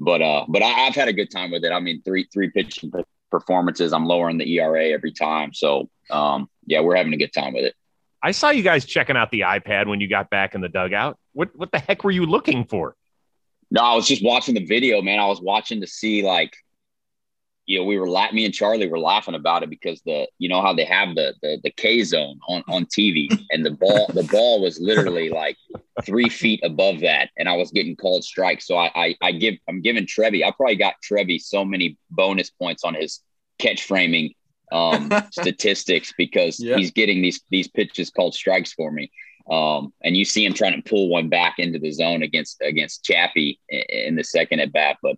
but 0.00 0.22
uh, 0.22 0.46
but 0.48 0.62
I, 0.62 0.70
have 0.70 0.94
had 0.94 1.08
a 1.08 1.12
good 1.12 1.30
time 1.30 1.50
with 1.50 1.64
it. 1.64 1.72
I 1.72 1.80
mean, 1.80 2.02
three 2.02 2.26
three 2.32 2.50
pitching 2.50 2.90
performances. 3.30 3.92
I'm 3.92 4.06
lowering 4.06 4.38
the 4.38 4.58
ERA 4.58 4.90
every 4.90 5.12
time. 5.12 5.52
So, 5.52 5.90
um, 6.10 6.48
yeah, 6.66 6.80
we're 6.80 6.96
having 6.96 7.12
a 7.12 7.18
good 7.18 7.32
time 7.32 7.52
with 7.52 7.64
it. 7.64 7.74
I 8.22 8.30
saw 8.30 8.50
you 8.50 8.62
guys 8.62 8.84
checking 8.84 9.16
out 9.16 9.30
the 9.32 9.40
iPad 9.40 9.88
when 9.88 10.00
you 10.00 10.08
got 10.08 10.30
back 10.30 10.54
in 10.54 10.60
the 10.60 10.68
dugout. 10.68 11.18
What 11.32 11.54
what 11.56 11.72
the 11.72 11.78
heck 11.78 12.04
were 12.04 12.10
you 12.10 12.26
looking 12.26 12.64
for? 12.64 12.96
No, 13.70 13.80
I 13.80 13.94
was 13.94 14.06
just 14.06 14.24
watching 14.24 14.54
the 14.54 14.64
video, 14.64 15.00
man. 15.00 15.18
I 15.18 15.26
was 15.26 15.40
watching 15.40 15.80
to 15.80 15.86
see 15.86 16.22
like 16.22 16.54
you 17.64 17.78
know, 17.78 17.84
we 17.84 17.96
were 17.96 18.08
la- 18.08 18.32
me 18.32 18.44
and 18.44 18.52
Charlie 18.52 18.88
were 18.88 18.98
laughing 18.98 19.34
about 19.34 19.62
it 19.62 19.70
because 19.70 20.02
the 20.02 20.26
you 20.38 20.48
know 20.48 20.60
how 20.60 20.74
they 20.74 20.84
have 20.84 21.14
the 21.14 21.34
the, 21.42 21.58
the 21.62 21.70
K 21.70 22.02
zone 22.02 22.38
on 22.48 22.62
on 22.68 22.86
TV 22.86 23.28
and 23.50 23.64
the 23.64 23.70
ball 23.70 24.10
the 24.12 24.24
ball 24.24 24.60
was 24.60 24.80
literally 24.80 25.30
like 25.30 25.56
three 26.04 26.28
feet 26.28 26.60
above 26.64 27.00
that, 27.00 27.30
and 27.38 27.48
I 27.48 27.56
was 27.56 27.70
getting 27.70 27.96
called 27.96 28.24
strikes. 28.24 28.66
So 28.66 28.76
I 28.76 28.90
I, 28.94 29.16
I 29.22 29.32
give 29.32 29.54
I'm 29.68 29.80
giving 29.80 30.06
Trevi 30.06 30.44
I 30.44 30.50
probably 30.50 30.76
got 30.76 30.94
Trevi 31.02 31.38
so 31.38 31.64
many 31.64 31.96
bonus 32.10 32.50
points 32.50 32.84
on 32.84 32.94
his 32.94 33.20
catch 33.58 33.84
framing 33.84 34.34
um, 34.72 35.10
statistics 35.30 36.12
because 36.16 36.58
yeah. 36.58 36.76
he's 36.76 36.90
getting 36.90 37.22
these 37.22 37.40
these 37.50 37.68
pitches 37.68 38.10
called 38.10 38.34
strikes 38.34 38.72
for 38.72 38.90
me. 38.90 39.10
Um, 39.50 39.92
and 40.02 40.16
you 40.16 40.24
see 40.24 40.44
him 40.44 40.54
trying 40.54 40.80
to 40.80 40.88
pull 40.88 41.08
one 41.08 41.28
back 41.28 41.58
into 41.58 41.78
the 41.78 41.90
zone 41.90 42.22
against 42.22 42.60
against 42.60 43.04
Chappie 43.04 43.60
in, 43.68 43.82
in 43.88 44.16
the 44.16 44.24
second 44.24 44.60
at 44.60 44.72
bat, 44.72 44.98
but 45.02 45.16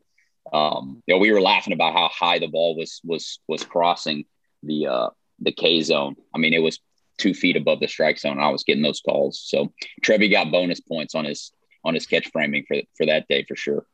um, 0.53 1.03
you 1.07 1.15
know, 1.15 1.19
we 1.19 1.33
were 1.33 1.41
laughing 1.41 1.73
about 1.73 1.95
how 1.95 2.09
high 2.09 2.39
the 2.39 2.47
ball 2.47 2.77
was 2.77 3.01
was 3.05 3.41
was 3.49 3.65
crossing 3.65 4.25
the 4.63 4.87
uh, 4.87 5.11
the 5.41 5.53
K 5.53 5.83
zone. 5.83 6.17
I 6.35 6.39
mean, 6.39 6.55
it 6.55 6.61
was 6.61 6.81
two 7.19 7.35
feet 7.35 7.57
above 7.57 7.81
the 7.81 7.89
strike 7.89 8.19
zone. 8.19 8.39
I 8.39 8.51
was 8.51 8.65
getting 8.65 8.83
those 8.83 9.01
calls. 9.01 9.43
So 9.45 9.73
Trevi 10.03 10.29
got 10.29 10.51
bonus 10.51 10.81
points 10.81 11.15
on 11.15 11.25
his 11.25 11.53
on 11.85 11.95
his 11.95 12.07
catch 12.07 12.31
framing 12.33 12.65
for 12.67 12.77
for 12.97 13.07
that 13.07 13.27
day 13.29 13.45
for 13.47 13.57
sure. 13.57 13.87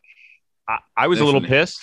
I, 0.69 0.79
I 0.97 1.07
was 1.07 1.19
Definitely. 1.19 1.39
a 1.39 1.41
little 1.41 1.49
pissed. 1.49 1.81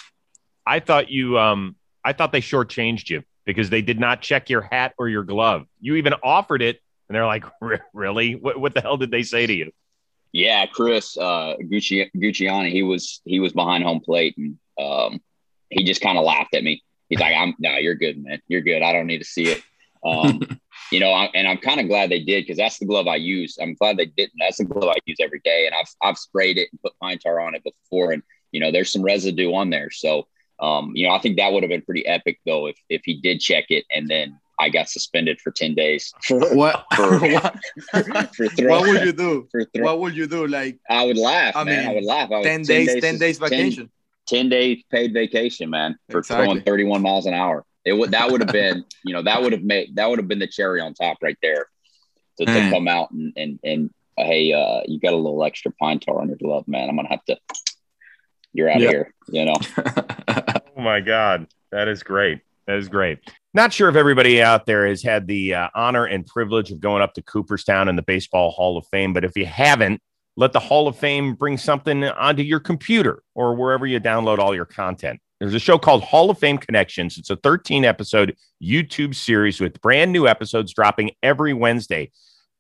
I 0.66 0.80
thought 0.80 1.10
you 1.10 1.38
um 1.38 1.76
I 2.04 2.14
thought 2.14 2.32
they 2.32 2.42
shortchanged 2.42 3.10
you 3.10 3.24
because 3.46 3.70
they 3.70 3.82
did 3.82 4.00
not 4.00 4.22
check 4.22 4.50
your 4.50 4.62
hat 4.62 4.94
or 4.98 5.08
your 5.08 5.24
glove. 5.24 5.66
You 5.80 5.96
even 5.96 6.14
offered 6.22 6.62
it, 6.62 6.82
and 7.08 7.16
they're 7.16 7.26
like, 7.26 7.46
"Really? 7.94 8.36
What 8.36 8.60
what 8.60 8.74
the 8.74 8.82
hell 8.82 8.98
did 8.98 9.12
they 9.12 9.24
say 9.24 9.48
to 9.48 9.54
you?" 9.54 9.72
Yeah, 10.32 10.66
Chris 10.66 11.18
uh, 11.18 11.56
Gucci, 11.62 12.10
Gucciani, 12.16 12.72
he 12.72 12.84
was 12.84 13.22
he 13.26 13.40
was 13.40 13.54
behind 13.54 13.84
home 13.84 14.02
plate, 14.02 14.36
and 14.38 14.58
um, 14.80 15.22
he 15.70 15.84
just 15.84 16.02
kind 16.02 16.18
of 16.18 16.24
laughed 16.24 16.54
at 16.54 16.64
me. 16.64 16.84
He's 17.10 17.20
like, 17.20 17.36
"I'm 17.36 17.56
no, 17.60 17.78
you're 17.78 17.96
good, 17.96 18.24
man. 18.24 18.42
You're 18.48 18.62
good. 18.62 18.82
I 18.82 18.92
don't 18.92 19.08
need 19.08 19.20
to 19.20 19.26
see 19.26 19.48
it." 19.48 19.64
Um, 20.04 20.42
you 20.92 21.00
know, 21.00 21.12
I, 21.12 21.30
and 21.34 21.48
I'm 21.48 21.58
kind 21.58 21.80
of 21.80 21.88
glad 21.88 22.10
they 22.10 22.24
did 22.24 22.44
because 22.44 22.58
that's 22.58 22.80
the 22.80 22.86
glove 22.86 23.08
I 23.08 23.16
use. 23.16 23.58
I'm 23.62 23.76
glad 23.76 23.98
they 23.98 24.06
didn't. 24.06 24.34
That's 24.40 24.58
the 24.58 24.66
glove 24.66 24.90
I 24.90 25.00
use 25.06 25.18
every 25.22 25.42
day, 25.44 25.66
and 25.66 25.76
I've 25.76 25.94
I've 26.02 26.18
sprayed 26.18 26.58
it 26.58 26.70
and 26.72 26.82
put 26.82 26.98
pine 27.00 27.20
tar 27.20 27.40
on 27.40 27.56
it 27.56 27.64
before, 27.64 28.12
and 28.12 28.24
you 28.52 28.60
know, 28.60 28.72
there's 28.72 28.92
some 28.92 29.04
residue 29.04 29.54
on 29.54 29.70
there. 29.70 29.90
So, 29.92 30.28
um, 30.60 30.92
you 30.96 31.08
know, 31.08 31.14
I 31.14 31.20
think 31.20 31.38
that 31.38 31.52
would 31.52 31.64
have 31.64 31.70
been 31.70 31.82
pretty 31.82 32.06
epic 32.06 32.40
though 32.46 32.68
if 32.68 32.78
if 32.90 33.02
he 33.06 33.20
did 33.22 33.40
check 33.40 33.66
it 33.70 33.86
and 33.92 34.08
then 34.10 34.40
I 34.60 34.70
got 34.70 34.90
suspended 34.90 35.40
for 35.42 35.52
10 35.52 35.76
days. 35.76 36.14
For, 36.24 36.40
what? 36.56 36.86
For, 36.96 37.20
for 38.36 38.48
throw, 38.50 38.80
what 38.80 38.88
would 38.88 39.06
you 39.06 39.14
do? 39.14 39.48
For 39.52 39.66
throw, 39.66 39.86
what 39.86 40.00
would 40.00 40.16
you 40.16 40.28
do? 40.28 40.48
Like, 40.48 40.80
I 40.90 41.06
would 41.06 41.18
laugh, 41.18 41.56
I 41.56 41.64
man. 41.64 41.80
Mean, 41.80 41.90
I 41.90 41.94
would 41.94 42.04
laugh. 42.04 42.32
I 42.32 42.44
10 42.44 42.64
days, 42.64 42.88
10 42.88 42.96
days, 42.96 43.02
10 43.02 43.18
days 43.18 43.38
vacation. 43.38 43.92
10, 44.28 44.40
10, 44.40 44.50
days 44.50 44.84
paid 44.92 45.14
vacation, 45.14 45.70
man, 45.70 45.96
for 46.10 46.20
exactly. 46.20 46.46
throwing 46.46 46.64
31 46.64 47.02
miles 47.02 47.26
an 47.26 47.34
hour. 47.34 47.66
It 47.86 47.94
would, 47.94 48.12
that 48.12 48.30
would 48.30 48.42
have 48.42 48.52
been, 48.52 48.84
you 49.06 49.14
know, 49.14 49.24
that 49.24 49.42
would 49.42 49.54
have 49.54 49.64
made, 49.64 49.96
that 49.96 50.10
would 50.10 50.20
have 50.20 50.28
been 50.28 50.40
the 50.40 50.48
cherry 50.48 50.82
on 50.82 50.94
top 50.94 51.18
right 51.22 51.38
there 51.42 51.68
to, 52.38 52.46
to 52.46 52.70
come 52.70 52.88
out 52.88 53.12
and, 53.12 53.32
and, 53.38 53.60
and, 53.64 53.90
uh, 54.18 54.24
hey, 54.24 54.52
uh, 54.52 54.82
you 54.88 55.00
got 55.00 55.14
a 55.14 55.16
little 55.16 55.44
extra 55.44 55.72
pine 55.80 56.00
tar 56.00 56.20
on 56.20 56.28
your 56.28 56.38
glove, 56.38 56.68
man. 56.68 56.90
I'm 56.90 56.96
going 56.96 57.08
to 57.08 57.12
have 57.12 57.24
to, 57.26 57.38
you're 58.52 58.70
out 58.70 58.82
yep. 58.82 58.88
of 58.88 58.94
here, 58.94 59.14
you 59.30 59.46
know? 59.46 59.56
oh 60.76 60.82
my 60.82 61.00
God. 61.00 61.48
That 61.72 61.88
is 61.88 62.04
great. 62.04 62.42
That 62.68 62.78
is 62.78 62.90
great. 62.90 63.20
Not 63.54 63.72
sure 63.72 63.90
if 63.90 63.96
everybody 63.96 64.42
out 64.42 64.66
there 64.66 64.86
has 64.86 65.02
had 65.02 65.26
the 65.26 65.54
uh, 65.54 65.70
honor 65.74 66.06
and 66.06 66.26
privilege 66.26 66.70
of 66.70 66.82
going 66.82 67.02
up 67.02 67.14
to 67.14 67.22
Cooperstown 67.22 67.88
and 67.88 67.98
the 67.98 68.04
Baseball 68.04 68.52
Hall 68.52 68.78
of 68.78 68.86
Fame, 68.88 69.14
but 69.14 69.24
if 69.24 69.38
you 69.38 69.46
haven't, 69.46 70.02
let 70.36 70.54
the 70.54 70.60
Hall 70.60 70.88
of 70.88 70.98
Fame 70.98 71.34
bring 71.34 71.58
something 71.58 72.04
onto 72.04 72.44
your 72.44 72.60
computer 72.60 73.24
or 73.34 73.56
wherever 73.56 73.88
you 73.88 74.00
download 74.00 74.38
all 74.38 74.54
your 74.54 74.66
content. 74.66 75.20
There's 75.40 75.54
a 75.54 75.60
show 75.60 75.78
called 75.78 76.04
Hall 76.04 76.30
of 76.30 76.40
Fame 76.40 76.58
Connections. 76.58 77.18
It's 77.18 77.30
a 77.30 77.36
13 77.38 77.86
episode 77.86 78.36
YouTube 78.62 79.16
series 79.16 79.62
with 79.62 79.82
brand 79.82 80.12
new 80.12 80.28
episodes 80.28 80.74
dropping 80.74 81.12
every 81.24 81.54
Wednesday. 81.54 82.12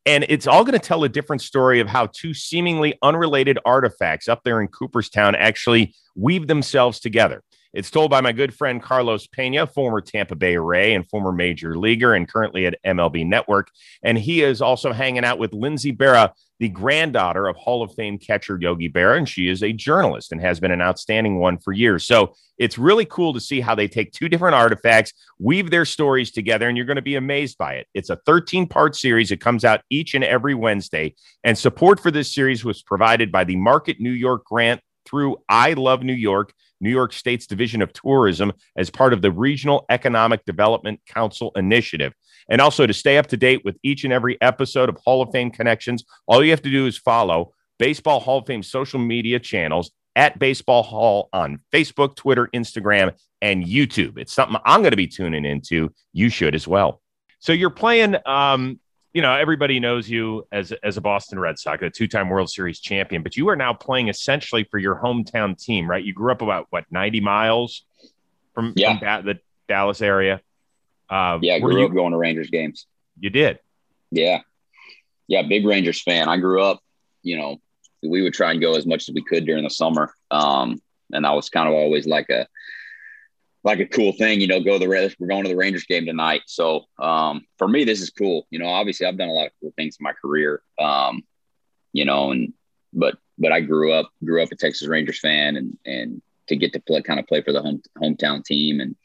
And 0.06 0.26
it's 0.30 0.48
all 0.48 0.63
going 0.63 0.80
to 0.80 0.86
tell 0.86 1.04
a 1.04 1.10
different 1.10 1.41
story 1.41 1.80
of 1.80 1.88
how 1.88 2.08
two 2.08 2.34
seemingly 2.34 2.98
unrelated 3.02 3.60
artifacts 3.65 4.30
up 4.30 4.41
there 4.43 4.62
in 4.62 4.70
Cooperstown 4.70 5.36
actually 5.36 5.93
weave 6.15 6.48
themselves 6.48 7.00
together. 7.00 7.43
It's 7.78 7.92
told 7.92 8.10
by 8.10 8.22
my 8.22 8.32
good 8.32 8.56
friend 8.56 8.82
Carlos 8.82 9.28
Pena, 9.28 9.68
former 9.68 10.02
Tampa 10.02 10.36
Bay 10.36 10.58
Ray 10.58 10.96
and 10.96 11.08
former 11.08 11.32
major 11.32 11.78
leaguer, 11.78 12.16
and 12.16 12.28
currently 12.28 12.66
at 12.66 12.82
MLB 12.84 13.24
Network. 13.24 13.70
And 14.02 14.18
he 14.18 14.42
is 14.42 14.63
also 14.63 14.92
hanging 14.92 15.24
out 15.24 15.38
with 15.38 15.54
Lindsay 15.54 15.94
Berra, 15.94 16.32
the 16.60 16.70
granddaughter 16.70 17.48
of 17.48 17.56
Hall 17.56 17.84
of 17.84 17.94
Fame 17.94 18.18
catcher 18.18 18.58
Yogi 18.60 18.90
Berra, 18.90 19.20
and 19.20 19.30
she 19.30 19.48
is 19.48 19.62
a 19.62 19.74
journalist 19.74 20.32
and 20.32 20.42
has 20.42 20.60
been 20.60 20.72
an 20.72 20.82
outstanding 20.82 21.38
one 21.38 21.60
for 21.60 21.72
years. 21.72 22.08
So 22.08 22.34
it's 22.58 22.80
really 22.80 23.06
cool 23.06 23.32
to 23.34 23.40
see 23.40 23.62
how 23.62 23.76
they 23.76 23.88
take 23.88 24.12
two 24.12 24.28
different 24.28 24.56
artifacts, 24.56 25.13
weave 25.38 25.70
their 25.70 25.86
stories 25.86 26.32
together, 26.32 26.68
and 26.68 26.76
you're 26.76 26.88
going 26.88 26.96
to 26.96 27.04
be 27.04 27.13
amazed 27.13 27.60
by 27.60 27.74
it. 27.74 27.86
It's 27.94 28.10
a 28.10 28.20
13 28.26 28.66
part 28.66 28.96
series. 28.96 29.30
It 29.30 29.40
comes 29.40 29.63
out 29.63 29.82
each 29.92 30.16
and 30.16 30.24
every 30.24 30.56
Wednesday. 30.56 31.13
And 31.44 31.56
support 31.56 32.00
for 32.00 32.10
this 32.10 32.34
series 32.34 32.66
was 32.66 32.82
provided 32.82 33.32
by 33.32 33.44
the 33.44 33.56
Market 33.56 33.98
New 34.00 34.10
York 34.10 34.46
grant 34.46 34.82
through 35.08 35.38
I 35.50 35.74
Love 35.74 36.04
New 36.04 36.13
York 36.13 36.54
New 36.80 36.89
York 36.89 37.13
State's 37.13 37.48
Division 37.48 37.82
of 37.82 37.93
Tourism 37.93 38.54
as 38.76 38.89
part 38.89 39.13
of 39.13 39.22
the 39.22 39.32
Regional 39.32 39.86
Economic 39.89 40.46
Development 40.46 41.00
Council 41.08 41.52
initiative. 41.56 42.13
And 42.50 42.62
also 42.62 42.86
to 42.86 42.93
stay 42.93 43.17
up 43.17 43.28
to 43.28 43.38
date 43.38 43.63
with 43.65 43.78
each 43.84 44.04
and 44.04 44.13
every 44.13 44.39
episode 44.41 44.89
of 44.89 44.98
Hall 44.98 45.22
of 45.22 45.30
Fame 45.32 45.52
Connections, 45.52 46.04
all 46.28 46.43
you 46.43 46.52
have 46.52 46.62
to 46.62 46.72
do 46.72 46.86
is 46.86 46.98
follow 46.98 47.54
Baseball 47.80 48.20
Hall 48.20 48.39
of 48.39 48.48
Fame 48.48 48.63
social 48.63 49.00
media 49.00 49.39
channels 49.39 49.91
at 50.15 50.39
Baseball 50.39 50.84
Hall 50.84 51.30
on 51.34 51.60
Facebook, 51.74 52.15
Twitter, 52.15 52.48
Instagram, 52.54 53.13
and 53.41 53.63
YouTube. 53.63 54.17
It's 54.17 54.34
something 54.34 54.60
I'm 54.65 54.82
going 54.82 54.91
to 54.91 54.98
be 54.98 55.08
tuning 55.08 55.46
into. 55.46 55.91
You 56.13 56.30
should 56.30 56.56
as 56.56 56.67
well. 56.67 57.02
So 57.39 57.54
you're 57.54 57.70
playing 57.70 58.15
um, 58.26 58.80
you 59.13 59.22
know, 59.22 59.34
everybody 59.34 59.80
knows 59.80 60.10
you 60.10 60.46
as 60.52 60.72
as 60.84 60.98
a 60.98 61.02
Boston 61.02 61.39
Red 61.39 61.58
Sox, 61.58 61.82
a 61.82 61.89
two-time 61.89 62.30
World 62.30 62.50
Series 62.50 62.80
champion, 62.80 63.24
but 63.24 63.36
you 63.36 63.50
are 63.50 63.56
now 63.56 63.74
playing 63.74 64.10
essentially 64.10 64.63
for 64.65 64.78
your 64.78 64.96
hometown 64.96 65.58
team, 65.58 65.89
right? 65.89 66.04
You 66.04 66.13
grew 66.13 66.32
up 66.32 66.41
about 66.41 66.67
what 66.70 66.86
90 66.91 67.22
miles 67.22 67.84
from, 68.54 68.74
yeah. 68.76 69.00
from 69.00 69.26
the 69.26 69.39
Dallas 69.67 70.02
area. 70.02 70.41
Uh, 71.10 71.39
yeah, 71.41 71.56
I 71.56 71.60
grew 71.60 71.80
you, 71.80 71.86
up 71.86 71.93
going 71.93 72.12
to 72.12 72.17
Rangers 72.17 72.50
games. 72.50 72.86
You 73.20 73.30
did. 73.30 73.60
Yeah, 74.12 74.41
yeah, 75.28 75.41
big 75.43 75.65
Rangers 75.65 76.02
fan. 76.02 76.28
I 76.28 76.38
grew 76.38 76.62
up, 76.62 76.82
you 77.24 77.38
know, 77.38 77.58
we 78.04 78.22
would 78.22 78.34
try 78.34 78.52
and 78.52 78.62
go 78.62 78.76
as 78.76 78.86
much 78.86 79.10
as 79.10 79.15
we 79.15 79.24
could 79.24 79.46
during 79.46 79.63
the 79.63 79.70
summer, 79.70 80.13
um, 80.32 80.82
and 81.12 81.26
I 81.26 81.34
was 81.34 81.50
kind 81.50 81.67
of 81.67 81.74
always 81.74 82.06
like 82.06 82.30
a 82.30 82.48
like 83.67 83.80
a 83.82 83.86
cool 83.86 84.13
thing, 84.13 84.39
you 84.39 84.47
know, 84.47 84.62
go 84.62 84.80
to 84.80 84.86
the 84.86 85.15
we're 85.19 85.27
going 85.27 85.43
to 85.43 85.49
the 85.49 85.56
Rangers 85.58 85.84
game 85.84 86.06
tonight. 86.06 86.41
So 86.47 86.86
um, 86.99 87.45
for 87.58 87.67
me, 87.67 87.84
this 87.84 88.01
is 88.01 88.10
cool. 88.10 88.47
You 88.49 88.60
know, 88.60 88.67
obviously 88.67 89.06
I've 89.06 89.17
done 89.17 89.27
a 89.27 89.34
lot 89.34 89.47
of 89.47 89.51
cool 89.62 89.73
things 89.75 89.97
in 89.99 90.06
my 90.06 90.13
career. 90.13 90.62
Um, 90.80 91.23
you 91.91 92.06
know, 92.06 92.32
and 92.32 92.53
but 92.93 93.17
but 93.38 93.51
I 93.51 93.60
grew 93.60 93.91
up 93.91 94.10
grew 94.23 94.41
up 94.41 94.53
a 94.53 94.56
Texas 94.56 94.88
Rangers 94.88 95.19
fan 95.19 95.58
and 95.58 95.77
and 95.86 96.21
to 96.47 96.56
get 96.56 96.71
to 96.73 96.80
play 96.80 97.01
kind 97.01 97.19
of 97.19 97.27
play 97.27 97.41
for 97.41 97.51
the 97.51 97.62
home 97.62 97.82
hometown 98.01 98.41
team 98.41 98.80
and 98.80 98.95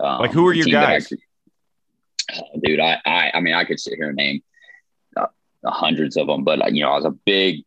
um, 0.00 0.20
like 0.20 0.32
who 0.32 0.46
are 0.46 0.54
your 0.54 0.66
guys? 0.66 1.12
I, 1.12 2.36
oh, 2.40 2.60
dude, 2.64 2.80
I, 2.80 2.98
I 3.04 3.32
I 3.34 3.40
mean 3.40 3.52
I 3.52 3.64
could 3.64 3.78
sit 3.78 3.96
here 3.96 4.08
and 4.08 4.16
name 4.16 4.42
uh, 5.14 5.26
hundreds 5.66 6.16
of 6.16 6.26
them, 6.26 6.42
but 6.42 6.72
you 6.72 6.82
know 6.82 6.90
I 6.90 6.96
was 6.96 7.04
a 7.04 7.10
big 7.10 7.64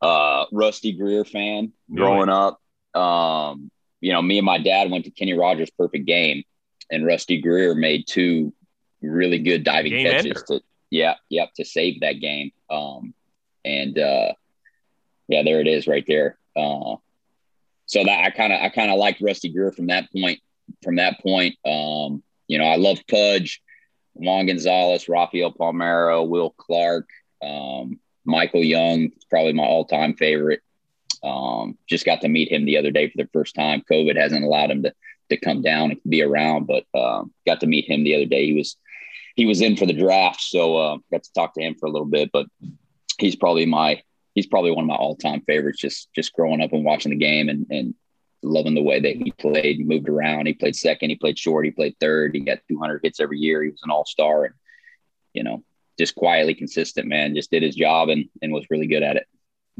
uh, 0.00 0.44
Rusty 0.52 0.92
Greer 0.92 1.24
fan 1.24 1.72
growing 1.92 2.28
really? 2.28 2.52
up. 2.94 3.00
Um, 3.00 3.72
you 4.00 4.12
know, 4.12 4.22
me 4.22 4.38
and 4.38 4.46
my 4.46 4.58
dad 4.58 4.90
went 4.90 5.04
to 5.04 5.10
Kenny 5.10 5.34
Rogers' 5.34 5.70
perfect 5.70 6.06
game, 6.06 6.44
and 6.90 7.06
Rusty 7.06 7.40
Greer 7.40 7.74
made 7.74 8.06
two 8.06 8.52
really 9.02 9.38
good 9.38 9.64
diving 9.64 9.92
game 9.92 10.06
catches 10.06 10.26
ender. 10.26 10.40
to 10.46 10.60
yeah, 10.90 11.14
yep, 11.28 11.52
to 11.54 11.64
save 11.64 12.00
that 12.00 12.20
game. 12.20 12.52
Um, 12.68 13.14
and 13.64 13.98
uh, 13.98 14.32
yeah, 15.28 15.42
there 15.42 15.60
it 15.60 15.68
is 15.68 15.86
right 15.86 16.04
there. 16.06 16.38
Uh, 16.56 16.96
so 17.86 18.04
that 18.04 18.24
I 18.24 18.30
kind 18.30 18.52
of 18.52 18.60
I 18.60 18.68
kind 18.68 18.90
of 18.90 18.98
liked 18.98 19.20
Rusty 19.20 19.48
Greer 19.48 19.72
from 19.72 19.86
that 19.86 20.10
point. 20.12 20.40
From 20.84 20.96
that 20.96 21.20
point, 21.20 21.56
um, 21.64 22.22
you 22.46 22.58
know, 22.58 22.64
I 22.64 22.76
love 22.76 23.00
Pudge, 23.08 23.60
Juan 24.14 24.46
Gonzalez, 24.46 25.08
Rafael 25.08 25.52
Palmeiro, 25.52 26.28
Will 26.28 26.50
Clark, 26.50 27.08
um, 27.42 27.98
Michael 28.24 28.62
Young, 28.62 29.10
probably 29.28 29.52
my 29.52 29.64
all-time 29.64 30.14
favorite. 30.14 30.60
Um, 31.22 31.76
just 31.86 32.06
got 32.06 32.22
to 32.22 32.28
meet 32.28 32.50
him 32.50 32.64
the 32.64 32.78
other 32.78 32.90
day 32.90 33.08
for 33.08 33.16
the 33.16 33.28
first 33.32 33.54
time. 33.54 33.82
COVID 33.90 34.16
hasn't 34.16 34.44
allowed 34.44 34.70
him 34.70 34.82
to 34.84 34.94
to 35.30 35.36
come 35.36 35.62
down 35.62 35.92
and 35.92 36.00
be 36.08 36.22
around, 36.22 36.66
but 36.66 36.84
um, 36.98 37.32
got 37.46 37.60
to 37.60 37.66
meet 37.66 37.88
him 37.88 38.04
the 38.04 38.14
other 38.16 38.26
day. 38.26 38.46
He 38.46 38.54
was 38.54 38.76
he 39.36 39.46
was 39.46 39.60
in 39.60 39.76
for 39.76 39.86
the 39.86 39.92
draft, 39.92 40.40
so 40.40 40.76
uh, 40.76 40.96
got 41.10 41.22
to 41.22 41.32
talk 41.32 41.54
to 41.54 41.62
him 41.62 41.74
for 41.74 41.86
a 41.86 41.90
little 41.90 42.06
bit. 42.06 42.30
But 42.32 42.46
he's 43.18 43.36
probably 43.36 43.66
my 43.66 44.02
he's 44.34 44.46
probably 44.46 44.70
one 44.70 44.84
of 44.84 44.88
my 44.88 44.96
all 44.96 45.16
time 45.16 45.42
favorites. 45.42 45.80
Just 45.80 46.12
just 46.14 46.32
growing 46.32 46.60
up 46.60 46.72
and 46.72 46.84
watching 46.84 47.10
the 47.10 47.16
game 47.16 47.48
and 47.48 47.66
and 47.70 47.94
loving 48.42 48.74
the 48.74 48.82
way 48.82 49.00
that 49.00 49.16
he 49.16 49.32
played. 49.32 49.76
He 49.76 49.84
moved 49.84 50.08
around. 50.08 50.46
He 50.46 50.54
played 50.54 50.76
second. 50.76 51.10
He 51.10 51.16
played 51.16 51.38
short. 51.38 51.64
He 51.64 51.70
played 51.70 51.96
third. 52.00 52.34
He 52.34 52.40
got 52.40 52.58
200 52.68 53.00
hits 53.02 53.20
every 53.20 53.38
year. 53.38 53.62
He 53.62 53.70
was 53.70 53.82
an 53.82 53.90
all 53.90 54.06
star 54.06 54.46
and 54.46 54.54
you 55.34 55.42
know 55.42 55.62
just 55.98 56.14
quietly 56.14 56.54
consistent 56.54 57.06
man. 57.06 57.34
Just 57.34 57.50
did 57.50 57.62
his 57.62 57.76
job 57.76 58.08
and 58.08 58.28
and 58.42 58.52
was 58.52 58.66
really 58.70 58.86
good 58.86 59.02
at 59.02 59.16
it. 59.16 59.26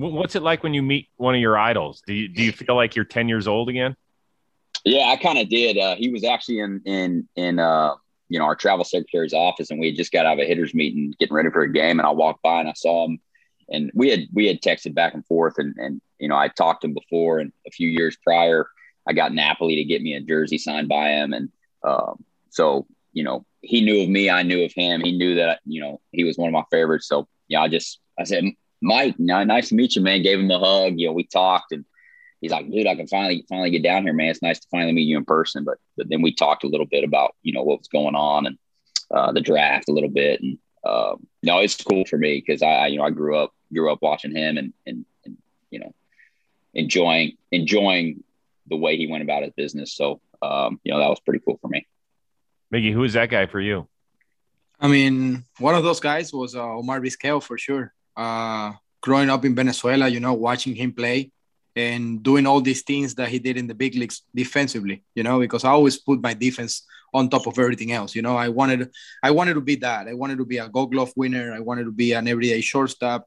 What's 0.01 0.35
it 0.35 0.43
like 0.43 0.63
when 0.63 0.73
you 0.73 0.83
meet 0.83 1.09
one 1.17 1.35
of 1.35 1.41
your 1.41 1.59
idols? 1.59 2.03
Do 2.07 2.15
you 2.15 2.29
do 2.29 2.43
you 2.43 2.53
feel 2.53 2.75
like 2.75 2.97
you're 2.97 3.05
ten 3.05 3.29
years 3.29 3.47
old 3.47 3.69
again? 3.69 3.97
Yeah, 4.85 5.09
I 5.09 5.17
kind 5.17 5.39
of 5.39 5.49
did. 5.49 5.77
Uh, 5.77 5.95
he 5.97 6.11
was 6.11 6.25
actually 6.25 6.61
in 6.61 6.81
in 6.87 7.29
in 7.37 7.59
uh, 7.59 7.95
you 8.29 8.39
know 8.39 8.47
our 8.47 8.57
travel 8.57 8.85
secretary's 8.85 9.35
office, 9.35 9.71
and 9.71 9.79
we 9.79 9.89
had 9.89 9.97
just 9.97 10.13
got 10.13 10.25
out 10.25 10.35
of 10.35 10.39
a 10.39 10.47
hitters 10.47 10.75
meeting, 10.75 11.13
getting 11.21 11.35
ready 11.35 11.51
for 11.51 11.63
a 11.63 11.73
game, 11.73 11.99
and 11.99 12.07
I 12.07 12.11
walked 12.11 12.43
by 12.43 12.61
and 12.61 12.69
I 12.69 12.73
saw 12.75 13.05
him, 13.05 13.21
and 13.69 13.91
we 13.95 14.09
had 14.09 14.21
we 14.33 14.47
had 14.47 14.63
texted 14.63 14.95
back 14.95 15.13
and 15.13 15.27
forth, 15.27 15.59
and 15.59 15.75
and 15.77 16.01
you 16.19 16.29
know 16.29 16.37
I 16.37 16.49
talked 16.49 16.83
to 16.83 16.89
him 16.89 16.95
before, 16.95 17.39
and 17.39 17.53
a 17.67 17.71
few 17.71 17.89
years 17.89 18.17
prior, 18.25 18.69
I 19.07 19.13
got 19.13 19.35
Napoli 19.35 19.77
to 19.77 19.85
get 19.85 20.03
me 20.03 20.15
a 20.15 20.21
jersey 20.21 20.57
signed 20.57 20.89
by 20.89 21.11
him, 21.11 21.35
and 21.35 21.51
um, 21.85 22.25
so 22.49 22.87
you 23.13 23.23
know 23.23 23.45
he 23.61 23.83
knew 23.83 24.03
of 24.03 24.09
me, 24.09 24.31
I 24.31 24.45
knew 24.45 24.65
of 24.65 24.73
him, 24.73 25.03
he 25.03 25.13
knew 25.13 25.35
that 25.35 25.61
you 25.67 25.83
know 25.83 26.01
he 26.13 26.25
was 26.25 26.39
one 26.39 26.49
of 26.49 26.55
my 26.55 26.65
favorites, 26.71 27.07
so 27.07 27.29
yeah, 27.49 27.61
I 27.61 27.69
just 27.69 28.01
I 28.19 28.25
said, 28.25 28.45
Mike, 28.83 29.17
nice 29.19 29.69
to 29.69 29.75
meet 29.75 29.97
you, 29.97 30.03
man. 30.03 30.23
Gave 30.23 30.41
him 30.41 30.51
a 30.51 30.59
hug, 30.59 30.95
you 30.97 31.07
know, 31.07 31.13
we 31.13 31.25
talked 31.25 31.73
and 31.73 31.85
he's 32.41 32.51
like, 32.51 32.71
dude, 32.71 32.87
I 32.87 32.95
can 32.95 33.07
finally 33.07 33.45
finally 33.49 33.71
get 33.71 33.83
down 33.83 34.03
here, 34.03 34.13
man. 34.13 34.29
It's 34.29 34.43
nice 34.43 34.61
to 34.61 34.69
finally 34.71 34.93
meet 34.93 35.03
you 35.03 35.19
in 35.19 35.25
person. 35.25 35.65
But, 35.65 35.79
but 35.97 36.09
then 36.09 36.23
we 36.23 36.35
talked 36.35 36.65
a 36.65 36.69
little 36.69 36.87
bit 36.87 37.05
about 37.05 37.35
you 37.43 37.53
know 37.53 37.63
what 37.63 37.79
was 37.79 37.89
going 37.89 38.15
on 38.15 38.47
and 38.47 38.59
uh, 39.11 39.33
the 39.33 39.41
draft 39.41 39.89
a 39.89 39.93
little 39.93 40.11
bit, 40.11 40.41
and 40.41 40.59
uh, 40.85 41.17
no, 41.43 41.59
it's 41.59 41.77
cool 41.77 42.05
for 42.05 42.19
me 42.19 42.43
because 42.45 42.63
I 42.63 42.89
you 42.89 42.99
know 42.99 43.05
I 43.05 43.11
grew 43.11 43.37
up 43.37 43.53
grew 43.73 43.93
up 43.93 44.01
watching 44.03 44.35
him 44.35 44.59
and 44.59 44.73
and, 44.87 45.05
and 45.25 45.37
you 45.71 45.81
know 45.81 45.95
enjoying 46.75 47.37
enjoying 47.51 48.25
the 48.69 48.77
way 48.77 48.97
he 48.97 49.07
went 49.07 49.23
about 49.23 49.43
his 49.43 49.53
business. 49.57 49.93
So 49.93 50.21
um, 50.43 50.81
you 50.85 50.93
know 50.93 50.99
that 50.99 51.09
was 51.09 51.21
pretty 51.21 51.43
cool 51.45 51.59
for 51.61 51.69
me. 51.69 51.87
Miggy, 52.73 52.93
who 52.93 53.05
is 53.05 53.15
that 53.15 53.31
guy 53.31 53.47
for 53.47 53.61
you? 53.61 53.89
I 54.83 54.89
mean, 54.89 55.45
one 55.59 55.75
of 55.75 55.85
those 55.85 56.01
guys 56.01 56.33
was 56.33 56.55
uh, 56.55 56.65
Omar 56.65 57.01
Vizquel 57.01 57.43
for 57.43 57.59
sure. 57.59 57.93
Uh, 58.17 58.73
growing 59.01 59.31
up 59.31 59.45
in 59.45 59.55
Venezuela, 59.55 60.09
you 60.09 60.21
know, 60.21 60.35
watching 60.35 60.75
him 60.75 60.93
play, 60.93 61.31
and 61.77 62.23
doing 62.23 62.47
all 62.47 62.61
these 62.61 62.83
things 62.83 63.15
that 63.15 63.29
he 63.29 63.39
did 63.39 63.57
in 63.57 63.67
the 63.67 63.75
big 63.75 63.95
leagues 63.95 64.23
defensively, 64.35 65.03
you 65.15 65.23
know, 65.23 65.39
because 65.39 65.65
I 65.65 65.71
always 65.71 65.97
put 65.97 66.21
my 66.21 66.35
defense 66.35 66.87
on 67.13 67.29
top 67.29 67.47
of 67.47 67.59
everything 67.59 67.93
else. 67.93 68.15
You 68.15 68.23
know, 68.23 68.37
I 68.37 68.49
wanted 68.49 68.91
I 69.23 69.31
wanted 69.31 69.55
to 69.55 69.61
be 69.61 69.77
that. 69.77 70.09
I 70.09 70.15
wanted 70.15 70.39
to 70.39 70.45
be 70.45 70.59
a 70.59 70.69
gold 70.69 70.93
glove 70.93 71.13
winner. 71.17 71.53
I 71.53 71.61
wanted 71.61 71.85
to 71.85 71.93
be 71.93 72.13
an 72.13 72.29
everyday 72.29 72.61
shortstop. 72.61 73.27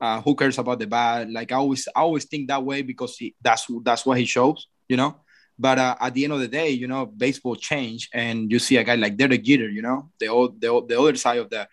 Uh, 0.00 0.20
who 0.20 0.34
cares 0.34 0.58
about 0.58 0.78
the 0.78 0.86
bat? 0.86 1.30
Like 1.30 1.52
I 1.52 1.56
always 1.56 1.88
I 1.94 2.00
always 2.00 2.24
think 2.24 2.48
that 2.48 2.62
way 2.62 2.82
because 2.82 3.16
he, 3.16 3.34
that's 3.40 3.66
that's 3.82 4.04
what 4.04 4.18
he 4.18 4.24
shows, 4.24 4.68
you 4.88 4.96
know. 4.96 5.16
But 5.56 5.78
uh, 5.78 5.94
at 6.00 6.14
the 6.14 6.24
end 6.24 6.32
of 6.32 6.40
the 6.40 6.48
day, 6.48 6.70
you 6.70 6.88
know, 6.88 7.06
baseball 7.06 7.54
changed, 7.54 8.10
and 8.12 8.50
you 8.50 8.58
see 8.58 8.76
a 8.76 8.82
guy 8.82 8.96
like 8.96 9.16
Derek 9.16 9.44
Jeter, 9.44 9.68
you 9.68 9.82
know, 9.82 10.10
the 10.18 10.26
old, 10.26 10.60
the 10.60 10.84
the 10.86 11.00
other 11.00 11.14
side 11.14 11.38
of 11.38 11.48
the 11.48 11.68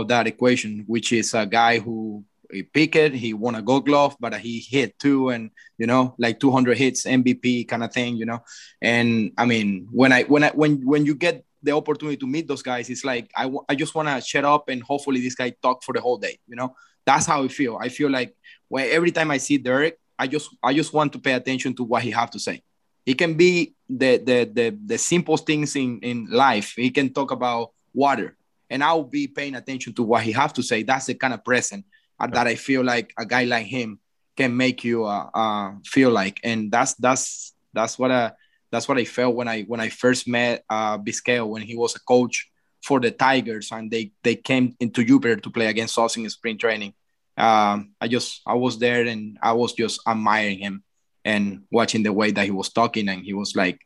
of 0.00 0.08
that 0.08 0.26
equation, 0.26 0.84
which 0.86 1.12
is 1.12 1.34
a 1.34 1.46
guy 1.46 1.78
who 1.78 2.24
he 2.50 2.62
picked 2.62 2.96
it, 2.96 3.12
he 3.14 3.34
won 3.34 3.54
a 3.54 3.62
gold 3.62 3.86
glove, 3.86 4.16
but 4.20 4.34
he 4.34 4.60
hit 4.60 4.98
two 4.98 5.30
and 5.30 5.50
you 5.78 5.86
know, 5.86 6.14
like 6.18 6.40
200 6.40 6.76
hits, 6.76 7.04
MVP 7.04 7.68
kind 7.68 7.84
of 7.84 7.92
thing, 7.92 8.16
you 8.16 8.26
know. 8.26 8.42
And 8.80 9.32
I 9.36 9.46
mean, 9.46 9.88
when 9.90 10.12
I 10.12 10.22
when 10.24 10.44
I 10.44 10.50
when 10.50 10.84
when 10.86 11.04
you 11.04 11.14
get 11.14 11.44
the 11.62 11.72
opportunity 11.72 12.16
to 12.18 12.26
meet 12.26 12.48
those 12.48 12.62
guys, 12.62 12.88
it's 12.88 13.04
like 13.04 13.30
I, 13.36 13.50
I 13.68 13.74
just 13.74 13.94
want 13.94 14.08
to 14.08 14.20
shut 14.20 14.44
up 14.44 14.68
and 14.68 14.82
hopefully 14.82 15.20
this 15.20 15.34
guy 15.34 15.50
talk 15.62 15.82
for 15.82 15.92
the 15.92 16.00
whole 16.00 16.18
day, 16.18 16.38
you 16.46 16.56
know. 16.56 16.74
That's 17.04 17.26
how 17.26 17.44
I 17.44 17.48
feel. 17.48 17.78
I 17.80 17.88
feel 17.88 18.10
like 18.10 18.34
when 18.68 18.88
every 18.90 19.12
time 19.12 19.30
I 19.30 19.38
see 19.38 19.58
Derek, 19.58 19.98
I 20.18 20.26
just 20.26 20.50
I 20.62 20.74
just 20.74 20.92
want 20.92 21.12
to 21.12 21.18
pay 21.18 21.32
attention 21.32 21.74
to 21.76 21.84
what 21.84 22.02
he 22.02 22.10
have 22.10 22.30
to 22.32 22.40
say. 22.40 22.62
He 23.04 23.14
can 23.14 23.34
be 23.34 23.74
the 23.88 24.18
the 24.18 24.50
the, 24.52 24.78
the 24.84 24.98
simplest 24.98 25.46
things 25.46 25.76
in 25.76 26.00
in 26.00 26.26
life. 26.30 26.72
He 26.74 26.90
can 26.90 27.12
talk 27.12 27.30
about 27.30 27.72
water, 27.94 28.36
and 28.70 28.82
I'll 28.82 29.04
be 29.04 29.28
paying 29.28 29.54
attention 29.54 29.94
to 29.94 30.02
what 30.02 30.22
he 30.22 30.32
have 30.32 30.52
to 30.54 30.62
say. 30.62 30.82
That's 30.82 31.06
the 31.06 31.14
kind 31.14 31.34
of 31.34 31.44
present 31.44 31.84
uh, 32.18 32.26
that 32.28 32.46
I 32.46 32.54
feel 32.54 32.84
like 32.84 33.12
a 33.18 33.26
guy 33.26 33.44
like 33.44 33.66
him 33.66 34.00
can 34.36 34.56
make 34.56 34.84
you 34.84 35.04
uh, 35.04 35.30
uh, 35.34 35.72
feel 35.84 36.10
like, 36.10 36.40
and 36.44 36.70
that's 36.70 36.94
that's 36.94 37.54
that's 37.72 37.98
what 37.98 38.10
I 38.10 38.32
that's 38.70 38.88
what 38.88 38.98
I 38.98 39.04
felt 39.04 39.34
when 39.34 39.48
I 39.48 39.62
when 39.62 39.80
I 39.80 39.88
first 39.88 40.28
met 40.28 40.64
uh, 40.68 40.98
when 40.98 41.62
he 41.62 41.76
was 41.76 41.96
a 41.96 42.00
coach 42.00 42.50
for 42.82 43.00
the 43.00 43.10
Tigers 43.10 43.72
and 43.72 43.90
they 43.90 44.12
they 44.22 44.36
came 44.36 44.76
into 44.80 45.04
Jupiter 45.04 45.36
to 45.36 45.50
play 45.50 45.66
against 45.66 45.98
us 45.98 46.16
in 46.16 46.28
spring 46.30 46.58
training. 46.58 46.94
Um, 47.36 47.92
I 48.00 48.08
just 48.08 48.42
I 48.46 48.54
was 48.54 48.78
there 48.78 49.06
and 49.06 49.38
I 49.42 49.52
was 49.52 49.72
just 49.74 50.00
admiring 50.06 50.58
him 50.58 50.84
and 51.24 51.64
watching 51.70 52.02
the 52.02 52.12
way 52.12 52.30
that 52.30 52.44
he 52.44 52.50
was 52.50 52.72
talking 52.72 53.08
and 53.08 53.22
he 53.22 53.34
was 53.34 53.56
like 53.56 53.80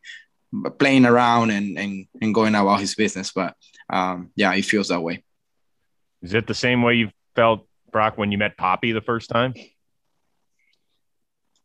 playing 0.79 1.07
around 1.07 1.51
and 1.51 1.79
and, 1.79 2.07
and 2.21 2.35
going 2.35 2.55
about 2.55 2.81
his 2.81 2.95
business. 2.95 3.33
But 3.33 3.55
um, 3.89 4.31
yeah, 4.37 4.53
it 4.55 4.65
feels 4.65 4.89
that 4.89 5.01
way. 5.01 5.23
Is 6.23 6.35
it 6.35 6.47
the 6.47 6.55
same 6.55 6.83
way 6.83 6.95
you 6.95 7.11
felt 7.35 7.67
Brock, 7.91 8.19
when 8.19 8.33
you 8.33 8.39
met 8.39 8.57
Papi 8.57 8.93
the 8.93 9.01
first 9.01 9.31
time? 9.31 9.55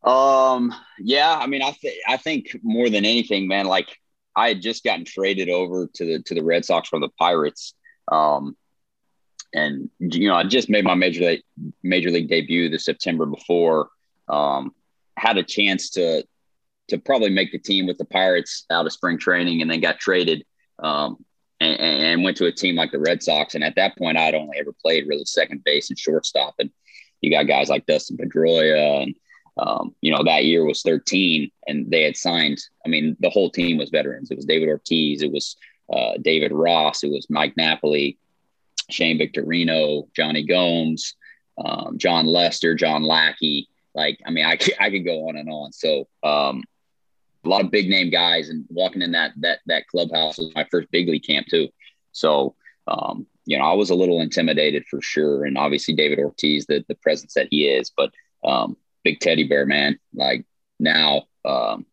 Um, 0.02 0.72
yeah, 0.98 1.36
I 1.36 1.46
mean, 1.46 1.62
I 1.62 1.72
think 1.72 1.94
I 2.06 2.16
think 2.16 2.56
more 2.62 2.88
than 2.88 3.04
anything, 3.04 3.48
man, 3.48 3.66
like 3.66 3.88
I 4.34 4.48
had 4.48 4.62
just 4.62 4.84
gotten 4.84 5.04
traded 5.04 5.48
over 5.48 5.88
to 5.94 6.04
the 6.04 6.22
to 6.22 6.34
the 6.34 6.44
Red 6.44 6.64
Sox 6.64 6.88
from 6.88 7.00
the 7.00 7.08
Pirates. 7.18 7.74
Um, 8.10 8.56
and 9.52 9.90
you 9.98 10.28
know, 10.28 10.34
I 10.34 10.44
just 10.44 10.68
made 10.68 10.84
my 10.84 10.94
major 10.94 11.24
league 11.24 11.42
major 11.82 12.10
league 12.10 12.28
debut 12.28 12.68
the 12.68 12.78
September 12.78 13.26
before. 13.26 13.88
Um, 14.28 14.74
had 15.16 15.38
a 15.38 15.42
chance 15.42 15.90
to 15.90 16.24
to 16.88 16.98
probably 16.98 17.30
make 17.30 17.52
the 17.52 17.58
team 17.58 17.86
with 17.86 17.98
the 17.98 18.04
Pirates 18.04 18.64
out 18.70 18.86
of 18.86 18.92
spring 18.92 19.18
training, 19.18 19.62
and 19.62 19.70
then 19.70 19.80
got 19.80 19.98
traded. 19.98 20.44
Um, 20.78 21.24
and, 21.60 21.80
and, 21.80 22.22
went 22.22 22.36
to 22.36 22.46
a 22.46 22.52
team 22.52 22.76
like 22.76 22.92
the 22.92 22.98
Red 22.98 23.22
Sox. 23.22 23.54
And 23.54 23.64
at 23.64 23.76
that 23.76 23.96
point, 23.96 24.18
I'd 24.18 24.34
only 24.34 24.58
ever 24.58 24.72
played 24.72 25.08
really 25.08 25.24
second 25.24 25.64
base 25.64 25.88
and 25.88 25.98
shortstop. 25.98 26.54
And 26.58 26.70
you 27.20 27.30
got 27.30 27.46
guys 27.46 27.68
like 27.68 27.86
Dustin 27.86 28.16
Pedroia. 28.16 29.02
And, 29.02 29.14
um, 29.56 29.94
you 30.02 30.12
know, 30.12 30.22
that 30.24 30.44
year 30.44 30.64
was 30.64 30.82
13 30.82 31.50
and 31.66 31.90
they 31.90 32.02
had 32.02 32.16
signed, 32.16 32.58
I 32.84 32.88
mean, 32.88 33.16
the 33.20 33.30
whole 33.30 33.50
team 33.50 33.78
was 33.78 33.90
veterans. 33.90 34.30
It 34.30 34.36
was 34.36 34.44
David 34.44 34.68
Ortiz, 34.68 35.22
it 35.22 35.32
was 35.32 35.56
uh, 35.92 36.12
David 36.20 36.52
Ross, 36.52 37.02
it 37.02 37.10
was 37.10 37.26
Mike 37.30 37.56
Napoli, 37.56 38.18
Shane 38.90 39.18
Victorino, 39.18 40.08
Johnny 40.14 40.44
Gomes, 40.44 41.14
um, 41.58 41.96
Jon 41.96 42.26
Lester, 42.26 42.74
John 42.74 43.02
Lackey. 43.02 43.68
Like, 43.94 44.20
I 44.26 44.30
mean, 44.30 44.44
I, 44.44 44.58
I 44.78 44.90
could 44.90 45.06
go 45.06 45.28
on 45.28 45.36
and 45.36 45.48
on. 45.48 45.72
So, 45.72 46.06
um, 46.22 46.64
a 47.46 47.50
lot 47.50 47.64
of 47.64 47.70
big 47.70 47.88
name 47.88 48.10
guys 48.10 48.48
and 48.48 48.64
walking 48.68 49.02
in 49.02 49.12
that 49.12 49.32
that 49.38 49.60
that 49.66 49.86
clubhouse 49.88 50.38
was 50.38 50.52
my 50.54 50.66
first 50.70 50.90
big 50.90 51.08
league 51.08 51.24
camp 51.24 51.46
too. 51.48 51.68
So 52.12 52.54
um, 52.88 53.26
you 53.46 53.58
know, 53.58 53.64
I 53.64 53.74
was 53.74 53.90
a 53.90 53.94
little 53.94 54.20
intimidated 54.20 54.84
for 54.90 55.00
sure. 55.00 55.44
And 55.44 55.56
obviously 55.56 55.94
David 55.94 56.18
Ortiz, 56.18 56.66
the 56.66 56.84
the 56.88 56.94
presence 56.96 57.34
that 57.34 57.48
he 57.50 57.66
is, 57.66 57.90
but 57.96 58.12
um, 58.44 58.76
big 59.04 59.20
teddy 59.20 59.46
bear 59.46 59.66
man, 59.66 59.98
like 60.14 60.44
now, 60.78 61.22
um, 61.44 61.86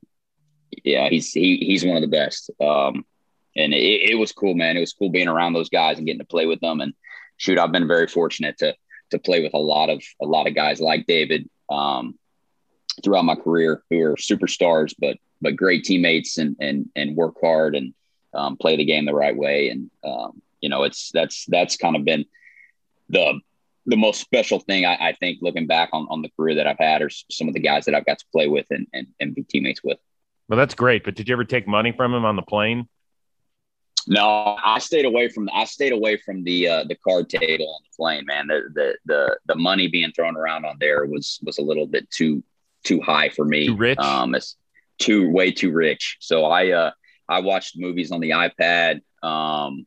yeah, 0.83 1.09
he's 1.09 1.31
he, 1.31 1.57
he's 1.57 1.85
one 1.85 1.95
of 1.95 2.01
the 2.01 2.07
best. 2.07 2.49
Um, 2.59 3.05
and 3.55 3.73
it, 3.73 4.11
it 4.11 4.15
was 4.15 4.31
cool, 4.31 4.55
man. 4.55 4.77
It 4.77 4.81
was 4.81 4.93
cool 4.93 5.09
being 5.09 5.27
around 5.27 5.53
those 5.53 5.69
guys 5.69 5.97
and 5.97 6.07
getting 6.07 6.19
to 6.19 6.25
play 6.25 6.47
with 6.47 6.59
them. 6.59 6.81
And 6.81 6.93
shoot, 7.37 7.59
I've 7.59 7.71
been 7.71 7.87
very 7.87 8.07
fortunate 8.07 8.57
to 8.59 8.75
to 9.11 9.19
play 9.19 9.43
with 9.43 9.53
a 9.53 9.59
lot 9.59 9.89
of 9.89 10.03
a 10.21 10.25
lot 10.25 10.47
of 10.47 10.55
guys 10.55 10.81
like 10.81 11.05
David 11.05 11.47
um, 11.69 12.17
throughout 13.03 13.25
my 13.25 13.35
career 13.35 13.83
who 13.89 14.01
are 14.01 14.15
superstars, 14.15 14.93
but 14.99 15.17
but 15.43 15.55
great 15.55 15.83
teammates 15.83 16.37
and 16.37 16.55
and 16.59 16.89
and 16.95 17.15
work 17.15 17.35
hard 17.41 17.75
and 17.75 17.93
um, 18.33 18.57
play 18.57 18.75
the 18.75 18.85
game 18.85 19.05
the 19.05 19.13
right 19.13 19.35
way. 19.35 19.69
And 19.69 19.91
um, 20.03 20.41
you 20.61 20.69
know, 20.69 20.83
it's 20.83 21.11
that's 21.11 21.45
that's 21.47 21.77
kind 21.77 21.95
of 21.95 22.03
been 22.05 22.25
the 23.09 23.39
the 23.85 23.97
most 23.97 24.21
special 24.21 24.59
thing 24.59 24.85
I, 24.85 25.09
I, 25.09 25.13
think 25.19 25.39
looking 25.41 25.67
back 25.67 25.89
on, 25.91 26.07
on 26.09 26.21
the 26.21 26.29
career 26.37 26.55
that 26.55 26.67
I've 26.67 26.79
had 26.79 27.01
or 27.01 27.09
some 27.09 27.49
of 27.49 27.53
the 27.53 27.59
guys 27.59 27.83
that 27.83 27.93
I've 27.93 28.05
got 28.05 28.19
to 28.19 28.25
play 28.31 28.47
with 28.47 28.65
and, 28.69 28.87
and, 28.93 29.07
and 29.19 29.35
be 29.35 29.43
teammates 29.43 29.83
with. 29.83 29.97
Well, 30.47 30.57
that's 30.57 30.73
great. 30.73 31.03
But 31.03 31.15
did 31.15 31.27
you 31.27 31.35
ever 31.35 31.43
take 31.43 31.67
money 31.67 31.91
from 31.91 32.13
him 32.13 32.23
on 32.23 32.37
the 32.37 32.43
plane? 32.43 32.87
No, 34.07 34.57
I 34.63 34.79
stayed 34.79 35.05
away 35.05 35.29
from 35.29 35.49
I 35.53 35.65
stayed 35.65 35.93
away 35.93 36.17
from 36.17 36.43
the 36.43 36.67
uh, 36.67 36.83
the 36.85 36.95
card 36.95 37.29
table 37.29 37.73
on 37.73 37.81
the 37.83 37.95
plane, 37.95 38.25
man. 38.25 38.47
The, 38.47 38.61
the 38.73 38.97
the 39.05 39.37
the 39.47 39.55
money 39.55 39.87
being 39.87 40.11
thrown 40.11 40.35
around 40.35 40.65
on 40.65 40.75
there 40.79 41.05
was 41.05 41.39
was 41.43 41.57
a 41.57 41.61
little 41.61 41.87
bit 41.87 42.09
too 42.09 42.43
too 42.83 42.99
high 43.01 43.29
for 43.29 43.45
me. 43.45 43.67
Too 43.67 43.77
rich. 43.77 43.99
Um, 43.99 44.35
it's, 44.35 44.57
too 44.99 45.29
way 45.29 45.51
too 45.51 45.71
rich. 45.71 46.17
So 46.19 46.45
I 46.45 46.71
uh 46.71 46.91
I 47.27 47.39
watched 47.39 47.77
movies 47.77 48.11
on 48.11 48.19
the 48.19 48.31
iPad. 48.31 49.01
Um, 49.21 49.85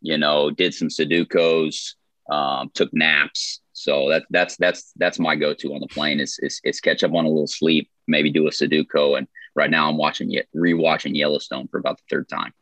you 0.00 0.18
know, 0.18 0.50
did 0.50 0.72
some 0.72 0.88
Sudokus, 0.88 1.94
um, 2.30 2.70
took 2.74 2.92
naps. 2.92 3.60
So 3.72 4.08
that 4.10 4.24
that's 4.30 4.56
that's 4.56 4.92
that's 4.96 5.18
my 5.18 5.36
go-to 5.36 5.74
on 5.74 5.80
the 5.80 5.88
plane 5.88 6.20
is, 6.20 6.38
is 6.40 6.60
is 6.64 6.80
catch 6.80 7.02
up 7.02 7.12
on 7.12 7.24
a 7.24 7.28
little 7.28 7.46
sleep, 7.46 7.90
maybe 8.06 8.30
do 8.30 8.46
a 8.46 8.50
Sudoku. 8.50 9.18
And 9.18 9.26
right 9.54 9.70
now 9.70 9.88
I'm 9.88 9.96
watching 9.96 10.30
yet 10.30 10.46
rewatching 10.54 11.16
Yellowstone 11.16 11.68
for 11.68 11.78
about 11.78 11.98
the 11.98 12.04
third 12.08 12.28
time. 12.28 12.52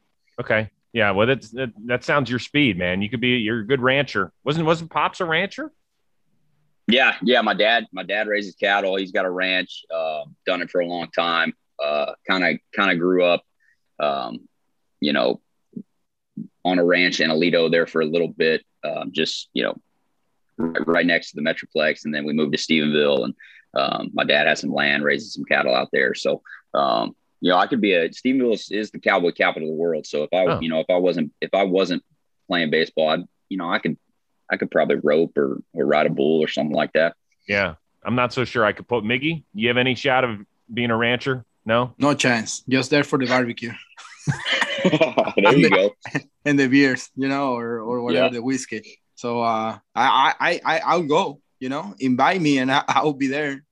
Okay. 0.40 0.70
Yeah, 0.92 1.11
well, 1.11 1.26
that's, 1.26 1.51
that 1.51 1.70
that 1.86 2.05
sounds 2.05 2.30
your 2.30 2.38
speed, 2.38 2.78
man. 2.78 3.03
You 3.03 3.11
could 3.11 3.20
be 3.20 3.30
you're 3.38 3.61
a 3.61 3.66
good 3.66 3.80
rancher. 3.80 4.32
Wasn't 4.45 4.64
wasn't 4.64 4.90
Pops 4.90 5.20
a 5.20 5.24
rancher? 5.24 5.72
Yeah, 6.86 7.16
yeah. 7.22 7.40
My 7.40 7.55
dad, 7.55 7.86
my 7.92 8.05
dad 8.05 8.28
raises 8.28 8.55
cattle. 8.55 8.97
He's 8.97 9.11
got 9.11 9.24
a 9.24 9.30
ranch. 9.30 9.84
Uh, 9.92 10.24
done 10.47 10.62
it 10.62 10.70
for 10.70 10.80
a 10.80 10.86
long 10.86 11.11
time 11.11 11.53
kind 12.28 12.45
of 12.45 12.59
kind 12.74 12.91
of 12.91 12.99
grew 12.99 13.24
up, 13.24 13.43
um, 14.01 14.49
you 15.01 15.12
know, 15.12 15.41
on 16.64 16.78
a 16.78 16.85
ranch 16.85 17.20
in 17.20 17.30
Aledo 17.30 17.70
there 17.70 17.87
for 17.87 18.01
a 18.01 18.07
little 18.07 18.28
bit, 18.28 18.62
um, 18.85 19.12
just 19.12 19.49
you 19.53 19.62
know, 19.62 19.76
right, 20.59 20.87
right, 20.87 21.07
next 21.07 21.32
to 21.32 21.37
the 21.37 21.43
Metroplex, 21.43 22.05
and 22.05 22.14
then 22.14 22.24
we 22.24 22.32
moved 22.32 22.53
to 22.53 22.59
Stephenville, 22.59 23.24
and 23.24 23.35
um, 23.74 24.11
my 24.14 24.24
dad 24.24 24.47
has 24.47 24.61
some 24.61 24.72
land, 24.72 25.05
raises 25.05 25.35
some 25.35 25.45
cattle 25.45 25.74
out 25.74 25.89
there, 25.93 26.14
so. 26.14 26.43
Um, 26.72 27.14
you 27.41 27.51
know, 27.51 27.59
I 27.59 27.66
could 27.66 27.82
be 27.82 27.93
a 27.93 28.09
Stephenville 28.09 28.55
is, 28.55 28.70
is 28.70 28.91
the 28.91 28.99
cowboy 28.99 29.30
capital 29.30 29.68
of 29.68 29.74
the 29.74 29.78
world. 29.78 30.07
So 30.07 30.22
if 30.22 30.32
I, 30.32 30.47
oh. 30.47 30.61
you 30.61 30.70
know, 30.70 30.80
if 30.80 30.87
I 30.89 30.97
wasn't 30.97 31.30
if 31.43 31.53
I 31.53 31.64
wasn't 31.64 32.03
playing 32.49 32.70
baseball, 32.70 33.11
I'd, 33.11 33.24
you 33.51 33.59
know, 33.59 33.70
I 33.70 33.80
could 33.80 33.99
I 34.51 34.57
could 34.57 34.70
probably 34.70 34.97
rope 35.03 35.37
or 35.37 35.61
or 35.74 35.85
ride 35.85 36.07
a 36.07 36.11
bull 36.11 36.41
or 36.41 36.49
something 36.49 36.74
like 36.74 36.95
that. 36.95 37.14
Yeah, 37.47 37.74
I'm 38.03 38.14
not 38.14 38.32
so 38.32 38.45
sure 38.45 38.64
I 38.64 38.72
could 38.72 38.89
put 38.89 39.05
Miggy. 39.05 39.45
You 39.53 39.68
have 39.68 39.76
any 39.76 39.95
shot 39.95 40.24
of 40.24 40.39
being 40.72 40.91
a 40.91 40.97
rancher? 40.97 41.45
No, 41.66 41.94
no 41.98 42.14
chance. 42.14 42.62
Just 42.68 42.90
there 42.90 43.04
for 43.04 43.18
the 43.18 43.26
barbecue. 43.26 43.72
there 44.84 45.56
you 45.56 45.68
the, 45.68 45.70
go. 45.70 46.20
And 46.44 46.58
the 46.58 46.68
beers, 46.68 47.10
you 47.16 47.28
know, 47.28 47.54
or 47.54 47.80
or 47.80 48.02
whatever 48.02 48.26
yeah. 48.26 48.32
the 48.32 48.42
whiskey. 48.42 49.00
So 49.14 49.40
uh, 49.40 49.78
I 49.94 50.34
I 50.38 50.60
I 50.64 50.78
I'll 50.80 51.02
go. 51.02 51.40
You 51.60 51.70
know, 51.70 51.94
invite 51.98 52.42
me 52.42 52.58
and 52.58 52.70
I, 52.70 52.82
will 53.02 53.14
be 53.14 53.28
there. 53.28 53.64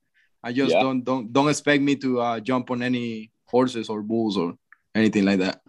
I 0.43 0.51
just 0.51 0.73
yeah. 0.73 0.81
don't 0.81 1.03
don't 1.03 1.31
don't 1.31 1.49
expect 1.49 1.83
me 1.83 1.95
to 1.97 2.19
uh, 2.19 2.39
jump 2.39 2.71
on 2.71 2.81
any 2.81 3.31
horses 3.45 3.89
or 3.89 4.01
bulls 4.01 4.37
or 4.37 4.55
anything 4.95 5.25
like 5.25 5.39
that. 5.39 5.61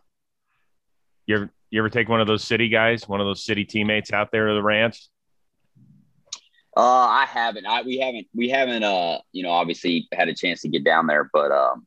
You 1.27 1.37
ever 1.37 1.51
you 1.71 1.81
ever 1.81 1.91
take 1.91 2.09
one 2.09 2.21
of 2.21 2.27
those 2.27 2.43
city 2.43 2.69
guys, 2.69 3.07
one 3.07 3.21
of 3.21 3.27
those 3.27 3.45
city 3.45 3.65
teammates 3.65 4.13
out 4.13 4.31
there 4.33 4.49
to 4.49 4.55
the 4.55 4.63
ranch? 4.63 5.09
Uh, 6.77 6.81
I 6.81 7.27
haven't. 7.29 7.67
I 7.67 7.83
we 7.83 7.99
haven't 7.99 8.27
we 8.35 8.49
haven't 8.49 8.83
uh 8.83 9.19
you 9.33 9.43
know 9.43 9.51
obviously 9.51 10.09
had 10.13 10.29
a 10.29 10.35
chance 10.35 10.63
to 10.63 10.69
get 10.69 10.85
down 10.85 11.07
there, 11.07 11.29
but 11.33 11.53
um 11.53 11.87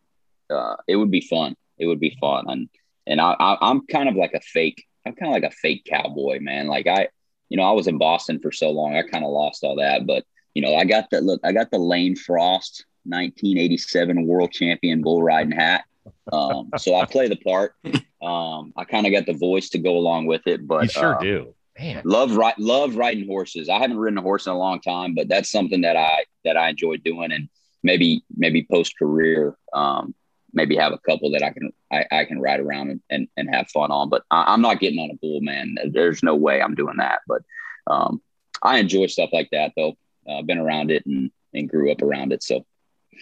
uh 0.50 0.76
it 0.88 0.96
would 0.96 1.12
be 1.12 1.22
fun. 1.22 1.56
It 1.78 1.88
would 1.88 2.00
be 2.00 2.18
fun, 2.20 2.46
and 2.48 2.70
and 3.06 3.22
I, 3.22 3.34
I 3.34 3.70
am 3.70 3.86
kind 3.88 4.10
of 4.10 4.16
like 4.16 4.34
a 4.34 4.42
fake. 4.42 4.86
I'm 5.06 5.16
kind 5.16 5.34
of 5.34 5.42
like 5.42 5.52
a 5.52 5.56
fake 5.56 5.86
cowboy, 5.90 6.40
man. 6.42 6.68
Like 6.68 6.88
I, 6.88 7.08
you 7.50 7.58
know, 7.58 7.64
I 7.64 7.72
was 7.72 7.88
in 7.88 7.98
Boston 7.98 8.40
for 8.40 8.52
so 8.52 8.72
long, 8.72 8.96
I 8.96 9.04
kind 9.04 9.24
of 9.24 9.32
lost 9.32 9.64
all 9.64 9.78
that. 9.78 10.06
But 10.06 10.26
you 10.54 10.62
know, 10.62 10.76
I 10.76 10.86
got 10.86 11.10
the 11.10 11.22
look. 11.22 11.40
I 11.44 11.52
got 11.52 11.72
the 11.72 11.78
Lane 11.78 12.16
Frost 12.16 12.86
1987 13.06 14.26
World 14.26 14.52
Champion 14.52 15.02
bull 15.02 15.24
riding 15.24 15.52
hat. 15.52 15.86
Um, 16.32 16.70
so 16.78 16.96
I 16.96 17.06
play 17.06 17.28
the 17.28 17.38
part. 17.38 17.76
Um, 18.22 18.74
I 18.76 18.84
kind 18.84 19.06
of 19.06 19.12
got 19.12 19.26
the 19.26 19.38
voice 19.38 19.70
to 19.70 19.78
go 19.78 19.96
along 19.98 20.26
with 20.26 20.48
it, 20.48 20.66
but 20.68 20.84
you 20.84 20.90
sure 20.90 21.16
uh, 21.16 21.20
do. 21.20 21.54
Man. 21.80 22.02
Love 22.06 22.36
right, 22.36 22.58
love 22.58 22.96
riding 22.96 23.28
horses. 23.28 23.70
I 23.70 23.78
haven't 23.78 24.00
ridden 24.00 24.18
a 24.18 24.24
horse 24.24 24.48
in 24.48 24.52
a 24.52 24.58
long 24.58 24.82
time, 24.82 25.14
but 25.14 25.28
that's 25.28 25.52
something 25.52 25.82
that 25.82 25.96
I 25.96 26.26
that 26.44 26.58
I 26.58 26.70
enjoy 26.70 26.98
doing, 26.98 27.32
and 27.32 27.48
maybe 27.84 28.24
maybe 28.36 28.66
post 28.70 28.98
career, 28.98 29.56
um, 29.74 30.16
maybe 30.54 30.76
have 30.76 30.94
a 30.94 30.98
couple 31.00 31.32
that 31.32 31.44
I 31.44 31.52
can 31.52 31.72
I, 31.92 32.06
I 32.12 32.26
can 32.26 32.40
ride 32.40 32.60
around 32.60 32.90
and, 32.90 33.02
and, 33.10 33.28
and 33.38 33.54
have 33.54 33.70
fun 33.70 33.92
on. 33.92 34.10
But 34.10 34.24
I, 34.32 34.54
am 34.54 34.62
not 34.62 34.80
getting 34.80 35.00
on 35.00 35.12
a 35.12 35.16
bull, 35.16 35.42
man. 35.42 35.76
There's 35.92 36.24
no 36.24 36.36
way 36.36 36.62
I'm 36.62 36.76
doing 36.76 36.98
that. 36.98 37.22
But 37.28 37.44
um, 37.88 38.22
I 38.62 38.78
enjoy 38.80 39.08
stuff 39.08 39.30
like 39.34 39.50
that, 39.52 39.74
though. 39.76 39.98
I've 40.30 40.40
uh, 40.40 40.42
been 40.42 40.58
around 40.58 40.92
it 40.92 41.06
and 41.06 41.32
and 41.54 41.70
grew 41.70 41.92
up 41.92 42.02
around 42.02 42.34
it. 42.34 42.44
So, 42.44 42.56
all 42.56 42.66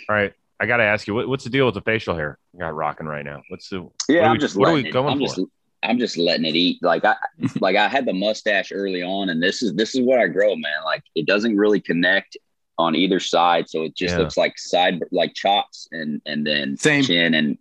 right, 0.09 0.33
I 0.59 0.65
got 0.65 0.77
to 0.77 0.83
ask 0.83 1.07
you, 1.07 1.13
what, 1.13 1.27
what's 1.27 1.43
the 1.43 1.49
deal 1.49 1.65
with 1.65 1.75
the 1.75 1.81
facial 1.81 2.15
hair 2.15 2.39
you 2.53 2.59
got 2.59 2.75
rocking 2.75 3.07
right 3.07 3.25
now? 3.25 3.43
What's 3.49 3.69
the 3.69 3.89
yeah? 4.09 4.29
I'm 4.29 4.39
just 4.39 4.55
what 4.55 4.69
are 4.69 4.73
we 4.73 4.89
going 4.89 5.13
I'm 5.13 5.19
for? 5.19 5.35
Just, 5.35 5.41
I'm 5.83 5.99
just 5.99 6.17
letting 6.17 6.45
it 6.45 6.55
eat. 6.55 6.81
Like 6.81 7.05
I 7.05 7.15
like 7.59 7.75
I 7.75 7.87
had 7.87 8.05
the 8.05 8.13
mustache 8.13 8.71
early 8.73 9.03
on, 9.03 9.29
and 9.29 9.41
this 9.41 9.61
is 9.61 9.73
this 9.73 9.95
is 9.95 10.01
what 10.01 10.19
I 10.19 10.27
grow, 10.27 10.55
man. 10.55 10.83
Like 10.83 11.03
it 11.15 11.27
doesn't 11.27 11.57
really 11.57 11.81
connect 11.81 12.37
on 12.77 12.95
either 12.95 13.19
side, 13.19 13.69
so 13.69 13.83
it 13.83 13.95
just 13.95 14.13
yeah. 14.13 14.19
looks 14.19 14.37
like 14.37 14.57
side 14.57 15.03
like 15.11 15.33
chops 15.33 15.87
and 15.91 16.21
and 16.25 16.45
then 16.45 16.77
Same. 16.77 17.03
chin 17.03 17.33
and 17.33 17.57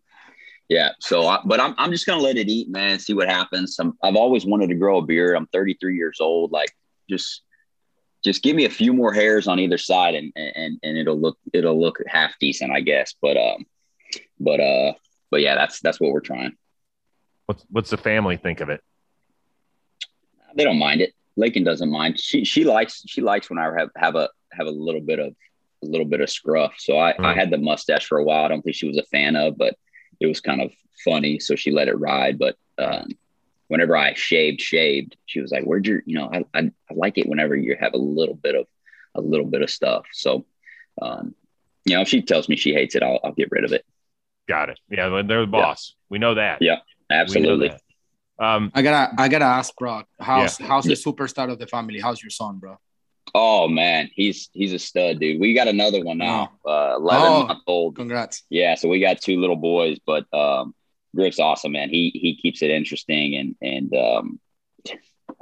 yeah. 0.68 0.90
So, 1.00 1.26
I, 1.26 1.40
but 1.44 1.60
I'm 1.60 1.74
I'm 1.78 1.90
just 1.90 2.06
gonna 2.06 2.22
let 2.22 2.36
it 2.36 2.48
eat, 2.48 2.68
man. 2.68 2.98
See 2.98 3.14
what 3.14 3.28
happens. 3.28 3.78
I'm, 3.78 3.96
I've 4.02 4.16
always 4.16 4.46
wanted 4.46 4.68
to 4.68 4.74
grow 4.74 4.98
a 4.98 5.02
beard. 5.02 5.36
I'm 5.36 5.46
33 5.46 5.96
years 5.96 6.18
old. 6.20 6.52
Like 6.52 6.74
just 7.08 7.42
just 8.24 8.42
give 8.42 8.56
me 8.56 8.64
a 8.64 8.70
few 8.70 8.92
more 8.92 9.12
hairs 9.12 9.46
on 9.46 9.58
either 9.58 9.78
side, 9.78 10.14
and 10.14 10.32
and 10.34 10.78
and 10.82 10.98
it'll 10.98 11.18
look 11.18 11.38
it'll 11.52 11.78
look 11.78 11.98
half 12.06 12.38
decent, 12.40 12.72
I 12.72 12.80
guess. 12.80 13.14
But 13.20 13.36
um, 13.36 13.66
but 14.40 14.60
uh, 14.60 14.94
but 15.30 15.42
yeah, 15.42 15.54
that's 15.54 15.80
that's 15.80 16.00
what 16.00 16.12
we're 16.12 16.20
trying. 16.20 16.56
What's 17.46 17.64
what's 17.70 17.90
the 17.90 17.98
family 17.98 18.38
think 18.38 18.60
of 18.60 18.70
it? 18.70 18.80
They 20.56 20.64
don't 20.64 20.78
mind 20.78 21.02
it. 21.02 21.12
Lakyn 21.38 21.64
doesn't 21.64 21.90
mind. 21.90 22.18
She 22.20 22.44
she 22.44 22.64
likes 22.64 23.02
she 23.06 23.20
likes 23.20 23.50
when 23.50 23.58
I 23.58 23.64
have 23.76 23.90
have 23.96 24.16
a 24.16 24.28
have 24.52 24.66
a 24.66 24.70
little 24.70 25.00
bit 25.00 25.18
of 25.18 25.34
a 25.82 25.86
little 25.86 26.06
bit 26.06 26.20
of 26.20 26.30
scruff. 26.30 26.74
So 26.78 26.98
I, 26.98 27.12
mm. 27.12 27.24
I 27.24 27.34
had 27.34 27.50
the 27.50 27.58
mustache 27.58 28.06
for 28.06 28.18
a 28.18 28.24
while. 28.24 28.44
I 28.44 28.48
don't 28.48 28.62
think 28.62 28.76
she 28.76 28.88
was 28.88 28.96
a 28.96 29.04
fan 29.04 29.36
of, 29.36 29.58
but 29.58 29.76
it 30.20 30.26
was 30.26 30.40
kind 30.40 30.62
of 30.62 30.72
funny. 31.04 31.38
So 31.38 31.56
she 31.56 31.70
let 31.70 31.88
it 31.88 31.98
ride. 31.98 32.38
But 32.38 32.56
um, 32.78 33.08
whenever 33.68 33.96
I 33.96 34.14
shaved, 34.14 34.60
shaved, 34.60 35.16
she 35.26 35.40
was 35.40 35.50
like, 35.50 35.64
"Where'd 35.64 35.86
your, 35.86 36.02
you 36.06 36.16
know, 36.16 36.30
I, 36.32 36.44
I, 36.54 36.60
I 36.90 36.94
like 36.94 37.18
it 37.18 37.28
whenever 37.28 37.56
you 37.56 37.76
have 37.78 37.94
a 37.94 37.98
little 37.98 38.34
bit 38.34 38.54
of 38.54 38.66
a 39.14 39.20
little 39.20 39.46
bit 39.46 39.62
of 39.62 39.70
stuff." 39.70 40.06
So, 40.12 40.46
um, 41.02 41.34
you 41.84 41.96
know, 41.96 42.02
if 42.02 42.08
she 42.08 42.22
tells 42.22 42.48
me 42.48 42.56
she 42.56 42.72
hates 42.72 42.94
it, 42.94 43.02
I'll, 43.02 43.20
I'll 43.22 43.32
get 43.32 43.50
rid 43.50 43.64
of 43.64 43.72
it. 43.72 43.84
Got 44.48 44.70
it. 44.70 44.80
Yeah, 44.88 45.22
they're 45.26 45.40
the 45.40 45.46
boss. 45.46 45.94
Yeah. 45.94 46.04
We 46.10 46.18
know 46.18 46.34
that. 46.34 46.62
Yeah, 46.62 46.78
absolutely. 47.10 47.68
That. 47.68 47.80
Um, 48.38 48.72
I 48.74 48.82
gotta, 48.82 49.14
I 49.20 49.28
gotta 49.28 49.44
ask, 49.44 49.74
bro. 49.76 50.02
How's 50.20 50.58
yeah. 50.58 50.66
how's 50.66 50.84
the 50.84 50.94
superstar 50.94 51.50
of 51.50 51.58
the 51.58 51.66
family? 51.66 52.00
How's 52.00 52.22
your 52.22 52.30
son, 52.30 52.58
bro? 52.58 52.78
Oh 53.32 53.68
man, 53.68 54.10
he's 54.14 54.50
he's 54.52 54.72
a 54.72 54.78
stud, 54.78 55.20
dude. 55.20 55.40
We 55.40 55.54
got 55.54 55.68
another 55.68 56.02
one 56.02 56.18
now, 56.18 56.52
uh, 56.66 56.96
eleven 56.96 57.22
oh, 57.26 57.46
month 57.46 57.62
old. 57.66 57.96
Congrats. 57.96 58.42
Yeah, 58.50 58.74
so 58.74 58.88
we 58.88 59.00
got 59.00 59.20
two 59.20 59.40
little 59.40 59.56
boys, 59.56 59.98
but 60.04 60.26
um, 60.32 60.74
Griff's 61.14 61.38
awesome, 61.38 61.72
man. 61.72 61.90
He 61.90 62.10
he 62.14 62.36
keeps 62.36 62.62
it 62.62 62.70
interesting, 62.70 63.36
and 63.36 63.56
and 63.62 63.96
um, 63.96 64.40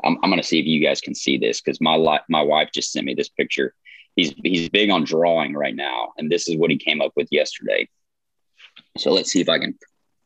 I'm 0.04 0.18
I'm 0.22 0.30
gonna 0.30 0.42
see 0.42 0.60
if 0.60 0.66
you 0.66 0.82
guys 0.82 1.00
can 1.00 1.14
see 1.14 1.38
this 1.38 1.60
because 1.60 1.80
my 1.80 1.96
li- 1.96 2.20
my 2.28 2.42
wife 2.42 2.70
just 2.72 2.92
sent 2.92 3.06
me 3.06 3.14
this 3.14 3.28
picture. 3.28 3.74
He's 4.16 4.34
he's 4.42 4.68
big 4.68 4.90
on 4.90 5.04
drawing 5.04 5.54
right 5.54 5.74
now, 5.74 6.12
and 6.18 6.30
this 6.30 6.48
is 6.48 6.56
what 6.56 6.70
he 6.70 6.76
came 6.76 7.00
up 7.00 7.12
with 7.16 7.28
yesterday. 7.30 7.88
So 8.98 9.12
let's 9.12 9.30
see 9.30 9.40
if 9.40 9.48
I 9.48 9.58
can 9.58 9.78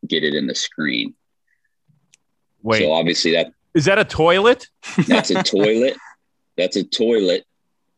get 0.07 0.25
it 0.25 0.35
in 0.35 0.47
the 0.47 0.55
screen. 0.55 1.15
Wait. 2.63 2.81
So 2.81 2.93
obviously 2.93 3.33
that 3.33 3.53
is 3.75 3.85
that 3.85 3.99
a 3.99 4.05
toilet? 4.05 4.69
That's 5.07 5.31
a 5.31 5.43
toilet. 5.43 5.97
That's 6.57 6.77
a 6.77 6.85
toilet, 6.85 7.45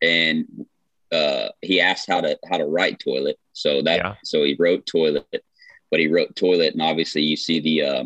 and 0.03 0.67
uh, 1.13 1.49
he 1.63 1.81
asked 1.81 2.09
how 2.09 2.21
to 2.21 2.37
how 2.51 2.59
to 2.59 2.65
write 2.65 2.99
toilet. 2.99 3.39
So 3.53 3.83
that 3.83 3.97
yeah. 3.99 4.15
so 4.25 4.43
he 4.43 4.57
wrote 4.59 4.87
toilet, 4.87 5.45
but 5.91 6.01
he 6.01 6.09
wrote 6.09 6.35
toilet, 6.35 6.73
and 6.73 6.83
obviously 6.83 7.23
you 7.23 7.37
see 7.37 7.61
the 7.61 7.83
uh, 7.83 8.05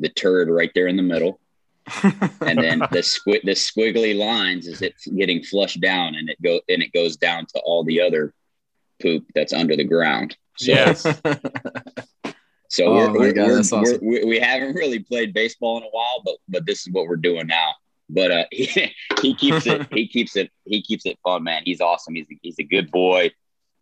the 0.00 0.08
turd 0.08 0.48
right 0.48 0.72
there 0.74 0.88
in 0.88 0.96
the 0.96 1.02
middle, 1.02 1.38
and 2.02 2.58
then 2.58 2.80
the 2.80 2.86
squi- 3.02 3.42
the 3.42 3.52
squiggly 3.52 4.18
lines 4.18 4.66
is 4.66 4.82
it 4.82 4.94
getting 5.16 5.44
flushed 5.44 5.80
down, 5.80 6.16
and 6.16 6.28
it 6.28 6.42
go 6.42 6.60
and 6.68 6.82
it 6.82 6.92
goes 6.92 7.16
down 7.16 7.46
to 7.46 7.60
all 7.64 7.84
the 7.84 8.00
other 8.00 8.34
poop 9.00 9.24
that's 9.34 9.52
under 9.52 9.76
the 9.76 9.84
ground. 9.84 10.36
So, 10.56 10.72
yes. 10.72 11.06
So 12.72 12.86
oh 12.86 12.94
we're, 12.94 13.18
we're, 13.18 13.32
God, 13.32 13.46
we're, 13.46 13.58
awesome. 13.58 13.84
we're, 14.00 14.26
we 14.26 14.40
have 14.40 14.62
not 14.62 14.74
really 14.74 14.98
played 14.98 15.34
baseball 15.34 15.78
in 15.78 15.84
a 15.84 15.90
while, 15.90 16.22
but 16.24 16.36
but 16.48 16.66
this 16.66 16.86
is 16.86 16.92
what 16.92 17.06
we're 17.06 17.16
doing 17.16 17.46
now. 17.46 17.74
But 18.08 18.30
uh, 18.30 18.44
he, 18.50 18.92
he 19.20 19.34
keeps 19.34 19.66
it 19.66 19.86
he 19.92 20.08
keeps 20.08 20.36
it 20.36 20.50
he 20.64 20.82
keeps 20.82 21.06
it 21.06 21.18
fun, 21.22 21.44
man. 21.44 21.62
He's 21.64 21.80
awesome. 21.80 22.14
He's 22.14 22.26
he's 22.42 22.58
a 22.58 22.64
good 22.64 22.90
boy 22.90 23.30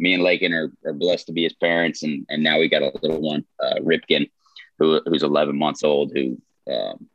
me 0.00 0.14
and 0.14 0.22
Lakyn 0.22 0.52
are, 0.52 0.72
are 0.88 0.94
blessed 0.94 1.26
to 1.26 1.32
be 1.32 1.44
his 1.44 1.52
parents, 1.52 2.02
and 2.02 2.26
and 2.28 2.42
now 2.42 2.58
we 2.58 2.68
got 2.68 2.82
a 2.82 2.90
little 3.02 3.20
one, 3.20 3.44
uh, 3.62 3.76
Ripkin, 3.80 4.28
who 4.78 5.00
who's 5.04 5.22
11 5.22 5.56
months 5.56 5.84
old. 5.84 6.10
Who 6.12 6.40
um, 6.68 7.06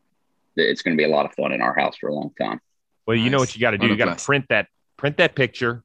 it's 0.56 0.84
going 0.84 0.96
to 0.96 1.02
be 1.02 1.04
a 1.04 1.14
lot 1.14 1.26
of 1.26 1.34
fun 1.34 1.52
in 1.52 1.62
our 1.62 1.78
house 1.78 1.98
for 1.98 2.08
a 2.08 2.14
long 2.14 2.32
time. 2.40 2.62
Well, 3.06 3.18
you 3.18 3.30
know 3.30 3.40
what 3.40 3.54
you 3.56 3.62
got 3.62 3.72
to 3.72 3.78
do. 3.78 3.88
You 3.88 3.98
got 3.98 4.18
to 4.18 4.24
print 4.24 4.46
that 4.50 4.68
print 4.98 5.18
that 5.18 5.36
picture 5.36 5.84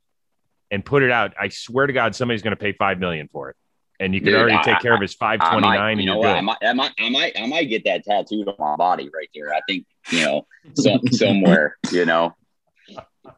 and 0.70 0.84
put 0.84 1.02
it 1.02 1.10
out. 1.10 1.32
I 1.40 1.48
swear 1.48 1.86
to 1.86 1.92
God, 1.92 2.14
somebody's 2.14 2.42
going 2.42 2.56
to 2.56 2.62
pay 2.62 2.72
five 2.72 3.00
million 3.00 3.28
for 3.32 3.50
it, 3.50 3.56
and 4.00 4.14
you 4.14 4.20
can 4.20 4.32
Dude, 4.32 4.36
already 4.36 4.56
I, 4.56 4.62
take 4.62 4.80
care 4.80 4.92
I, 4.92 4.96
of 4.96 5.02
his 5.02 5.14
five 5.14 5.38
twenty 5.40 5.68
nine. 5.68 5.98
You 5.98 6.06
know 6.06 6.18
what? 6.18 6.30
I 6.30 6.40
might, 6.40 6.56
I 6.62 6.72
might, 6.72 6.92
I 6.98 7.10
might, 7.10 7.32
I 7.38 7.46
might 7.46 7.64
get 7.64 7.84
that 7.84 8.02
tattooed 8.04 8.48
on 8.48 8.54
my 8.58 8.76
body 8.76 9.10
right 9.14 9.28
here. 9.32 9.52
I 9.54 9.60
think 9.68 9.86
you 10.10 10.24
know, 10.24 10.46
some, 10.74 11.00
somewhere. 11.12 11.76
You 11.92 12.06
know, 12.06 12.34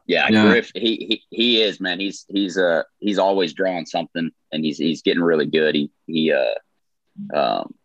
yeah, 0.07 0.27
yeah. 0.29 0.49
Griff, 0.49 0.71
he, 0.73 1.21
he 1.29 1.35
he 1.35 1.61
is 1.61 1.79
man. 1.79 1.99
He's 1.99 2.25
he's 2.29 2.57
uh 2.57 2.83
he's 2.99 3.19
always 3.19 3.53
drawing 3.53 3.85
something, 3.85 4.31
and 4.51 4.65
he's 4.65 4.77
he's 4.77 5.01
getting 5.01 5.21
really 5.21 5.45
good. 5.45 5.75
He 5.75 5.91
he 6.07 6.31
uh 6.31 7.37
um 7.37 7.75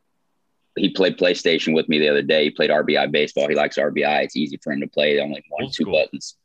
he 0.76 0.90
played 0.90 1.18
PlayStation 1.18 1.74
with 1.74 1.88
me 1.88 1.98
the 1.98 2.08
other 2.08 2.22
day. 2.22 2.44
He 2.44 2.50
played 2.50 2.70
RBI 2.70 3.10
baseball. 3.10 3.48
He 3.48 3.56
likes 3.56 3.76
RBI. 3.76 4.22
It's 4.22 4.36
easy 4.36 4.58
for 4.62 4.72
him 4.72 4.80
to 4.80 4.86
play. 4.86 5.18
Only 5.18 5.44
one 5.48 5.64
Old 5.64 5.72
two 5.72 5.82
school. 5.82 5.94
buttons, 5.94 6.36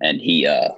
and 0.00 0.18
he 0.18 0.46
uh 0.46 0.70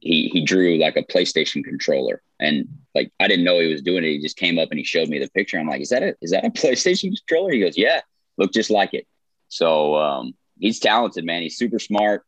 he 0.00 0.28
he 0.28 0.44
drew 0.44 0.76
like 0.76 0.96
a 0.96 1.02
PlayStation 1.02 1.64
controller, 1.64 2.22
and 2.40 2.68
like 2.94 3.12
I 3.20 3.28
didn't 3.28 3.44
know 3.44 3.60
he 3.60 3.72
was 3.72 3.82
doing 3.82 4.04
it. 4.04 4.10
He 4.10 4.20
just 4.20 4.36
came 4.36 4.58
up 4.58 4.68
and 4.70 4.78
he 4.78 4.84
showed 4.84 5.08
me 5.08 5.18
the 5.18 5.30
picture. 5.30 5.58
I'm 5.58 5.68
like, 5.68 5.80
is 5.80 5.90
that 5.90 6.02
a 6.02 6.14
is 6.20 6.30
that 6.30 6.44
a 6.44 6.50
PlayStation 6.50 7.16
controller? 7.16 7.52
He 7.52 7.60
goes, 7.60 7.78
yeah, 7.78 8.00
look 8.36 8.52
just 8.52 8.70
like 8.70 8.94
it. 8.94 9.06
So 9.48 9.96
um, 9.96 10.34
he's 10.58 10.78
talented, 10.78 11.24
man. 11.24 11.42
He's 11.42 11.56
super 11.56 11.78
smart 11.78 12.24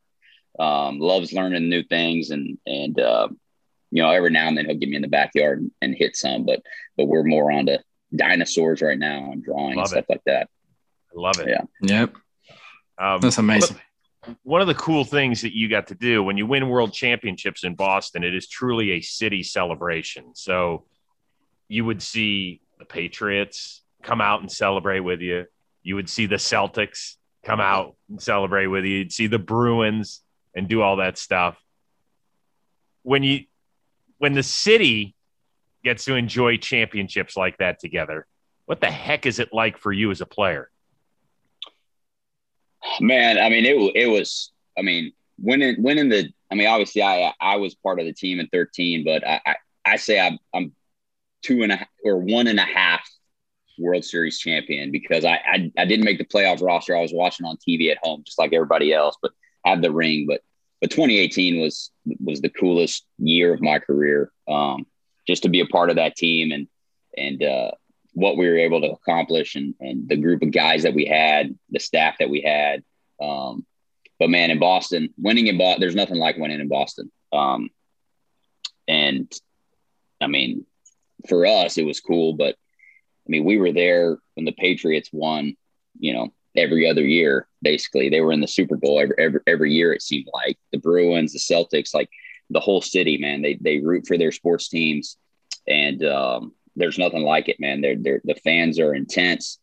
um, 0.58 0.98
loves 0.98 1.32
learning 1.32 1.68
new 1.68 1.82
things 1.82 2.30
and 2.30 2.58
and 2.66 2.98
uh, 2.98 3.28
you 3.90 4.02
know 4.02 4.10
every 4.10 4.30
now 4.30 4.48
and 4.48 4.56
then 4.56 4.66
he'll 4.66 4.76
get 4.76 4.88
me 4.88 4.96
in 4.96 5.02
the 5.02 5.08
backyard 5.08 5.60
and, 5.60 5.70
and 5.80 5.94
hit 5.94 6.16
some 6.16 6.44
but 6.44 6.60
but 6.96 7.06
we're 7.06 7.22
more 7.22 7.52
on 7.52 7.66
to 7.66 7.78
dinosaurs 8.14 8.82
right 8.82 8.98
now 8.98 9.30
and 9.30 9.44
drawing 9.44 9.76
love 9.76 9.84
and 9.84 9.88
stuff 9.88 10.04
it. 10.08 10.10
like 10.10 10.24
that 10.26 10.48
I 11.16 11.20
love 11.20 11.38
it 11.38 11.48
yeah 11.48 11.62
yep 11.80 12.14
um, 12.98 13.20
that's 13.20 13.38
amazing 13.38 13.80
one 14.42 14.60
of 14.60 14.66
the 14.66 14.74
cool 14.74 15.04
things 15.04 15.42
that 15.42 15.56
you 15.56 15.68
got 15.68 15.86
to 15.88 15.94
do 15.94 16.22
when 16.22 16.36
you 16.36 16.46
win 16.46 16.68
world 16.68 16.92
championships 16.92 17.64
in 17.64 17.74
Boston, 17.74 18.22
it 18.22 18.34
is 18.34 18.48
truly 18.48 18.92
a 18.92 19.00
city 19.00 19.42
celebration. 19.42 20.34
So 20.34 20.84
you 21.68 21.84
would 21.84 22.02
see 22.02 22.60
the 22.78 22.84
Patriots, 22.84 23.82
come 24.02 24.20
out 24.20 24.40
and 24.40 24.50
celebrate 24.50 25.00
with 25.00 25.20
you. 25.20 25.46
You 25.82 25.94
would 25.94 26.08
see 26.08 26.26
the 26.26 26.36
Celtics 26.36 27.16
come 27.44 27.60
out 27.60 27.96
and 28.08 28.20
celebrate 28.20 28.66
with 28.66 28.84
you. 28.84 28.98
You'd 28.98 29.12
see 29.12 29.26
the 29.26 29.38
Bruins 29.38 30.22
and 30.54 30.68
do 30.68 30.82
all 30.82 30.96
that 30.96 31.16
stuff. 31.16 31.58
When 33.02 33.22
you 33.22 33.44
when 34.18 34.34
the 34.34 34.42
city 34.42 35.14
gets 35.82 36.04
to 36.04 36.14
enjoy 36.14 36.58
championships 36.58 37.36
like 37.36 37.56
that 37.58 37.78
together, 37.78 38.26
what 38.66 38.80
the 38.80 38.90
heck 38.90 39.24
is 39.24 39.38
it 39.38 39.52
like 39.52 39.78
for 39.78 39.92
you 39.92 40.10
as 40.10 40.20
a 40.20 40.26
player? 40.26 40.69
Man, 43.00 43.38
I 43.38 43.48
mean, 43.48 43.64
it 43.64 43.76
it 43.94 44.06
was. 44.06 44.52
I 44.78 44.82
mean, 44.82 45.12
winning 45.38 45.82
winning 45.82 46.08
the. 46.08 46.30
I 46.50 46.54
mean, 46.54 46.66
obviously, 46.66 47.02
I 47.02 47.32
I 47.40 47.56
was 47.56 47.74
part 47.74 48.00
of 48.00 48.06
the 48.06 48.12
team 48.12 48.40
in 48.40 48.48
thirteen, 48.48 49.04
but 49.04 49.26
I 49.26 49.40
I, 49.46 49.56
I 49.84 49.96
say 49.96 50.20
I'm 50.20 50.38
I'm 50.54 50.72
two 51.42 51.62
and 51.62 51.72
a 51.72 51.86
or 52.04 52.18
one 52.18 52.46
and 52.46 52.58
a 52.58 52.64
half 52.64 53.08
World 53.80 54.04
Series 54.04 54.38
champion 54.38 54.90
because 54.90 55.24
I, 55.24 55.40
I, 55.44 55.72
I 55.78 55.84
didn't 55.86 56.04
make 56.04 56.18
the 56.18 56.24
playoff 56.24 56.62
roster. 56.62 56.96
I 56.96 57.00
was 57.00 57.12
watching 57.12 57.46
on 57.46 57.56
TV 57.56 57.90
at 57.90 57.98
home 58.02 58.22
just 58.24 58.38
like 58.38 58.52
everybody 58.52 58.92
else, 58.92 59.16
but 59.20 59.32
had 59.64 59.82
the 59.82 59.90
ring. 59.90 60.26
But 60.28 60.42
but 60.80 60.90
2018 60.90 61.60
was 61.60 61.90
was 62.20 62.40
the 62.40 62.50
coolest 62.50 63.04
year 63.18 63.52
of 63.52 63.60
my 63.60 63.78
career. 63.78 64.30
Um, 64.48 64.86
just 65.26 65.42
to 65.44 65.48
be 65.48 65.60
a 65.60 65.66
part 65.66 65.90
of 65.90 65.96
that 65.96 66.16
team 66.16 66.52
and 66.52 66.68
and 67.16 67.42
uh, 67.42 67.70
what 68.12 68.36
we 68.36 68.48
were 68.48 68.58
able 68.58 68.80
to 68.82 68.90
accomplish 68.90 69.54
and 69.56 69.74
and 69.80 70.08
the 70.08 70.16
group 70.16 70.42
of 70.42 70.52
guys 70.52 70.82
that 70.82 70.94
we 70.94 71.06
had, 71.06 71.58
the 71.70 71.80
staff 71.80 72.16
that 72.18 72.30
we 72.30 72.42
had. 72.42 72.82
Um, 73.20 73.66
but 74.18 74.30
man, 74.30 74.50
in 74.50 74.58
Boston, 74.58 75.14
winning 75.16 75.46
in 75.46 75.58
Boston, 75.58 75.80
there's 75.80 75.94
nothing 75.94 76.18
like 76.18 76.36
winning 76.36 76.60
in 76.60 76.68
Boston. 76.68 77.10
Um, 77.32 77.70
and 78.86 79.32
I 80.20 80.26
mean, 80.26 80.66
for 81.28 81.46
us, 81.46 81.78
it 81.78 81.84
was 81.84 82.00
cool, 82.00 82.34
but 82.34 82.54
I 82.54 83.28
mean, 83.28 83.44
we 83.44 83.58
were 83.58 83.72
there 83.72 84.18
when 84.34 84.44
the 84.44 84.52
Patriots 84.52 85.10
won, 85.12 85.56
you 85.98 86.12
know, 86.12 86.32
every 86.56 86.88
other 86.88 87.04
year, 87.04 87.46
basically. 87.62 88.08
They 88.08 88.20
were 88.20 88.32
in 88.32 88.40
the 88.40 88.48
Super 88.48 88.76
Bowl 88.76 89.00
every, 89.00 89.14
every, 89.18 89.40
every 89.46 89.72
year, 89.72 89.92
it 89.92 90.02
seemed 90.02 90.28
like. 90.32 90.58
The 90.72 90.78
Bruins, 90.78 91.32
the 91.32 91.38
Celtics, 91.38 91.94
like 91.94 92.10
the 92.50 92.60
whole 92.60 92.82
city, 92.82 93.18
man, 93.18 93.42
they, 93.42 93.54
they 93.54 93.78
root 93.78 94.06
for 94.06 94.18
their 94.18 94.32
sports 94.32 94.68
teams. 94.68 95.16
And 95.68 96.04
um, 96.04 96.52
there's 96.76 96.98
nothing 96.98 97.22
like 97.22 97.48
it, 97.48 97.60
man. 97.60 97.80
They're, 97.80 97.96
they're, 97.96 98.20
the 98.24 98.34
fans 98.34 98.80
are 98.80 98.94
intense. 98.94 99.58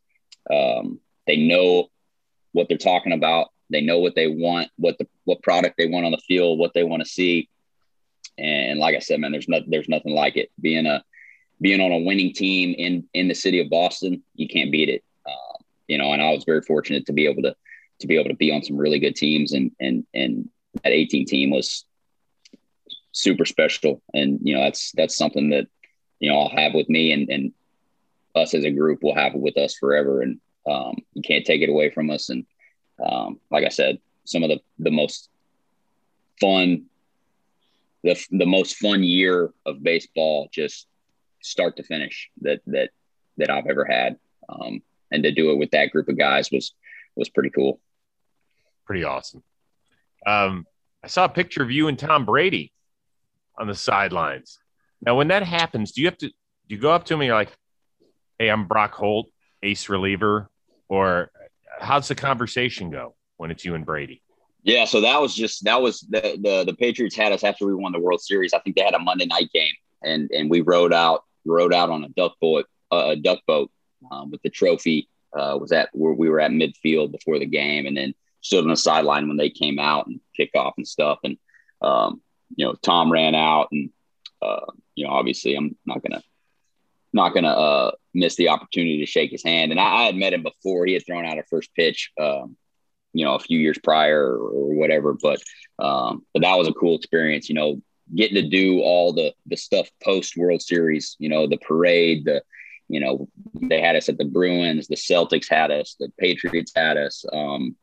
Um, 0.49 0.99
they 1.25 1.37
know 1.37 1.89
what 2.57 2.67
they're 2.67 2.77
talking 2.77 3.13
about. 3.13 3.49
They 3.69 3.81
know 3.81 3.99
what 3.99 4.15
they 4.15 4.27
want, 4.27 4.69
what 4.77 4.97
the 4.97 5.07
what 5.25 5.43
product 5.43 5.75
they 5.77 5.85
want 5.85 6.05
on 6.05 6.11
the 6.11 6.21
field, 6.27 6.57
what 6.57 6.73
they 6.73 6.83
want 6.83 7.03
to 7.03 7.09
see. 7.09 7.49
And 8.37 8.79
like 8.79 8.95
I 8.95 8.99
said, 8.99 9.19
man, 9.19 9.31
there's 9.31 9.47
no, 9.47 9.61
there's 9.65 9.89
nothing 9.89 10.13
like 10.13 10.37
it. 10.37 10.51
Being 10.59 10.87
a 10.87 11.03
being 11.61 11.81
on 11.81 11.91
a 11.91 11.99
winning 11.99 12.33
team 12.33 12.73
in 12.77 13.07
in 13.13 13.27
the 13.27 13.35
city 13.35 13.59
of 13.61 13.69
Boston, 13.69 14.23
you 14.35 14.47
can't 14.47 14.71
beat 14.71 14.89
it. 14.89 15.03
Uh, 15.25 15.57
you 15.87 15.97
know, 15.97 16.11
and 16.11 16.21
I 16.21 16.31
was 16.31 16.45
very 16.45 16.61
fortunate 16.61 17.05
to 17.05 17.13
be 17.13 17.27
able 17.27 17.43
to 17.43 17.55
to 17.99 18.07
be 18.07 18.17
able 18.17 18.29
to 18.29 18.35
be 18.35 18.51
on 18.51 18.63
some 18.63 18.77
really 18.77 18.99
good 18.99 19.15
teams, 19.15 19.53
and 19.53 19.71
and 19.79 20.05
and 20.13 20.49
that 20.83 20.93
18 20.93 21.25
team 21.25 21.51
was 21.51 21.85
super 23.11 23.45
special, 23.45 24.01
and 24.13 24.39
you 24.41 24.55
know 24.55 24.61
that's 24.61 24.91
that's 24.93 25.15
something 25.15 25.51
that 25.51 25.67
you 26.19 26.31
know 26.31 26.39
I'll 26.39 26.57
have 26.57 26.73
with 26.73 26.89
me, 26.89 27.11
and 27.11 27.29
and 27.29 27.53
us 28.35 28.53
as 28.53 28.63
a 28.63 28.71
group 28.71 29.03
will 29.03 29.15
have 29.15 29.35
it 29.35 29.41
with 29.41 29.57
us 29.57 29.75
forever, 29.75 30.21
and 30.21 30.39
um, 30.67 30.97
you 31.13 31.21
can't 31.21 31.45
take 31.45 31.61
it 31.61 31.69
away 31.69 31.89
from 31.89 32.09
us. 32.09 32.29
And 32.29 32.45
um, 33.03 33.39
like 33.49 33.65
I 33.65 33.69
said, 33.69 33.99
some 34.25 34.43
of 34.43 34.49
the 34.49 34.59
the 34.79 34.91
most 34.91 35.29
fun 36.39 36.85
the 38.03 38.25
the 38.31 38.45
most 38.45 38.77
fun 38.77 39.03
year 39.03 39.51
of 39.65 39.83
baseball 39.83 40.49
just 40.51 40.87
start 41.41 41.77
to 41.77 41.83
finish 41.83 42.29
that 42.41 42.61
that 42.67 42.89
that 43.37 43.49
I've 43.49 43.67
ever 43.67 43.85
had. 43.85 44.17
Um, 44.49 44.81
and 45.11 45.23
to 45.23 45.31
do 45.31 45.51
it 45.51 45.57
with 45.57 45.71
that 45.71 45.91
group 45.91 46.09
of 46.09 46.17
guys 46.17 46.51
was 46.51 46.73
was 47.15 47.29
pretty 47.29 47.49
cool. 47.49 47.79
Pretty 48.85 49.03
awesome. 49.03 49.43
Um, 50.25 50.65
I 51.03 51.07
saw 51.07 51.25
a 51.25 51.29
picture 51.29 51.63
of 51.63 51.71
you 51.71 51.87
and 51.87 51.97
Tom 51.97 52.25
Brady 52.25 52.71
on 53.57 53.67
the 53.67 53.75
sidelines. 53.75 54.59
Now, 55.01 55.15
when 55.15 55.29
that 55.29 55.43
happens, 55.43 55.91
do 55.91 56.01
you 56.01 56.07
have 56.07 56.17
to 56.19 56.27
do 56.27 56.75
you 56.75 56.77
go 56.77 56.91
up 56.91 57.05
to 57.05 57.13
him 57.13 57.21
and 57.21 57.27
you're 57.27 57.35
like, 57.35 57.55
"Hey, 58.39 58.49
I'm 58.49 58.67
Brock 58.67 58.93
Holt, 58.93 59.29
ace 59.63 59.89
reliever," 59.89 60.49
or 60.89 61.31
how's 61.79 62.07
the 62.07 62.15
conversation 62.15 62.89
go 62.89 63.15
when 63.37 63.51
it's 63.51 63.65
you 63.65 63.75
and 63.75 63.85
Brady? 63.85 64.21
Yeah, 64.63 64.85
so 64.85 65.01
that 65.01 65.21
was 65.21 65.33
just 65.33 65.63
that 65.63 65.81
was 65.81 66.01
the 66.01 66.37
the 66.41 66.63
the 66.65 66.75
Patriots 66.75 67.15
had 67.15 67.31
us 67.31 67.43
after 67.43 67.65
we 67.65 67.75
won 67.75 67.91
the 67.91 67.99
World 67.99 68.21
Series. 68.21 68.53
I 68.53 68.59
think 68.59 68.75
they 68.75 68.83
had 68.83 68.95
a 68.95 68.99
Monday 68.99 69.25
night 69.25 69.49
game, 69.53 69.73
and 70.03 70.29
and 70.31 70.49
we 70.49 70.61
rode 70.61 70.93
out 70.93 71.23
rode 71.45 71.73
out 71.73 71.89
on 71.89 72.03
a 72.03 72.09
duck 72.09 72.33
boat, 72.41 72.65
uh, 72.91 73.09
a 73.11 73.15
duck 73.15 73.39
boat 73.47 73.71
um, 74.11 74.31
with 74.31 74.41
the 74.41 74.49
trophy. 74.49 75.07
Uh, 75.37 75.57
was 75.59 75.71
at 75.71 75.89
where 75.93 76.13
we 76.13 76.29
were 76.29 76.39
at 76.39 76.51
midfield 76.51 77.11
before 77.11 77.37
the 77.37 77.45
game, 77.45 77.85
and 77.85 77.95
then 77.95 78.13
stood 78.41 78.63
on 78.63 78.69
the 78.69 78.77
sideline 78.77 79.27
when 79.27 79.37
they 79.37 79.49
came 79.49 79.77
out 79.77 80.07
and 80.07 80.19
kick 80.35 80.49
off 80.55 80.73
and 80.77 80.87
stuff. 80.87 81.19
And 81.23 81.37
um, 81.81 82.21
you 82.55 82.65
know, 82.65 82.73
Tom 82.73 83.11
ran 83.11 83.35
out, 83.35 83.67
and 83.71 83.89
uh, 84.41 84.65
you 84.95 85.05
know, 85.05 85.11
obviously, 85.11 85.55
I'm 85.55 85.77
not 85.85 86.01
gonna 86.01 86.23
not 87.13 87.33
gonna 87.33 87.49
uh, 87.49 87.91
miss 88.13 88.35
the 88.35 88.49
opportunity 88.49 88.99
to 88.99 89.05
shake 89.05 89.31
his 89.31 89.43
hand. 89.43 89.71
And 89.71 89.79
I, 89.79 90.03
I, 90.03 90.05
had 90.05 90.15
met 90.15 90.33
him 90.33 90.43
before; 90.43 90.85
he 90.85 90.93
had 90.93 91.05
thrown 91.05 91.25
out 91.25 91.39
a 91.39 91.43
first 91.43 91.73
pitch, 91.75 92.11
um, 92.19 92.57
you 93.13 93.25
know, 93.25 93.35
a 93.35 93.39
few 93.39 93.59
years 93.59 93.77
prior 93.83 94.21
or, 94.21 94.49
or 94.49 94.75
whatever. 94.75 95.13
But 95.13 95.41
um, 95.79 96.25
but 96.33 96.43
that 96.43 96.57
was 96.57 96.67
a 96.67 96.73
cool 96.73 96.95
experience. 96.95 97.49
You 97.49 97.55
know, 97.55 97.81
getting 98.13 98.35
to 98.35 98.49
do 98.49 98.81
all 98.81 99.13
the 99.13 99.33
the 99.45 99.57
stuff 99.57 99.89
post 100.03 100.37
World 100.37 100.61
Series. 100.61 101.15
You 101.19 101.29
know, 101.29 101.47
the 101.47 101.57
parade, 101.57 102.25
the 102.25 102.43
you 102.87 102.99
know 102.99 103.27
they 103.53 103.81
had 103.81 103.95
us 103.95 104.09
at 104.09 104.17
the 104.17 104.25
Bruins, 104.25 104.87
the 104.87 104.95
Celtics 104.95 105.49
had 105.49 105.71
us, 105.71 105.95
the 105.99 106.11
Patriots 106.19 106.71
had 106.75 106.97
us, 106.97 107.25
um, 107.31 107.75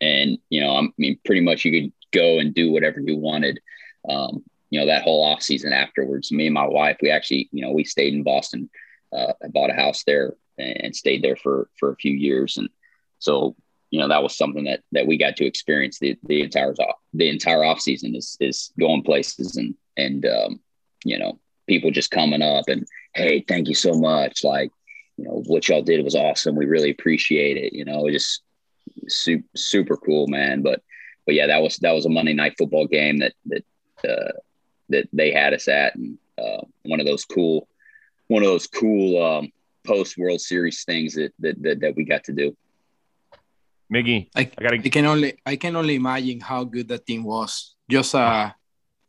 and 0.00 0.38
you 0.50 0.60
know, 0.60 0.76
I 0.76 0.88
mean, 0.98 1.18
pretty 1.24 1.40
much 1.40 1.64
you 1.64 1.80
could 1.80 1.92
go 2.12 2.38
and 2.38 2.54
do 2.54 2.70
whatever 2.70 3.00
you 3.00 3.16
wanted. 3.16 3.60
Um, 4.08 4.44
you 4.74 4.80
know, 4.80 4.86
that 4.86 5.04
whole 5.04 5.22
off 5.22 5.40
season 5.40 5.72
afterwards. 5.72 6.32
Me 6.32 6.46
and 6.46 6.54
my 6.54 6.66
wife, 6.66 6.96
we 7.00 7.08
actually, 7.08 7.48
you 7.52 7.62
know, 7.62 7.70
we 7.70 7.84
stayed 7.84 8.12
in 8.12 8.24
Boston. 8.24 8.68
Uh, 9.12 9.32
bought 9.50 9.70
a 9.70 9.74
house 9.74 10.02
there 10.02 10.34
and 10.58 10.96
stayed 10.96 11.22
there 11.22 11.36
for 11.36 11.68
for 11.78 11.92
a 11.92 11.96
few 11.96 12.12
years, 12.12 12.56
and 12.56 12.68
so 13.20 13.54
you 13.90 14.00
know 14.00 14.08
that 14.08 14.24
was 14.24 14.36
something 14.36 14.64
that 14.64 14.80
that 14.90 15.06
we 15.06 15.16
got 15.16 15.36
to 15.36 15.46
experience 15.46 16.00
the 16.00 16.18
the 16.24 16.42
entire 16.42 16.74
the 17.12 17.28
entire 17.28 17.62
off 17.62 17.78
season 17.78 18.16
is 18.16 18.36
is 18.40 18.72
going 18.80 19.04
places 19.04 19.56
and 19.56 19.76
and 19.96 20.26
um, 20.26 20.58
you 21.04 21.20
know 21.20 21.38
people 21.68 21.92
just 21.92 22.10
coming 22.10 22.42
up 22.42 22.64
and 22.66 22.84
hey 23.14 23.44
thank 23.46 23.68
you 23.68 23.74
so 23.76 23.94
much 23.94 24.42
like 24.42 24.72
you 25.16 25.24
know 25.24 25.44
what 25.46 25.68
y'all 25.68 25.82
did 25.82 26.04
was 26.04 26.16
awesome 26.16 26.56
we 26.56 26.66
really 26.66 26.90
appreciate 26.90 27.56
it 27.56 27.72
you 27.72 27.84
know 27.84 28.08
it 28.08 28.12
just 28.12 28.42
super 29.06 29.46
super 29.54 29.96
cool 29.96 30.26
man 30.26 30.60
but 30.60 30.82
but 31.26 31.36
yeah 31.36 31.46
that 31.46 31.62
was 31.62 31.76
that 31.76 31.92
was 31.92 32.04
a 32.04 32.10
Monday 32.10 32.32
night 32.34 32.56
football 32.58 32.88
game 32.88 33.18
that 33.18 33.34
that 33.46 33.64
uh, 34.08 34.32
that 34.88 35.08
they 35.12 35.32
had 35.32 35.54
us 35.54 35.68
at 35.68 35.94
and 35.94 36.18
uh, 36.38 36.62
one 36.82 37.00
of 37.00 37.06
those 37.06 37.24
cool 37.24 37.68
one 38.28 38.42
of 38.42 38.48
those 38.48 38.66
cool 38.66 39.22
um, 39.22 39.52
post 39.86 40.16
World 40.16 40.40
Series 40.40 40.84
things 40.84 41.14
that, 41.14 41.32
that 41.38 41.62
that 41.62 41.80
that 41.80 41.96
we 41.96 42.04
got 42.04 42.24
to 42.24 42.32
do. 42.32 42.56
Miggy, 43.92 44.28
I, 44.34 44.40
I, 44.40 44.62
gotta... 44.62 44.76
I 44.76 44.88
can 44.88 45.06
only 45.06 45.38
I 45.44 45.56
can 45.56 45.76
only 45.76 45.94
imagine 45.94 46.40
how 46.40 46.64
good 46.64 46.88
that 46.88 47.06
team 47.06 47.24
was. 47.24 47.74
Just 47.88 48.14
uh, 48.14 48.50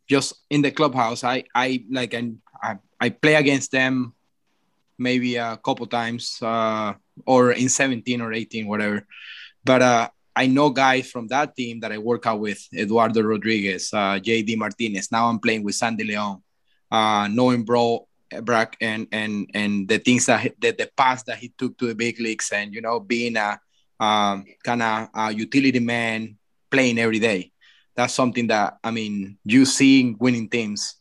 just 0.07 0.35
in 0.49 0.61
the 0.61 0.71
clubhouse, 0.71 1.23
I 1.23 1.45
I 1.55 1.83
like 1.89 2.13
and 2.13 2.39
I, 2.61 2.77
I 2.99 3.09
play 3.09 3.35
against 3.35 3.71
them 3.71 4.13
maybe 4.97 5.35
a 5.35 5.57
couple 5.57 5.85
times 5.87 6.39
uh, 6.41 6.93
or 7.25 7.51
in 7.51 7.67
17 7.67 8.21
or 8.21 8.31
18 8.31 8.67
whatever 8.67 9.05
but 9.65 9.81
uh, 9.81 10.09
i 10.35 10.45
know 10.45 10.69
guys 10.69 11.09
from 11.09 11.27
that 11.27 11.55
team 11.55 11.79
that 11.79 11.91
i 11.91 11.97
work 11.97 12.25
out 12.25 12.39
with 12.39 12.67
eduardo 12.73 13.21
rodriguez 13.21 13.93
uh, 13.93 14.19
jd 14.19 14.57
martinez. 14.57 15.11
Now 15.11 15.27
i'm 15.27 15.39
playing 15.39 15.63
with 15.63 15.75
sandy 15.75 16.03
leon. 16.03 16.41
Uh, 16.91 17.27
knowing 17.27 17.63
bro 17.65 18.07
Brock 18.41 18.75
and 18.81 19.07
and 19.11 19.49
and 19.53 19.87
the 19.87 19.99
things 19.99 20.25
that 20.25 20.53
the, 20.59 20.71
the 20.71 20.89
path 20.97 21.23
that 21.25 21.37
he 21.37 21.53
took 21.57 21.77
to 21.77 21.87
the 21.87 21.95
big 21.95 22.19
leagues 22.19 22.51
and 22.51 22.73
you 22.73 22.81
know 22.81 22.99
being 22.99 23.37
a 23.37 23.59
um, 23.99 24.45
kind 24.63 24.81
of 24.81 25.09
a 25.13 25.31
utility 25.31 25.79
man 25.79 26.37
playing 26.69 26.99
every 26.99 27.19
day. 27.19 27.51
That's 27.95 28.13
something 28.13 28.47
that 28.47 28.77
I 28.83 28.91
mean 28.91 29.37
you 29.45 29.65
seeing 29.65 30.17
winning 30.19 30.49
teams, 30.49 30.95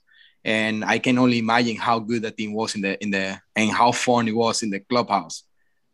and 0.45 0.85
I 0.85 0.99
can 0.99 1.19
only 1.19 1.39
imagine 1.39 1.77
how 1.77 1.99
good 1.99 2.23
that 2.23 2.37
team 2.37 2.53
was 2.53 2.75
in 2.75 2.83
the 2.83 3.03
in 3.03 3.11
the 3.11 3.41
and 3.57 3.71
how 3.71 3.93
fun 3.93 4.29
it 4.29 4.37
was 4.37 4.63
in 4.63 4.71
the 4.71 4.81
clubhouse, 4.81 5.43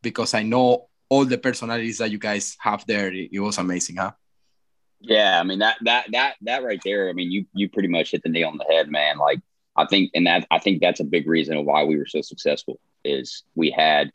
because 0.03 0.34
I 0.34 0.43
know 0.43 0.88
all 1.11 1.26
the 1.26 1.36
personalities 1.36 1.98
that 1.98 2.11
you 2.11 2.18
guys 2.18 2.56
have 2.61 2.86
there. 2.86 3.12
It, 3.12 3.28
it 3.32 3.40
was 3.40 3.58
amazing, 3.58 3.96
huh? 3.96 4.12
Yeah, 5.00 5.38
I 5.38 5.42
mean 5.44 5.58
that 5.58 5.76
that 5.82 6.06
that 6.12 6.36
that 6.42 6.64
right 6.64 6.80
there. 6.84 7.11
I 7.11 7.12
mean 7.12 7.30
you 7.30 7.44
you 7.52 7.68
pretty 7.68 7.88
much 7.88 8.12
hit 8.12 8.22
the 8.22 8.30
nail 8.30 8.48
on 8.48 8.56
the 8.56 8.64
head, 8.64 8.90
man. 8.90 9.18
Like 9.18 9.40
I 9.76 9.86
think, 9.86 10.11
and 10.14 10.26
that 10.26 10.46
I 10.50 10.58
think 10.58 10.80
that's 10.80 11.00
a 11.00 11.04
big 11.04 11.26
reason 11.26 11.64
why 11.64 11.84
we 11.84 11.96
were 11.96 12.06
so 12.06 12.20
successful 12.20 12.80
is 13.04 13.44
we 13.54 13.70
had 13.70 14.12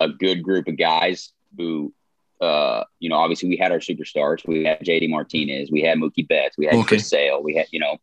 a 0.00 0.08
good 0.08 0.42
group 0.42 0.68
of 0.68 0.76
guys 0.76 1.32
who, 1.56 1.94
uh, 2.40 2.84
you 2.98 3.08
know, 3.08 3.16
obviously 3.16 3.48
we 3.48 3.56
had 3.56 3.72
our 3.72 3.78
superstars. 3.78 4.46
We 4.46 4.64
had 4.64 4.80
JD 4.80 5.08
Martinez, 5.08 5.70
we 5.70 5.82
had 5.82 5.98
Mookie 5.98 6.26
Betts, 6.26 6.58
we 6.58 6.66
had 6.66 6.74
okay. 6.74 6.86
Chris 6.86 7.08
Sale, 7.08 7.42
we 7.42 7.54
had, 7.54 7.66
you 7.70 7.80
know, 7.80 7.96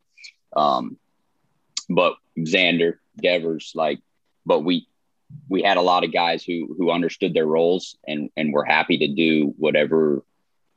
um, 0.55 0.97
but 1.89 2.16
Xander, 2.38 2.95
Devers, 3.22 3.74
like, 3.76 3.99
but 4.45 4.64
we, 4.64 4.88
we 5.50 5.62
had 5.62 5.78
a 5.78 5.82
lot 5.82 6.04
of 6.04 6.14
guys 6.14 6.44
who 6.44 6.76
who 6.78 6.92
understood 6.92 7.34
their 7.34 7.46
roles 7.46 7.98
and 8.08 8.30
and 8.38 8.54
were 8.54 8.64
happy 8.64 8.98
to 9.00 9.08
do 9.08 9.54
whatever 9.58 10.24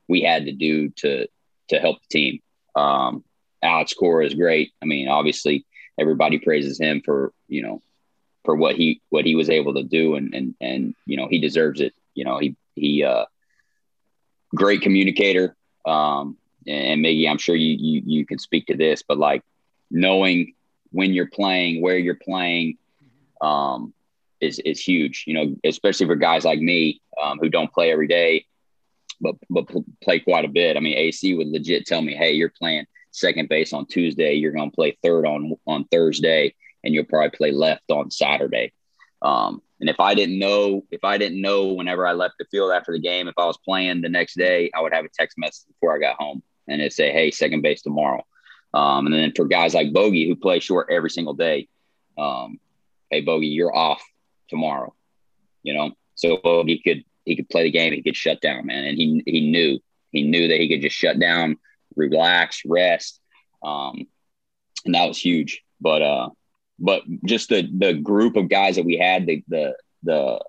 we 0.09 0.23
had 0.23 0.47
to 0.47 0.53
do 0.53 0.89
to 0.91 1.27
to 1.69 1.79
help 1.79 1.99
the 2.03 2.09
team. 2.11 2.41
Um, 2.75 3.25
Alex 3.63 3.95
Cora 3.95 4.27
is 4.27 4.35
great. 4.35 4.73
I 4.83 4.87
mean, 4.87 5.09
obviously, 5.09 5.65
everybody 5.99 6.39
praises 6.39 6.79
him 6.79 7.03
for 7.05 7.33
you 7.49 7.63
know 7.63 7.83
for 8.45 8.55
what 8.55 8.77
he 8.77 9.01
what 9.11 9.25
he 9.25 9.35
was 9.35 9.49
able 9.51 9.75
to 9.75 9.83
do, 9.83 10.17
and 10.17 10.35
and 10.35 10.55
and 10.61 10.95
you 11.07 11.17
know 11.17 11.29
he 11.29 11.39
deserves 11.39 11.81
it. 11.81 11.95
You 12.15 12.25
know, 12.25 12.39
he 12.39 12.57
he 12.75 13.05
uh, 13.05 13.25
great 14.55 14.83
communicator. 14.83 15.57
Um, 15.85 16.37
and 16.67 17.05
Miggy, 17.05 17.29
I'm 17.29 17.39
sure 17.39 17.57
you 17.57 17.77
you 17.79 18.03
you 18.05 18.27
can 18.27 18.39
speak 18.39 18.67
to 18.67 18.77
this, 18.77 19.03
but 19.03 19.19
like 19.19 19.43
knowing 19.91 20.55
when 20.91 21.13
you're 21.13 21.29
playing, 21.29 21.83
where 21.83 21.99
you're 21.99 22.15
playing, 22.15 22.79
um, 23.41 23.93
is 24.45 24.59
is 24.61 24.81
huge. 24.81 25.25
You 25.27 25.35
know, 25.35 25.57
especially 25.65 26.07
for 26.07 26.17
guys 26.17 26.45
like 26.45 26.61
me 26.61 27.01
um, 27.23 27.39
who 27.39 27.49
don't 27.49 27.73
play 27.73 27.91
every 27.91 28.09
day, 28.09 28.47
but 29.21 29.37
but 29.51 29.69
play 30.03 30.21
quite 30.21 30.45
a 30.45 30.49
bit. 30.49 30.77
I 30.77 30.81
mean, 30.81 30.97
AC 30.97 31.35
would 31.35 31.49
legit 31.49 31.87
tell 31.87 32.03
me, 32.03 32.15
"Hey, 32.15 32.33
you're 32.33 32.51
playing 32.51 32.87
second 33.11 33.49
base 33.49 33.73
on 33.73 33.87
Tuesday. 33.87 34.35
You're 34.35 34.53
going 34.53 34.71
to 34.71 34.75
play 34.75 34.97
third 35.03 35.27
on 35.27 35.55
on 35.67 35.85
Thursday, 35.87 36.55
and 36.83 36.95
you'll 36.95 37.05
probably 37.05 37.31
play 37.31 37.51
left 37.53 37.91
on 37.91 38.11
Saturday." 38.11 38.73
Um, 39.23 39.63
and 39.81 39.89
if 39.89 40.01
I 40.01 40.15
didn't 40.15 40.39
know, 40.39 40.85
if 40.91 41.03
I 41.05 41.19
didn't 41.19 41.41
know 41.41 41.73
whenever 41.73 42.07
I 42.07 42.13
left 42.13 42.35
the 42.39 42.45
field 42.51 42.73
after 42.73 42.93
the 42.93 43.01
game, 43.01 43.29
if 43.29 43.35
I 43.39 43.47
was 43.47 43.59
playing 43.65 44.03
the 44.03 44.09
next 44.09 44.37
day, 44.37 44.71
I 44.75 44.81
would 44.81 44.93
have 44.93 45.05
a 45.05 45.11
text 45.19 45.39
message 45.39 45.67
before 45.69 45.97
I 45.97 45.99
got 45.99 46.17
home 46.17 46.43
and 46.69 46.81
it'd 46.81 46.93
say, 46.93 47.13
"Hey, 47.13 47.31
second 47.31 47.63
base 47.63 47.83
tomorrow." 47.83 48.25
Um, 48.73 49.07
and 49.07 49.15
then 49.15 49.33
for 49.35 49.47
guys 49.47 49.75
like 49.75 49.93
Bogey 49.93 50.27
who 50.27 50.37
play 50.37 50.59
short 50.61 50.89
every 50.91 51.11
single 51.11 51.35
day, 51.35 51.69
um, 52.19 52.59
"Hey, 53.11 53.21
Bogey, 53.21 53.47
you're 53.47 53.75
off 53.75 54.03
tomorrow." 54.49 54.95
You 55.63 55.75
know, 55.75 55.93
so 56.15 56.65
he 56.67 56.81
could 56.81 57.05
he 57.25 57.37
could 57.37 57.49
play 57.49 57.65
the 57.65 57.71
game, 57.71 57.93
he 57.93 58.03
could 58.03 58.17
shut 58.17 58.41
down, 58.41 58.67
man, 58.67 58.85
and 58.85 58.99
he 58.99 59.23
he 59.27 59.51
knew 59.51 59.81
he 60.11 60.23
knew 60.23 60.49
that 60.49 60.61
he 60.61 60.69
could 60.69 60.83
just 60.83 60.97
shut 60.97 61.19
down, 61.19 61.57
relax, 61.97 62.63
rest, 62.67 63.21
um, 63.63 64.07
and 64.85 64.95
that 64.95 65.09
was 65.09 65.19
huge. 65.19 65.63
But 65.81 66.03
uh, 66.03 66.31
but 66.79 67.03
just 67.25 67.49
the 67.49 67.69
the 67.77 67.95
group 67.95 68.37
of 68.37 68.49
guys 68.49 68.77
that 68.77 68.85
we 68.85 68.97
had, 68.97 69.27
the 69.27 69.43
the 69.49 69.77
the 70.03 70.41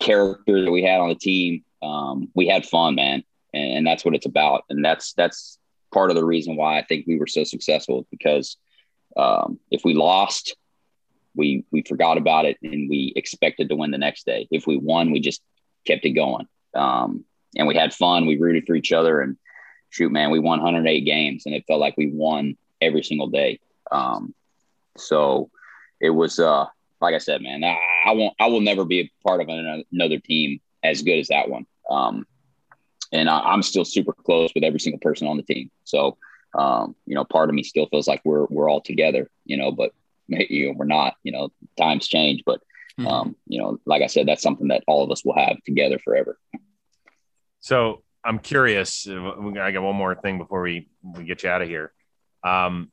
character 0.00 0.64
that 0.64 0.70
we 0.70 0.82
had 0.82 1.00
on 1.00 1.08
the 1.08 1.14
team, 1.14 1.64
um, 1.82 2.28
we 2.34 2.46
had 2.48 2.66
fun, 2.66 2.94
man, 2.94 3.22
and, 3.52 3.78
and 3.78 3.86
that's 3.86 4.04
what 4.04 4.14
it's 4.14 4.26
about. 4.26 4.64
And 4.70 4.84
that's 4.84 5.12
that's 5.14 5.58
part 5.92 6.10
of 6.10 6.16
the 6.16 6.24
reason 6.24 6.56
why 6.56 6.78
I 6.78 6.82
think 6.82 7.06
we 7.06 7.18
were 7.18 7.26
so 7.26 7.44
successful 7.44 8.06
because 8.10 8.56
um, 9.16 9.58
if 9.70 9.84
we 9.84 9.94
lost, 9.94 10.56
we 11.34 11.64
we 11.70 11.82
forgot 11.82 12.18
about 12.18 12.44
it 12.44 12.58
and 12.62 12.88
we 12.88 13.12
expected 13.16 13.68
to 13.68 13.76
win 13.76 13.90
the 13.90 13.98
next 13.98 14.26
day. 14.26 14.48
If 14.50 14.66
we 14.66 14.76
won, 14.76 15.12
we 15.12 15.20
just 15.20 15.42
kept 15.86 16.04
it 16.04 16.10
going. 16.10 16.46
Um, 16.74 17.24
and 17.56 17.66
we 17.66 17.74
had 17.74 17.92
fun. 17.92 18.26
We 18.26 18.38
rooted 18.38 18.64
for 18.66 18.74
each 18.74 18.92
other 18.92 19.20
and 19.20 19.36
shoot, 19.92 20.10
man, 20.10 20.30
we 20.30 20.38
won 20.38 20.58
108 20.58 21.00
games 21.00 21.44
and 21.46 21.54
it 21.54 21.64
felt 21.66 21.80
like 21.80 21.96
we 21.96 22.10
won 22.12 22.56
every 22.80 23.02
single 23.02 23.28
day. 23.28 23.60
Um, 23.90 24.34
so 24.96 25.50
it 26.00 26.10
was, 26.10 26.38
uh, 26.38 26.66
like 27.00 27.14
I 27.14 27.18
said, 27.18 27.42
man, 27.42 27.62
I, 27.62 27.78
I, 28.06 28.12
won't, 28.12 28.34
I 28.40 28.46
will 28.46 28.60
never 28.60 28.84
be 28.84 29.00
a 29.00 29.10
part 29.26 29.40
of 29.40 29.48
another 29.48 30.18
team 30.18 30.60
as 30.82 31.02
good 31.02 31.18
as 31.18 31.28
that 31.28 31.48
one. 31.48 31.66
Um, 31.90 32.26
and 33.12 33.28
I, 33.28 33.52
am 33.52 33.62
still 33.62 33.84
super 33.84 34.14
close 34.14 34.50
with 34.54 34.64
every 34.64 34.80
single 34.80 35.00
person 35.00 35.28
on 35.28 35.36
the 35.36 35.42
team. 35.42 35.70
So, 35.84 36.16
um, 36.54 36.96
you 37.06 37.14
know, 37.14 37.24
part 37.24 37.50
of 37.50 37.54
me 37.54 37.62
still 37.62 37.86
feels 37.86 38.08
like 38.08 38.22
we're, 38.24 38.46
we're 38.46 38.70
all 38.70 38.80
together, 38.80 39.30
you 39.44 39.58
know, 39.58 39.72
but 39.72 39.92
you 40.32 40.68
know, 40.68 40.74
we're 40.76 40.84
not, 40.84 41.14
you 41.22 41.32
know, 41.32 41.50
times 41.78 42.08
change, 42.08 42.42
but, 42.44 42.60
mm-hmm. 42.98 43.06
um, 43.06 43.36
you 43.46 43.60
know, 43.60 43.78
like 43.86 44.02
I 44.02 44.06
said, 44.06 44.26
that's 44.26 44.42
something 44.42 44.68
that 44.68 44.84
all 44.86 45.04
of 45.04 45.10
us 45.10 45.24
will 45.24 45.36
have 45.36 45.56
together 45.64 45.98
forever. 46.04 46.38
So 47.60 48.02
I'm 48.24 48.38
curious. 48.38 49.06
I 49.08 49.70
got 49.70 49.82
one 49.82 49.96
more 49.96 50.14
thing 50.14 50.38
before 50.38 50.62
we, 50.62 50.88
we 51.02 51.24
get 51.24 51.42
you 51.42 51.50
out 51.50 51.62
of 51.62 51.68
here. 51.68 51.92
Um, 52.42 52.90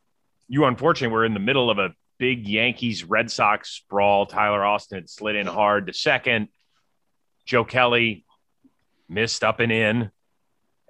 you 0.48 0.66
unfortunately 0.66 1.14
were 1.14 1.26
in 1.26 1.34
the 1.34 1.40
middle 1.40 1.70
of 1.70 1.80
a 1.80 1.94
big 2.18 2.48
Yankees 2.48 3.04
Red 3.04 3.32
Sox 3.32 3.70
sprawl. 3.70 4.26
Tyler 4.26 4.66
Austin 4.66 4.98
had 4.98 5.10
slid 5.10 5.36
in 5.36 5.48
hard 5.48 5.88
to 5.88 5.94
second. 5.94 6.50
Joe 7.46 7.64
Kelly 7.64 8.26
missed 9.08 9.44
up 9.44 9.60
and 9.60 9.72
in, 9.72 10.12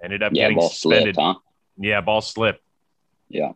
ended 0.02 0.22
up 0.22 0.32
yeah, 0.34 0.48
getting 0.48 0.60
suspended. 0.60 1.14
Slipped, 1.14 1.18
huh? 1.18 1.34
Yeah, 1.78 2.00
ball 2.00 2.20
slip. 2.20 2.60
Yeah. 3.28 3.52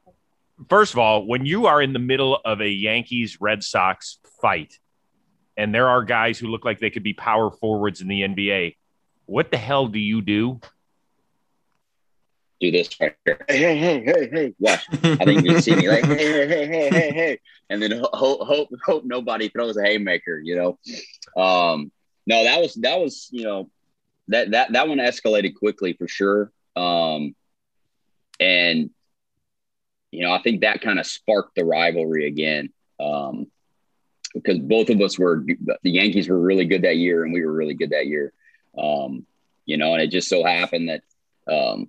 First 0.68 0.92
of 0.92 0.98
all, 0.98 1.26
when 1.26 1.46
you 1.46 1.66
are 1.66 1.82
in 1.82 1.92
the 1.92 1.98
middle 1.98 2.38
of 2.44 2.61
a 2.61 2.68
Yankees 2.68 3.40
Red 3.40 3.62
Sox 3.64 4.18
fight, 4.40 4.78
and 5.57 5.74
there 5.74 5.88
are 5.88 6.05
guys 6.05 6.38
who 6.38 6.48
look 6.48 6.64
like 6.64 6.80
they 6.80 6.90
could 6.90 7.02
be 7.02 7.12
power 7.12 7.50
forwards 7.50 8.00
in 8.00 8.09
the 8.09 8.22
NBA, 8.22 8.76
what 9.26 9.50
the 9.50 9.57
hell 9.57 9.88
do 9.88 9.98
you 9.98 10.20
do? 10.20 10.61
do 12.64 12.70
this 12.70 12.88
right 13.00 13.14
here. 13.24 13.44
Hey, 13.48 13.59
hey, 13.59 13.78
hey, 13.78 14.05
hey, 14.05 14.30
hey. 14.32 14.55
Watch. 14.59 14.86
I 14.92 15.24
think 15.24 15.44
you 15.44 15.61
see 15.61 15.74
me 15.74 15.88
like, 15.88 16.05
hey, 16.05 16.16
hey, 16.16 16.48
hey, 16.48 16.66
hey, 16.66 16.88
hey, 16.90 17.12
hey. 17.12 17.40
And 17.70 17.82
then 17.82 18.02
hope, 18.12 18.46
hope, 18.46 18.68
hope 18.84 19.05
nobody 19.05 19.48
throws 19.48 19.76
a 19.76 19.82
haymaker, 19.82 20.38
you 20.38 20.57
know? 20.57 21.42
Um, 21.42 21.90
no, 22.26 22.44
that 22.44 22.61
was, 22.61 22.74
that 22.76 22.98
was, 22.98 23.28
you 23.30 23.44
know, 23.44 23.70
that, 24.28 24.52
that, 24.52 24.72
that 24.72 24.88
one 24.88 24.98
escalated 24.98 25.55
quickly 25.55 25.94
for 25.94 26.09
sure. 26.09 26.52
Um, 26.76 27.34
and, 28.40 28.90
you 30.15 30.23
know, 30.25 30.33
I 30.33 30.41
think 30.43 30.61
that 30.61 30.81
kind 30.81 30.99
of 30.99 31.07
sparked 31.07 31.57
the 31.57 31.65
rivalry 31.65 32.27
again. 32.27 32.71
Um, 33.01 33.49
because 34.35 34.59
both 34.59 34.91
of 34.91 35.01
us 35.01 35.17
were, 35.17 35.45
the 35.47 35.91
Yankees 35.91 36.29
were 36.29 36.41
really 36.41 36.65
good 36.65 36.83
that 36.83 36.97
year 36.97 37.23
and 37.23 37.33
we 37.33 37.45
were 37.45 37.53
really 37.53 37.75
good 37.75 37.91
that 37.91 38.07
year. 38.07 38.33
Um, 38.77 39.27
you 39.65 39.77
know, 39.77 39.95
and 39.95 40.03
it 40.03 40.09
just 40.09 40.29
so 40.29 40.45
happened 40.45 40.89
that, 40.89 41.03
um, 41.53 41.89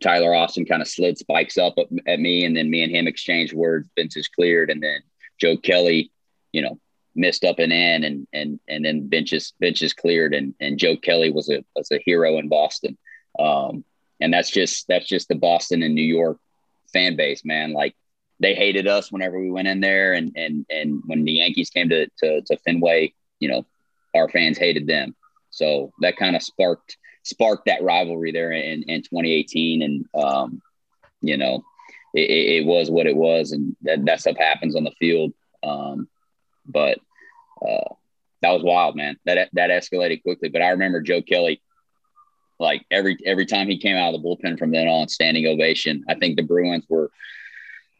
Tyler 0.00 0.34
Austin 0.34 0.64
kind 0.64 0.82
of 0.82 0.88
slid 0.88 1.18
spikes 1.18 1.56
up 1.56 1.74
at, 1.78 2.18
me, 2.18 2.44
and 2.44 2.56
then 2.56 2.70
me 2.70 2.82
and 2.82 2.92
him 2.92 3.06
exchanged 3.06 3.52
words. 3.52 3.88
Benches 3.96 4.28
cleared, 4.28 4.70
and 4.70 4.82
then 4.82 5.00
Joe 5.40 5.56
Kelly, 5.56 6.10
you 6.52 6.62
know, 6.62 6.80
missed 7.14 7.44
up 7.44 7.58
and 7.60 7.72
in, 7.72 8.04
and 8.04 8.26
and 8.32 8.58
and 8.68 8.84
then 8.84 9.08
benches 9.08 9.52
benches 9.60 9.92
cleared, 9.92 10.34
and 10.34 10.54
and 10.60 10.78
Joe 10.78 10.96
Kelly 10.96 11.30
was 11.30 11.48
a 11.48 11.64
was 11.76 11.92
a 11.92 12.02
hero 12.04 12.38
in 12.38 12.48
Boston, 12.48 12.98
um, 13.38 13.84
and 14.20 14.32
that's 14.32 14.50
just 14.50 14.88
that's 14.88 15.06
just 15.06 15.28
the 15.28 15.36
Boston 15.36 15.82
and 15.82 15.94
New 15.94 16.02
York 16.02 16.38
fan 16.94 17.16
base, 17.16 17.44
man. 17.44 17.74
Like 17.74 17.94
they 18.40 18.54
hated 18.54 18.88
us 18.88 19.12
whenever 19.12 19.38
we 19.38 19.50
went 19.50 19.68
in 19.68 19.80
there, 19.80 20.14
and 20.14 20.32
and 20.36 20.64
and 20.70 21.02
when 21.04 21.24
the 21.24 21.32
Yankees 21.32 21.68
came 21.68 21.90
to 21.90 22.06
to, 22.22 22.40
to 22.40 22.56
Fenway, 22.64 23.12
you 23.38 23.48
know, 23.48 23.66
our 24.14 24.30
fans 24.30 24.56
hated 24.56 24.86
them. 24.86 25.14
So 25.50 25.92
that 26.00 26.16
kind 26.16 26.34
of 26.34 26.42
sparked 26.42 26.96
sparked 27.24 27.66
that 27.66 27.82
rivalry 27.82 28.30
there 28.32 28.52
in, 28.52 28.84
in 28.84 29.02
2018. 29.02 29.82
And, 29.82 30.06
um, 30.14 30.62
you 31.20 31.36
know, 31.36 31.64
it, 32.14 32.30
it, 32.30 32.66
was 32.66 32.90
what 32.90 33.06
it 33.06 33.16
was. 33.16 33.52
And 33.52 33.74
that, 33.82 34.04
that 34.04 34.20
stuff 34.20 34.36
happens 34.36 34.76
on 34.76 34.84
the 34.84 34.92
field. 35.00 35.32
Um, 35.62 36.08
but 36.66 36.98
uh, 37.66 37.94
that 38.42 38.52
was 38.52 38.62
wild, 38.62 38.94
man. 38.94 39.16
That, 39.24 39.48
that 39.54 39.70
escalated 39.70 40.22
quickly. 40.22 40.50
But 40.50 40.62
I 40.62 40.70
remember 40.70 41.00
Joe 41.00 41.22
Kelly, 41.22 41.62
like 42.64 42.84
every 42.90 43.16
every 43.24 43.46
time 43.46 43.68
he 43.68 43.78
came 43.78 43.96
out 43.96 44.14
of 44.14 44.20
the 44.20 44.26
bullpen 44.26 44.58
from 44.58 44.72
then 44.72 44.88
on, 44.88 45.08
standing 45.08 45.46
ovation. 45.46 46.04
I 46.08 46.14
think 46.14 46.36
the 46.36 46.42
Bruins 46.42 46.84
were– 46.88 47.10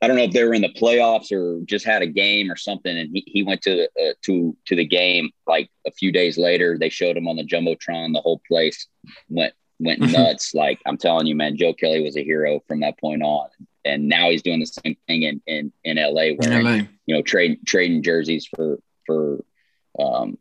I 0.04 0.06
don't 0.06 0.16
know 0.16 0.24
if 0.24 0.32
they 0.32 0.44
were 0.44 0.52
in 0.52 0.60
the 0.60 0.68
playoffs 0.68 1.32
or 1.32 1.64
just 1.64 1.86
had 1.86 2.02
a 2.02 2.06
game 2.06 2.50
or 2.50 2.56
something, 2.56 2.94
and 2.94 3.08
he, 3.10 3.24
he 3.26 3.42
went 3.42 3.62
to 3.62 3.84
uh, 3.84 4.12
to 4.22 4.54
to 4.66 4.76
the 4.76 4.84
game 4.84 5.30
like 5.46 5.70
a 5.86 5.90
few 5.90 6.12
days 6.12 6.36
later. 6.36 6.76
They 6.78 6.90
showed 6.90 7.16
him 7.16 7.26
on 7.26 7.36
the 7.36 7.42
jumbotron. 7.42 8.12
The 8.12 8.20
whole 8.20 8.42
place 8.46 8.86
went 9.30 9.54
went 9.78 10.00
nuts. 10.12 10.52
like 10.52 10.78
I'm 10.84 10.98
telling 10.98 11.26
you, 11.26 11.34
man, 11.34 11.56
Joe 11.56 11.72
Kelly 11.72 12.02
was 12.02 12.18
a 12.18 12.24
hero 12.24 12.60
from 12.68 12.80
that 12.80 13.00
point 13.00 13.22
on, 13.22 13.48
and 13.86 14.06
now 14.06 14.28
he's 14.28 14.42
doing 14.42 14.60
the 14.60 14.66
same 14.66 14.96
thing 15.06 15.22
in 15.22 15.40
in, 15.46 15.72
in 15.84 15.96
LA, 15.96 16.34
wearing 16.36 16.66
LA. 16.66 16.86
you 17.06 17.14
know 17.14 17.22
trade 17.22 17.60
trading 17.66 18.02
jerseys 18.02 18.46
for 18.54 18.80
for 19.06 19.42
um, 19.98 20.36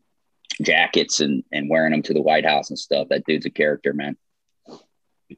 jackets 0.62 1.20
and 1.20 1.43
and 1.51 1.70
wearing 1.70 1.91
them 1.91 2.01
to 2.04 2.14
the 2.14 2.22
White 2.22 2.45
House 2.45 2.70
and 2.70 2.80
stuff. 2.80 3.10
That 3.10 3.26
dude's 3.26 3.45
a 3.45 3.49
character, 3.49 3.93
man. 3.93 4.18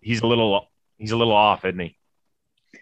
He's 0.01 0.21
a 0.21 0.27
little 0.27 0.67
he's 0.97 1.11
a 1.11 1.17
little 1.17 1.33
off, 1.33 1.65
isn't 1.65 1.79
he? 1.79 1.97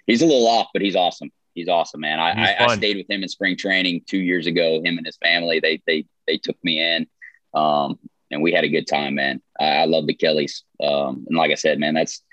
he's 0.05 0.21
a 0.21 0.25
little 0.25 0.47
off, 0.47 0.67
but 0.73 0.81
he's 0.81 0.95
awesome. 0.95 1.31
He's 1.53 1.67
awesome, 1.67 2.01
man. 2.01 2.19
I, 2.19 2.31
I, 2.31 2.65
I, 2.65 2.75
stayed 2.75 2.97
with 2.97 3.09
him 3.09 3.21
in 3.21 3.29
spring 3.29 3.55
training 3.55 4.01
two 4.07 4.17
years 4.17 4.47
ago. 4.47 4.81
Him 4.83 4.97
and 4.97 5.05
his 5.05 5.17
family, 5.17 5.59
they 5.59 5.81
they 5.85 6.05
they 6.27 6.37
took 6.37 6.57
me 6.63 6.81
in, 6.81 7.07
um, 7.53 7.99
and 8.31 8.41
we 8.41 8.51
had 8.51 8.63
a 8.63 8.69
good 8.69 8.87
time, 8.87 9.15
man. 9.15 9.41
I, 9.59 9.65
I 9.65 9.85
love 9.85 10.07
the 10.07 10.15
Kellys, 10.15 10.63
um, 10.83 11.25
and 11.27 11.37
like 11.37 11.51
I 11.51 11.55
said, 11.55 11.79
man, 11.79 11.93
that's 11.93 12.23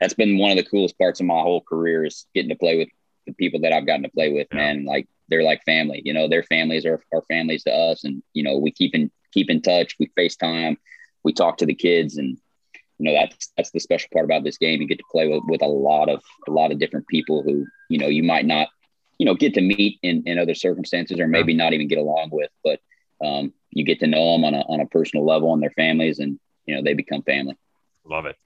that's 0.00 0.14
been 0.14 0.38
one 0.38 0.50
of 0.50 0.56
the 0.56 0.68
coolest 0.68 0.96
parts 0.96 1.20
of 1.20 1.26
my 1.26 1.40
whole 1.40 1.60
career 1.60 2.06
is 2.06 2.26
getting 2.34 2.48
to 2.48 2.56
play 2.56 2.78
with 2.78 2.88
the 3.26 3.34
people 3.34 3.60
that 3.60 3.72
I've 3.72 3.86
gotten 3.86 4.04
to 4.04 4.08
play 4.08 4.32
with, 4.32 4.48
yeah. 4.50 4.58
man. 4.58 4.86
Like 4.86 5.06
they're 5.28 5.42
like 5.42 5.62
family, 5.64 6.00
you 6.02 6.14
know. 6.14 6.26
Their 6.26 6.44
families 6.44 6.86
are, 6.86 7.02
are 7.12 7.22
families 7.28 7.64
to 7.64 7.72
us, 7.72 8.04
and 8.04 8.22
you 8.32 8.42
know 8.42 8.56
we 8.56 8.70
keep 8.70 8.94
in 8.94 9.10
keep 9.32 9.50
in 9.50 9.62
touch. 9.62 9.96
We 9.98 10.10
FaceTime, 10.18 10.76
we 11.24 11.32
talk 11.32 11.58
to 11.58 11.66
the 11.66 11.74
kids, 11.74 12.16
and 12.16 12.38
you 12.98 13.04
know 13.04 13.12
that's 13.12 13.52
that's 13.56 13.70
the 13.70 13.80
special 13.80 14.08
part 14.12 14.24
about 14.24 14.44
this 14.44 14.58
game. 14.58 14.80
You 14.80 14.88
get 14.88 14.98
to 14.98 15.04
play 15.10 15.28
with, 15.28 15.42
with 15.46 15.62
a 15.62 15.66
lot 15.66 16.08
of 16.08 16.22
a 16.48 16.50
lot 16.50 16.72
of 16.72 16.78
different 16.78 17.06
people 17.08 17.42
who 17.42 17.66
you 17.88 17.98
know 17.98 18.08
you 18.08 18.22
might 18.22 18.46
not 18.46 18.68
you 19.18 19.26
know 19.26 19.34
get 19.34 19.54
to 19.54 19.60
meet 19.60 19.98
in 20.02 20.22
in 20.26 20.38
other 20.38 20.54
circumstances 20.54 21.20
or 21.20 21.28
maybe 21.28 21.54
not 21.54 21.72
even 21.72 21.88
get 21.88 21.98
along 21.98 22.30
with, 22.32 22.50
but 22.64 22.80
um, 23.24 23.52
you 23.70 23.84
get 23.84 24.00
to 24.00 24.06
know 24.06 24.32
them 24.32 24.44
on 24.44 24.54
a 24.54 24.60
on 24.60 24.80
a 24.80 24.86
personal 24.86 25.24
level 25.24 25.52
and 25.52 25.62
their 25.62 25.70
families, 25.70 26.18
and 26.18 26.38
you 26.66 26.74
know 26.74 26.82
they 26.82 26.94
become 26.94 27.22
family. 27.22 27.56
Love 28.04 28.26
it. 28.26 28.36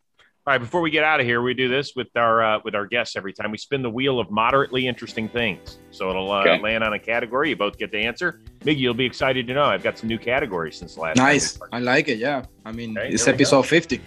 All 0.47 0.53
right, 0.53 0.59
before 0.59 0.83
we 0.83 0.91
get 0.91 1.05
out 1.05 1.21
of 1.21 1.27
here, 1.27 1.41
we 1.41 1.55
do 1.55 1.71
this 1.71 1.97
with 1.97 2.15
our 2.17 2.45
uh, 2.45 2.61
with 2.65 2.75
our 2.75 2.85
guests 2.85 3.17
every 3.17 3.33
time. 3.33 3.51
We 3.51 3.57
spin 3.57 3.81
the 3.81 3.89
wheel 3.89 4.21
of 4.21 4.31
moderately 4.31 4.87
interesting 4.87 5.27
things. 5.27 5.79
So 5.91 6.11
it'll 6.11 6.31
uh, 6.31 6.41
okay. 6.41 6.61
land 6.61 6.85
on 6.85 6.93
a 6.93 6.99
category. 6.99 7.49
You 7.49 7.57
both 7.57 7.79
get 7.79 7.91
the 7.91 8.01
answer. 8.01 8.43
Miggy, 8.61 8.77
you'll 8.77 8.93
be 8.93 9.07
excited 9.07 9.47
to 9.47 9.55
know 9.55 9.65
I've 9.65 9.83
got 9.83 9.97
some 9.97 10.07
new 10.07 10.19
categories 10.19 10.77
since 10.77 10.99
last. 10.99 11.17
Nice, 11.17 11.59
I 11.73 11.79
like 11.79 12.09
it. 12.09 12.19
Yeah, 12.19 12.45
I 12.67 12.73
mean 12.73 12.91
okay, 12.99 13.09
it's 13.09 13.27
episode 13.27 13.63
go. 13.63 13.63
fifty. 13.63 14.03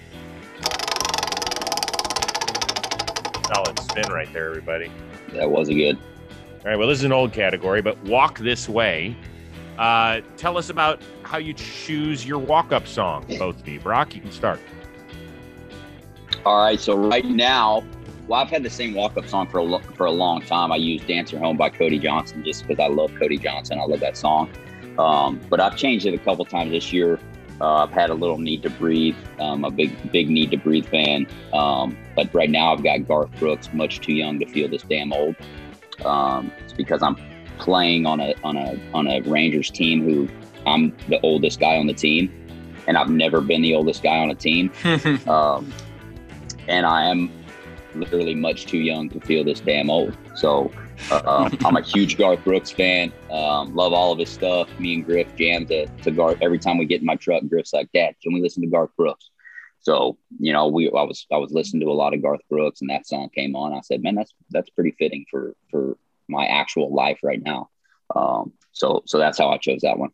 Solid 3.52 3.80
spin 3.80 4.12
right 4.12 4.32
there, 4.32 4.50
everybody. 4.50 4.92
That 5.30 5.50
was 5.50 5.70
a 5.70 5.74
good. 5.74 5.98
All 5.98 6.66
right, 6.66 6.76
well, 6.78 6.88
this 6.88 7.00
is 7.00 7.06
an 7.06 7.14
old 7.14 7.34
category, 7.34 7.82
but 7.82 7.98
walk 8.04 8.38
this 8.38 8.70
way. 8.70 9.18
Uh, 9.80 10.22
tell 10.38 10.56
us 10.56 10.70
about 10.70 11.02
how 11.24 11.40
you 11.40 11.54
choose 11.54 12.28
your 12.28 12.38
walk-up 12.38 12.88
song, 12.88 13.26
both 13.40 13.60
of 13.60 13.68
you. 13.68 13.80
Brock, 13.80 14.14
you 14.14 14.22
can 14.22 14.32
start. 14.32 14.60
All 16.46 16.62
right, 16.62 16.80
so 16.80 16.96
right 16.96 17.26
now, 17.26 17.84
well, 18.28 18.42
I've 18.42 18.50
had 18.50 18.64
the 18.64 18.70
same 18.70 18.94
walk 18.94 19.18
up 19.18 19.28
song 19.28 19.48
for 19.48 19.60
a, 19.60 19.80
for 19.96 20.06
a 20.06 20.12
long 20.12 20.42
time. 20.42 20.72
I 20.72 20.76
use 20.76 21.02
Dance 21.04 21.32
Her 21.32 21.40
Home 21.40 21.58
by 21.58 21.70
Cody 21.70 22.00
Johnson 22.00 22.44
just 22.44 22.68
because 22.68 22.80
I 22.80 22.88
love 22.88 23.12
Cody 23.18 23.38
Johnson. 23.38 23.80
I 23.80 23.86
love 23.86 24.02
that 24.02 24.18
song. 24.18 24.50
Um, 24.98 25.40
but 25.50 25.60
I've 25.60 25.78
changed 25.78 26.06
it 26.06 26.14
a 26.14 26.18
couple 26.18 26.44
times 26.46 26.72
this 26.72 26.92
year. 26.92 27.20
Uh, 27.60 27.84
I've 27.84 27.92
had 27.92 28.10
a 28.10 28.14
little 28.14 28.38
Need 28.38 28.64
to 28.64 28.70
Breathe. 28.70 29.16
I'm 29.40 29.64
a 29.64 29.72
big, 29.72 30.12
big 30.12 30.30
Need 30.30 30.52
to 30.52 30.58
Breathe 30.58 30.86
fan. 30.86 31.28
Um, 31.54 31.98
but 32.16 32.34
right 32.34 32.50
now, 32.50 32.74
I've 32.74 32.84
got 32.84 33.08
Garth 33.08 33.32
Brooks, 33.40 33.70
Much 33.74 34.00
Too 34.00 34.14
Young 34.14 34.40
to 34.40 34.46
Feel 34.46 34.68
This 34.68 34.84
Damn 34.84 35.14
Old. 35.14 35.36
Um, 36.06 36.52
it's 36.64 36.74
because 36.74 37.02
I'm 37.02 37.18
playing 37.58 38.06
on 38.06 38.20
a 38.20 38.36
on 38.44 38.56
a 38.56 38.80
on 38.94 39.08
a 39.08 39.22
Rangers 39.22 39.72
team 39.72 40.04
who 40.04 40.30
I'm 40.68 40.96
the 41.08 41.20
oldest 41.22 41.60
guy 41.60 41.78
on 41.78 41.88
the 41.88 41.94
team, 41.94 42.32
and 42.88 42.98
I've 42.98 43.10
never 43.10 43.42
been 43.42 43.62
the 43.62 43.74
oldest 43.74 44.04
guy 44.04 44.18
on 44.18 44.30
a 44.30 44.36
team. 44.36 44.72
and 46.68 46.86
I 46.86 47.06
am 47.06 47.32
literally 47.96 48.36
much 48.36 48.66
too 48.66 48.78
young 48.78 49.10
to 49.10 49.20
feel 49.20 49.44
this 49.44 49.60
damn 49.60 49.90
old. 49.90 50.16
So 50.36 50.72
uh, 51.12 51.22
um, 51.26 51.58
I'm 51.66 51.78
a 51.78 51.82
huge 51.82 52.18
Garth 52.18 52.44
Brooks 52.44 52.72
fan. 52.72 53.12
Um, 53.32 53.76
love 53.76 53.94
all 53.94 54.12
of 54.12 54.20
his 54.20 54.30
stuff. 54.30 54.68
Me 54.80 54.96
and 54.96 55.06
Griff 55.06 55.28
jam 55.36 55.66
to, 55.68 55.88
to 55.88 56.12
Garth 56.12 56.38
every 56.42 56.60
time 56.60 56.78
we 56.78 56.86
get 56.86 57.02
in 57.02 57.06
my 57.06 57.16
truck. 57.16 57.44
Griff's 57.48 57.74
like, 57.74 57.90
"Dad, 57.94 58.16
can 58.22 58.34
we 58.34 58.42
listen 58.42 58.62
to 58.64 58.70
Garth 58.70 58.92
Brooks?" 58.98 59.30
So 59.80 60.18
you 60.40 60.54
know, 60.54 60.68
we 60.68 60.88
I 60.88 61.04
was 61.04 61.26
I 61.32 61.38
was 61.38 61.52
listening 61.52 61.82
to 61.82 61.92
a 61.92 61.94
lot 61.94 62.14
of 62.14 62.22
Garth 62.22 62.42
Brooks, 62.50 62.82
and 62.82 62.90
that 62.90 63.08
song 63.08 63.30
came 63.34 63.56
on. 63.56 63.74
I 63.74 63.82
said, 63.82 64.04
"Man, 64.04 64.16
that's 64.16 64.34
that's 64.50 64.70
pretty 64.70 64.96
fitting 64.98 65.26
for 65.30 65.56
for 65.72 65.98
my 66.28 66.46
actual 66.46 66.94
life 66.94 67.20
right 67.24 67.42
now." 67.42 67.70
Um, 68.16 68.54
so 68.72 69.04
so 69.06 69.18
that's 69.18 69.38
how 69.38 69.50
I 69.50 69.58
chose 69.58 69.82
that 69.82 69.98
one. 69.98 70.10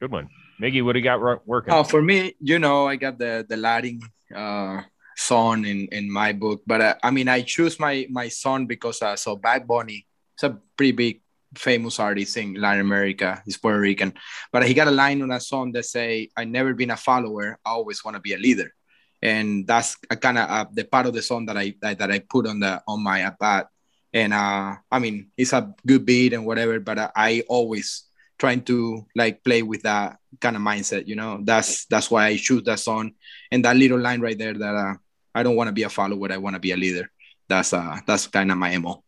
Good 0.00 0.10
one, 0.10 0.28
Miggy. 0.60 0.84
What 0.84 0.92
do 0.92 0.98
you 0.98 1.04
got 1.04 1.46
working? 1.46 1.72
Oh, 1.72 1.84
for 1.84 2.02
me, 2.02 2.34
you 2.40 2.58
know, 2.58 2.88
I 2.88 2.96
got 2.96 3.18
the 3.18 3.46
the 3.48 3.56
Latin 3.56 4.00
uh, 4.34 4.82
son 5.16 5.64
in 5.64 5.88
in 5.92 6.10
my 6.10 6.32
book. 6.32 6.62
But 6.66 6.80
uh, 6.80 6.94
i 7.02 7.10
mean 7.10 7.28
i 7.28 7.42
choose 7.42 7.78
my 7.78 8.06
my 8.10 8.28
son 8.28 8.66
because 8.66 9.02
uh, 9.02 9.16
so 9.16 9.36
bad 9.36 9.66
bunny 9.66 10.06
is 10.38 10.44
a 10.44 10.58
pretty 10.76 10.92
big 10.92 11.20
famous 11.56 12.00
artist 12.00 12.36
in 12.36 12.54
latin 12.54 12.80
america. 12.80 13.42
He's 13.44 13.56
puerto 13.56 13.78
rican. 13.78 14.14
But 14.52 14.66
he 14.66 14.74
got 14.74 14.88
a 14.88 14.90
line 14.90 15.22
on 15.22 15.30
a 15.30 15.40
song 15.40 15.72
that 15.72 15.84
say 15.84 16.30
i 16.36 16.44
never 16.44 16.74
been 16.74 16.90
a 16.90 16.96
follower 16.96 17.58
i 17.64 17.70
always 17.70 18.04
want 18.04 18.16
to 18.16 18.20
be 18.20 18.34
a 18.34 18.38
leader. 18.38 18.74
And 19.22 19.66
that's 19.66 19.96
a 20.10 20.16
kind 20.16 20.36
of 20.36 20.50
uh, 20.50 20.66
the 20.72 20.84
part 20.84 21.06
of 21.06 21.14
the 21.14 21.22
song 21.22 21.46
that 21.46 21.56
i 21.56 21.74
that, 21.80 21.98
that 21.98 22.10
i 22.10 22.18
put 22.18 22.46
on 22.46 22.60
the 22.60 22.82
on 22.86 23.02
my 23.02 23.20
ipad. 23.20 23.66
And 24.12 24.34
uh 24.34 24.76
i 24.90 24.98
mean 24.98 25.30
it's 25.36 25.52
a 25.52 25.74
good 25.86 26.04
beat 26.04 26.32
and 26.32 26.44
whatever 26.44 26.80
but 26.80 26.98
uh, 26.98 27.10
i 27.14 27.42
always 27.48 28.04
trying 28.38 28.62
to 28.62 29.06
like 29.14 29.44
play 29.44 29.62
with 29.62 29.82
that 29.82 30.18
kind 30.40 30.56
of 30.56 30.62
mindset 30.62 31.06
you 31.06 31.14
know? 31.14 31.38
That's 31.42 31.86
that's 31.86 32.10
why 32.10 32.26
i 32.26 32.36
choose 32.36 32.64
that 32.64 32.80
song. 32.80 33.12
And 33.50 33.64
that 33.64 33.76
little 33.76 34.00
line 34.00 34.20
right 34.20 34.36
there 34.36 34.54
that 34.54 34.74
uh 34.74 34.94
I 35.34 35.42
don't 35.42 35.56
want 35.56 35.68
to 35.68 35.72
be 35.72 35.82
a 35.82 35.88
follower. 35.88 36.32
I 36.32 36.36
want 36.36 36.54
to 36.54 36.60
be 36.60 36.72
a 36.72 36.76
leader. 36.76 37.10
That's 37.48 37.72
uh 37.72 37.98
that's 38.06 38.26
kind 38.26 38.50
of 38.50 38.58
my 38.58 38.76
mo. 38.78 39.02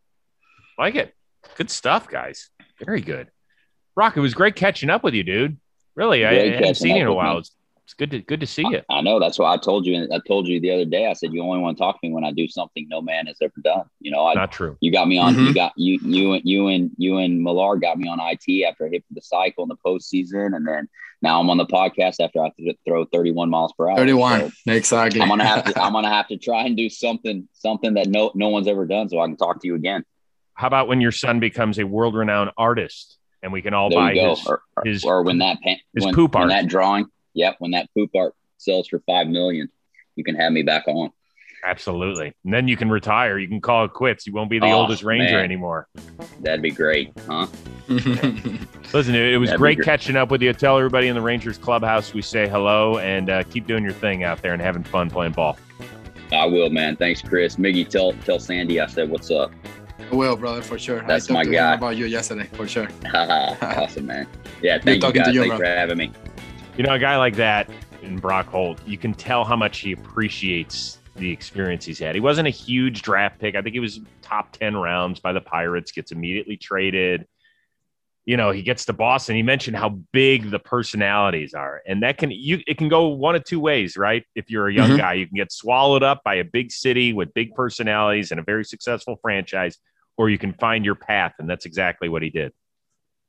Like 0.78 0.94
it. 0.96 1.14
Good 1.56 1.70
stuff, 1.70 2.08
guys. 2.08 2.50
Very 2.84 3.00
good. 3.00 3.28
Rock, 3.94 4.16
it 4.16 4.20
was 4.20 4.34
great 4.34 4.56
catching 4.56 4.90
up 4.90 5.02
with 5.02 5.14
you, 5.14 5.22
dude. 5.22 5.58
Really, 5.94 6.20
great 6.20 6.52
I, 6.52 6.56
I 6.56 6.56
haven't 6.56 6.74
seen 6.74 6.96
you 6.96 7.02
in 7.02 7.08
a 7.08 7.14
while. 7.14 7.38
It's, 7.38 7.52
it's, 7.84 7.94
good 7.94 8.10
to 8.10 8.20
good 8.20 8.40
to 8.40 8.46
see 8.46 8.62
you. 8.62 8.82
I, 8.90 8.98
I 8.98 9.00
know. 9.00 9.18
That's 9.18 9.38
why 9.38 9.54
I 9.54 9.56
told 9.56 9.86
you. 9.86 10.06
I 10.12 10.20
told 10.26 10.48
you 10.48 10.60
the 10.60 10.72
other 10.72 10.84
day. 10.84 11.06
I 11.06 11.14
said 11.14 11.32
you 11.32 11.42
only 11.42 11.60
want 11.60 11.78
to 11.78 11.82
talk 11.82 12.00
to 12.00 12.06
me 12.06 12.12
when 12.12 12.24
I 12.24 12.32
do 12.32 12.46
something 12.46 12.86
no 12.90 13.00
man 13.00 13.26
has 13.26 13.36
ever 13.40 13.54
done. 13.62 13.84
You 14.00 14.10
know, 14.10 14.26
I, 14.26 14.34
not 14.34 14.52
true. 14.52 14.76
You 14.80 14.92
got 14.92 15.08
me 15.08 15.18
on. 15.18 15.34
Mm-hmm. 15.34 15.46
You 15.46 15.54
got 15.54 15.72
you 15.76 15.98
you 16.02 16.32
and 16.34 16.42
you 16.44 16.68
and 16.68 16.90
you 16.98 17.18
and 17.18 17.42
Millar 17.42 17.76
got 17.76 17.96
me 17.98 18.08
on 18.08 18.18
IT 18.20 18.66
after 18.68 18.86
I 18.86 18.90
hit 18.90 19.04
the 19.10 19.22
cycle 19.22 19.64
in 19.64 19.68
the 19.68 19.76
postseason, 19.76 20.54
and 20.54 20.66
then 20.66 20.88
now 21.22 21.40
I'm 21.40 21.48
on 21.50 21.56
the 21.56 21.66
podcast 21.66 22.20
after 22.20 22.44
I 22.44 22.50
throw 22.86 23.04
31 23.06 23.50
miles 23.50 23.72
per 23.72 23.88
hour. 23.88 23.96
31, 23.96 24.50
so 24.50 24.72
exactly. 24.72 25.20
I'm 25.20 25.28
gonna 25.28 25.44
have 25.44 25.64
to. 25.64 25.80
I'm 25.80 25.92
gonna 25.92 26.10
have 26.12 26.28
to 26.28 26.36
try 26.36 26.64
and 26.64 26.76
do 26.76 26.88
something, 26.88 27.48
something 27.52 27.94
that 27.94 28.08
no 28.08 28.32
no 28.34 28.48
one's 28.48 28.68
ever 28.68 28.86
done, 28.86 29.08
so 29.08 29.20
I 29.20 29.26
can 29.26 29.36
talk 29.36 29.60
to 29.62 29.66
you 29.66 29.74
again. 29.74 30.04
How 30.54 30.66
about 30.66 30.88
when 30.88 31.00
your 31.00 31.12
son 31.12 31.38
becomes 31.38 31.78
a 31.78 31.86
world-renowned 31.86 32.50
artist, 32.56 33.18
and 33.42 33.52
we 33.52 33.62
can 33.62 33.74
all 33.74 33.90
there 33.90 33.98
buy 33.98 34.14
his, 34.14 34.46
or, 34.46 34.62
his 34.84 35.04
or 35.04 35.22
when 35.22 35.38
that 35.38 35.60
pan, 35.62 35.76
his 35.94 36.04
when, 36.04 36.14
poop 36.14 36.34
when 36.34 36.44
art. 36.44 36.50
that 36.50 36.68
drawing, 36.68 37.06
yep, 37.34 37.56
when 37.58 37.72
that 37.72 37.88
poop 37.94 38.10
art 38.14 38.34
sells 38.56 38.88
for 38.88 39.00
five 39.00 39.26
million, 39.26 39.68
you 40.14 40.24
can 40.24 40.34
have 40.34 40.52
me 40.52 40.62
back 40.62 40.84
on. 40.88 41.10
Absolutely. 41.66 42.32
And 42.44 42.54
then 42.54 42.68
you 42.68 42.76
can 42.76 42.88
retire. 42.88 43.38
You 43.38 43.48
can 43.48 43.60
call 43.60 43.84
it 43.84 43.92
quits. 43.92 44.24
You 44.24 44.32
won't 44.32 44.48
be 44.48 44.60
the 44.60 44.66
oh, 44.66 44.82
oldest 44.82 45.02
Ranger 45.02 45.34
man. 45.34 45.44
anymore. 45.44 45.88
That'd 46.40 46.62
be 46.62 46.70
great, 46.70 47.12
huh? 47.26 47.48
Listen, 47.88 49.16
it, 49.16 49.36
was 49.38 49.50
great, 49.50 49.76
great, 49.76 49.84
catching 49.84 50.14
up 50.14 50.30
with 50.30 50.42
you. 50.42 50.52
Tell 50.52 50.78
everybody 50.78 51.08
in 51.08 51.16
the 51.16 51.20
Rangers 51.20 51.58
clubhouse 51.58 52.14
we 52.14 52.22
say 52.22 52.48
hello 52.48 52.98
and 52.98 53.30
uh, 53.30 53.42
keep 53.44 53.66
doing 53.66 53.82
your 53.82 53.92
thing 53.92 54.22
out 54.22 54.42
there 54.42 54.52
and 54.52 54.62
having 54.62 54.84
fun 54.84 55.10
playing 55.10 55.32
ball. 55.32 55.58
I 56.30 56.46
will, 56.46 56.70
man. 56.70 56.94
Thanks, 56.96 57.20
Chris. 57.20 57.56
Miggy, 57.56 57.88
tell 57.88 58.12
tell 58.24 58.38
Sandy 58.38 58.80
I 58.80 58.86
said 58.86 59.10
what's 59.10 59.30
up. 59.32 59.52
I 60.10 60.14
will, 60.14 60.36
brother, 60.36 60.62
for 60.62 60.78
sure. 60.78 61.02
That's 61.06 61.28
my 61.30 61.44
guy. 61.44 61.74
about 61.74 61.96
you 61.96 62.06
yesterday, 62.06 62.48
for 62.52 62.68
sure. 62.68 62.88
awesome, 63.14 64.06
man. 64.06 64.28
Yeah, 64.62 64.78
thank 64.78 65.02
you 65.02 65.12
guys. 65.12 65.34
You, 65.34 65.40
Thanks 65.40 65.56
bro. 65.56 65.58
for 65.58 65.64
having 65.64 65.98
me. 65.98 66.12
You 66.76 66.84
know, 66.84 66.94
a 66.94 66.98
guy 66.98 67.16
like 67.16 67.34
that 67.36 67.68
in 68.02 68.18
Brock 68.18 68.46
Holt, 68.46 68.78
you 68.86 68.98
can 68.98 69.14
tell 69.14 69.44
how 69.44 69.56
much 69.56 69.80
he 69.80 69.92
appreciates 69.92 71.00
the 71.16 71.30
experience 71.30 71.84
he's 71.84 71.98
had. 71.98 72.14
He 72.14 72.20
wasn't 72.20 72.48
a 72.48 72.50
huge 72.50 73.02
draft 73.02 73.38
pick. 73.38 73.54
I 73.54 73.62
think 73.62 73.74
he 73.74 73.80
was 73.80 74.00
top 74.22 74.52
10 74.52 74.76
rounds 74.76 75.20
by 75.20 75.32
the 75.32 75.40
Pirates, 75.40 75.92
gets 75.92 76.12
immediately 76.12 76.56
traded. 76.56 77.26
You 78.24 78.36
know, 78.36 78.50
he 78.50 78.62
gets 78.62 78.86
to 78.86 78.92
Boston. 78.92 79.36
He 79.36 79.42
mentioned 79.42 79.76
how 79.76 80.00
big 80.12 80.50
the 80.50 80.58
personalities 80.58 81.54
are. 81.54 81.80
And 81.86 82.02
that 82.02 82.18
can 82.18 82.30
you 82.32 82.60
it 82.66 82.76
can 82.76 82.88
go 82.88 83.08
one 83.08 83.36
of 83.36 83.44
two 83.44 83.60
ways, 83.60 83.96
right? 83.96 84.24
If 84.34 84.50
you're 84.50 84.68
a 84.68 84.74
young 84.74 84.90
mm-hmm. 84.90 84.98
guy, 84.98 85.12
you 85.14 85.26
can 85.26 85.36
get 85.36 85.52
swallowed 85.52 86.02
up 86.02 86.22
by 86.24 86.34
a 86.36 86.44
big 86.44 86.72
city 86.72 87.12
with 87.12 87.32
big 87.34 87.54
personalities 87.54 88.32
and 88.32 88.40
a 88.40 88.42
very 88.42 88.64
successful 88.64 89.16
franchise, 89.22 89.78
or 90.16 90.28
you 90.28 90.38
can 90.38 90.54
find 90.54 90.84
your 90.84 90.96
path. 90.96 91.34
And 91.38 91.48
that's 91.48 91.66
exactly 91.66 92.08
what 92.08 92.22
he 92.22 92.30
did. 92.30 92.52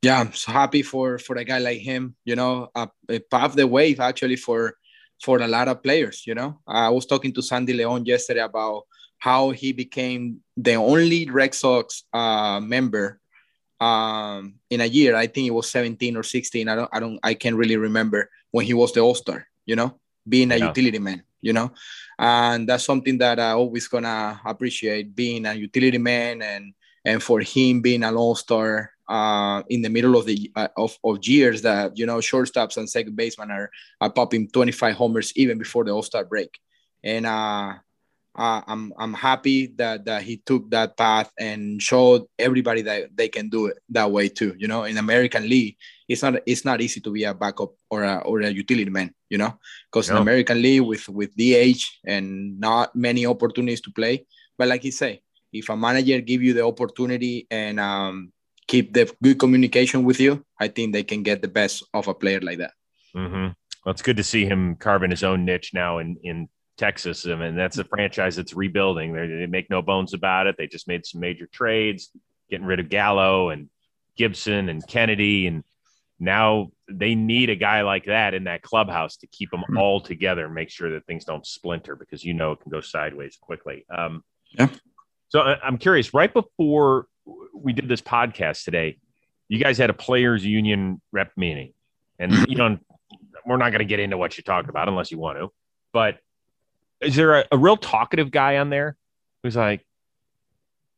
Yeah, 0.01 0.19
I'm 0.19 0.33
so 0.33 0.51
happy 0.51 0.81
for 0.81 1.19
for 1.19 1.35
a 1.35 1.43
guy 1.43 1.59
like 1.59 1.79
him. 1.79 2.15
You 2.25 2.35
know, 2.35 2.69
uh, 2.73 2.87
paved 3.07 3.55
the 3.55 3.67
way 3.67 3.95
actually 3.97 4.35
for 4.35 4.77
for 5.21 5.39
a 5.39 5.47
lot 5.47 5.67
of 5.67 5.83
players. 5.83 6.25
You 6.25 6.35
know, 6.35 6.59
I 6.67 6.89
was 6.89 7.05
talking 7.05 7.33
to 7.33 7.41
Sandy 7.41 7.73
Leon 7.73 8.05
yesterday 8.05 8.41
about 8.41 8.83
how 9.19 9.51
he 9.51 9.73
became 9.73 10.41
the 10.55 10.75
only 10.75 11.29
Red 11.29 11.53
Sox 11.53 12.03
uh, 12.13 12.59
member 12.59 13.19
um, 13.79 14.55
in 14.69 14.81
a 14.81 14.85
year. 14.85 15.15
I 15.15 15.27
think 15.27 15.47
it 15.47 15.51
was 15.51 15.69
17 15.69 16.15
or 16.15 16.23
16. 16.23 16.67
I 16.67 16.75
don't, 16.75 16.89
I 16.93 16.99
don't, 16.99 17.19
I 17.23 17.33
can't 17.33 17.55
really 17.55 17.77
remember 17.77 18.29
when 18.51 18.65
he 18.65 18.73
was 18.73 18.93
the 18.93 19.01
All 19.01 19.15
Star. 19.15 19.47
You 19.65 19.75
know, 19.75 19.99
being 20.27 20.51
a 20.51 20.57
yeah. 20.57 20.67
utility 20.67 20.99
man. 20.99 21.23
You 21.39 21.53
know, 21.53 21.71
and 22.17 22.67
that's 22.67 22.83
something 22.83 23.19
that 23.19 23.39
I 23.39 23.51
always 23.51 23.87
gonna 23.87 24.41
appreciate 24.43 25.15
being 25.15 25.45
a 25.45 25.53
utility 25.53 25.99
man 25.99 26.41
and 26.41 26.73
and 27.05 27.21
for 27.21 27.39
him 27.41 27.81
being 27.81 28.03
an 28.03 28.15
All 28.15 28.35
Star 28.35 28.91
uh, 29.07 29.63
in 29.69 29.81
the 29.81 29.89
middle 29.89 30.17
of 30.17 30.25
the 30.25 30.51
uh, 30.55 30.67
of, 30.77 30.97
of 31.03 31.23
years 31.23 31.61
that 31.61 31.97
you 31.97 32.05
know 32.05 32.17
shortstops 32.17 32.77
and 32.77 32.89
second 32.89 33.15
baseman 33.15 33.51
are, 33.51 33.69
are 34.01 34.11
popping 34.11 34.49
25 34.49 34.95
homers 34.95 35.33
even 35.35 35.57
before 35.57 35.83
the 35.83 35.91
all-star 35.91 36.25
break. 36.25 36.59
And 37.03 37.25
uh, 37.25 37.75
uh, 38.35 38.61
I'm, 38.67 38.93
I'm 38.97 39.13
happy 39.13 39.67
that, 39.77 40.05
that 40.05 40.21
he 40.21 40.37
took 40.37 40.69
that 40.69 40.95
path 40.95 41.31
and 41.39 41.81
showed 41.81 42.25
everybody 42.37 42.83
that 42.83 43.15
they 43.15 43.29
can 43.29 43.49
do 43.49 43.67
it 43.67 43.79
that 43.89 44.11
way 44.11 44.29
too 44.29 44.55
you 44.57 44.67
know. 44.67 44.83
In 44.83 44.97
american 44.97 45.49
league 45.49 45.75
it's 46.07 46.21
not 46.21 46.35
it's 46.45 46.63
not 46.63 46.79
easy 46.79 47.01
to 47.01 47.11
be 47.11 47.23
a 47.23 47.33
backup 47.33 47.71
or 47.89 48.03
a, 48.03 48.17
or 48.17 48.41
a 48.41 48.49
utility 48.49 48.89
man 48.89 49.13
you 49.29 49.37
know 49.37 49.57
because 49.91 50.09
no. 50.09 50.15
in 50.15 50.21
american 50.21 50.61
league 50.61 50.81
with 50.81 51.09
with 51.09 51.35
dh 51.35 51.83
and 52.05 52.59
not 52.59 52.95
many 52.95 53.25
opportunities 53.25 53.81
to 53.81 53.91
play. 53.91 54.25
But 54.57 54.67
like 54.67 54.83
you 54.83 54.91
say 54.91 55.21
if 55.51 55.69
a 55.69 55.77
manager 55.77 56.21
give 56.21 56.41
you 56.43 56.53
the 56.53 56.65
opportunity 56.65 57.47
and 57.49 57.79
um, 57.79 58.31
keep 58.67 58.93
the 58.93 59.11
good 59.23 59.39
communication 59.39 60.03
with 60.03 60.19
you, 60.19 60.45
I 60.59 60.67
think 60.67 60.93
they 60.93 61.03
can 61.03 61.23
get 61.23 61.41
the 61.41 61.47
best 61.47 61.83
of 61.93 62.07
a 62.07 62.13
player 62.13 62.41
like 62.41 62.59
that. 62.59 62.73
Mm-hmm. 63.15 63.47
Well, 63.85 63.91
it's 63.91 64.01
good 64.01 64.17
to 64.17 64.23
see 64.23 64.45
him 64.45 64.75
carving 64.75 65.11
his 65.11 65.23
own 65.23 65.45
niche 65.45 65.71
now 65.73 65.99
in 65.99 66.17
in 66.23 66.49
Texas. 66.77 67.25
I 67.25 67.35
mean, 67.35 67.55
that's 67.55 67.77
a 67.77 67.83
franchise 67.83 68.35
that's 68.35 68.53
rebuilding. 68.53 69.13
They, 69.13 69.27
they 69.27 69.47
make 69.47 69.69
no 69.69 69.81
bones 69.81 70.13
about 70.13 70.47
it. 70.47 70.55
They 70.57 70.67
just 70.67 70.87
made 70.87 71.05
some 71.05 71.21
major 71.21 71.47
trades, 71.47 72.11
getting 72.49 72.67
rid 72.67 72.79
of 72.79 72.89
Gallo 72.89 73.49
and 73.49 73.69
Gibson 74.15 74.69
and 74.69 74.85
Kennedy, 74.87 75.47
and 75.47 75.63
now 76.19 76.71
they 76.89 77.15
need 77.15 77.49
a 77.49 77.55
guy 77.55 77.81
like 77.81 78.05
that 78.05 78.33
in 78.33 78.45
that 78.45 78.61
clubhouse 78.61 79.17
to 79.17 79.27
keep 79.27 79.51
them 79.51 79.61
mm-hmm. 79.61 79.77
all 79.77 80.01
together 80.01 80.45
and 80.45 80.53
make 80.53 80.69
sure 80.69 80.91
that 80.91 81.05
things 81.05 81.25
don't 81.25 81.45
splinter 81.45 81.95
because 81.95 82.23
you 82.23 82.33
know 82.33 82.53
it 82.53 82.61
can 82.61 82.71
go 82.71 82.81
sideways 82.81 83.37
quickly. 83.39 83.85
Um, 83.95 84.23
yeah. 84.51 84.69
So 85.29 85.41
I'm 85.41 85.77
curious. 85.77 86.13
Right 86.13 86.33
before 86.33 87.07
we 87.53 87.73
did 87.73 87.87
this 87.87 88.01
podcast 88.01 88.63
today, 88.63 88.99
you 89.49 89.59
guys 89.59 89.77
had 89.77 89.89
a 89.89 89.93
players' 89.93 90.45
union 90.45 91.01
rep 91.11 91.31
meeting, 91.35 91.73
and 92.19 92.31
mm-hmm. 92.31 92.49
you 92.49 92.57
know 92.57 92.77
we're 93.45 93.57
not 93.57 93.69
going 93.69 93.79
to 93.79 93.85
get 93.85 93.99
into 93.99 94.17
what 94.17 94.37
you 94.37 94.43
talked 94.43 94.69
about 94.69 94.89
unless 94.89 95.11
you 95.11 95.17
want 95.17 95.37
to. 95.37 95.51
But 95.93 96.19
is 97.01 97.15
there 97.15 97.39
a, 97.39 97.45
a 97.51 97.57
real 97.57 97.77
talkative 97.77 98.31
guy 98.31 98.57
on 98.57 98.69
there 98.69 98.97
who's 99.43 99.55
like, 99.55 99.85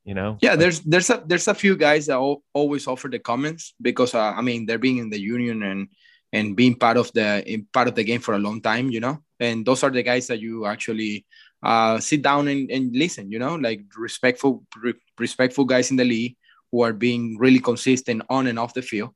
you 0.10 0.16
know 0.16 0.38
yeah 0.42 0.56
there's 0.56 0.80
there's 0.82 1.10
a 1.12 1.22
there's 1.28 1.48
a 1.48 1.54
few 1.54 1.78
guys 1.78 2.08
that 2.08 2.18
always 2.54 2.88
offer 2.88 3.08
the 3.10 3.20
comments 3.20 3.76
because 3.80 4.16
uh, 4.16 4.34
i 4.36 4.42
mean 4.42 4.66
they're 4.66 4.80
being 4.82 4.98
in 4.98 5.10
the 5.10 5.20
union 5.20 5.62
and 5.62 5.88
and 6.34 6.56
being 6.56 6.74
part 6.76 6.98
of 6.98 7.12
the 7.14 7.44
in 7.46 7.68
part 7.72 7.88
of 7.88 7.94
the 7.94 8.04
game 8.04 8.20
for 8.20 8.34
a 8.34 8.40
long 8.40 8.60
time 8.62 8.90
you 8.90 9.00
know 9.00 9.22
and 9.40 9.66
those 9.66 9.84
are 9.84 9.92
the 9.92 10.02
guys 10.02 10.26
that 10.26 10.40
you 10.40 10.66
actually 10.66 11.26
uh, 11.64 12.00
sit 12.00 12.22
down 12.22 12.48
and, 12.48 12.72
and 12.72 12.96
listen 12.96 13.32
you 13.32 13.40
know 13.40 13.56
like 13.56 13.82
respectful 13.98 14.64
re- 14.82 14.94
respectful 15.18 15.66
guys 15.66 15.92
in 15.92 15.98
the 15.98 16.06
league 16.06 16.36
who 16.72 16.82
are 16.82 16.94
being 16.94 17.38
really 17.38 17.60
consistent 17.60 18.22
on 18.30 18.48
and 18.48 18.60
off 18.60 18.74
the 18.74 18.82
field. 18.82 19.12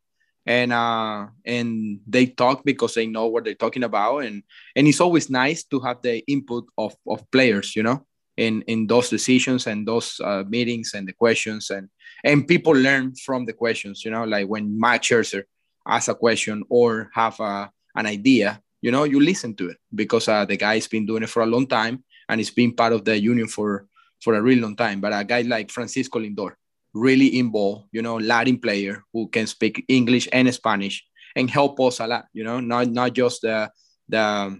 And 0.45 0.73
uh 0.73 1.27
and 1.45 2.01
they 2.05 2.25
talk 2.25 2.65
because 2.65 2.95
they 2.95 3.07
know 3.07 3.27
what 3.27 3.45
they're 3.45 3.55
talking 3.55 3.83
about. 3.83 4.19
And 4.19 4.43
and 4.75 4.87
it's 4.87 4.99
always 4.99 5.29
nice 5.29 5.63
to 5.65 5.79
have 5.79 6.01
the 6.01 6.19
input 6.27 6.65
of 6.77 6.95
of 7.07 7.29
players 7.31 7.75
you 7.75 7.83
know 7.83 8.05
in 8.35 8.61
in 8.63 8.87
those 8.87 9.09
decisions 9.09 9.67
and 9.67 9.87
those 9.87 10.19
uh, 10.19 10.43
meetings 10.49 10.93
and 10.95 11.07
the 11.07 11.13
questions. 11.13 11.69
And 11.69 11.87
and 12.25 12.47
people 12.47 12.73
learn 12.73 13.15
from 13.15 13.45
the 13.45 13.53
questions 13.53 14.03
you 14.03 14.11
know 14.11 14.25
like 14.25 14.47
when 14.47 14.77
Max 14.77 15.07
Scherzer 15.07 15.43
a 15.85 16.15
question 16.15 16.63
or 16.69 17.09
have 17.13 17.39
a, 17.39 17.69
an 17.95 18.05
idea 18.05 18.61
you 18.81 18.91
know 18.91 19.05
you 19.05 19.19
listen 19.21 19.55
to 19.55 19.69
it 19.69 19.77
because 19.95 20.27
uh, 20.27 20.43
the 20.43 20.57
guy's 20.57 20.87
been 20.87 21.05
doing 21.05 21.23
it 21.23 21.29
for 21.29 21.43
a 21.43 21.45
long 21.45 21.67
time 21.67 22.03
and 22.29 22.39
he's 22.39 22.51
been 22.51 22.73
part 22.73 22.93
of 22.93 23.05
the 23.05 23.19
union 23.19 23.47
for 23.47 23.87
for 24.21 24.35
a 24.35 24.41
really 24.41 24.61
long 24.61 24.75
time 24.75 25.01
but 25.01 25.13
a 25.13 25.23
guy 25.23 25.41
like 25.41 25.71
Francisco 25.71 26.19
Lindor 26.19 26.53
really 26.93 27.39
involved 27.39 27.87
you 27.91 28.01
know 28.01 28.17
Latin 28.17 28.59
player 28.59 29.03
who 29.13 29.27
can 29.29 29.47
speak 29.47 29.83
English 29.87 30.27
and 30.31 30.53
Spanish 30.53 31.03
and 31.35 31.49
help 31.49 31.79
us 31.79 31.99
a 31.99 32.07
lot 32.07 32.25
you 32.33 32.43
know 32.43 32.59
not 32.59 32.87
not 32.87 33.13
just 33.13 33.41
the 33.41 33.69
the 34.09 34.59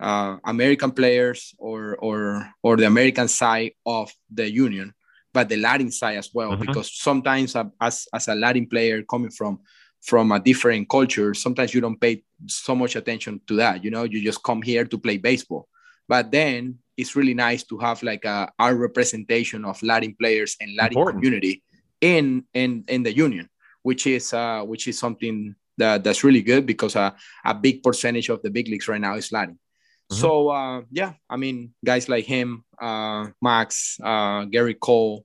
uh, 0.00 0.38
American 0.44 0.90
players 0.90 1.54
or 1.58 1.96
or 1.96 2.48
or 2.62 2.76
the 2.76 2.86
American 2.86 3.28
side 3.28 3.72
of 3.84 4.10
the 4.32 4.50
union, 4.50 4.94
but 5.32 5.48
the 5.48 5.56
Latin 5.56 5.90
side 5.90 6.16
as 6.16 6.30
well. 6.32 6.52
Mm-hmm. 6.52 6.66
Because 6.66 6.90
sometimes, 6.98 7.54
as 7.80 8.08
as 8.12 8.28
a 8.28 8.34
Latin 8.34 8.66
player 8.66 9.02
coming 9.02 9.30
from 9.30 9.60
from 10.00 10.32
a 10.32 10.40
different 10.40 10.88
culture, 10.88 11.34
sometimes 11.34 11.74
you 11.74 11.80
don't 11.80 12.00
pay 12.00 12.24
so 12.46 12.74
much 12.74 12.96
attention 12.96 13.40
to 13.46 13.56
that. 13.56 13.84
You 13.84 13.90
know, 13.90 14.04
you 14.04 14.22
just 14.22 14.42
come 14.42 14.62
here 14.62 14.86
to 14.86 14.98
play 14.98 15.18
baseball. 15.18 15.68
But 16.10 16.32
then 16.34 16.82
it's 16.98 17.14
really 17.14 17.34
nice 17.34 17.62
to 17.70 17.78
have 17.78 18.02
like 18.02 18.24
a 18.26 18.50
our 18.58 18.74
representation 18.74 19.64
of 19.64 19.80
Latin 19.80 20.18
players 20.18 20.56
and 20.60 20.74
Latin 20.74 20.98
Important. 20.98 21.22
community 21.22 21.62
in 22.00 22.42
in 22.52 22.82
in 22.88 23.06
the 23.06 23.14
union, 23.14 23.46
which 23.86 24.10
is 24.10 24.34
uh, 24.34 24.66
which 24.66 24.90
is 24.90 24.98
something 24.98 25.54
that, 25.78 26.02
that's 26.02 26.24
really 26.26 26.42
good 26.42 26.66
because 26.66 26.96
uh, 26.96 27.14
a 27.46 27.54
big 27.54 27.84
percentage 27.86 28.28
of 28.28 28.42
the 28.42 28.50
big 28.50 28.66
leagues 28.66 28.88
right 28.88 29.00
now 29.00 29.14
is 29.14 29.30
Latin. 29.30 29.54
Mm-hmm. 29.54 30.20
So 30.20 30.50
uh, 30.50 30.82
yeah, 30.90 31.14
I 31.30 31.36
mean, 31.36 31.74
guys 31.84 32.08
like 32.08 32.26
him, 32.26 32.64
uh, 32.82 33.30
Max, 33.40 33.96
uh, 34.02 34.50
Gerrit 34.50 34.80
Cole, 34.80 35.24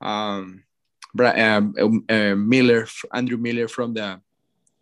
um, 0.00 0.62
um, 1.18 1.74
um, 1.74 2.04
uh, 2.08 2.36
Miller, 2.38 2.86
Andrew 3.12 3.36
Miller 3.36 3.66
from 3.66 3.94
the 3.94 4.20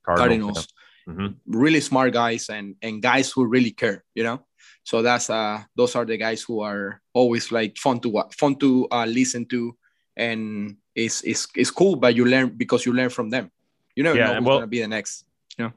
Cardinals, 0.05 0.69
yeah. 1.07 1.15
mm-hmm. 1.15 1.29
really 1.59 1.81
smart 1.81 2.13
guys 2.13 2.51
and 2.53 2.77
and 2.83 3.01
guys 3.01 3.33
who 3.33 3.49
really 3.49 3.73
care, 3.73 4.05
you 4.15 4.25
know. 4.29 4.45
So 4.85 5.03
that's 5.03 5.31
uh, 5.31 5.63
those 5.77 5.95
are 5.97 6.05
the 6.05 6.17
guys 6.17 6.43
who 6.43 6.61
are 6.61 7.01
always 7.13 7.53
like 7.53 7.77
fun 7.77 8.01
to 8.01 8.25
fun 8.33 8.57
to 8.57 8.89
uh, 8.91 9.07
listen 9.07 9.47
to, 9.47 9.77
and 10.17 10.77
it's, 10.95 11.23
it's 11.23 11.47
it's 11.55 11.71
cool. 11.71 11.97
But 11.97 12.15
you 12.15 12.25
learn 12.25 12.51
because 12.51 12.87
you 12.87 12.93
learn 12.93 13.11
from 13.11 13.31
them. 13.31 13.51
You 13.95 14.03
never 14.03 14.19
yeah, 14.19 14.27
know 14.27 14.35
who's 14.37 14.47
well, 14.47 14.57
gonna 14.59 14.67
be 14.67 14.81
the 14.81 14.89
next. 14.89 15.25
You 15.57 15.67
know. 15.67 15.73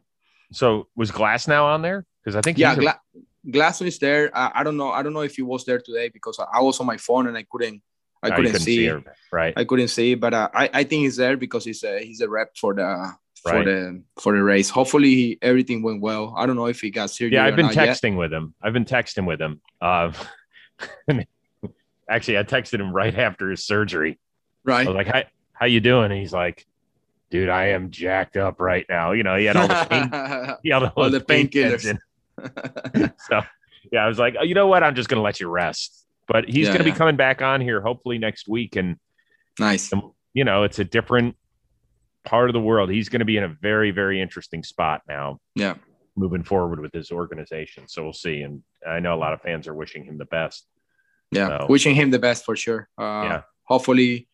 So 0.51 0.87
was 0.95 1.11
Glasnow 1.11 1.63
on 1.63 1.81
there? 1.81 2.05
Because 2.23 2.35
I 2.35 2.41
think 2.41 2.57
yeah, 2.57 2.75
Gla- 2.75 3.01
Glasnow 3.47 3.87
is 3.87 3.99
there. 3.99 4.29
I, 4.35 4.51
I, 4.55 4.63
don't 4.63 4.77
know. 4.77 4.91
I 4.91 5.01
don't 5.01 5.13
know 5.13 5.21
if 5.21 5.35
he 5.35 5.41
was 5.41 5.65
there 5.65 5.79
today 5.79 6.09
because 6.09 6.39
I 6.39 6.61
was 6.61 6.79
on 6.79 6.85
my 6.85 6.97
phone 6.97 7.27
and 7.27 7.37
I 7.37 7.45
couldn't. 7.49 7.81
I 8.23 8.27
oh, 8.27 8.35
couldn't, 8.35 8.51
couldn't, 8.51 8.61
see. 8.61 8.87
see 8.87 9.03
right. 9.31 9.53
I 9.57 9.63
couldn't 9.63 9.87
see, 9.87 10.13
but 10.13 10.33
uh, 10.33 10.49
I 10.53 10.69
I 10.73 10.83
think 10.83 11.03
he's 11.03 11.15
there 11.15 11.37
because 11.37 11.65
he's 11.65 11.83
a 11.83 11.99
he's 11.99 12.21
a 12.21 12.29
rep 12.29 12.55
for 12.55 12.73
the 12.75 13.15
for 13.41 13.53
right. 13.53 13.65
the 13.65 14.03
for 14.19 14.35
the 14.35 14.43
Rays. 14.43 14.69
Hopefully 14.69 15.37
everything 15.41 15.81
went 15.81 16.01
well. 16.01 16.33
I 16.37 16.45
don't 16.45 16.55
know 16.55 16.67
if 16.67 16.81
he 16.81 16.89
got 16.89 17.09
surgery. 17.09 17.35
Yeah, 17.35 17.45
I've 17.45 17.55
been 17.55 17.67
texting 17.67 18.11
yet. 18.11 18.17
with 18.17 18.33
him. 18.33 18.53
I've 18.61 18.73
been 18.73 18.85
texting 18.85 19.25
with 19.25 19.41
him. 19.41 19.61
Uh, 19.79 20.11
actually, 22.09 22.37
I 22.37 22.43
texted 22.43 22.79
him 22.79 22.93
right 22.93 23.17
after 23.17 23.49
his 23.49 23.65
surgery. 23.65 24.19
Right. 24.63 24.87
like, 24.87 25.07
"How 25.07 25.23
how 25.53 25.65
you 25.65 25.79
doing?" 25.79 26.11
And 26.11 26.19
he's 26.19 26.33
like, 26.33 26.65
"Dude, 27.29 27.49
I 27.49 27.69
am 27.69 27.89
jacked 27.89 28.37
up 28.37 28.59
right 28.59 28.85
now." 28.87 29.13
You 29.13 29.23
know, 29.23 29.35
he 29.37 29.45
had 29.45 29.57
all 29.57 29.67
the 29.67 29.87
pain. 29.89 30.55
he 30.63 30.69
had 30.69 30.83
all, 30.83 30.93
all 30.95 31.09
the 31.09 31.21
painkillers. 31.21 31.97
so 33.29 33.41
yeah, 33.91 34.05
I 34.05 34.07
was 34.07 34.19
like, 34.19 34.35
oh, 34.39 34.43
you 34.43 34.55
know 34.55 34.67
what? 34.67 34.83
I'm 34.83 34.95
just 34.95 35.09
going 35.09 35.17
to 35.17 35.23
let 35.23 35.39
you 35.39 35.49
rest. 35.49 36.05
But 36.27 36.45
he's 36.45 36.67
yeah, 36.67 36.73
going 36.73 36.83
to 36.83 36.87
yeah. 36.87 36.93
be 36.93 36.97
coming 36.97 37.15
back 37.15 37.41
on 37.41 37.61
here 37.61 37.81
hopefully 37.81 38.17
next 38.17 38.47
week. 38.47 38.75
And 38.75 38.97
nice. 39.59 39.91
And, 39.91 40.03
you 40.33 40.43
know, 40.43 40.63
it's 40.63 40.79
a 40.79 40.85
different 40.85 41.35
part 42.25 42.49
of 42.49 42.53
the 42.53 42.61
world. 42.61 42.89
He's 42.89 43.09
going 43.09 43.19
to 43.19 43.25
be 43.25 43.37
in 43.37 43.43
a 43.43 43.55
very, 43.61 43.91
very 43.91 44.21
interesting 44.21 44.63
spot 44.63 45.01
now. 45.07 45.39
Yeah. 45.55 45.75
Moving 46.15 46.43
forward 46.43 46.79
with 46.79 46.93
his 46.93 47.11
organization. 47.11 47.87
So 47.87 48.03
we'll 48.03 48.13
see. 48.13 48.41
And 48.41 48.63
I 48.87 48.99
know 48.99 49.13
a 49.13 49.17
lot 49.17 49.33
of 49.33 49.41
fans 49.41 49.67
are 49.67 49.73
wishing 49.73 50.03
him 50.03 50.17
the 50.17 50.25
best. 50.25 50.67
Yeah. 51.31 51.59
So, 51.59 51.67
wishing 51.69 51.95
him 51.95 52.11
the 52.11 52.19
best 52.19 52.45
for 52.45 52.55
sure. 52.55 52.89
Uh, 52.97 53.23
yeah. 53.23 53.41
Hopefully, 53.63 54.27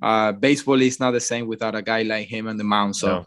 uh, 0.00 0.32
baseball 0.32 0.80
is 0.80 1.00
not 1.00 1.10
the 1.10 1.20
same 1.20 1.46
without 1.46 1.74
a 1.74 1.82
guy 1.82 2.02
like 2.02 2.28
him 2.28 2.46
on 2.46 2.56
the 2.56 2.64
mound. 2.64 2.96
So 2.96 3.08
no. 3.08 3.26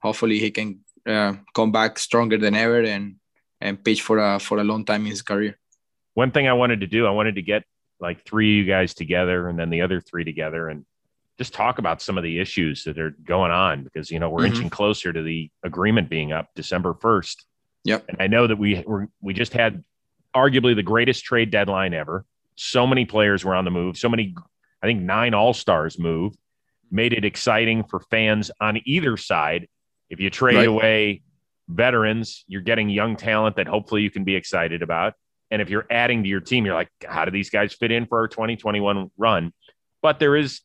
hopefully 0.00 0.38
he 0.38 0.50
can 0.50 0.80
uh, 1.06 1.34
come 1.54 1.72
back 1.72 1.98
stronger 1.98 2.38
than 2.38 2.54
ever 2.54 2.82
and 2.82 3.16
and 3.60 3.82
pitch 3.82 4.02
for 4.02 4.18
a 4.18 4.38
for 4.38 4.58
a 4.58 4.64
long 4.64 4.84
time 4.84 5.02
in 5.02 5.10
his 5.10 5.22
career. 5.22 5.58
One 6.14 6.30
thing 6.30 6.48
I 6.48 6.52
wanted 6.52 6.80
to 6.80 6.86
do, 6.86 7.06
I 7.06 7.10
wanted 7.10 7.36
to 7.36 7.42
get 7.42 7.64
like 8.00 8.24
three 8.24 8.60
of 8.60 8.66
you 8.66 8.72
guys 8.72 8.94
together 8.94 9.48
and 9.48 9.58
then 9.58 9.70
the 9.70 9.82
other 9.82 10.00
three 10.00 10.24
together 10.24 10.68
and 10.68 10.84
just 11.42 11.52
talk 11.52 11.78
about 11.78 12.00
some 12.00 12.16
of 12.16 12.22
the 12.22 12.38
issues 12.38 12.84
that 12.84 13.00
are 13.00 13.16
going 13.24 13.50
on 13.50 13.82
because 13.82 14.12
you 14.12 14.20
know 14.20 14.30
we're 14.30 14.44
mm-hmm. 14.44 14.54
inching 14.54 14.70
closer 14.70 15.12
to 15.12 15.22
the 15.22 15.50
agreement 15.64 16.08
being 16.08 16.30
up 16.30 16.48
December 16.54 16.94
1st. 16.94 17.36
Yep. 17.84 18.04
And 18.08 18.16
I 18.20 18.28
know 18.28 18.46
that 18.46 18.56
we 18.56 18.84
were 18.86 19.08
we 19.20 19.34
just 19.34 19.52
had 19.52 19.82
arguably 20.36 20.76
the 20.76 20.84
greatest 20.84 21.24
trade 21.24 21.50
deadline 21.50 21.94
ever. 21.94 22.24
So 22.54 22.86
many 22.86 23.04
players 23.04 23.44
were 23.44 23.56
on 23.56 23.64
the 23.64 23.72
move. 23.72 23.98
So 23.98 24.08
many 24.08 24.36
I 24.82 24.86
think 24.86 25.02
nine 25.02 25.34
all-stars 25.34 25.98
moved. 25.98 26.38
Made 26.92 27.12
it 27.12 27.24
exciting 27.24 27.82
for 27.84 27.98
fans 27.98 28.52
on 28.60 28.80
either 28.84 29.16
side. 29.16 29.66
If 30.08 30.20
you 30.20 30.30
trade 30.30 30.56
right. 30.56 30.68
away 30.68 31.22
veterans, 31.68 32.44
you're 32.46 32.62
getting 32.62 32.88
young 32.88 33.16
talent 33.16 33.56
that 33.56 33.66
hopefully 33.66 34.02
you 34.02 34.10
can 34.10 34.22
be 34.22 34.36
excited 34.36 34.82
about. 34.82 35.14
And 35.50 35.60
if 35.60 35.70
you're 35.70 35.86
adding 35.90 36.22
to 36.22 36.28
your 36.28 36.40
team, 36.40 36.64
you're 36.66 36.74
like, 36.74 36.90
how 37.04 37.24
do 37.24 37.32
these 37.32 37.50
guys 37.50 37.72
fit 37.74 37.90
in 37.90 38.06
for 38.06 38.18
our 38.18 38.28
2021 38.28 39.10
run? 39.16 39.52
But 40.02 40.18
there 40.18 40.36
is 40.36 40.60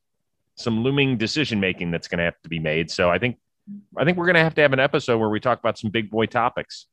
some 0.58 0.84
looming 0.84 1.18
decision 1.18 1.60
making 1.60 1.92
that's 1.92 2.08
going 2.08 2.20
to 2.20 2.26
have 2.26 2.42
to 2.44 2.50
be 2.50 2.60
made. 2.60 2.92
So 2.92 3.10
I 3.10 3.20
think 3.20 3.38
I 3.98 4.06
think 4.06 4.18
we're 4.18 4.26
going 4.26 4.36
to 4.36 4.44
have 4.44 4.56
to 4.56 4.62
have 4.62 4.74
an 4.74 4.80
episode 4.80 5.18
where 5.18 5.30
we 5.30 5.40
talk 5.40 5.60
about 5.60 5.78
some 5.78 5.92
big 5.92 6.10
boy 6.10 6.26
topics. 6.26 6.88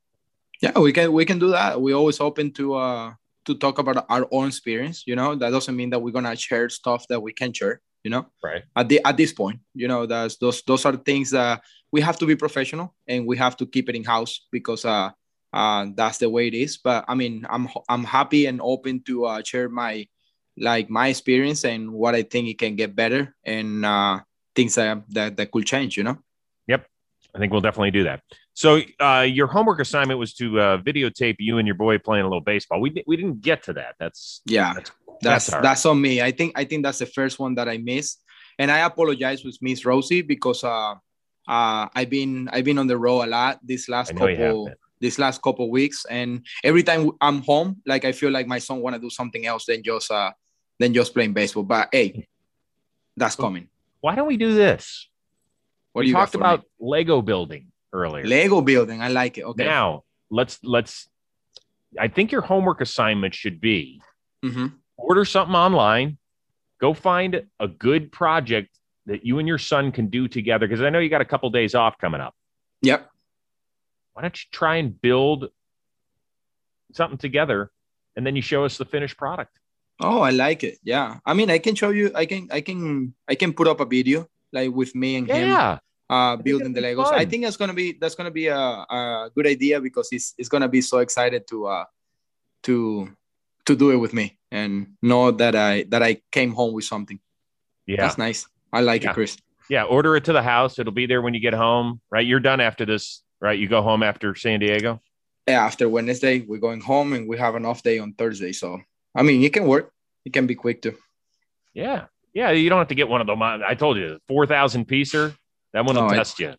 Yeah, 0.60 0.78
we 0.78 0.92
can 0.92 1.12
we 1.12 1.24
can 1.24 1.38
do 1.38 1.50
that. 1.50 1.80
We're 1.80 1.96
always 1.96 2.20
open 2.20 2.52
to 2.52 2.74
uh 2.74 3.12
to 3.46 3.54
talk 3.54 3.78
about 3.78 4.06
our 4.08 4.26
own 4.30 4.48
experience. 4.48 5.04
You 5.06 5.16
know, 5.16 5.34
that 5.34 5.50
doesn't 5.50 5.76
mean 5.76 5.90
that 5.90 6.00
we're 6.00 6.12
gonna 6.12 6.36
share 6.36 6.68
stuff 6.68 7.06
that 7.08 7.20
we 7.20 7.32
can 7.32 7.52
share 7.52 7.80
you 8.04 8.10
know 8.10 8.26
right 8.42 8.62
at 8.76 8.88
the 8.88 9.00
at 9.04 9.16
this 9.16 9.32
point 9.32 9.58
you 9.74 9.88
know 9.88 10.06
that's 10.06 10.36
those 10.36 10.62
those 10.62 10.84
are 10.84 10.94
things 10.94 11.30
that 11.30 11.62
we 11.90 12.00
have 12.00 12.18
to 12.18 12.26
be 12.26 12.36
professional 12.36 12.94
and 13.08 13.26
we 13.26 13.36
have 13.36 13.56
to 13.56 13.66
keep 13.66 13.88
it 13.88 13.96
in 13.96 14.04
house 14.04 14.46
because 14.52 14.84
uh 14.84 15.10
uh 15.52 15.86
that's 15.96 16.18
the 16.18 16.28
way 16.28 16.46
it 16.46 16.54
is 16.54 16.76
but 16.76 17.04
i 17.08 17.14
mean 17.14 17.46
i'm 17.48 17.66
i'm 17.88 18.04
happy 18.04 18.46
and 18.46 18.60
open 18.60 19.02
to 19.02 19.24
uh, 19.24 19.42
share 19.42 19.68
my 19.68 20.06
like 20.56 20.88
my 20.90 21.08
experience 21.08 21.64
and 21.64 21.92
what 21.92 22.14
i 22.14 22.22
think 22.22 22.48
it 22.48 22.58
can 22.58 22.76
get 22.76 22.94
better 22.94 23.34
and 23.44 23.84
uh 23.84 24.18
things 24.54 24.74
that 24.74 25.02
that, 25.08 25.36
that 25.36 25.50
could 25.50 25.66
change 25.66 25.96
you 25.96 26.02
know 26.02 26.16
yep 26.66 26.86
i 27.34 27.38
think 27.38 27.52
we'll 27.52 27.60
definitely 27.60 27.90
do 27.90 28.04
that 28.04 28.22
so 28.54 28.80
uh, 29.00 29.26
your 29.28 29.48
homework 29.48 29.80
assignment 29.80 30.20
was 30.20 30.32
to 30.34 30.60
uh, 30.60 30.78
videotape 30.78 31.36
you 31.40 31.58
and 31.58 31.66
your 31.66 31.74
boy 31.74 31.98
playing 31.98 32.24
a 32.24 32.28
little 32.28 32.40
baseball. 32.40 32.80
We, 32.80 33.02
we 33.04 33.16
didn't 33.16 33.40
get 33.40 33.64
to 33.64 33.72
that. 33.72 33.96
That's 33.98 34.42
yeah. 34.46 34.74
That's 34.74 34.92
that's 35.20 35.46
that's, 35.46 35.62
that's, 35.62 35.86
on 35.86 36.00
me. 36.00 36.22
I 36.22 36.30
think 36.30 36.52
I 36.56 36.64
think 36.64 36.84
that's 36.84 36.98
the 36.98 37.06
first 37.06 37.38
one 37.38 37.54
that 37.56 37.68
I 37.68 37.78
missed, 37.78 38.22
and 38.58 38.70
I 38.70 38.80
apologize 38.80 39.44
with 39.44 39.58
Miss 39.60 39.84
Rosie 39.84 40.22
because 40.22 40.62
uh, 40.62 40.94
uh, 41.48 41.88
I've 41.94 42.10
been 42.10 42.48
I've 42.52 42.64
been 42.64 42.78
on 42.78 42.86
the 42.86 42.96
road 42.96 43.22
a 43.22 43.26
lot 43.26 43.58
this 43.62 43.88
last 43.88 44.14
couple 44.14 44.70
this 45.00 45.18
last 45.18 45.42
couple 45.42 45.70
weeks, 45.70 46.04
and 46.08 46.44
every 46.62 46.82
time 46.82 47.10
I'm 47.20 47.42
home, 47.42 47.82
like 47.86 48.04
I 48.04 48.12
feel 48.12 48.30
like 48.30 48.46
my 48.46 48.58
son 48.58 48.80
want 48.80 48.94
to 48.94 49.00
do 49.00 49.10
something 49.10 49.46
else 49.46 49.66
than 49.66 49.82
just 49.82 50.10
uh 50.10 50.32
than 50.78 50.94
just 50.94 51.14
playing 51.14 51.32
baseball. 51.32 51.62
But 51.62 51.88
hey, 51.92 52.26
that's 53.16 53.36
coming. 53.36 53.68
Why 54.00 54.14
don't 54.14 54.26
we 54.26 54.36
do 54.36 54.54
this? 54.54 55.08
What 55.92 56.04
we 56.04 56.12
talked 56.12 56.34
about 56.34 56.60
me? 56.60 56.66
Lego 56.80 57.22
building 57.22 57.72
earlier. 57.92 58.24
Lego 58.24 58.60
building. 58.60 59.00
I 59.00 59.08
like 59.08 59.38
it. 59.38 59.44
Okay. 59.44 59.64
Now 59.64 60.02
let's 60.30 60.58
let's. 60.62 61.08
I 61.98 62.08
think 62.08 62.32
your 62.32 62.40
homework 62.40 62.80
assignment 62.80 63.34
should 63.34 63.60
be 63.60 64.02
mm-hmm. 64.44 64.66
order 64.96 65.24
something 65.24 65.54
online, 65.54 66.18
go 66.80 66.92
find 66.92 67.44
a 67.60 67.68
good 67.68 68.10
project 68.10 68.70
that 69.06 69.24
you 69.24 69.38
and 69.38 69.46
your 69.46 69.58
son 69.58 69.92
can 69.92 70.08
do 70.08 70.26
together. 70.26 70.66
Because 70.66 70.82
I 70.82 70.90
know 70.90 70.98
you 70.98 71.08
got 71.08 71.20
a 71.20 71.26
couple 71.26 71.48
days 71.50 71.74
off 71.74 71.96
coming 71.98 72.20
up. 72.20 72.34
Yep. 72.82 73.08
Why 74.14 74.22
don't 74.22 74.36
you 74.36 74.48
try 74.50 74.76
and 74.76 75.00
build 75.00 75.50
something 76.92 77.18
together, 77.18 77.70
and 78.16 78.26
then 78.26 78.36
you 78.36 78.42
show 78.42 78.64
us 78.64 78.78
the 78.78 78.84
finished 78.84 79.16
product? 79.16 79.56
Oh, 80.00 80.20
I 80.20 80.30
like 80.30 80.64
it. 80.64 80.78
Yeah. 80.82 81.18
I 81.24 81.34
mean, 81.34 81.50
I 81.50 81.58
can 81.58 81.74
show 81.74 81.90
you. 81.90 82.10
I 82.14 82.26
can. 82.26 82.48
I 82.50 82.60
can. 82.60 83.14
I 83.28 83.34
can 83.34 83.52
put 83.52 83.68
up 83.68 83.80
a 83.80 83.84
video 83.86 84.28
like 84.52 84.70
with 84.70 84.94
me 84.94 85.16
and 85.16 85.28
yeah. 85.28 85.74
him 85.74 85.80
uh, 86.10 86.36
building 86.36 86.72
the 86.72 86.80
Legos. 86.80 87.04
Fun. 87.04 87.14
I 87.14 87.24
think 87.24 87.44
that's 87.44 87.56
gonna 87.56 87.74
be 87.74 87.96
that's 88.00 88.14
gonna 88.14 88.30
be 88.30 88.46
a, 88.48 88.56
a 88.56 89.30
good 89.34 89.46
idea 89.46 89.80
because 89.80 90.08
he's 90.08 90.34
he's 90.36 90.48
gonna 90.48 90.68
be 90.68 90.80
so 90.80 90.98
excited 90.98 91.46
to 91.48 91.66
uh 91.66 91.84
to 92.64 93.10
to 93.66 93.76
do 93.76 93.90
it 93.90 93.96
with 93.96 94.12
me 94.12 94.38
and 94.50 94.94
know 95.02 95.30
that 95.30 95.54
I 95.54 95.84
that 95.88 96.02
I 96.02 96.22
came 96.30 96.52
home 96.52 96.74
with 96.74 96.84
something. 96.84 97.18
Yeah, 97.86 98.02
that's 98.02 98.18
nice. 98.18 98.46
I 98.72 98.80
like 98.80 99.02
yeah. 99.02 99.10
it, 99.10 99.14
Chris. 99.14 99.36
Yeah, 99.68 99.84
order 99.84 100.16
it 100.16 100.24
to 100.24 100.32
the 100.32 100.42
house. 100.42 100.78
It'll 100.78 100.92
be 100.92 101.06
there 101.06 101.22
when 101.22 101.34
you 101.34 101.40
get 101.40 101.54
home. 101.54 102.00
Right, 102.10 102.26
you're 102.26 102.40
done 102.40 102.60
after 102.60 102.84
this. 102.84 103.22
Right, 103.40 103.58
you 103.58 103.68
go 103.68 103.82
home 103.82 104.02
after 104.02 104.34
San 104.34 104.60
Diego. 104.60 105.00
Yeah, 105.48 105.64
after 105.64 105.88
Wednesday, 105.88 106.40
we're 106.40 106.60
going 106.60 106.80
home 106.80 107.12
and 107.12 107.28
we 107.28 107.36
have 107.38 107.54
an 107.54 107.66
off 107.66 107.82
day 107.82 107.98
on 107.98 108.14
Thursday. 108.14 108.52
So 108.52 108.80
I 109.14 109.22
mean, 109.22 109.42
it 109.42 109.52
can 109.52 109.66
work. 109.66 109.92
It 110.24 110.32
can 110.32 110.46
be 110.46 110.54
quick 110.54 110.82
too. 110.82 110.96
Yeah, 111.74 112.06
yeah. 112.32 112.50
You 112.50 112.68
don't 112.70 112.78
have 112.78 112.88
to 112.88 112.94
get 112.94 113.08
one 113.08 113.20
of 113.20 113.26
them. 113.26 113.42
I 113.42 113.74
told 113.74 113.96
you, 113.96 114.18
four 114.28 114.46
thousand 114.46 114.86
piecer 114.86 115.34
that 115.72 115.84
one 115.84 115.96
will 115.96 116.08
no, 116.08 116.14
test 116.14 116.40
I, 116.40 116.44
you. 116.44 116.54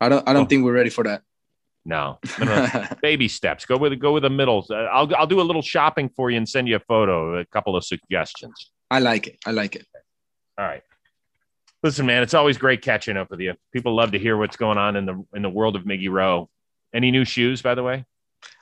I 0.00 0.08
don't. 0.08 0.28
I 0.28 0.32
don't 0.32 0.44
oh. 0.44 0.46
think 0.46 0.64
we're 0.64 0.74
ready 0.74 0.90
for 0.90 1.04
that. 1.04 1.22
No, 1.88 2.18
baby 3.00 3.28
steps. 3.28 3.64
Go 3.64 3.76
with 3.76 3.96
go 4.00 4.12
with 4.12 4.24
the 4.24 4.30
middles. 4.30 4.72
Uh, 4.72 4.88
I'll 4.90 5.08
I'll 5.14 5.26
do 5.28 5.40
a 5.40 5.42
little 5.42 5.62
shopping 5.62 6.08
for 6.08 6.32
you 6.32 6.36
and 6.36 6.48
send 6.48 6.66
you 6.66 6.74
a 6.74 6.80
photo, 6.80 7.38
a 7.38 7.44
couple 7.44 7.76
of 7.76 7.84
suggestions. 7.84 8.72
I 8.90 8.98
like 8.98 9.28
it. 9.28 9.38
I 9.46 9.52
like 9.52 9.76
it. 9.76 9.86
All 10.58 10.64
right. 10.64 10.82
Listen, 11.84 12.04
man, 12.04 12.24
it's 12.24 12.34
always 12.34 12.58
great 12.58 12.82
catching 12.82 13.16
up 13.16 13.30
with 13.30 13.38
you. 13.38 13.54
People 13.72 13.94
love 13.94 14.10
to 14.12 14.18
hear 14.18 14.36
what's 14.36 14.56
going 14.56 14.78
on 14.78 14.96
in 14.96 15.06
the 15.06 15.24
in 15.32 15.42
the 15.42 15.48
world 15.48 15.76
of 15.76 15.84
Miggy 15.84 16.10
Rowe. 16.10 16.50
Any 16.92 17.12
new 17.12 17.24
shoes, 17.24 17.62
by 17.62 17.76
the 17.76 17.84
way? 17.84 18.04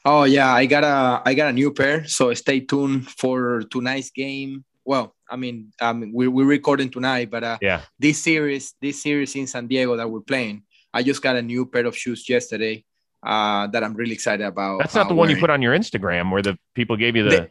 Oh 0.04 0.24
yeah, 0.24 0.52
I 0.52 0.66
got 0.66 0.84
a 0.84 1.22
I 1.24 1.34
got 1.34 1.50
a 1.50 1.52
new 1.52 1.72
pair. 1.72 2.04
So 2.06 2.32
stay 2.34 2.60
tuned 2.60 3.08
for 3.08 3.62
tonight's 3.70 4.10
game. 4.10 4.64
Well, 4.84 5.14
I 5.30 5.36
mean, 5.36 5.72
um, 5.80 6.12
we, 6.12 6.28
we're 6.28 6.44
recording 6.46 6.90
tonight, 6.90 7.30
but 7.30 7.42
uh, 7.42 7.58
yeah, 7.62 7.80
this 7.98 8.22
series, 8.22 8.74
this 8.82 9.02
series 9.02 9.34
in 9.34 9.46
San 9.46 9.66
Diego 9.66 9.96
that 9.96 10.10
we're 10.10 10.20
playing, 10.20 10.62
I 10.92 11.02
just 11.02 11.22
got 11.22 11.36
a 11.36 11.42
new 11.42 11.64
pair 11.64 11.86
of 11.86 11.96
shoes 11.96 12.28
yesterday 12.28 12.84
uh, 13.24 13.66
that 13.68 13.82
I'm 13.82 13.94
really 13.94 14.12
excited 14.12 14.44
about. 14.44 14.80
That's 14.80 14.94
not 14.94 15.06
uh, 15.06 15.08
the 15.08 15.14
one 15.14 15.30
you 15.30 15.38
put 15.38 15.48
on 15.48 15.62
your 15.62 15.74
Instagram 15.74 16.30
where 16.30 16.42
the 16.42 16.58
people 16.74 16.96
gave 16.96 17.16
you 17.16 17.22
the, 17.22 17.30
the. 17.30 17.50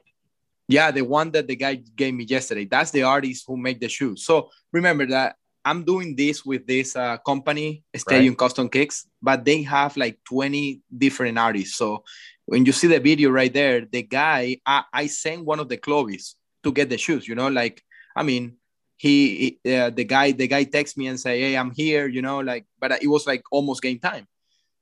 yeah, 0.68 0.92
the 0.92 1.02
one 1.02 1.32
that 1.32 1.48
the 1.48 1.56
guy 1.56 1.76
gave 1.76 2.14
me 2.14 2.26
yesterday. 2.26 2.66
That's 2.66 2.92
the 2.92 3.04
artist 3.04 3.46
who 3.48 3.58
make 3.58 3.80
the 3.80 3.90
shoes. 3.90 4.26
So 4.26 4.50
remember 4.72 5.08
that 5.08 5.36
I'm 5.66 5.84
doing 5.84 6.16
this 6.16 6.46
with 6.46 6.68
this 6.68 6.96
uh, 6.96 7.18
company, 7.18 7.84
Stadium 7.96 8.34
right. 8.34 8.38
Custom 8.38 8.70
Kicks, 8.70 9.08
but 9.22 9.46
they 9.46 9.62
have 9.64 9.96
like 9.96 10.20
20 10.26 10.82
different 10.98 11.38
artists. 11.38 11.78
So 11.78 12.04
when 12.46 12.66
you 12.66 12.72
see 12.72 12.88
the 12.88 13.00
video 13.00 13.30
right 13.30 13.54
there, 13.54 13.86
the 13.86 14.04
guy, 14.04 14.58
I, 14.66 14.84
I 14.92 15.08
sent 15.08 15.46
one 15.46 15.60
of 15.60 15.70
the 15.70 15.78
clothes 15.78 16.36
to 16.64 16.72
get 16.72 16.90
the 16.90 16.98
shoes. 16.98 17.28
You 17.28 17.36
know, 17.36 17.48
like 17.48 17.82
I 18.16 18.24
mean, 18.24 18.58
he 18.98 19.60
uh, 19.66 19.90
the 19.90 20.04
guy 20.04 20.32
the 20.32 20.48
guy 20.48 20.64
texts 20.64 20.98
me 20.98 21.08
and 21.08 21.20
say, 21.20 21.42
"Hey, 21.42 21.58
I'm 21.58 21.72
here." 21.72 22.08
You 22.08 22.22
know, 22.22 22.40
like, 22.40 22.66
but 22.80 22.92
it 23.02 23.08
was 23.08 23.28
like 23.28 23.44
almost 23.52 23.82
game 23.82 24.00
time, 24.00 24.28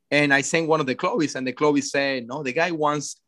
and 0.09 0.33
I 0.33 0.41
sent 0.41 0.67
one 0.67 0.79
of 0.79 0.85
the 0.85 0.95
clothes, 0.95 1.35
and 1.35 1.45
the 1.45 1.53
clothes 1.53 1.91
said, 1.91 2.27
"No, 2.27 2.43
the 2.43 2.53
guy 2.53 2.71
wants 2.71 3.19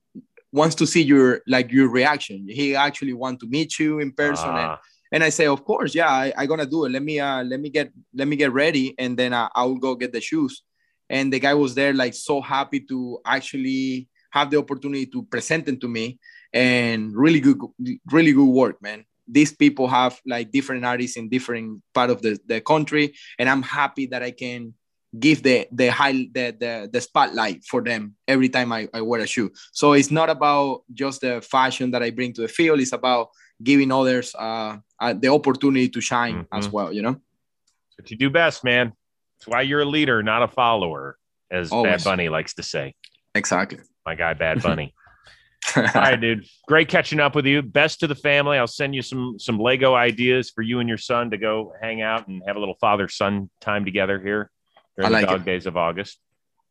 wants 0.51 0.76
to 0.76 0.86
see 0.86 1.01
your 1.01 1.41
like 1.47 1.72
your 1.72 1.89
reaction. 1.89 2.47
He 2.47 2.76
actually 2.76 3.14
want 3.14 3.39
to 3.41 3.47
meet 3.47 3.80
you 3.80 3.99
in 3.99 4.12
person." 4.12 4.49
And, 4.49 4.58
ah. 4.58 4.72
and 4.74 4.93
I 5.22 5.30
say, 5.30 5.47
"Of 5.47 5.66
course, 5.66 5.93
yeah, 5.93 6.09
I, 6.09 6.34
I 6.38 6.45
gonna 6.45 6.66
do 6.66 6.86
it. 6.86 6.91
Let 6.91 7.03
me 7.03 7.20
uh 7.20 7.43
let 7.43 7.59
me 7.59 7.70
get 7.70 7.91
let 8.14 8.28
me 8.28 8.36
get 8.36 8.53
ready, 8.53 8.95
and 8.97 9.18
then 9.18 9.34
uh, 9.34 9.49
I'll 9.53 9.76
go 9.76 9.95
get 9.95 10.14
the 10.14 10.22
shoes." 10.22 10.64
And 11.09 11.32
the 11.32 11.39
guy 11.39 11.53
was 11.53 11.76
there, 11.76 11.93
like 11.93 12.14
so 12.14 12.41
happy 12.41 12.80
to 12.89 13.20
actually 13.26 14.07
have 14.32 14.49
the 14.49 14.57
opportunity 14.57 15.05
to 15.05 15.24
present 15.24 15.66
them 15.66 15.78
to 15.80 15.88
me 15.88 16.18
and 16.53 17.16
really 17.16 17.39
good 17.39 17.59
really 18.11 18.34
good 18.34 18.53
work 18.61 18.82
man 18.82 19.05
these 19.28 19.53
people 19.53 19.88
have 19.88 20.20
like 20.26 20.51
different 20.51 20.84
artists 20.86 21.18
in 21.18 21.30
different 21.30 21.82
part 21.93 22.09
of 22.09 22.22
the, 22.22 22.38
the 22.47 22.59
country 22.61 23.14
and 23.39 23.49
i'm 23.49 23.61
happy 23.61 24.05
that 24.07 24.22
i 24.24 24.32
can 24.32 24.74
give 25.20 25.43
the 25.43 25.68
the 25.72 25.88
high 25.91 26.11
the, 26.11 26.55
the 26.59 26.89
the 26.91 26.99
spotlight 26.99 27.64
for 27.64 27.82
them 27.84 28.16
every 28.28 28.49
time 28.49 28.72
I, 28.72 28.88
I 28.93 29.01
wear 29.01 29.22
a 29.22 29.28
shoe 29.28 29.51
so 29.72 29.93
it's 29.93 30.09
not 30.09 30.30
about 30.30 30.82
just 30.93 31.22
the 31.22 31.41
fashion 31.41 31.91
that 31.91 32.01
i 32.01 32.09
bring 32.09 32.34
to 32.34 32.41
the 32.41 32.47
field 32.47 32.80
it's 32.80 32.93
about 32.93 33.30
giving 33.64 33.91
others 33.91 34.36
uh, 34.36 34.78
uh 34.99 35.14
the 35.14 35.28
opportunity 35.28 35.89
to 35.89 36.01
shine 36.01 36.43
mm-hmm. 36.43 36.57
as 36.57 36.70
well 36.70 36.91
you 36.91 37.01
know 37.01 37.14
That's 37.14 37.97
what 37.97 38.11
you 38.11 38.18
do 38.18 38.30
best 38.30 38.64
man 38.64 38.93
that's 39.39 39.47
why 39.47 39.61
you're 39.61 39.82
a 39.82 39.86
leader 39.86 40.22
not 40.24 40.43
a 40.43 40.47
follower 40.47 41.18
as 41.51 41.72
Always. 41.72 41.91
bad 41.91 42.03
bunny 42.03 42.30
likes 42.30 42.53
to 42.55 42.64
say 42.64 42.95
exactly 43.36 43.80
my 44.05 44.16
guy 44.16 44.34
bad 44.34 44.61
bunny 44.68 44.93
All 45.76 45.84
right, 45.95 46.20
dude. 46.20 46.45
Great 46.68 46.88
catching 46.88 47.20
up 47.20 47.36
with 47.36 47.45
you. 47.45 47.61
Best 47.61 48.01
to 48.01 48.07
the 48.07 48.16
family. 48.16 48.57
I'll 48.57 48.68
send 48.68 48.93
you 48.93 49.01
some 49.01 49.39
some 49.39 49.59
Lego 49.59 49.95
ideas 49.95 50.49
for 50.49 50.61
you 50.61 50.80
and 50.80 50.89
your 50.89 50.97
son 50.97 51.32
to 51.32 51.38
go 51.38 51.74
hang 51.82 52.01
out 52.01 52.28
and 52.28 52.43
have 52.45 52.55
a 52.55 52.59
little 52.59 52.76
father 52.80 53.07
son 53.07 53.49
time 53.61 53.86
together 53.86 54.20
here 54.20 54.51
during 54.97 55.11
like 55.11 55.22
the 55.26 55.32
dog 55.32 55.41
it. 55.41 55.45
days 55.45 55.66
of 55.66 55.78
August. 55.78 56.20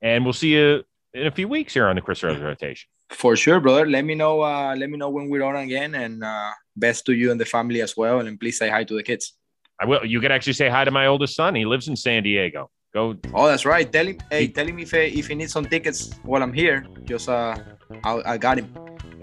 And 0.00 0.24
we'll 0.24 0.32
see 0.32 0.54
you 0.54 0.84
in 1.14 1.26
a 1.26 1.30
few 1.30 1.48
weeks 1.48 1.74
here 1.74 1.88
on 1.88 1.96
the 1.96 2.02
Chris 2.02 2.22
Rose 2.22 2.40
rotation. 2.40 2.88
For 3.12 3.36
sure, 3.36 3.60
brother. 3.60 3.86
Let 3.86 4.04
me 4.04 4.14
know. 4.14 4.42
Uh, 4.42 4.74
let 4.76 4.90
me 4.90 4.96
know 4.96 5.10
when 5.10 5.28
we're 5.28 5.42
on 5.42 5.56
again. 5.56 5.94
And 5.94 6.24
uh, 6.24 6.50
best 6.76 7.06
to 7.06 7.12
you 7.12 7.30
and 7.30 7.40
the 7.40 7.44
family 7.44 7.80
as 7.82 7.96
well. 7.96 8.20
And 8.20 8.38
please 8.38 8.58
say 8.58 8.68
hi 8.68 8.84
to 8.84 8.94
the 8.94 9.02
kids. 9.02 9.34
I 9.80 9.86
will. 9.86 10.04
You 10.04 10.20
can 10.20 10.32
actually 10.32 10.54
say 10.54 10.68
hi 10.68 10.84
to 10.84 10.90
my 10.90 11.06
oldest 11.06 11.34
son. 11.34 11.54
He 11.54 11.64
lives 11.64 11.88
in 11.88 11.96
San 11.96 12.22
Diego. 12.22 12.70
Go. 12.94 13.16
Oh, 13.34 13.46
that's 13.46 13.64
right. 13.64 13.90
Tell 13.90 14.06
him. 14.06 14.18
Hey, 14.30 14.48
tell 14.48 14.66
him 14.66 14.78
if 14.78 14.92
if 14.94 15.26
he 15.28 15.34
needs 15.34 15.52
some 15.52 15.64
tickets 15.64 16.12
while 16.24 16.42
I'm 16.42 16.52
here. 16.52 16.86
Just 17.04 17.28
uh, 17.28 17.56
I, 18.04 18.22
I 18.32 18.38
got 18.38 18.58
him. 18.58 18.74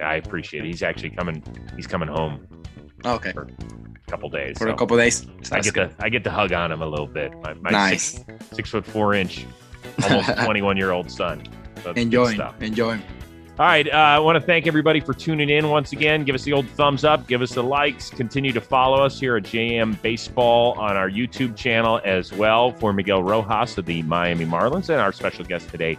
I 0.03 0.15
appreciate 0.15 0.63
it. 0.63 0.67
He's 0.67 0.83
actually 0.83 1.11
coming. 1.11 1.43
He's 1.75 1.87
coming 1.87 2.09
home. 2.09 2.47
Okay. 3.05 3.31
For 3.31 3.43
a 3.43 4.11
couple 4.11 4.29
days. 4.29 4.57
For 4.57 4.67
so 4.67 4.73
a 4.73 4.75
couple 4.75 4.97
days. 4.97 5.27
I 5.51 5.61
get 5.61 5.73
good. 5.73 5.97
to 5.97 6.03
I 6.03 6.09
get 6.09 6.23
to 6.23 6.31
hug 6.31 6.51
on 6.51 6.71
him 6.71 6.81
a 6.81 6.87
little 6.87 7.07
bit. 7.07 7.31
My, 7.43 7.53
my 7.53 7.69
nice. 7.69 8.03
Six, 8.03 8.25
six, 8.53 8.69
foot 8.71 8.85
four 8.85 9.13
inch, 9.13 9.45
almost 10.03 10.29
21 10.45 10.77
year 10.77 10.91
old 10.91 11.09
son. 11.11 11.43
So 11.83 11.91
Enjoying. 11.91 12.41
Enjoying. 12.59 13.01
All 13.59 13.65
right. 13.65 13.85
Uh, 13.85 13.97
I 13.97 14.19
want 14.19 14.37
to 14.37 14.41
thank 14.41 14.67
everybody 14.67 15.01
for 15.01 15.13
tuning 15.13 15.49
in 15.49 15.67
once 15.67 15.91
again. 15.91 16.23
Give 16.23 16.33
us 16.33 16.43
the 16.43 16.53
old 16.53 16.65
thumbs 16.69 17.03
up. 17.03 17.27
Give 17.27 17.41
us 17.41 17.51
the 17.51 17.61
likes. 17.61 18.09
Continue 18.09 18.53
to 18.53 18.61
follow 18.61 19.03
us 19.03 19.19
here 19.19 19.35
at 19.35 19.43
JM 19.43 20.01
Baseball 20.01 20.79
on 20.79 20.95
our 20.95 21.09
YouTube 21.09 21.57
channel 21.57 21.99
as 22.05 22.31
well 22.31 22.71
for 22.71 22.93
Miguel 22.93 23.21
Rojas 23.21 23.77
of 23.77 23.85
the 23.85 24.01
Miami 24.03 24.45
Marlins 24.45 24.87
and 24.87 25.01
our 25.01 25.11
special 25.11 25.43
guest 25.43 25.67
today, 25.67 25.97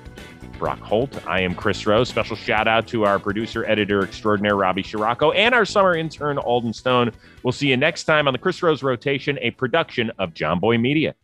Brock 0.59 0.80
Holt. 0.80 1.26
I 1.26 1.43
am 1.43 1.55
Chris 1.55 1.86
Rose. 1.86 2.09
Special 2.09 2.34
shout 2.34 2.66
out 2.66 2.86
to 2.86 3.05
our 3.05 3.18
producer, 3.18 3.66
editor 3.66 4.05
extraordinaire, 4.05 4.56
Robbie 4.56 4.82
Scirocco, 4.82 5.32
and 5.32 5.55
our 5.55 5.66
summer 5.66 5.94
intern, 5.94 6.39
Alden 6.39 6.72
Stone. 6.72 7.12
We'll 7.43 7.52
see 7.52 7.68
you 7.68 7.76
next 7.76 8.05
time 8.05 8.26
on 8.26 8.32
the 8.32 8.39
Chris 8.39 8.62
Rose 8.62 8.82
Rotation, 8.82 9.39
a 9.43 9.51
production 9.51 10.10
of 10.18 10.32
Jomboy 10.32 10.80
Media. 10.80 11.14